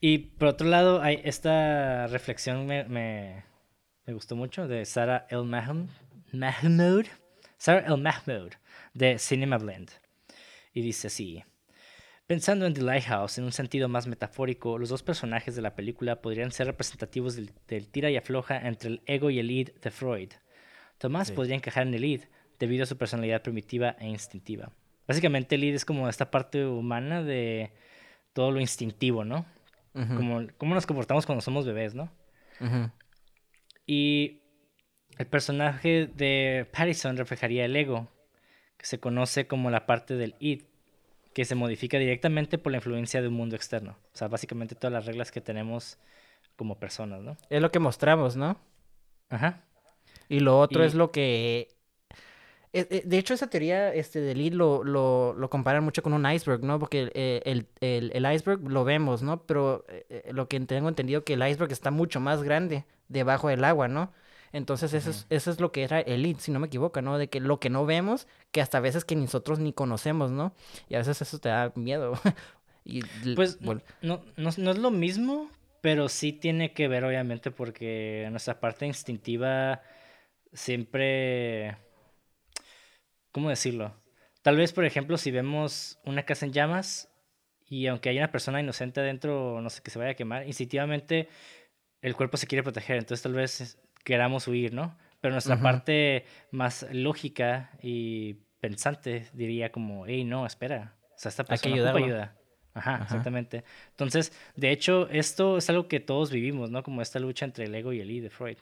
y 0.00 0.18
por 0.18 0.48
otro 0.48 0.68
lado, 0.68 1.02
hay 1.02 1.20
esta 1.22 2.06
reflexión 2.06 2.64
me, 2.64 2.84
me, 2.84 3.44
me 4.06 4.14
gustó 4.14 4.36
mucho 4.36 4.66
de 4.68 4.86
Sarah 4.86 5.26
El 5.28 5.44
Mahmoud. 5.44 5.90
Sarah 7.58 7.86
El 7.86 8.00
Mahmoud 8.00 8.52
de 8.94 9.18
Cinema 9.18 9.58
Blend. 9.58 9.90
Y 10.72 10.82
dice 10.82 11.08
así. 11.08 11.42
Pensando 12.26 12.66
en 12.66 12.74
The 12.74 12.82
Lighthouse 12.82 13.38
en 13.38 13.44
un 13.44 13.52
sentido 13.52 13.88
más 13.88 14.06
metafórico, 14.06 14.78
los 14.78 14.88
dos 14.88 15.02
personajes 15.02 15.54
de 15.56 15.62
la 15.62 15.74
película 15.74 16.22
podrían 16.22 16.52
ser 16.52 16.66
representativos 16.66 17.36
del, 17.36 17.88
tira 17.88 18.10
y 18.10 18.16
afloja 18.16 18.56
entre 18.66 18.90
el 18.90 19.02
ego 19.06 19.30
y 19.30 19.38
el 19.38 19.50
id 19.50 19.70
de 19.82 19.90
Freud. 19.90 20.30
Tomás 20.98 21.32
podría 21.32 21.56
encajar 21.56 21.86
en 21.86 21.94
el 21.94 22.04
id 22.04 22.22
debido 22.58 22.84
a 22.84 22.86
su 22.86 22.96
personalidad 22.96 23.42
primitiva 23.42 23.96
e 23.98 24.08
instintiva. 24.08 24.72
Básicamente 25.06 25.56
el 25.56 25.64
id 25.64 25.74
es 25.74 25.84
como 25.84 26.08
esta 26.08 26.30
parte 26.30 26.64
humana 26.64 27.22
de 27.22 27.72
todo 28.32 28.52
lo 28.52 28.60
instintivo, 28.60 29.24
¿no? 29.24 29.44
como, 29.92 30.46
cómo 30.56 30.74
nos 30.74 30.86
comportamos 30.86 31.26
cuando 31.26 31.42
somos 31.42 31.66
bebés, 31.66 31.94
¿no? 31.94 32.10
Y 33.84 34.42
el 35.18 35.26
personaje 35.26 36.06
de 36.06 36.68
Pattison 36.72 37.16
reflejaría 37.16 37.64
el 37.64 37.76
ego, 37.76 38.08
que 38.82 38.88
se 38.88 38.98
conoce 38.98 39.46
como 39.46 39.70
la 39.70 39.86
parte 39.86 40.16
del 40.16 40.34
id, 40.40 40.62
que 41.32 41.44
se 41.44 41.54
modifica 41.54 41.98
directamente 41.98 42.58
por 42.58 42.72
la 42.72 42.78
influencia 42.78 43.22
de 43.22 43.28
un 43.28 43.34
mundo 43.34 43.54
externo. 43.54 43.96
O 44.12 44.16
sea, 44.16 44.26
básicamente 44.26 44.74
todas 44.74 44.92
las 44.92 45.06
reglas 45.06 45.30
que 45.30 45.40
tenemos 45.40 45.98
como 46.56 46.78
personas, 46.80 47.22
¿no? 47.22 47.36
Es 47.48 47.62
lo 47.62 47.70
que 47.70 47.78
mostramos, 47.78 48.36
¿no? 48.36 48.58
Ajá. 49.30 49.62
Y 50.28 50.40
lo 50.40 50.58
otro 50.58 50.82
es 50.82 50.94
lo 50.94 51.12
que... 51.12 51.68
Eh, 52.72 52.86
eh, 52.90 53.02
de 53.04 53.18
hecho, 53.18 53.34
esa 53.34 53.48
teoría 53.48 53.94
este, 53.94 54.20
del 54.20 54.40
id 54.40 54.54
lo, 54.54 54.82
lo, 54.82 55.32
lo 55.34 55.48
comparan 55.48 55.84
mucho 55.84 56.02
con 56.02 56.12
un 56.12 56.28
iceberg, 56.28 56.64
¿no? 56.64 56.80
Porque 56.80 57.12
eh, 57.14 57.40
el, 57.44 57.68
el, 57.80 58.10
el, 58.14 58.34
iceberg 58.34 58.68
lo 58.68 58.82
vemos, 58.82 59.22
¿no? 59.22 59.46
Pero 59.46 59.84
lo 60.32 60.48
que 60.48 60.58
tengo 60.60 60.88
entendido 60.88 61.22
que 61.22 61.34
el 61.34 61.46
iceberg 61.46 61.70
está 61.70 61.92
mucho 61.92 62.18
más 62.18 62.42
grande 62.42 62.84
debajo 63.08 63.48
del 63.48 63.62
agua, 63.62 63.86
¿no? 63.86 64.12
Entonces 64.52 64.92
eso, 64.92 65.10
es, 65.10 65.26
eso 65.30 65.50
es 65.50 65.60
lo 65.60 65.72
que 65.72 65.82
era 65.82 66.00
el 66.00 66.22
lead, 66.22 66.36
si 66.38 66.50
no 66.50 66.60
me 66.60 66.66
equivoco, 66.66 67.00
¿no? 67.00 67.16
De 67.16 67.28
que 67.28 67.40
lo 67.40 67.58
que 67.58 67.70
no 67.70 67.86
vemos, 67.86 68.28
que 68.50 68.60
hasta 68.60 68.80
veces 68.80 69.04
que 69.04 69.16
nosotros 69.16 69.58
ni 69.58 69.72
conocemos, 69.72 70.30
¿no? 70.30 70.54
Y 70.88 70.94
a 70.94 70.98
veces 70.98 71.22
eso 71.22 71.38
te 71.38 71.48
da 71.48 71.72
miedo. 71.74 72.12
y, 72.84 73.02
pues 73.34 73.60
no, 73.62 73.80
no, 74.02 74.22
no 74.36 74.70
es 74.70 74.78
lo 74.78 74.90
mismo, 74.90 75.50
pero 75.80 76.08
sí 76.08 76.32
tiene 76.32 76.74
que 76.74 76.86
ver, 76.86 77.04
obviamente, 77.04 77.50
porque 77.50 78.28
nuestra 78.30 78.60
parte 78.60 78.86
instintiva 78.86 79.82
siempre... 80.52 81.76
¿Cómo 83.32 83.48
decirlo? 83.48 83.96
Tal 84.42 84.56
vez, 84.56 84.72
por 84.74 84.84
ejemplo, 84.84 85.16
si 85.16 85.30
vemos 85.30 85.98
una 86.04 86.24
casa 86.24 86.44
en 86.44 86.52
llamas 86.52 87.08
y 87.68 87.86
aunque 87.86 88.10
haya 88.10 88.20
una 88.20 88.30
persona 88.30 88.60
inocente 88.60 89.00
adentro, 89.00 89.62
no 89.62 89.70
sé, 89.70 89.82
que 89.82 89.90
se 89.90 89.98
vaya 89.98 90.10
a 90.10 90.14
quemar, 90.14 90.46
instintivamente 90.46 91.28
el 92.02 92.14
cuerpo 92.14 92.36
se 92.36 92.46
quiere 92.46 92.62
proteger. 92.62 92.98
Entonces 92.98 93.22
tal 93.22 93.32
vez 93.32 93.78
queramos 94.04 94.48
huir, 94.48 94.72
¿no? 94.72 94.96
Pero 95.20 95.32
nuestra 95.32 95.60
parte 95.60 96.24
más 96.50 96.86
lógica 96.90 97.70
y 97.80 98.34
pensante 98.60 99.28
diría 99.32 99.70
como, 99.70 100.06
hey, 100.06 100.24
no, 100.24 100.46
espera, 100.46 100.96
o 101.10 101.14
sea, 101.16 101.28
esta 101.28 101.44
persona 101.44 101.76
ocupa 101.76 101.98
ayuda. 101.98 102.36
Ajá, 102.74 103.00
exactamente. 103.02 103.64
Entonces, 103.90 104.32
de 104.56 104.70
hecho, 104.70 105.08
esto 105.10 105.58
es 105.58 105.68
algo 105.68 105.88
que 105.88 106.00
todos 106.00 106.30
vivimos, 106.30 106.70
¿no? 106.70 106.82
Como 106.82 107.02
esta 107.02 107.18
lucha 107.18 107.44
entre 107.44 107.66
el 107.66 107.74
ego 107.74 107.92
y 107.92 108.00
el 108.00 108.10
I 108.10 108.20
de 108.20 108.30
Freud. 108.30 108.56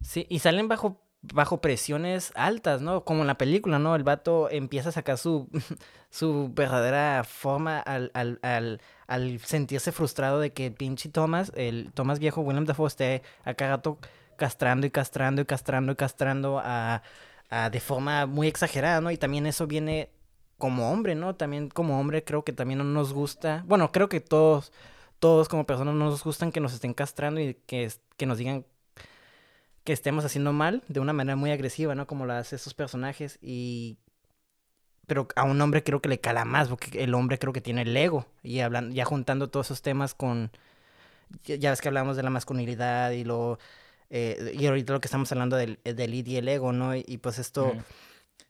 Sí, 0.00 0.26
y 0.28 0.38
salen 0.38 0.68
bajo, 0.68 1.02
bajo 1.20 1.60
presiones 1.60 2.32
altas, 2.36 2.80
¿no? 2.80 3.04
Como 3.04 3.22
en 3.22 3.26
la 3.26 3.38
película, 3.38 3.78
¿no? 3.78 3.96
El 3.96 4.04
vato 4.04 4.48
empieza 4.50 4.90
a 4.90 4.92
sacar 4.92 5.18
su, 5.18 5.48
su 6.10 6.50
verdadera 6.54 7.24
forma 7.24 7.80
al, 7.80 8.10
al, 8.14 8.38
al, 8.42 8.80
al 9.06 9.38
sentirse 9.40 9.90
frustrado 9.90 10.38
de 10.38 10.52
que 10.52 10.70
pinche 10.70 11.08
Thomas, 11.08 11.52
el 11.56 11.92
Thomas 11.92 12.20
viejo 12.20 12.40
William 12.42 12.66
Dafoe 12.66 12.86
esté 12.86 13.22
acá 13.44 13.68
gato 13.68 13.98
castrando 14.36 14.86
y 14.86 14.90
castrando 14.90 15.42
y 15.42 15.44
castrando 15.44 15.92
y 15.92 15.96
castrando 15.96 16.60
a, 16.62 17.02
de 17.70 17.80
forma 17.80 18.26
muy 18.26 18.48
exagerada, 18.48 19.00
¿no? 19.00 19.10
Y 19.10 19.16
también 19.16 19.46
eso 19.46 19.66
viene 19.66 20.10
como 20.58 20.90
hombre, 20.92 21.14
¿no? 21.14 21.34
También 21.36 21.68
como 21.68 22.00
hombre 22.00 22.24
creo 22.24 22.44
que 22.44 22.52
también 22.52 22.78
no 22.78 22.84
nos 22.84 23.12
gusta, 23.12 23.64
bueno, 23.66 23.92
creo 23.92 24.08
que 24.08 24.20
todos, 24.20 24.72
todos 25.18 25.48
como 25.48 25.66
personas 25.66 25.94
nos 25.94 26.24
gustan 26.24 26.52
que 26.52 26.60
nos 26.60 26.74
estén 26.74 26.94
castrando 26.94 27.40
y 27.40 27.54
que, 27.66 27.90
que 28.16 28.26
nos 28.26 28.38
digan 28.38 28.64
que 29.84 29.92
estemos 29.92 30.24
haciendo 30.24 30.52
mal 30.52 30.82
de 30.88 31.00
una 31.00 31.12
manera 31.12 31.36
muy 31.36 31.50
agresiva, 31.50 31.94
¿no? 31.94 32.06
Como 32.06 32.26
lo 32.26 32.32
hacen 32.32 32.56
esos 32.56 32.74
personajes 32.74 33.38
y... 33.42 33.98
Pero 35.06 35.28
a 35.36 35.44
un 35.44 35.60
hombre 35.60 35.84
creo 35.84 36.00
que 36.00 36.08
le 36.08 36.18
cala 36.18 36.46
más, 36.46 36.68
porque 36.68 37.04
el 37.04 37.12
hombre 37.14 37.38
creo 37.38 37.52
que 37.52 37.60
tiene 37.60 37.82
el 37.82 37.94
ego. 37.94 38.26
Y 38.42 38.60
hablan, 38.60 38.92
ya 38.92 39.04
juntando 39.04 39.50
todos 39.50 39.66
esos 39.66 39.82
temas 39.82 40.14
con... 40.14 40.50
Ya 41.44 41.70
ves 41.70 41.82
que 41.82 41.88
hablamos 41.88 42.16
de 42.16 42.22
la 42.22 42.30
masculinidad 42.30 43.10
y 43.10 43.24
lo 43.24 43.58
eh, 44.10 44.54
y 44.58 44.66
ahorita 44.66 44.92
lo 44.92 45.00
que 45.00 45.06
estamos 45.06 45.30
hablando 45.32 45.56
del, 45.56 45.80
del 45.84 46.14
id 46.14 46.26
y 46.26 46.36
el 46.36 46.48
ego, 46.48 46.72
¿no? 46.72 46.94
Y, 46.96 47.18
pues 47.18 47.38
esto, 47.38 47.72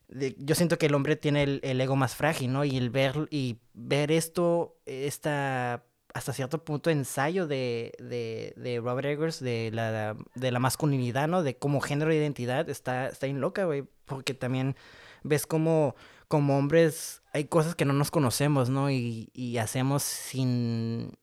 yo 0.08 0.54
siento 0.54 0.78
que 0.78 0.86
el 0.86 0.94
hombre 0.94 1.16
tiene 1.16 1.60
el, 1.62 1.80
ego 1.80 1.96
más 1.96 2.14
frágil, 2.14 2.52
¿no? 2.52 2.64
Y 2.64 2.76
el 2.76 2.90
ver, 2.90 3.28
y 3.30 3.58
ver 3.72 4.12
esto, 4.12 4.76
esta 4.86 5.84
hasta 6.14 6.32
cierto 6.32 6.64
punto 6.64 6.90
ensayo 6.90 7.48
de, 7.48 7.92
de, 7.98 8.54
de 8.56 8.80
Robert 8.80 9.08
Eggers 9.08 9.40
de 9.40 9.70
la, 9.72 10.16
de 10.36 10.52
la 10.52 10.60
masculinidad, 10.60 11.26
¿no? 11.26 11.42
De 11.42 11.56
como 11.58 11.80
género 11.80 12.12
e 12.12 12.16
identidad, 12.16 12.70
está, 12.70 13.08
está 13.08 13.26
bien 13.26 13.40
loca, 13.40 13.64
güey, 13.64 13.84
porque 14.04 14.32
también 14.32 14.76
ves 15.24 15.44
como, 15.44 15.96
como 16.28 16.56
hombres 16.56 17.22
hay 17.34 17.46
cosas 17.46 17.74
que 17.74 17.84
no 17.84 17.92
nos 17.92 18.12
conocemos, 18.12 18.70
¿no? 18.70 18.90
Y, 18.90 19.28
y 19.34 19.58
hacemos 19.58 20.04
sin... 20.04 21.18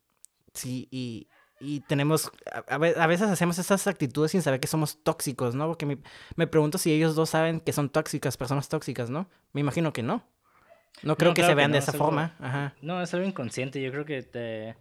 Sí, 0.54 0.90
y, 0.92 1.30
y 1.62 1.82
tenemos, 1.82 2.32
a, 2.68 2.78
veces 2.78 3.30
hacemos 3.30 3.60
esas 3.60 3.86
actitudes 3.86 4.32
sin 4.32 4.42
saber 4.42 4.60
que 4.60 4.68
somos 4.68 5.04
tóxicos, 5.04 5.54
¿no? 5.54 5.68
Porque 5.68 5.86
me, 6.36 6.48
pregunto 6.48 6.78
si 6.78 6.92
ellos 6.92 7.16
dos 7.16 7.30
saben 7.30 7.60
que 7.60 7.72
son 7.72 7.90
tóxicas, 7.90 8.36
personas 8.36 8.68
tóxicas, 8.68 9.10
¿no? 9.10 9.30
Me 9.54 9.62
imagino 9.62 9.94
que 9.94 10.02
no. 10.02 10.28
No 11.04 11.16
creo 11.16 11.34
que 11.34 11.44
se 11.44 11.54
vean 11.54 11.72
de 11.72 11.78
esa 11.78 11.94
forma. 11.94 12.36
Ajá. 12.40 12.76
No, 12.82 13.02
es 13.02 13.14
algo 13.14 13.26
inconsciente. 13.26 13.82
Yo 13.82 13.92
creo 13.92 14.06
que 14.06 14.24
te... 14.24 14.76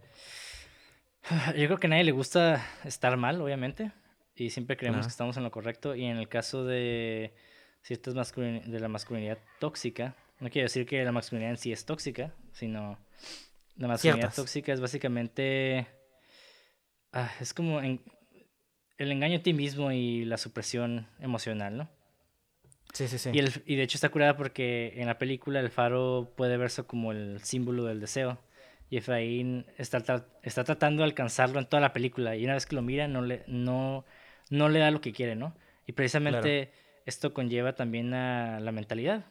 Yo 1.55 1.67
creo 1.67 1.77
que 1.77 1.87
a 1.87 1.89
nadie 1.91 2.03
le 2.03 2.11
gusta 2.11 2.65
estar 2.83 3.15
mal, 3.15 3.39
obviamente. 3.39 3.91
Y 4.35 4.49
siempre 4.49 4.75
creemos 4.75 5.05
que 5.05 5.11
estamos 5.11 5.37
en 5.37 5.43
lo 5.43 5.51
correcto. 5.51 5.95
Y 5.95 6.05
en 6.05 6.17
el 6.17 6.27
caso 6.27 6.65
de 6.65 7.33
ciertas 7.83 8.15
masculin... 8.15 8.69
de 8.69 8.79
la 8.79 8.87
masculinidad 8.87 9.37
tóxica, 9.59 10.15
no 10.39 10.49
quiero 10.49 10.65
decir 10.65 10.85
que 10.85 11.03
la 11.03 11.11
masculinidad 11.11 11.51
en 11.51 11.57
sí 11.57 11.71
es 11.71 11.85
tóxica, 11.85 12.33
sino 12.51 12.97
la 13.77 13.87
masculinidad 13.87 14.33
tóxica 14.33 14.73
es 14.73 14.81
básicamente 14.81 15.87
ah, 17.13 17.31
es 17.39 17.53
como 17.53 17.79
el 17.79 17.99
engaño 18.97 19.39
a 19.39 19.43
ti 19.43 19.53
mismo 19.53 19.91
y 19.91 20.25
la 20.25 20.37
supresión 20.37 21.07
emocional, 21.19 21.77
¿no? 21.77 21.89
Sí, 22.93 23.07
sí, 23.07 23.17
sí. 23.17 23.29
Y, 23.33 23.39
el, 23.39 23.51
y 23.65 23.75
de 23.75 23.83
hecho 23.83 23.97
está 23.97 24.09
curada 24.09 24.35
porque 24.35 24.93
en 24.97 25.07
la 25.07 25.17
película 25.17 25.59
el 25.59 25.69
faro 25.69 26.33
puede 26.35 26.57
verse 26.57 26.83
como 26.83 27.11
el 27.11 27.41
símbolo 27.41 27.85
del 27.85 27.99
deseo. 27.99 28.39
Y 28.89 28.97
Efraín 28.97 29.65
está, 29.77 30.25
está 30.43 30.63
tratando 30.65 31.01
de 31.01 31.05
alcanzarlo 31.05 31.59
en 31.59 31.65
toda 31.65 31.79
la 31.79 31.93
película. 31.93 32.35
Y 32.35 32.43
una 32.43 32.55
vez 32.55 32.65
que 32.65 32.75
lo 32.75 32.81
mira, 32.81 33.07
no 33.07 33.21
le, 33.21 33.43
no, 33.47 34.03
no 34.49 34.67
le 34.67 34.79
da 34.79 34.91
lo 34.91 34.99
que 34.99 35.13
quiere, 35.13 35.35
¿no? 35.35 35.55
Y 35.87 35.93
precisamente 35.93 36.73
esto 37.05 37.33
conlleva 37.33 37.73
también 37.73 38.13
a 38.13 38.59
la 38.59 38.73
mentalidad. 38.73 39.25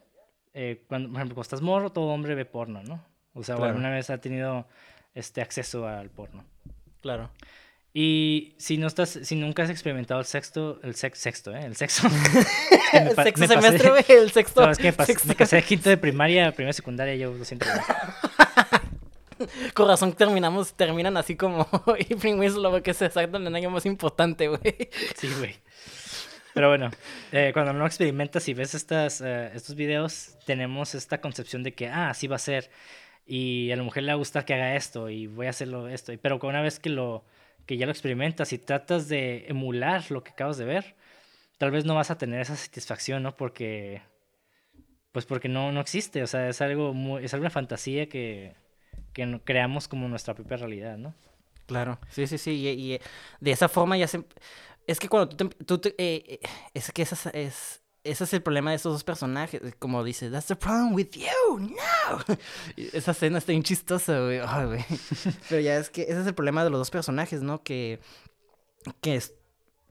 Eh, 0.54 0.82
cuando, 0.88 1.10
por 1.10 1.18
ejemplo, 1.18 1.34
cuando 1.34 1.42
estás 1.42 1.60
morro, 1.60 1.92
todo 1.92 2.06
hombre 2.06 2.34
ve 2.34 2.46
porno, 2.46 2.82
¿no? 2.82 3.04
O 3.34 3.42
sea, 3.44 3.56
alguna 3.56 3.90
vez 3.90 4.08
ha 4.08 4.18
tenido 4.18 4.66
este 5.14 5.42
acceso 5.42 5.86
al 5.86 6.10
porno. 6.10 6.44
Claro. 7.02 7.30
Y 7.92 8.54
si 8.56 8.78
no 8.78 8.86
estás, 8.86 9.18
si 9.22 9.34
nunca 9.34 9.64
has 9.64 9.70
experimentado 9.70 10.20
el 10.20 10.26
sexto, 10.26 10.78
el 10.84 10.94
sexto, 10.94 11.54
¿eh? 11.54 11.64
El 11.64 11.74
sexo. 11.74 12.06
el 12.92 13.16
sexto 13.16 13.46
semestre, 13.48 14.04
el 14.08 14.30
sexto. 14.30 14.64
No, 14.64 14.70
es 14.70 14.78
que 14.78 14.94
me 15.24 15.34
casé 15.34 15.56
de 15.56 15.62
quinto 15.62 15.90
de 15.90 15.96
primaria, 15.96 16.52
primera 16.52 16.72
secundaria, 16.72 17.16
yo 17.16 17.34
lo 17.34 17.44
siento. 17.44 17.66
Corazón 19.74 20.12
terminamos, 20.12 20.74
terminan 20.74 21.16
así 21.16 21.34
como 21.34 21.66
Evening 22.10 22.38
Winslow, 22.38 22.80
que 22.82 22.92
es 22.92 23.02
exacto 23.02 23.38
el 23.38 23.54
año 23.54 23.70
más 23.70 23.86
importante, 23.86 24.46
güey. 24.46 24.88
Sí, 25.16 25.28
güey. 25.38 25.56
Pero 26.54 26.68
bueno, 26.68 26.90
eh, 27.32 27.50
cuando 27.52 27.72
no 27.72 27.86
experimentas 27.86 28.46
y 28.48 28.54
ves 28.54 28.74
estas, 28.74 29.20
eh, 29.20 29.50
estos 29.54 29.74
videos, 29.74 30.36
tenemos 30.46 30.94
esta 30.94 31.20
concepción 31.20 31.64
de 31.64 31.74
que, 31.74 31.88
ah, 31.88 32.10
así 32.10 32.28
va 32.28 32.36
a 32.36 32.40
ser. 32.40 32.70
Y 33.26 33.70
a 33.72 33.76
la 33.76 33.82
mujer 33.82 34.04
le 34.04 34.08
va 34.08 34.14
a 34.14 34.16
gustar 34.16 34.44
que 34.44 34.54
haga 34.54 34.76
esto 34.76 35.08
y 35.08 35.26
voy 35.26 35.46
a 35.46 35.50
hacerlo 35.50 35.88
esto. 35.88 36.12
Pero 36.20 36.38
una 36.42 36.62
vez 36.62 36.80
que 36.80 36.90
lo, 36.90 37.24
que 37.70 37.76
ya 37.76 37.86
lo 37.86 37.92
experimentas 37.92 38.52
y 38.52 38.58
tratas 38.58 39.06
de 39.06 39.44
emular 39.46 40.10
lo 40.10 40.24
que 40.24 40.32
acabas 40.32 40.58
de 40.58 40.64
ver, 40.64 40.96
tal 41.56 41.70
vez 41.70 41.84
no 41.84 41.94
vas 41.94 42.10
a 42.10 42.18
tener 42.18 42.40
esa 42.40 42.56
satisfacción, 42.56 43.22
¿no? 43.22 43.36
Porque 43.36 44.02
Pues 45.12 45.24
porque 45.24 45.48
no, 45.48 45.70
no 45.70 45.80
existe, 45.80 46.20
o 46.24 46.26
sea, 46.26 46.48
es 46.48 46.60
algo 46.62 46.92
muy, 46.94 47.24
es 47.24 47.32
alguna 47.32 47.48
fantasía 47.50 48.08
que, 48.08 48.56
que 49.12 49.40
creamos 49.44 49.86
como 49.86 50.08
nuestra 50.08 50.34
propia 50.34 50.56
realidad, 50.56 50.98
¿no? 50.98 51.14
Claro, 51.66 52.00
sí, 52.08 52.26
sí, 52.26 52.38
sí, 52.38 52.50
y, 52.50 52.98
de 53.38 53.50
esa 53.52 53.68
forma 53.68 53.96
ya 53.96 54.08
se... 54.08 54.24
Es 54.88 54.98
que 54.98 55.08
cuando 55.08 55.28
tú 55.36 55.78
te... 55.78 55.90
Eh, 55.90 56.24
eh, 56.26 56.40
es 56.74 56.90
que 56.90 57.02
esa 57.02 57.30
es, 57.30 57.79
ese 58.02 58.24
es 58.24 58.32
el 58.32 58.42
problema 58.42 58.70
de 58.70 58.76
esos 58.76 58.92
dos 58.92 59.04
personajes. 59.04 59.60
Como 59.78 60.02
dice, 60.02 60.30
that's 60.30 60.46
the 60.46 60.56
problem 60.56 60.94
with 60.94 61.10
you, 61.12 61.58
no. 61.58 62.36
Esa 62.92 63.10
escena 63.10 63.38
está 63.38 63.52
bien 63.52 63.62
chistosa, 63.62 64.20
güey. 64.20 64.40
Pero 65.48 65.60
ya 65.60 65.76
es 65.76 65.90
que 65.90 66.02
ese 66.02 66.20
es 66.20 66.26
el 66.26 66.34
problema 66.34 66.64
de 66.64 66.70
los 66.70 66.80
dos 66.80 66.90
personajes, 66.90 67.42
¿no? 67.42 67.62
Que, 67.62 68.00
que 69.00 69.22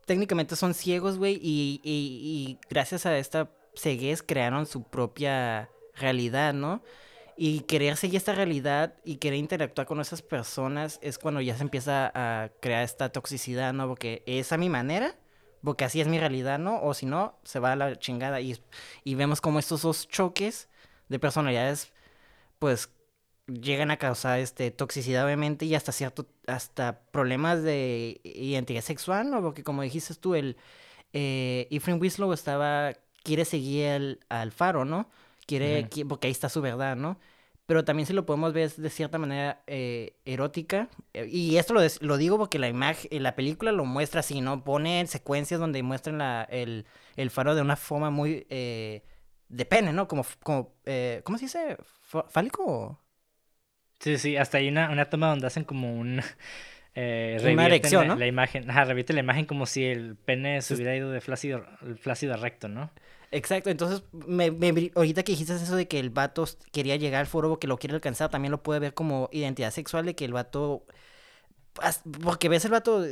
técnicamente 0.05 0.55
son 0.55 0.73
ciegos, 0.73 1.17
güey, 1.17 1.35
y, 1.35 1.81
y, 1.83 2.19
y 2.23 2.59
gracias 2.69 3.05
a 3.05 3.17
esta 3.17 3.51
ceguez 3.75 4.23
crearon 4.23 4.65
su 4.65 4.83
propia 4.83 5.69
realidad, 5.95 6.53
¿no? 6.53 6.81
Y 7.37 7.61
querer 7.61 7.95
seguir 7.95 8.17
esta 8.17 8.33
realidad 8.33 8.95
y 9.05 9.17
querer 9.17 9.39
interactuar 9.39 9.87
con 9.87 10.01
esas 10.01 10.21
personas 10.21 10.99
es 11.01 11.17
cuando 11.17 11.39
ya 11.39 11.55
se 11.55 11.63
empieza 11.63 12.11
a 12.13 12.49
crear 12.59 12.83
esta 12.83 13.09
toxicidad, 13.09 13.71
¿no? 13.71 13.87
Porque 13.87 14.23
es 14.25 14.51
a 14.51 14.57
mi 14.57 14.67
manera, 14.67 15.15
porque 15.63 15.85
así 15.85 16.01
es 16.01 16.07
mi 16.07 16.19
realidad, 16.19 16.59
¿no? 16.59 16.81
O 16.81 16.93
si 16.93 17.05
no, 17.05 17.39
se 17.43 17.59
va 17.59 17.73
a 17.73 17.75
la 17.75 17.97
chingada. 17.97 18.41
Y, 18.41 18.59
y 19.03 19.15
vemos 19.15 19.41
como 19.41 19.59
estos 19.59 19.81
dos 19.81 20.07
choques 20.07 20.69
de 21.09 21.19
personalidades, 21.19 21.93
pues, 22.59 22.89
llegan 23.47 23.91
a 23.91 23.97
causar 23.97 24.39
este 24.39 24.71
toxicidad, 24.71 25.25
obviamente, 25.25 25.65
y 25.65 25.75
hasta 25.75 25.91
cierto, 25.91 26.27
hasta 26.47 27.01
problemas 27.11 27.63
de 27.63 28.21
identidad 28.23 28.81
sexual, 28.81 29.29
¿no? 29.31 29.41
Porque 29.41 29.63
como 29.63 29.81
dijiste 29.81 30.15
tú, 30.15 30.35
el 30.35 30.57
eh, 31.13 31.67
Ephraim 31.71 31.99
Winslow 31.99 32.33
estaba, 32.33 32.93
quiere 33.23 33.45
seguir 33.45 34.19
al 34.29 34.51
faro, 34.51 34.85
¿no? 34.85 35.09
quiere, 35.49 35.89
porque 36.07 36.27
ahí 36.27 36.31
está 36.31 36.47
su 36.47 36.61
verdad, 36.61 36.95
¿no? 36.95 37.17
Pero 37.69 37.85
también 37.85 38.07
si 38.07 38.13
lo 38.13 38.25
podemos 38.25 38.51
ver 38.51 38.71
de 38.71 38.89
cierta 38.89 39.19
manera 39.19 39.61
eh, 39.67 40.15
erótica. 40.25 40.89
Eh, 41.13 41.27
y 41.29 41.57
esto 41.57 41.75
lo, 41.75 41.81
lo 42.01 42.17
digo 42.17 42.39
porque 42.39 42.57
la 42.57 42.67
imagen, 42.67 43.21
la 43.21 43.35
película 43.35 43.71
lo 43.71 43.85
muestra 43.85 44.21
así, 44.21 44.41
¿no? 44.41 44.63
Pone 44.63 45.05
secuencias 45.05 45.59
donde 45.59 45.83
muestran 45.83 46.17
la, 46.17 46.47
el, 46.49 46.87
el 47.15 47.29
faro 47.29 47.53
de 47.53 47.61
una 47.61 47.75
forma 47.75 48.09
muy... 48.09 48.47
Eh, 48.49 49.03
de 49.49 49.65
pene, 49.65 49.93
¿no? 49.93 50.07
Como, 50.07 50.25
como 50.41 50.73
¿cómo 51.23 51.37
se 51.37 51.45
dice? 51.45 51.77
¿Fálico? 52.29 52.99
Sí, 53.99 54.17
sí, 54.17 54.35
hasta 54.35 54.57
hay 54.57 54.67
una, 54.67 54.89
una 54.89 55.07
toma 55.07 55.27
donde 55.27 55.45
hacen 55.45 55.63
como 55.63 55.93
un... 55.93 56.23
una 56.95 57.65
erección, 57.67 58.07
¿no? 58.07 58.15
La 58.15 58.25
imagen, 58.25 58.67
ajá, 58.67 58.85
revierte 58.85 59.13
la 59.13 59.19
imagen 59.19 59.45
como 59.45 59.67
si 59.67 59.85
el 59.85 60.15
pene 60.15 60.63
se 60.63 60.73
hubiera 60.73 60.95
ido 60.95 61.11
de 61.11 61.21
flácido, 61.21 61.63
flácido 62.01 62.33
a 62.33 62.37
recto, 62.37 62.67
¿no? 62.67 62.89
Exacto, 63.31 63.69
entonces 63.69 64.03
me, 64.11 64.47
ahorita 64.95 65.21
que 65.23 65.33
dijiste 65.33 65.53
eso 65.53 65.75
de 65.75 65.87
que 65.87 65.99
el 65.99 66.09
vato 66.09 66.45
quería 66.71 66.95
llegar 66.95 67.21
al 67.21 67.27
foro 67.27 67.59
que 67.59 67.67
lo 67.67 67.77
quiere 67.77 67.93
alcanzar, 67.95 68.29
también 68.31 68.51
lo 68.51 68.63
puede 68.63 68.79
ver 68.79 68.93
como 68.95 69.29
identidad 69.31 69.71
sexual 69.71 70.05
de 70.05 70.15
que 70.15 70.25
el 70.25 70.33
vato... 70.33 70.85
Porque 72.23 72.49
ves 72.49 72.65
el 72.65 72.71
vato... 72.71 73.03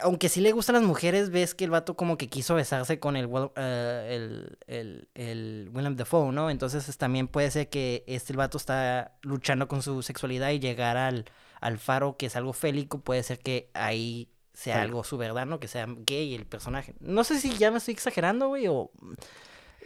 Aunque 0.00 0.28
sí 0.30 0.40
le 0.40 0.52
gustan 0.52 0.74
las 0.74 0.82
mujeres, 0.84 1.30
ves 1.30 1.54
que 1.54 1.64
el 1.64 1.70
vato 1.70 1.96
como 1.96 2.16
que 2.16 2.28
quiso 2.28 2.54
besarse 2.54 2.98
con 2.98 3.14
el, 3.14 3.26
uh, 3.26 3.52
el, 3.56 4.58
el, 4.66 5.08
el 5.14 5.70
William 5.74 5.96
Dafoe, 5.96 6.32
¿no? 6.32 6.48
Entonces 6.50 6.96
también 6.96 7.28
puede 7.28 7.50
ser 7.50 7.68
que 7.68 8.02
este 8.06 8.32
vato 8.32 8.56
está 8.56 9.18
luchando 9.22 9.68
con 9.68 9.82
su 9.82 10.02
sexualidad 10.02 10.50
y 10.50 10.60
llegar 10.60 10.96
al, 10.96 11.26
al 11.60 11.78
faro, 11.78 12.16
que 12.16 12.26
es 12.26 12.36
algo 12.36 12.54
félico, 12.54 13.00
puede 13.00 13.22
ser 13.22 13.38
que 13.40 13.70
ahí 13.74 14.30
sea 14.54 14.82
algo 14.82 15.04
su 15.04 15.16
verdad, 15.18 15.46
¿no? 15.46 15.60
Que 15.60 15.68
sea 15.68 15.86
gay 15.88 16.34
el 16.34 16.46
personaje. 16.46 16.94
No 17.00 17.24
sé 17.24 17.38
si 17.38 17.56
ya 17.56 17.70
me 17.70 17.78
estoy 17.78 17.92
exagerando, 17.94 18.48
güey, 18.48 18.66
o... 18.68 18.90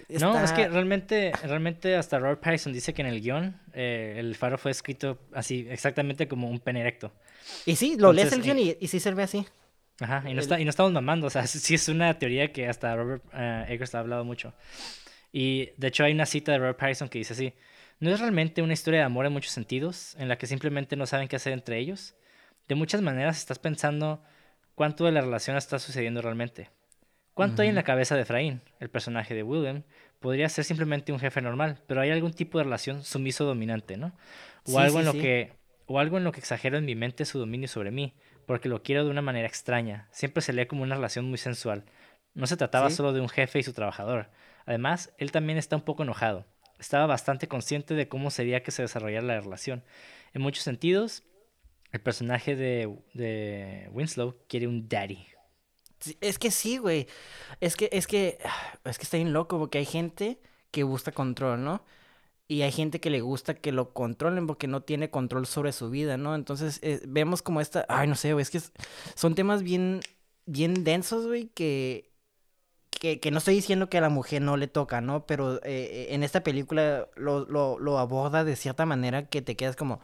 No, 0.09 0.39
es 0.39 0.53
que 0.53 0.69
realmente, 0.69 1.33
realmente 1.43 1.97
hasta 1.97 2.19
Robert 2.19 2.41
Pattinson 2.41 2.73
dice 2.73 2.95
que 2.95 3.03
en 3.03 3.09
el 3.09 3.21
guion 3.21 3.61
eh, 3.73 4.15
el 4.19 4.37
faro 4.37 4.57
fue 4.57 4.71
escrito 4.71 5.19
así, 5.33 5.67
exactamente 5.69 6.29
como 6.29 6.49
un 6.49 6.61
pene 6.61 6.81
erecto. 6.81 7.13
Y 7.65 7.75
sí, 7.75 7.97
lo 7.99 8.13
lees 8.13 8.33
el 8.33 8.43
guion 8.43 8.59
y, 8.59 8.77
y, 8.79 8.87
sí 8.87 9.01
se 9.01 9.13
ve 9.13 9.25
así. 9.25 9.47
Ajá, 9.99 10.23
y 10.29 10.35
no, 10.35 10.41
está, 10.41 10.61
y 10.61 10.65
no 10.65 10.71
estamos 10.71 10.93
mamando, 10.93 11.27
o 11.27 11.31
sea, 11.31 11.47
sí 11.47 11.75
es 11.75 11.89
una 11.89 12.19
teoría 12.19 12.53
que 12.53 12.69
hasta 12.69 12.95
Robert 12.95 13.25
uh, 13.33 13.71
Eggers 13.71 13.95
ha 13.95 14.01
hablado 14.01 14.25
mucho. 14.25 14.55
Y 15.33 15.71
de 15.77 15.89
hecho 15.89 16.05
hay 16.05 16.13
una 16.13 16.27
cita 16.27 16.53
de 16.53 16.59
Robert 16.59 16.79
Pattinson 16.79 17.09
que 17.09 17.19
dice 17.19 17.33
así, 17.33 17.55
no 17.99 18.11
es 18.11 18.21
realmente 18.21 18.63
una 18.63 18.75
historia 18.75 19.01
de 19.01 19.07
amor 19.07 19.27
en 19.27 19.33
muchos 19.33 19.53
sentidos, 19.53 20.15
en 20.19 20.29
la 20.29 20.37
que 20.37 20.47
simplemente 20.47 20.97
no 20.97 21.07
saben 21.07 21.29
qué 21.29 21.37
hacer 21.37 21.53
entre 21.53 21.79
ellos. 21.79 22.15
De 22.69 22.75
muchas 22.75 23.01
maneras 23.01 23.39
estás 23.39 23.59
pensando 23.59 24.23
cuánto 24.77 25.07
de 25.07 25.13
la 25.13 25.23
relación 25.23 25.57
está 25.57 25.81
sucediendo 25.81 26.23
realmente. 26.23 26.71
¿Cuánto 27.35 27.63
hay 27.63 27.69
en 27.69 27.75
la 27.75 27.83
cabeza 27.83 28.15
de 28.15 28.23
Efraín, 28.23 28.63
el 28.79 28.89
personaje 28.89 29.35
de 29.35 29.43
William? 29.43 29.83
Podría 30.21 30.49
ser 30.49 30.65
simplemente 30.65 31.13
un 31.13 31.19
jefe 31.19 31.43
normal, 31.43 31.83
pero 31.87 32.01
hay 32.01 32.11
algún 32.11 32.33
tipo 32.33 32.57
de 32.59 32.65
relación 32.65 33.05
sumiso-dominante, 33.05 33.97
¿no? 33.99 34.13
O, 34.65 34.79
algo 34.79 35.01
en 35.01 35.05
lo 35.05 35.13
que, 35.13 35.53
o 35.87 35.99
algo 35.99 36.17
en 36.17 36.25
lo 36.25 36.33
que 36.33 36.41
exagero 36.41 36.79
en 36.79 36.87
mi 36.87 36.95
mente 36.95 37.25
su 37.25 37.39
dominio 37.39 37.69
sobre 37.69 37.91
mí, 37.91 38.15
porque 38.47 38.69
lo 38.69 38.83
quiero 38.83 39.05
de 39.05 39.11
una 39.11 39.21
manera 39.21 39.47
extraña. 39.47 40.09
Siempre 40.13 40.41
se 40.41 40.53
lee 40.53 40.67
como 40.67 40.83
una 40.83 40.95
relación 40.95 41.27
muy 41.27 41.37
sensual. 41.37 41.85
No 42.33 42.47
se 42.47 42.57
trataba 42.57 42.91
solo 42.91 43.13
de 43.13 43.21
un 43.21 43.29
jefe 43.29 43.59
y 43.59 43.63
su 43.63 43.73
trabajador. 43.73 44.31
Además, 44.65 45.13
él 45.19 45.31
también 45.31 45.59
está 45.59 45.77
un 45.77 45.83
poco 45.83 46.05
enojado. 46.05 46.47
Estaba 46.79 47.07
bastante 47.07 47.49
consciente 47.49 47.95
de 47.95 48.09
cómo 48.09 48.31
sería 48.31 48.63
que 48.63 48.71
se 48.71 48.83
desarrollara 48.83 49.27
la 49.27 49.41
relación. 49.41 49.83
En 50.33 50.43
muchos 50.43 50.65
sentidos, 50.65 51.23
el 51.93 52.01
personaje 52.01 52.57
de, 52.57 52.95
de 53.15 53.89
Winslow 53.93 54.37
quiere 54.49 54.67
un 54.67 54.89
daddy. 54.89 55.27
Es 56.21 56.39
que 56.39 56.51
sí, 56.51 56.79
güey. 56.79 57.07
Es 57.61 57.77
que, 57.77 57.89
es 57.93 58.07
que, 58.07 58.39
es 58.85 58.99
que 58.99 59.05
está 59.05 59.17
bien 59.17 59.33
loco 59.33 59.59
porque 59.59 59.79
hay 59.79 59.87
gente 59.87 60.41
que 60.71 60.83
busca 60.85 61.13
control, 61.13 61.65
¿no? 61.65 61.85
Y 62.49 62.63
hay 62.63 62.73
gente 62.73 63.01
que 63.01 63.11
le 63.11 63.21
gusta 63.21 63.55
que 63.55 63.73
lo 63.73 63.93
controlen 63.93 64.47
porque 64.47 64.69
no 64.69 64.83
tiene 64.83 65.11
control 65.11 65.47
sobre 65.47 65.73
su 65.73 65.91
vida, 65.91 66.17
¿no? 66.17 66.35
Entonces 66.35 66.79
eh, 66.83 67.01
vemos 67.07 67.43
como 67.43 67.61
esta, 67.61 67.87
ay, 67.89 68.07
no 68.09 68.15
sé, 68.15 68.33
güey, 68.35 68.43
es 68.43 68.51
que 68.51 68.61
son 69.15 69.35
temas 69.35 69.63
bien, 69.63 70.01
bien 70.47 70.85
densos, 70.85 71.27
güey, 71.27 71.49
que, 71.49 72.13
que, 72.91 73.21
que, 73.21 73.31
no 73.33 73.39
estoy 73.39 73.55
diciendo 73.57 73.91
que 73.91 73.99
a 73.99 74.01
la 74.01 74.11
mujer 74.11 74.43
no 74.43 74.57
le 74.57 74.69
toca, 74.69 75.01
¿no? 75.01 75.27
Pero 75.27 75.61
eh, 75.65 76.09
en 76.11 76.23
esta 76.23 76.43
película 76.45 77.09
lo, 77.17 77.47
lo, 77.47 77.79
lo 77.81 77.99
aborda 77.99 78.45
de 78.45 78.57
cierta 78.57 78.87
manera 78.87 79.27
que 79.29 79.43
te 79.43 79.57
quedas 79.57 79.77
como, 79.77 80.01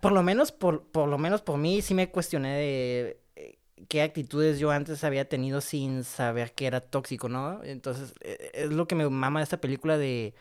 por 0.00 0.12
lo 0.12 0.22
menos, 0.22 0.52
por, 0.52 0.86
por 0.88 1.08
lo 1.08 1.18
menos 1.18 1.42
por 1.42 1.58
mí, 1.58 1.82
sí 1.82 1.94
me 1.94 2.10
cuestioné 2.10 2.56
de 2.56 3.20
eh, 3.36 3.58
qué 3.88 4.02
actitudes 4.02 4.58
yo 4.58 4.70
antes 4.70 5.04
había 5.04 5.28
tenido 5.28 5.60
sin 5.60 6.04
saber 6.04 6.52
que 6.52 6.66
era 6.66 6.80
tóxico, 6.80 7.28
¿no? 7.28 7.62
Entonces, 7.64 8.14
e, 8.20 8.50
es 8.54 8.70
lo 8.70 8.86
que 8.86 8.94
me 8.94 9.08
mama 9.08 9.40
de 9.40 9.44
esta 9.44 9.60
película 9.60 9.98
de, 9.98 10.34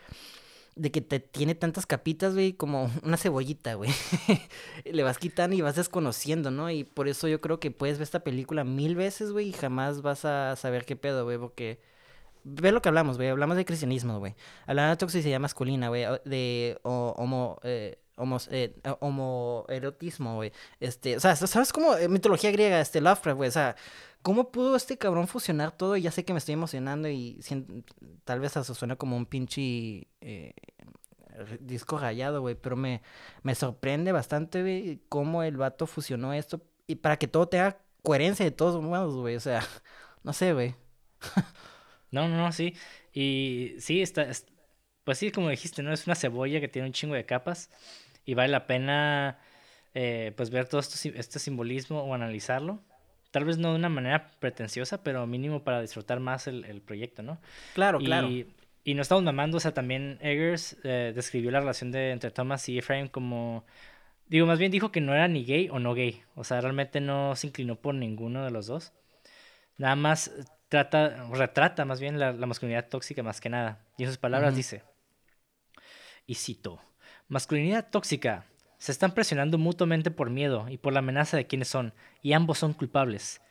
de 0.75 0.91
que 0.91 1.01
te 1.01 1.19
tiene 1.19 1.55
tantas 1.55 1.85
capitas, 1.85 2.33
güey, 2.33 2.53
como 2.53 2.89
una 3.03 3.17
cebollita, 3.17 3.75
güey. 3.75 3.91
Le 4.85 5.03
vas 5.03 5.17
quitando 5.17 5.55
y 5.55 5.61
vas 5.61 5.75
desconociendo, 5.75 6.51
¿no? 6.51 6.69
Y 6.69 6.83
por 6.83 7.07
eso 7.07 7.27
yo 7.27 7.41
creo 7.41 7.59
que 7.59 7.71
puedes 7.71 7.97
ver 7.97 8.03
esta 8.03 8.23
película 8.23 8.63
mil 8.63 8.95
veces, 8.95 9.31
güey, 9.31 9.49
y 9.49 9.53
jamás 9.53 10.01
vas 10.01 10.25
a 10.25 10.55
saber 10.55 10.85
qué 10.85 10.95
pedo, 10.95 11.23
güey, 11.25 11.37
porque... 11.37 11.79
Ve 12.45 12.73
lo 12.73 12.81
que 12.81 12.89
hablamos, 12.89 13.15
güey. 13.15 13.29
Hablamos 13.29 13.55
de 13.55 13.63
cristianismo, 13.63 14.19
güey. 14.19 14.35
Hablamos 14.67 14.91
de 14.91 14.97
toxicidad 14.97 15.39
masculina, 15.39 15.87
güey. 15.87 16.03
De 16.25 16.77
homo... 16.83 17.57
Eh, 17.63 18.02
homo, 18.15 18.37
eh, 18.51 18.75
homoerotismo, 18.99 20.35
güey. 20.35 20.51
Este, 20.79 21.17
o 21.17 21.19
sea, 21.19 21.35
¿sabes 21.35 21.73
cómo? 21.73 21.95
Eh, 21.95 22.07
mitología 22.07 22.51
griega, 22.51 22.79
este, 22.79 23.01
Lovecraft, 23.01 23.37
güey. 23.37 23.49
O 23.49 23.51
sea, 23.51 23.75
¿cómo 24.21 24.51
pudo 24.51 24.75
este 24.75 24.97
cabrón 24.97 25.27
fusionar 25.27 25.71
todo? 25.71 25.97
Ya 25.97 26.11
sé 26.11 26.25
que 26.25 26.33
me 26.33 26.39
estoy 26.39 26.53
emocionando 26.53 27.09
y 27.09 27.39
tal 28.23 28.39
vez 28.39 28.55
eso 28.55 28.73
suena 28.75 28.95
como 28.95 29.17
un 29.17 29.25
pinche 29.25 30.07
eh, 30.21 30.53
disco 31.59 31.97
rayado, 31.97 32.41
güey. 32.41 32.55
Pero 32.55 32.75
me, 32.75 33.01
me 33.43 33.55
sorprende 33.55 34.11
bastante, 34.11 34.61
güey, 34.61 35.01
cómo 35.09 35.43
el 35.43 35.57
vato 35.57 35.87
fusionó 35.87 36.33
esto. 36.33 36.61
Y 36.87 36.95
para 36.95 37.17
que 37.17 37.27
todo 37.27 37.47
tenga 37.47 37.79
coherencia 38.01 38.45
de 38.45 38.51
todos 38.51 38.81
modos, 38.81 39.15
güey. 39.15 39.35
O 39.35 39.39
sea, 39.39 39.61
no 40.23 40.33
sé, 40.33 40.53
güey. 40.53 40.75
no, 42.11 42.27
no, 42.27 42.37
no, 42.37 42.51
sí. 42.51 42.75
Y 43.13 43.75
sí, 43.79 44.01
está, 44.01 44.27
pues 45.03 45.17
sí, 45.17 45.31
como 45.31 45.49
dijiste, 45.49 45.83
¿no? 45.83 45.93
Es 45.93 46.07
una 46.07 46.15
cebolla 46.15 46.59
que 46.59 46.67
tiene 46.67 46.87
un 46.87 46.93
chingo 46.93 47.15
de 47.15 47.25
capas 47.25 47.69
y 48.25 48.33
vale 48.33 48.49
la 48.49 48.67
pena 48.67 49.39
eh, 49.93 50.33
pues 50.35 50.49
ver 50.49 50.67
todo 50.67 50.81
esto, 50.81 51.09
este 51.15 51.39
simbolismo 51.39 52.01
o 52.01 52.13
analizarlo. 52.13 52.81
Tal 53.31 53.45
vez 53.45 53.57
no 53.57 53.71
de 53.71 53.75
una 53.77 53.89
manera 53.89 54.31
pretenciosa, 54.39 55.03
pero 55.03 55.25
mínimo 55.25 55.63
para 55.63 55.81
disfrutar 55.81 56.19
más 56.19 56.47
el, 56.47 56.81
proyecto, 56.81 57.23
¿no? 57.23 57.39
Claro, 57.73 57.99
claro. 57.99 58.29
Y 58.85 58.95
no 58.95 59.01
estamos 59.01 59.23
mamando, 59.23 59.57
o 59.57 59.59
sea, 59.59 59.73
también 59.73 60.19
Eggers 60.21 60.77
eh, 60.83 61.13
describió 61.15 61.51
la 61.51 61.61
relación 61.61 61.91
de, 61.91 62.11
entre 62.11 62.31
Thomas 62.31 62.67
y 62.69 62.77
Ephraim 62.77 63.07
como... 63.07 63.65
Digo, 64.27 64.45
más 64.45 64.59
bien 64.59 64.71
dijo 64.71 64.91
que 64.91 64.99
no 64.99 65.13
era 65.13 65.27
ni 65.27 65.45
gay 65.45 65.69
o 65.69 65.79
no 65.79 65.93
gay. 65.93 66.21
O 66.35 66.43
sea, 66.43 66.59
realmente 66.59 66.99
no 66.99 67.35
se 67.35 67.47
inclinó 67.47 67.75
por 67.75 67.95
ninguno 67.95 68.43
de 68.43 68.51
los 68.51 68.67
dos. 68.67 68.91
Nada 69.77 69.95
más 69.95 70.31
trata, 70.69 71.27
retrata 71.31 71.85
más 71.85 71.99
bien 71.99 72.19
la, 72.19 72.33
masculinidad 72.33 72.89
tóxica 72.89 73.23
más 73.23 73.39
que 73.39 73.49
nada. 73.49 73.85
Y 73.97 74.03
en 74.03 74.09
sus 74.09 74.17
palabras 74.17 74.55
dice, 74.55 74.83
y 76.25 76.35
cito, 76.35 76.81
masculinidad 77.27 77.89
tóxica. 77.89 78.45
Se 78.77 78.91
están 78.91 79.13
presionando 79.13 79.57
mutuamente 79.57 80.11
por 80.11 80.29
miedo 80.29 80.67
y 80.69 80.77
por 80.77 80.93
la 80.93 80.99
amenaza 80.99 81.37
de 81.37 81.47
quienes 81.47 81.67
son, 81.67 81.93
y 82.21 82.33
ambos 82.33 82.57
son 82.57 82.73
culpables. 82.73 83.41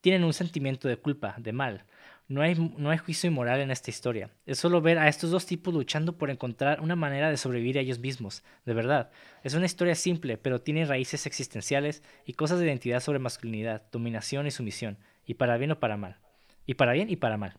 Tienen 0.00 0.24
un 0.24 0.32
sentimiento 0.32 0.88
de 0.88 0.96
culpa, 0.96 1.36
de 1.38 1.52
mal. 1.52 1.84
No 2.26 2.42
hay, 2.42 2.54
no 2.54 2.90
hay 2.90 2.98
juicio 2.98 3.30
moral 3.30 3.60
en 3.60 3.70
esta 3.70 3.90
historia. 3.90 4.30
Es 4.46 4.58
solo 4.58 4.80
ver 4.80 4.98
a 4.98 5.08
estos 5.08 5.30
dos 5.30 5.46
tipos 5.46 5.74
luchando 5.74 6.16
por 6.16 6.30
encontrar 6.30 6.80
una 6.80 6.96
manera 6.96 7.28
de 7.30 7.36
sobrevivir 7.36 7.76
a 7.76 7.80
ellos 7.80 7.98
mismos, 7.98 8.44
de 8.64 8.74
verdad. 8.74 9.10
Es 9.42 9.54
una 9.54 9.66
historia 9.66 9.94
simple, 9.94 10.38
pero 10.38 10.60
tiene 10.60 10.84
raíces 10.84 11.26
existenciales 11.26 12.02
y 12.24 12.34
cosas 12.34 12.58
de 12.58 12.66
identidad 12.66 13.00
sobre 13.00 13.18
masculinidad, 13.18 13.82
dominación 13.90 14.46
y 14.46 14.50
sumisión, 14.50 14.98
y 15.26 15.34
para 15.34 15.56
bien 15.56 15.72
o 15.72 15.80
para 15.80 15.96
mal. 15.96 16.18
Y 16.66 16.74
para 16.74 16.92
bien 16.92 17.10
y 17.10 17.16
para 17.16 17.36
mal. 17.36 17.58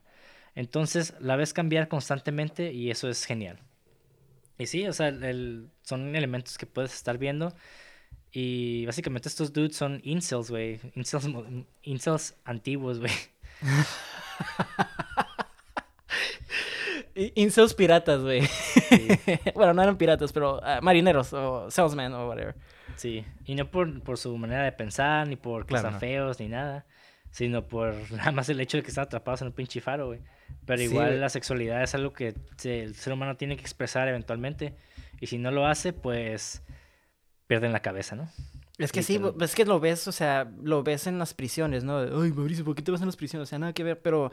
Entonces 0.56 1.16
la 1.20 1.36
ves 1.36 1.54
cambiar 1.54 1.88
constantemente 1.88 2.74
y 2.74 2.92
eso 2.92 3.10
es 3.10 3.26
genial. 3.26 3.60
Y 4.62 4.68
sí, 4.68 4.88
o 4.88 4.94
sea, 4.94 5.08
el, 5.08 5.72
son 5.82 6.16
elementos 6.16 6.60
que 6.60 6.68
puedes 6.68 6.94
estar 6.94 7.18
viendo. 7.18 7.52
Y 8.32 8.86
básicamente 8.86 9.28
estos 9.28 9.54
dudes 9.54 9.76
son 9.76 10.02
incels, 10.04 10.52
güey. 10.52 10.80
Incels, 10.94 11.28
incels 11.82 12.36
antiguos, 12.46 13.00
güey. 13.00 13.12
Incels 17.36 17.74
piratas, 17.74 18.22
güey. 18.22 18.48
bueno, 19.56 19.74
no 19.74 19.82
eran 19.82 19.98
piratas, 19.98 20.32
pero 20.32 20.64
ah, 20.64 20.80
marineros 20.80 21.34
o 21.34 21.72
salesmen 21.72 22.14
o 22.14 22.28
whatever. 22.28 22.54
Sí, 22.98 23.26
y 23.46 23.56
no 23.56 23.66
por, 23.70 24.04
por 24.04 24.20
su 24.20 24.38
manera 24.38 24.64
de 24.64 24.74
pensar, 24.74 25.28
ni 25.28 25.38
por 25.38 25.66
que 25.66 25.76
sean 25.78 26.00
feos, 26.00 26.40
ni 26.40 26.50
nada, 26.50 26.86
sino 27.32 27.68
por 27.68 27.96
nada 28.12 28.32
más 28.32 28.50
el 28.50 28.60
hecho 28.60 28.78
de 28.78 28.84
que 28.84 28.90
están 28.90 29.06
atrapados 29.06 29.42
en 29.42 29.48
un 29.48 29.54
pinche 29.54 29.82
faro, 29.82 30.08
güey. 30.08 30.20
Pero 30.66 30.82
igual 30.82 31.20
la 31.20 31.30
sexualidad 31.30 31.82
es 31.82 31.96
algo 31.96 32.14
que 32.14 32.36
el 32.64 32.96
ser 32.96 33.14
humano 33.14 33.36
tiene 33.38 33.56
que 33.56 33.62
expresar 33.62 34.08
eventualmente. 34.08 34.76
Y 35.20 35.28
si 35.28 35.38
no 35.38 35.52
lo 35.52 35.66
hace, 35.66 35.94
pues 35.94 36.62
pierden 37.48 37.72
la 37.72 37.82
cabeza, 37.82 38.16
¿no? 38.16 38.30
Es 38.78 38.92
que 38.92 39.04
sí, 39.04 39.22
es 39.40 39.56
que 39.56 39.66
lo 39.66 39.80
ves, 39.80 40.08
o 40.08 40.12
sea, 40.12 40.52
lo 40.64 40.84
ves 40.84 41.06
en 41.06 41.20
las 41.20 41.34
prisiones, 41.34 41.84
¿no? 41.84 42.00
Ay, 42.00 42.32
Mauricio, 42.32 42.66
¿por 42.66 42.76
qué 42.76 42.82
te 42.82 42.92
vas 42.92 43.02
en 43.02 43.08
las 43.08 43.16
prisiones? 43.16 43.48
O 43.48 43.50
sea, 43.50 43.60
nada 43.60 43.74
que 43.74 43.84
ver, 43.84 44.02
pero 44.02 44.32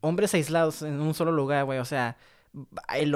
hombres 0.00 0.32
aislados 0.34 0.82
en 0.82 1.00
un 1.00 1.12
solo 1.12 1.32
lugar, 1.32 1.64
güey, 1.64 1.78
o 1.78 1.84
sea, 1.84 2.16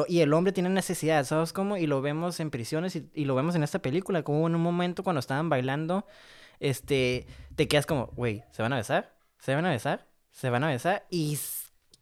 y 0.08 0.20
el 0.20 0.32
hombre 0.32 0.52
tiene 0.52 0.68
necesidad, 0.68 1.24
¿sabes 1.24 1.52
cómo? 1.52 1.76
Y 1.76 1.86
lo 1.86 2.02
vemos 2.02 2.38
en 2.40 2.50
prisiones 2.50 2.96
y, 2.96 3.24
lo 3.24 3.34
vemos 3.34 3.54
en 3.54 3.62
esta 3.62 3.80
película, 3.80 4.22
como 4.22 4.46
en 4.46 4.54
un 4.54 4.60
momento 4.60 5.02
cuando 5.02 5.20
estaban 5.20 5.48
bailando, 5.48 6.06
este, 6.60 7.26
te 7.56 7.66
quedas 7.66 7.86
como, 7.86 8.08
güey, 8.08 8.44
¿se 8.52 8.62
van 8.62 8.72
a 8.72 8.76
besar? 8.76 9.13
¿Se 9.44 9.54
van 9.54 9.66
a 9.66 9.70
besar? 9.70 10.06
¿Se 10.32 10.48
van 10.48 10.64
a 10.64 10.68
besar? 10.68 11.06
Y, 11.10 11.38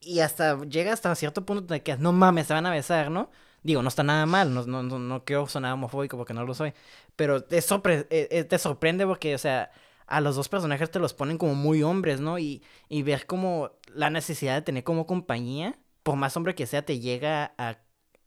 y 0.00 0.20
hasta 0.20 0.60
llega 0.62 0.92
hasta 0.92 1.12
cierto 1.16 1.44
punto 1.44 1.66
te 1.66 1.82
quedas, 1.82 1.98
no 1.98 2.12
mames, 2.12 2.46
se 2.46 2.54
van 2.54 2.66
a 2.66 2.70
besar, 2.70 3.10
¿no? 3.10 3.30
Digo, 3.64 3.82
no 3.82 3.88
está 3.88 4.04
nada 4.04 4.26
mal, 4.26 4.54
no, 4.54 4.64
no, 4.64 4.84
no, 4.84 5.00
no 5.00 5.24
quiero 5.24 5.48
sonar 5.48 5.72
homofóbico 5.72 6.16
porque 6.16 6.34
no 6.34 6.44
lo 6.44 6.54
soy. 6.54 6.72
Pero 7.16 7.42
te, 7.42 7.58
eh, 7.58 8.06
eh, 8.30 8.44
te 8.44 8.58
sorprende 8.58 9.06
porque, 9.06 9.34
o 9.34 9.38
sea, 9.38 9.72
a 10.06 10.20
los 10.20 10.36
dos 10.36 10.48
personajes 10.48 10.92
te 10.92 11.00
los 11.00 11.14
ponen 11.14 11.36
como 11.36 11.56
muy 11.56 11.82
hombres, 11.82 12.20
¿no? 12.20 12.38
Y, 12.38 12.62
y 12.88 13.02
ver 13.02 13.26
como 13.26 13.72
la 13.92 14.08
necesidad 14.10 14.54
de 14.54 14.62
tener 14.62 14.84
como 14.84 15.06
compañía, 15.08 15.76
por 16.04 16.14
más 16.16 16.36
hombre 16.36 16.54
que 16.54 16.66
sea, 16.66 16.84
te 16.84 17.00
llega 17.00 17.54
a, 17.58 17.78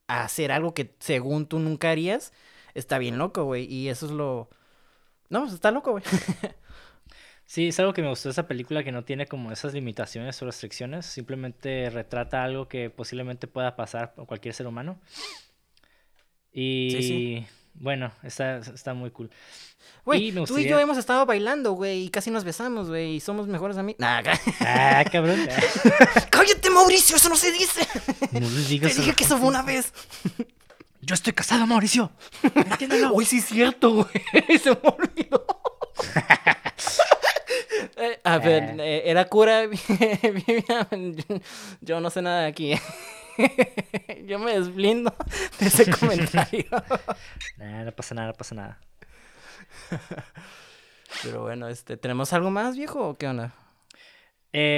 a 0.07 0.23
hacer 0.25 0.51
algo 0.51 0.73
que 0.73 0.93
según 0.99 1.47
tú 1.47 1.59
nunca 1.59 1.89
harías. 1.89 2.33
Está 2.73 2.97
bien 2.97 3.17
loco, 3.17 3.45
güey. 3.45 3.63
Y 3.73 3.87
eso 3.87 4.07
es 4.07 4.11
lo... 4.11 4.49
No, 5.29 5.41
pues, 5.41 5.53
está 5.53 5.71
loco, 5.71 5.91
güey. 5.91 6.03
Sí, 7.45 7.67
es 7.67 7.79
algo 7.79 7.93
que 7.93 8.01
me 8.01 8.09
gustó 8.09 8.29
de 8.29 8.31
esa 8.33 8.47
película 8.47 8.83
que 8.83 8.91
no 8.91 9.03
tiene 9.03 9.27
como 9.27 9.51
esas 9.51 9.73
limitaciones 9.73 10.41
o 10.41 10.45
restricciones, 10.45 11.05
simplemente 11.05 11.89
retrata 11.91 12.43
algo 12.43 12.67
que 12.67 12.89
posiblemente 12.89 13.47
pueda 13.47 13.75
pasar 13.75 14.15
a 14.17 14.25
cualquier 14.25 14.53
ser 14.53 14.65
humano. 14.65 14.99
Y 16.51 17.45
bueno, 17.75 18.11
está, 18.23 18.57
está 18.57 18.93
muy 18.93 19.11
cool. 19.11 19.29
Güey, 20.05 20.31
tú 20.45 20.57
y 20.57 20.67
yo 20.67 20.79
hemos 20.79 20.97
estado 20.97 21.25
bailando, 21.25 21.73
güey, 21.73 22.03
y 22.03 22.09
casi 22.09 22.31
nos 22.31 22.43
besamos, 22.43 22.89
güey, 22.89 23.15
y 23.15 23.19
somos 23.19 23.47
mejores 23.47 23.77
amigos. 23.77 23.99
Nah, 23.99 24.21
ah, 24.61 25.03
cabrón. 25.11 25.47
Cállate, 26.29 26.69
Mauricio, 26.69 27.15
eso 27.17 27.27
no 27.29 27.35
se 27.35 27.51
dice. 27.51 27.87
No 28.31 28.41
les 28.41 28.69
digas 28.69 28.93
Te 28.93 28.99
dije 28.99 29.13
que 29.13 29.23
eso 29.23 29.37
fue 29.37 29.47
una 29.47 29.63
vez. 29.63 29.91
Yo 31.01 31.13
estoy 31.13 31.33
casado, 31.33 31.67
Mauricio. 31.67 32.11
Entiéndelo. 32.55 33.13
Uy, 33.13 33.25
sí 33.25 33.39
es 33.39 33.45
cierto, 33.45 33.91
güey. 33.91 34.57
Se 34.59 34.71
me 34.71 34.79
olvidó. 34.83 35.45
Eh, 37.95 38.19
a 38.23 38.37
ver, 38.37 38.79
eh. 38.79 38.97
Eh, 38.97 39.03
era 39.05 39.25
cura. 39.25 39.63
yo 41.81 41.99
no 41.99 42.09
sé 42.09 42.21
nada 42.21 42.41
de 42.41 42.47
aquí. 42.47 42.73
yo 44.25 44.39
me 44.39 44.53
desblindo 44.53 45.13
de 45.59 45.67
ese 45.67 45.89
comentario. 45.91 46.65
no 47.57 47.91
pasa 47.91 48.15
nada, 48.15 48.27
no 48.27 48.33
pasa 48.33 48.55
nada. 48.55 48.79
Pero 51.23 51.41
bueno, 51.43 51.67
este, 51.67 51.97
¿tenemos 51.97 52.33
algo 52.33 52.49
más, 52.49 52.75
viejo, 52.75 53.09
o 53.09 53.17
qué 53.17 53.27
onda? 53.27 53.53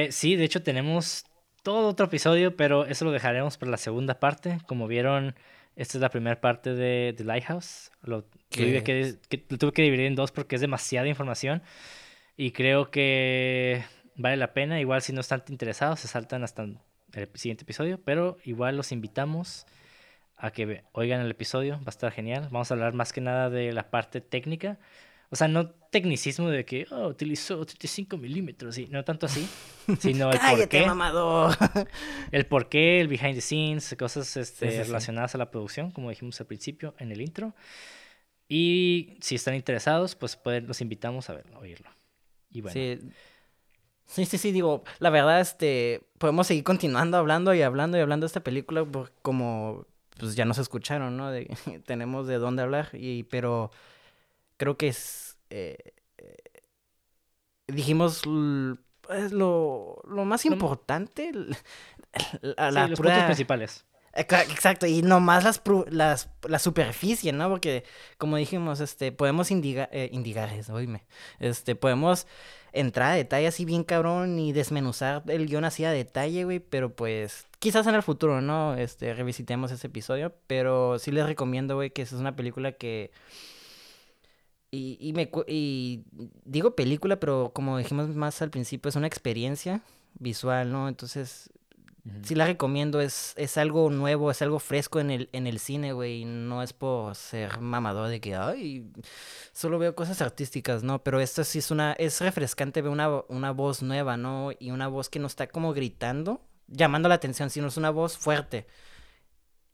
sí, 0.10 0.36
de 0.36 0.44
hecho 0.44 0.64
tenemos 0.64 1.26
todo 1.62 1.90
otro 1.90 2.08
episodio, 2.08 2.56
pero 2.56 2.88
eso 2.88 3.06
lo 3.06 3.12
dejaremos 3.12 3.58
para 3.58 3.70
la 3.70 3.78
segunda 3.78 4.20
parte. 4.20 4.58
Como 4.66 4.88
vieron, 4.88 5.36
esta 5.76 6.00
es 6.00 6.02
la 6.02 6.10
primera 6.10 6.42
parte 6.42 6.74
de 6.74 7.14
The 7.16 7.24
Lighthouse. 7.24 7.92
Lo 8.02 8.24
tuve 8.50 8.84
que, 8.84 9.18
lo 9.50 9.58
tuve 9.60 9.72
que 9.72 9.84
dividir 9.84 10.08
en 10.08 10.16
dos 10.16 10.32
porque 10.32 10.56
es 10.56 10.62
demasiada 10.62 11.08
información. 11.08 11.62
Y 12.38 12.52
creo 12.52 12.92
que 12.92 13.84
vale 14.16 14.38
la 14.38 14.54
pena. 14.54 14.80
Igual 14.80 15.02
si 15.02 15.12
no 15.12 15.22
están 15.22 15.44
interesados, 15.50 16.00
se 16.00 16.08
saltan 16.08 16.44
hasta 16.44 16.64
el 16.64 17.30
siguiente 17.34 17.64
episodio. 17.64 18.00
Pero 18.04 18.38
igual 18.46 18.78
los 18.78 18.92
invitamos 18.92 19.66
a 20.38 20.52
que 20.52 20.84
oigan 20.94 21.20
el 21.22 21.32
episodio. 21.32 21.78
Va 21.80 21.88
a 21.88 21.90
estar 21.90 22.12
genial. 22.12 22.48
Vamos 22.52 22.72
a 22.72 22.76
hablar 22.76 22.94
más 22.94 23.12
que 23.12 23.22
nada 23.22 23.50
de 23.50 23.74
la 23.74 23.90
parte 23.90 24.22
técnica. 24.22 24.78
O 25.30 25.36
sea, 25.36 25.48
no 25.48 25.72
tecnicismo 25.92 26.50
de 26.50 26.64
que 26.64 26.86
oh, 26.92 27.08
utilizó 27.08 27.66
35 27.66 28.18
milímetros, 28.18 28.78
y 28.78 28.88
no 28.88 29.04
tanto 29.04 29.26
así, 29.26 29.48
sino 30.00 30.32
el 30.32 30.40
por 30.40 30.70
qué. 30.70 30.86
el 32.32 32.46
por 32.46 32.70
qué, 32.70 33.02
el 33.02 33.10
behind 33.10 33.36
the 33.36 33.42
scenes, 33.42 33.94
cosas 34.00 34.38
este, 34.38 34.84
relacionadas 34.84 35.36
a 35.36 35.38
la 35.38 35.52
producción, 35.52 35.92
como 35.92 36.10
dijimos 36.10 36.40
al 36.40 36.48
principio 36.48 36.96
en 37.00 37.12
el 37.12 37.22
intro. 37.22 37.56
Y 38.48 39.18
si 39.20 39.36
están 39.36 39.56
interesados, 39.56 40.16
pues 40.16 40.38
pueden, 40.38 40.68
los 40.68 40.80
invitamos 40.80 41.30
a 41.30 41.34
verlo, 41.34 41.60
oírlo. 41.60 41.97
Sí. 42.72 43.00
Sí, 44.08 44.26
sí, 44.26 44.52
digo, 44.54 44.84
la 45.00 45.10
verdad, 45.10 45.42
este, 45.42 46.02
podemos 46.18 46.48
seguir 46.48 46.64
continuando 46.64 47.18
hablando 47.18 47.54
y 47.54 47.62
hablando 47.62 47.98
y 47.98 48.02
hablando 48.02 48.24
de 48.24 48.28
esta 48.28 48.40
película, 48.40 48.86
como, 49.22 49.86
pues 50.18 50.36
ya 50.36 50.46
nos 50.46 50.58
escucharon, 50.60 51.18
¿no? 51.18 51.30
De, 51.30 51.46
tenemos 51.86 52.26
de 52.26 52.38
dónde 52.38 52.64
hablar, 52.64 52.90
y, 52.94 53.24
pero 53.24 53.70
creo 54.56 54.78
que 54.78 54.88
es, 54.88 55.38
eh, 55.50 55.78
eh, 56.18 56.38
dijimos 57.68 58.24
pues, 59.02 59.34
lo, 59.34 60.02
lo 60.08 60.24
más 60.24 60.46
importante, 60.46 61.32
la, 62.42 62.72
sí, 62.72 62.90
los 62.90 63.00
puntos 63.00 63.24
principales. 63.26 63.86
Exacto, 64.20 64.88
y 64.88 65.04
nomás 65.04 65.44
las, 65.44 65.62
las, 65.90 66.30
la 66.48 66.58
superficie, 66.58 67.32
¿no? 67.34 67.50
Porque, 67.50 67.84
como 68.18 68.36
dijimos, 68.38 68.80
este, 68.80 69.12
podemos 69.12 69.52
indigar, 69.52 69.90
eh, 69.92 70.10
indigar 70.12 70.50
eso, 70.50 70.74
oíme, 70.74 71.06
este, 71.40 71.76
podemos 71.76 72.26
entrar 72.74 73.12
a 73.12 73.16
detalle 73.16 73.46
así 73.46 73.64
bien 73.64 73.84
cabrón 73.84 74.40
y 74.40 74.54
desmenuzar 74.54 75.24
el 75.28 75.46
guion 75.46 75.66
así 75.66 75.86
a 75.86 75.92
detalle, 75.92 76.46
güey, 76.46 76.60
pero 76.60 76.96
pues, 76.96 77.46
quizás 77.60 77.86
en 77.86 77.94
el 77.94 78.02
futuro, 78.02 78.42
¿no? 78.42 78.76
Este, 78.76 79.14
revisitemos 79.14 79.72
ese 79.72 79.86
episodio, 79.86 80.34
pero 80.48 80.98
sí 80.98 81.12
les 81.12 81.28
recomiendo, 81.28 81.76
güey, 81.76 81.92
que 81.92 82.02
es 82.02 82.12
una 82.14 82.36
película 82.36 82.72
que... 82.72 83.12
Y, 84.70 84.98
y, 85.00 85.14
me, 85.14 85.30
y 85.48 86.04
digo 86.44 86.76
película, 86.76 87.20
pero 87.20 87.52
como 87.54 87.78
dijimos 87.78 88.10
más 88.16 88.42
al 88.42 88.50
principio, 88.50 88.90
es 88.90 88.96
una 88.98 89.08
experiencia 89.08 89.82
visual, 90.20 90.72
¿no? 90.72 90.90
Entonces, 90.90 91.50
sí 92.24 92.36
la 92.36 92.46
recomiendo, 92.46 93.02
es, 93.02 93.34
es 93.38 93.58
algo 93.58 93.90
nuevo, 93.90 94.32
es 94.32 94.42
algo 94.42 94.60
fresco 94.60 95.00
en 95.00 95.12
el, 95.12 95.30
en 95.32 95.48
el 95.48 95.60
cine, 95.60 95.94
güey, 95.94 96.26
no 96.26 96.64
es 96.64 96.74
por 96.74 97.16
ser 97.16 97.60
mamador 97.60 98.10
de 98.10 98.20
que, 98.20 98.36
ay, 98.36 98.92
solo 99.52 99.80
veo 99.80 99.96
cosas 99.96 100.22
artísticas, 100.22 100.84
¿no? 100.84 101.04
Pero 101.04 101.20
esto 101.20 101.44
sí 101.44 101.60
es 101.60 101.72
una, 101.72 101.94
es 101.94 102.22
refrescante 102.22 102.82
ver 102.82 102.92
una, 102.92 103.10
una 103.28 103.52
voz 103.52 103.82
nueva, 103.82 104.18
¿no? 104.18 104.52
Y 104.60 104.72
una 104.72 104.88
voz 104.88 105.10
que 105.10 105.20
no 105.20 105.28
está 105.28 105.48
como 105.48 105.74
gritando, 105.74 106.42
llamando 106.68 107.10
la 107.10 107.16
atención, 107.16 107.50
sino 107.50 107.68
es 107.68 107.78
una 107.78 107.90
voz 107.90 108.18
fuerte, 108.18 108.68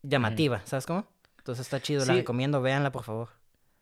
llamativa, 0.02 0.62
¿sabes 0.64 0.86
cómo? 0.86 1.06
Entonces 1.38 1.66
está 1.66 1.80
chido, 1.80 2.04
la 2.04 2.14
recomiendo, 2.14 2.62
véanla, 2.62 2.90
por 2.90 3.04
favor. 3.04 3.28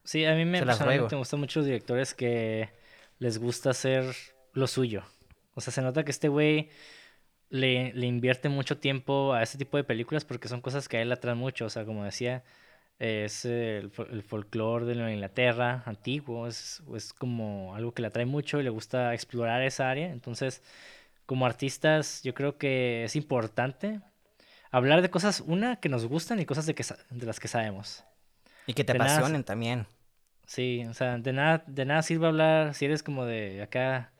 Sí, 0.04 0.24
a 0.24 0.34
mí 0.34 0.44
me, 0.44 0.62
personalmente 0.62 1.14
me 1.14 1.20
gustan 1.20 1.40
mucho 1.40 1.60
los 1.60 1.66
directores 1.66 2.12
que 2.12 2.70
les 3.18 3.38
gusta 3.38 3.70
hacer 3.70 4.16
lo 4.52 4.66
suyo. 4.66 5.04
O 5.54 5.60
sea, 5.60 5.72
se 5.72 5.82
nota 5.82 6.04
que 6.04 6.10
este 6.10 6.28
güey 6.28 6.70
le, 7.52 7.92
le, 7.92 8.06
invierte 8.06 8.48
mucho 8.48 8.78
tiempo 8.78 9.34
a 9.34 9.42
este 9.42 9.58
tipo 9.58 9.76
de 9.76 9.84
películas 9.84 10.24
porque 10.24 10.48
son 10.48 10.62
cosas 10.62 10.88
que 10.88 10.96
a 10.96 11.02
él 11.02 11.08
le 11.08 11.14
atraen 11.14 11.36
mucho. 11.36 11.66
O 11.66 11.70
sea, 11.70 11.84
como 11.84 12.02
decía, 12.02 12.42
es 12.98 13.44
el, 13.44 13.92
el 14.10 14.22
folclore 14.22 14.86
de 14.86 14.94
la 14.94 15.12
Inglaterra 15.12 15.82
antiguo, 15.84 16.46
es, 16.46 16.82
es, 16.96 17.12
como 17.12 17.74
algo 17.76 17.92
que 17.92 18.00
le 18.00 18.08
atrae 18.08 18.24
mucho 18.24 18.58
y 18.58 18.62
le 18.62 18.70
gusta 18.70 19.12
explorar 19.12 19.62
esa 19.62 19.90
área. 19.90 20.10
Entonces, 20.10 20.62
como 21.26 21.44
artistas, 21.44 22.22
yo 22.22 22.32
creo 22.32 22.56
que 22.56 23.04
es 23.04 23.16
importante 23.16 24.00
hablar 24.70 25.02
de 25.02 25.10
cosas, 25.10 25.40
una, 25.40 25.76
que 25.76 25.90
nos 25.90 26.06
gustan 26.06 26.40
y 26.40 26.46
cosas 26.46 26.64
de, 26.64 26.74
que, 26.74 26.84
de 27.10 27.26
las 27.26 27.38
que 27.38 27.48
sabemos. 27.48 28.02
Y 28.66 28.72
que 28.72 28.82
te 28.82 28.92
apasionen 28.92 29.44
también. 29.44 29.86
Sí, 30.46 30.86
o 30.88 30.94
sea, 30.94 31.18
de 31.18 31.32
nada, 31.34 31.64
de 31.66 31.84
nada 31.84 32.00
sirve 32.02 32.28
hablar 32.28 32.72
si 32.72 32.86
eres 32.86 33.02
como 33.02 33.26
de 33.26 33.62
acá 33.62 34.10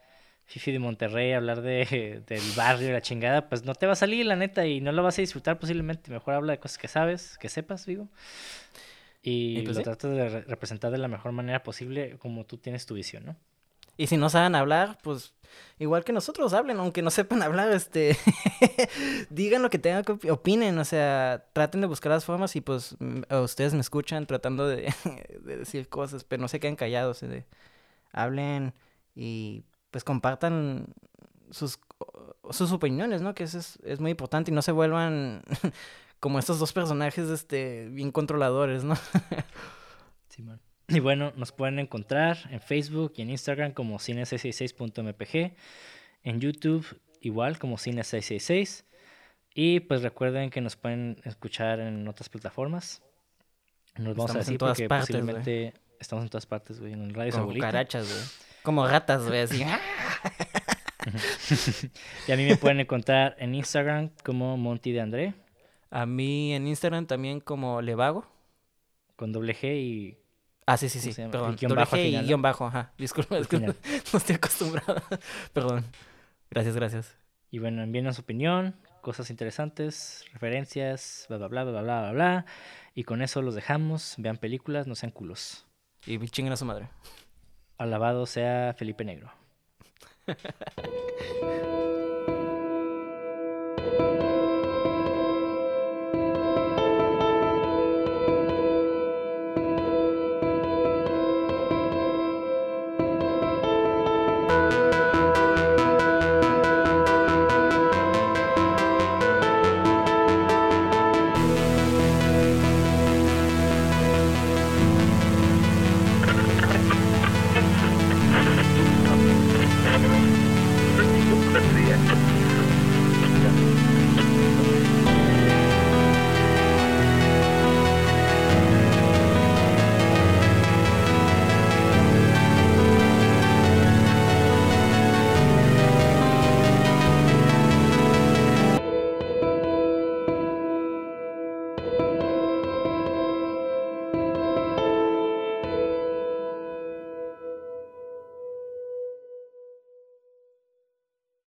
Fifi 0.46 0.72
de 0.72 0.78
Monterrey, 0.78 1.32
hablar 1.32 1.62
de, 1.62 2.22
del 2.26 2.42
barrio 2.56 2.88
y 2.88 2.92
la 2.92 3.00
chingada, 3.00 3.48
pues 3.48 3.64
no 3.64 3.74
te 3.74 3.86
va 3.86 3.92
a 3.92 3.96
salir, 3.96 4.26
la 4.26 4.36
neta, 4.36 4.66
y 4.66 4.80
no 4.80 4.92
lo 4.92 5.02
vas 5.02 5.18
a 5.18 5.22
disfrutar 5.22 5.58
posiblemente. 5.58 6.10
Mejor 6.10 6.34
habla 6.34 6.52
de 6.52 6.58
cosas 6.58 6.78
que 6.78 6.88
sabes, 6.88 7.38
que 7.38 7.48
sepas, 7.48 7.86
digo. 7.86 8.08
Y, 9.22 9.62
pues 9.62 9.76
lo 9.76 9.82
tratas 9.82 10.10
de 10.10 10.40
representar 10.42 10.90
de 10.90 10.98
la 10.98 11.08
mejor 11.08 11.32
manera 11.32 11.62
posible 11.62 12.16
como 12.18 12.44
tú 12.44 12.58
tienes 12.58 12.86
tu 12.86 12.94
visión, 12.94 13.24
¿no? 13.24 13.36
Y 13.96 14.06
si 14.06 14.16
no 14.16 14.30
saben 14.30 14.54
hablar, 14.54 14.98
pues 15.02 15.34
igual 15.78 16.02
que 16.02 16.12
nosotros 16.12 16.54
hablen, 16.54 16.78
aunque 16.78 17.02
no 17.02 17.10
sepan 17.10 17.42
hablar, 17.42 17.70
este, 17.72 18.16
digan 19.30 19.62
lo 19.62 19.70
que 19.70 19.78
tengan 19.78 20.02
que 20.02 20.30
opinen, 20.30 20.78
o 20.78 20.84
sea, 20.84 21.44
traten 21.52 21.82
de 21.82 21.86
buscar 21.86 22.10
las 22.10 22.24
formas 22.24 22.56
y 22.56 22.60
pues 22.60 22.96
ustedes 23.30 23.74
me 23.74 23.80
escuchan 23.80 24.26
tratando 24.26 24.66
de, 24.66 24.92
decir 25.44 25.88
cosas, 25.88 26.24
pero 26.24 26.40
no 26.40 26.48
se 26.48 26.58
queden 26.58 26.76
callados, 26.76 27.22
eh, 27.22 27.44
hablen 28.12 28.72
y 29.14 29.62
pues 29.92 30.02
compartan 30.02 30.86
sus, 31.52 31.78
sus 32.50 32.72
opiniones, 32.72 33.22
¿no? 33.22 33.34
Que 33.34 33.44
eso 33.44 33.58
es, 33.58 33.78
es 33.84 34.00
muy 34.00 34.10
importante 34.10 34.50
y 34.50 34.54
no 34.54 34.62
se 34.62 34.72
vuelvan 34.72 35.42
como 36.18 36.40
estos 36.40 36.58
dos 36.58 36.72
personajes, 36.72 37.28
este, 37.28 37.88
bien 37.90 38.10
controladores, 38.10 38.82
¿no? 38.82 38.96
sí, 40.28 40.42
man. 40.42 40.60
Y 40.88 40.98
bueno, 41.00 41.32
nos 41.36 41.52
pueden 41.52 41.78
encontrar 41.78 42.38
en 42.50 42.60
Facebook 42.60 43.12
y 43.16 43.22
en 43.22 43.30
Instagram 43.30 43.72
como 43.72 43.98
cine666.mpg, 43.98 45.54
en 46.24 46.40
YouTube 46.40 47.00
igual 47.20 47.58
como 47.58 47.76
cine666. 47.76 48.84
Y 49.54 49.80
pues 49.80 50.02
recuerden 50.02 50.50
que 50.50 50.60
nos 50.60 50.76
pueden 50.76 51.20
escuchar 51.24 51.80
en 51.80 52.08
otras 52.08 52.28
plataformas. 52.28 53.02
Nos 53.96 54.16
vamos 54.16 54.34
a 54.34 54.38
decir 54.38 54.58
porque 54.58 54.88
posiblemente 54.88 55.74
estamos 56.00 56.24
en 56.24 56.30
todas 56.30 56.46
partes, 56.46 56.80
güey, 56.80 56.94
en 56.94 57.12
Radio 57.12 57.32
Como 57.32 57.58
carachas, 57.58 58.08
güey. 58.08 58.51
Como 58.62 58.82
gatas, 58.84 59.26
güey, 59.26 59.40
así. 59.40 59.64
y 62.28 62.32
a 62.32 62.36
mí 62.36 62.44
me 62.44 62.56
pueden 62.56 62.80
encontrar 62.80 63.36
en 63.38 63.54
Instagram 63.54 64.10
como 64.24 64.56
Monty 64.56 64.92
de 64.92 65.00
André. 65.00 65.34
A 65.90 66.06
mí 66.06 66.54
en 66.54 66.66
Instagram 66.66 67.06
también 67.06 67.40
como 67.40 67.82
Levago. 67.82 68.26
Con 69.16 69.32
doble 69.32 69.54
G 69.54 69.76
y 69.76 70.18
Ah, 70.66 70.76
sí, 70.76 70.88
sí, 70.88 71.00
sí. 71.00 71.12
Perdón. 71.12 71.56
Guión 71.56 71.74
bajo 71.74 71.96
y 71.96 72.16
guion 72.18 72.40
bajo, 72.40 72.66
ajá. 72.66 72.92
Disculpa, 72.96 73.40
que 73.42 73.58
no, 73.58 73.74
estoy 74.12 74.36
acostumbrado. 74.36 75.02
Perdón. 75.52 75.84
Gracias, 76.50 76.76
gracias. 76.76 77.16
Y 77.50 77.58
bueno, 77.58 77.82
envíenos 77.82 78.16
su 78.16 78.22
opinión, 78.22 78.76
cosas 79.00 79.30
interesantes, 79.30 80.24
referencias, 80.32 81.26
bla, 81.28 81.38
bla, 81.38 81.48
bla, 81.48 81.64
bla, 81.64 81.82
bla, 81.82 82.00
bla, 82.00 82.12
bla. 82.12 82.46
Y 82.94 83.04
con 83.04 83.22
eso 83.22 83.42
los 83.42 83.54
dejamos. 83.54 84.14
Vean 84.18 84.36
películas, 84.36 84.86
no 84.86 84.94
sean 84.94 85.10
culos. 85.10 85.66
Y 86.06 86.18
chinguen 86.28 86.52
a 86.52 86.56
su 86.56 86.64
madre. 86.64 86.88
Alabado 87.82 88.26
sea 88.26 88.74
Felipe 88.76 89.04
Negro. 89.04 89.32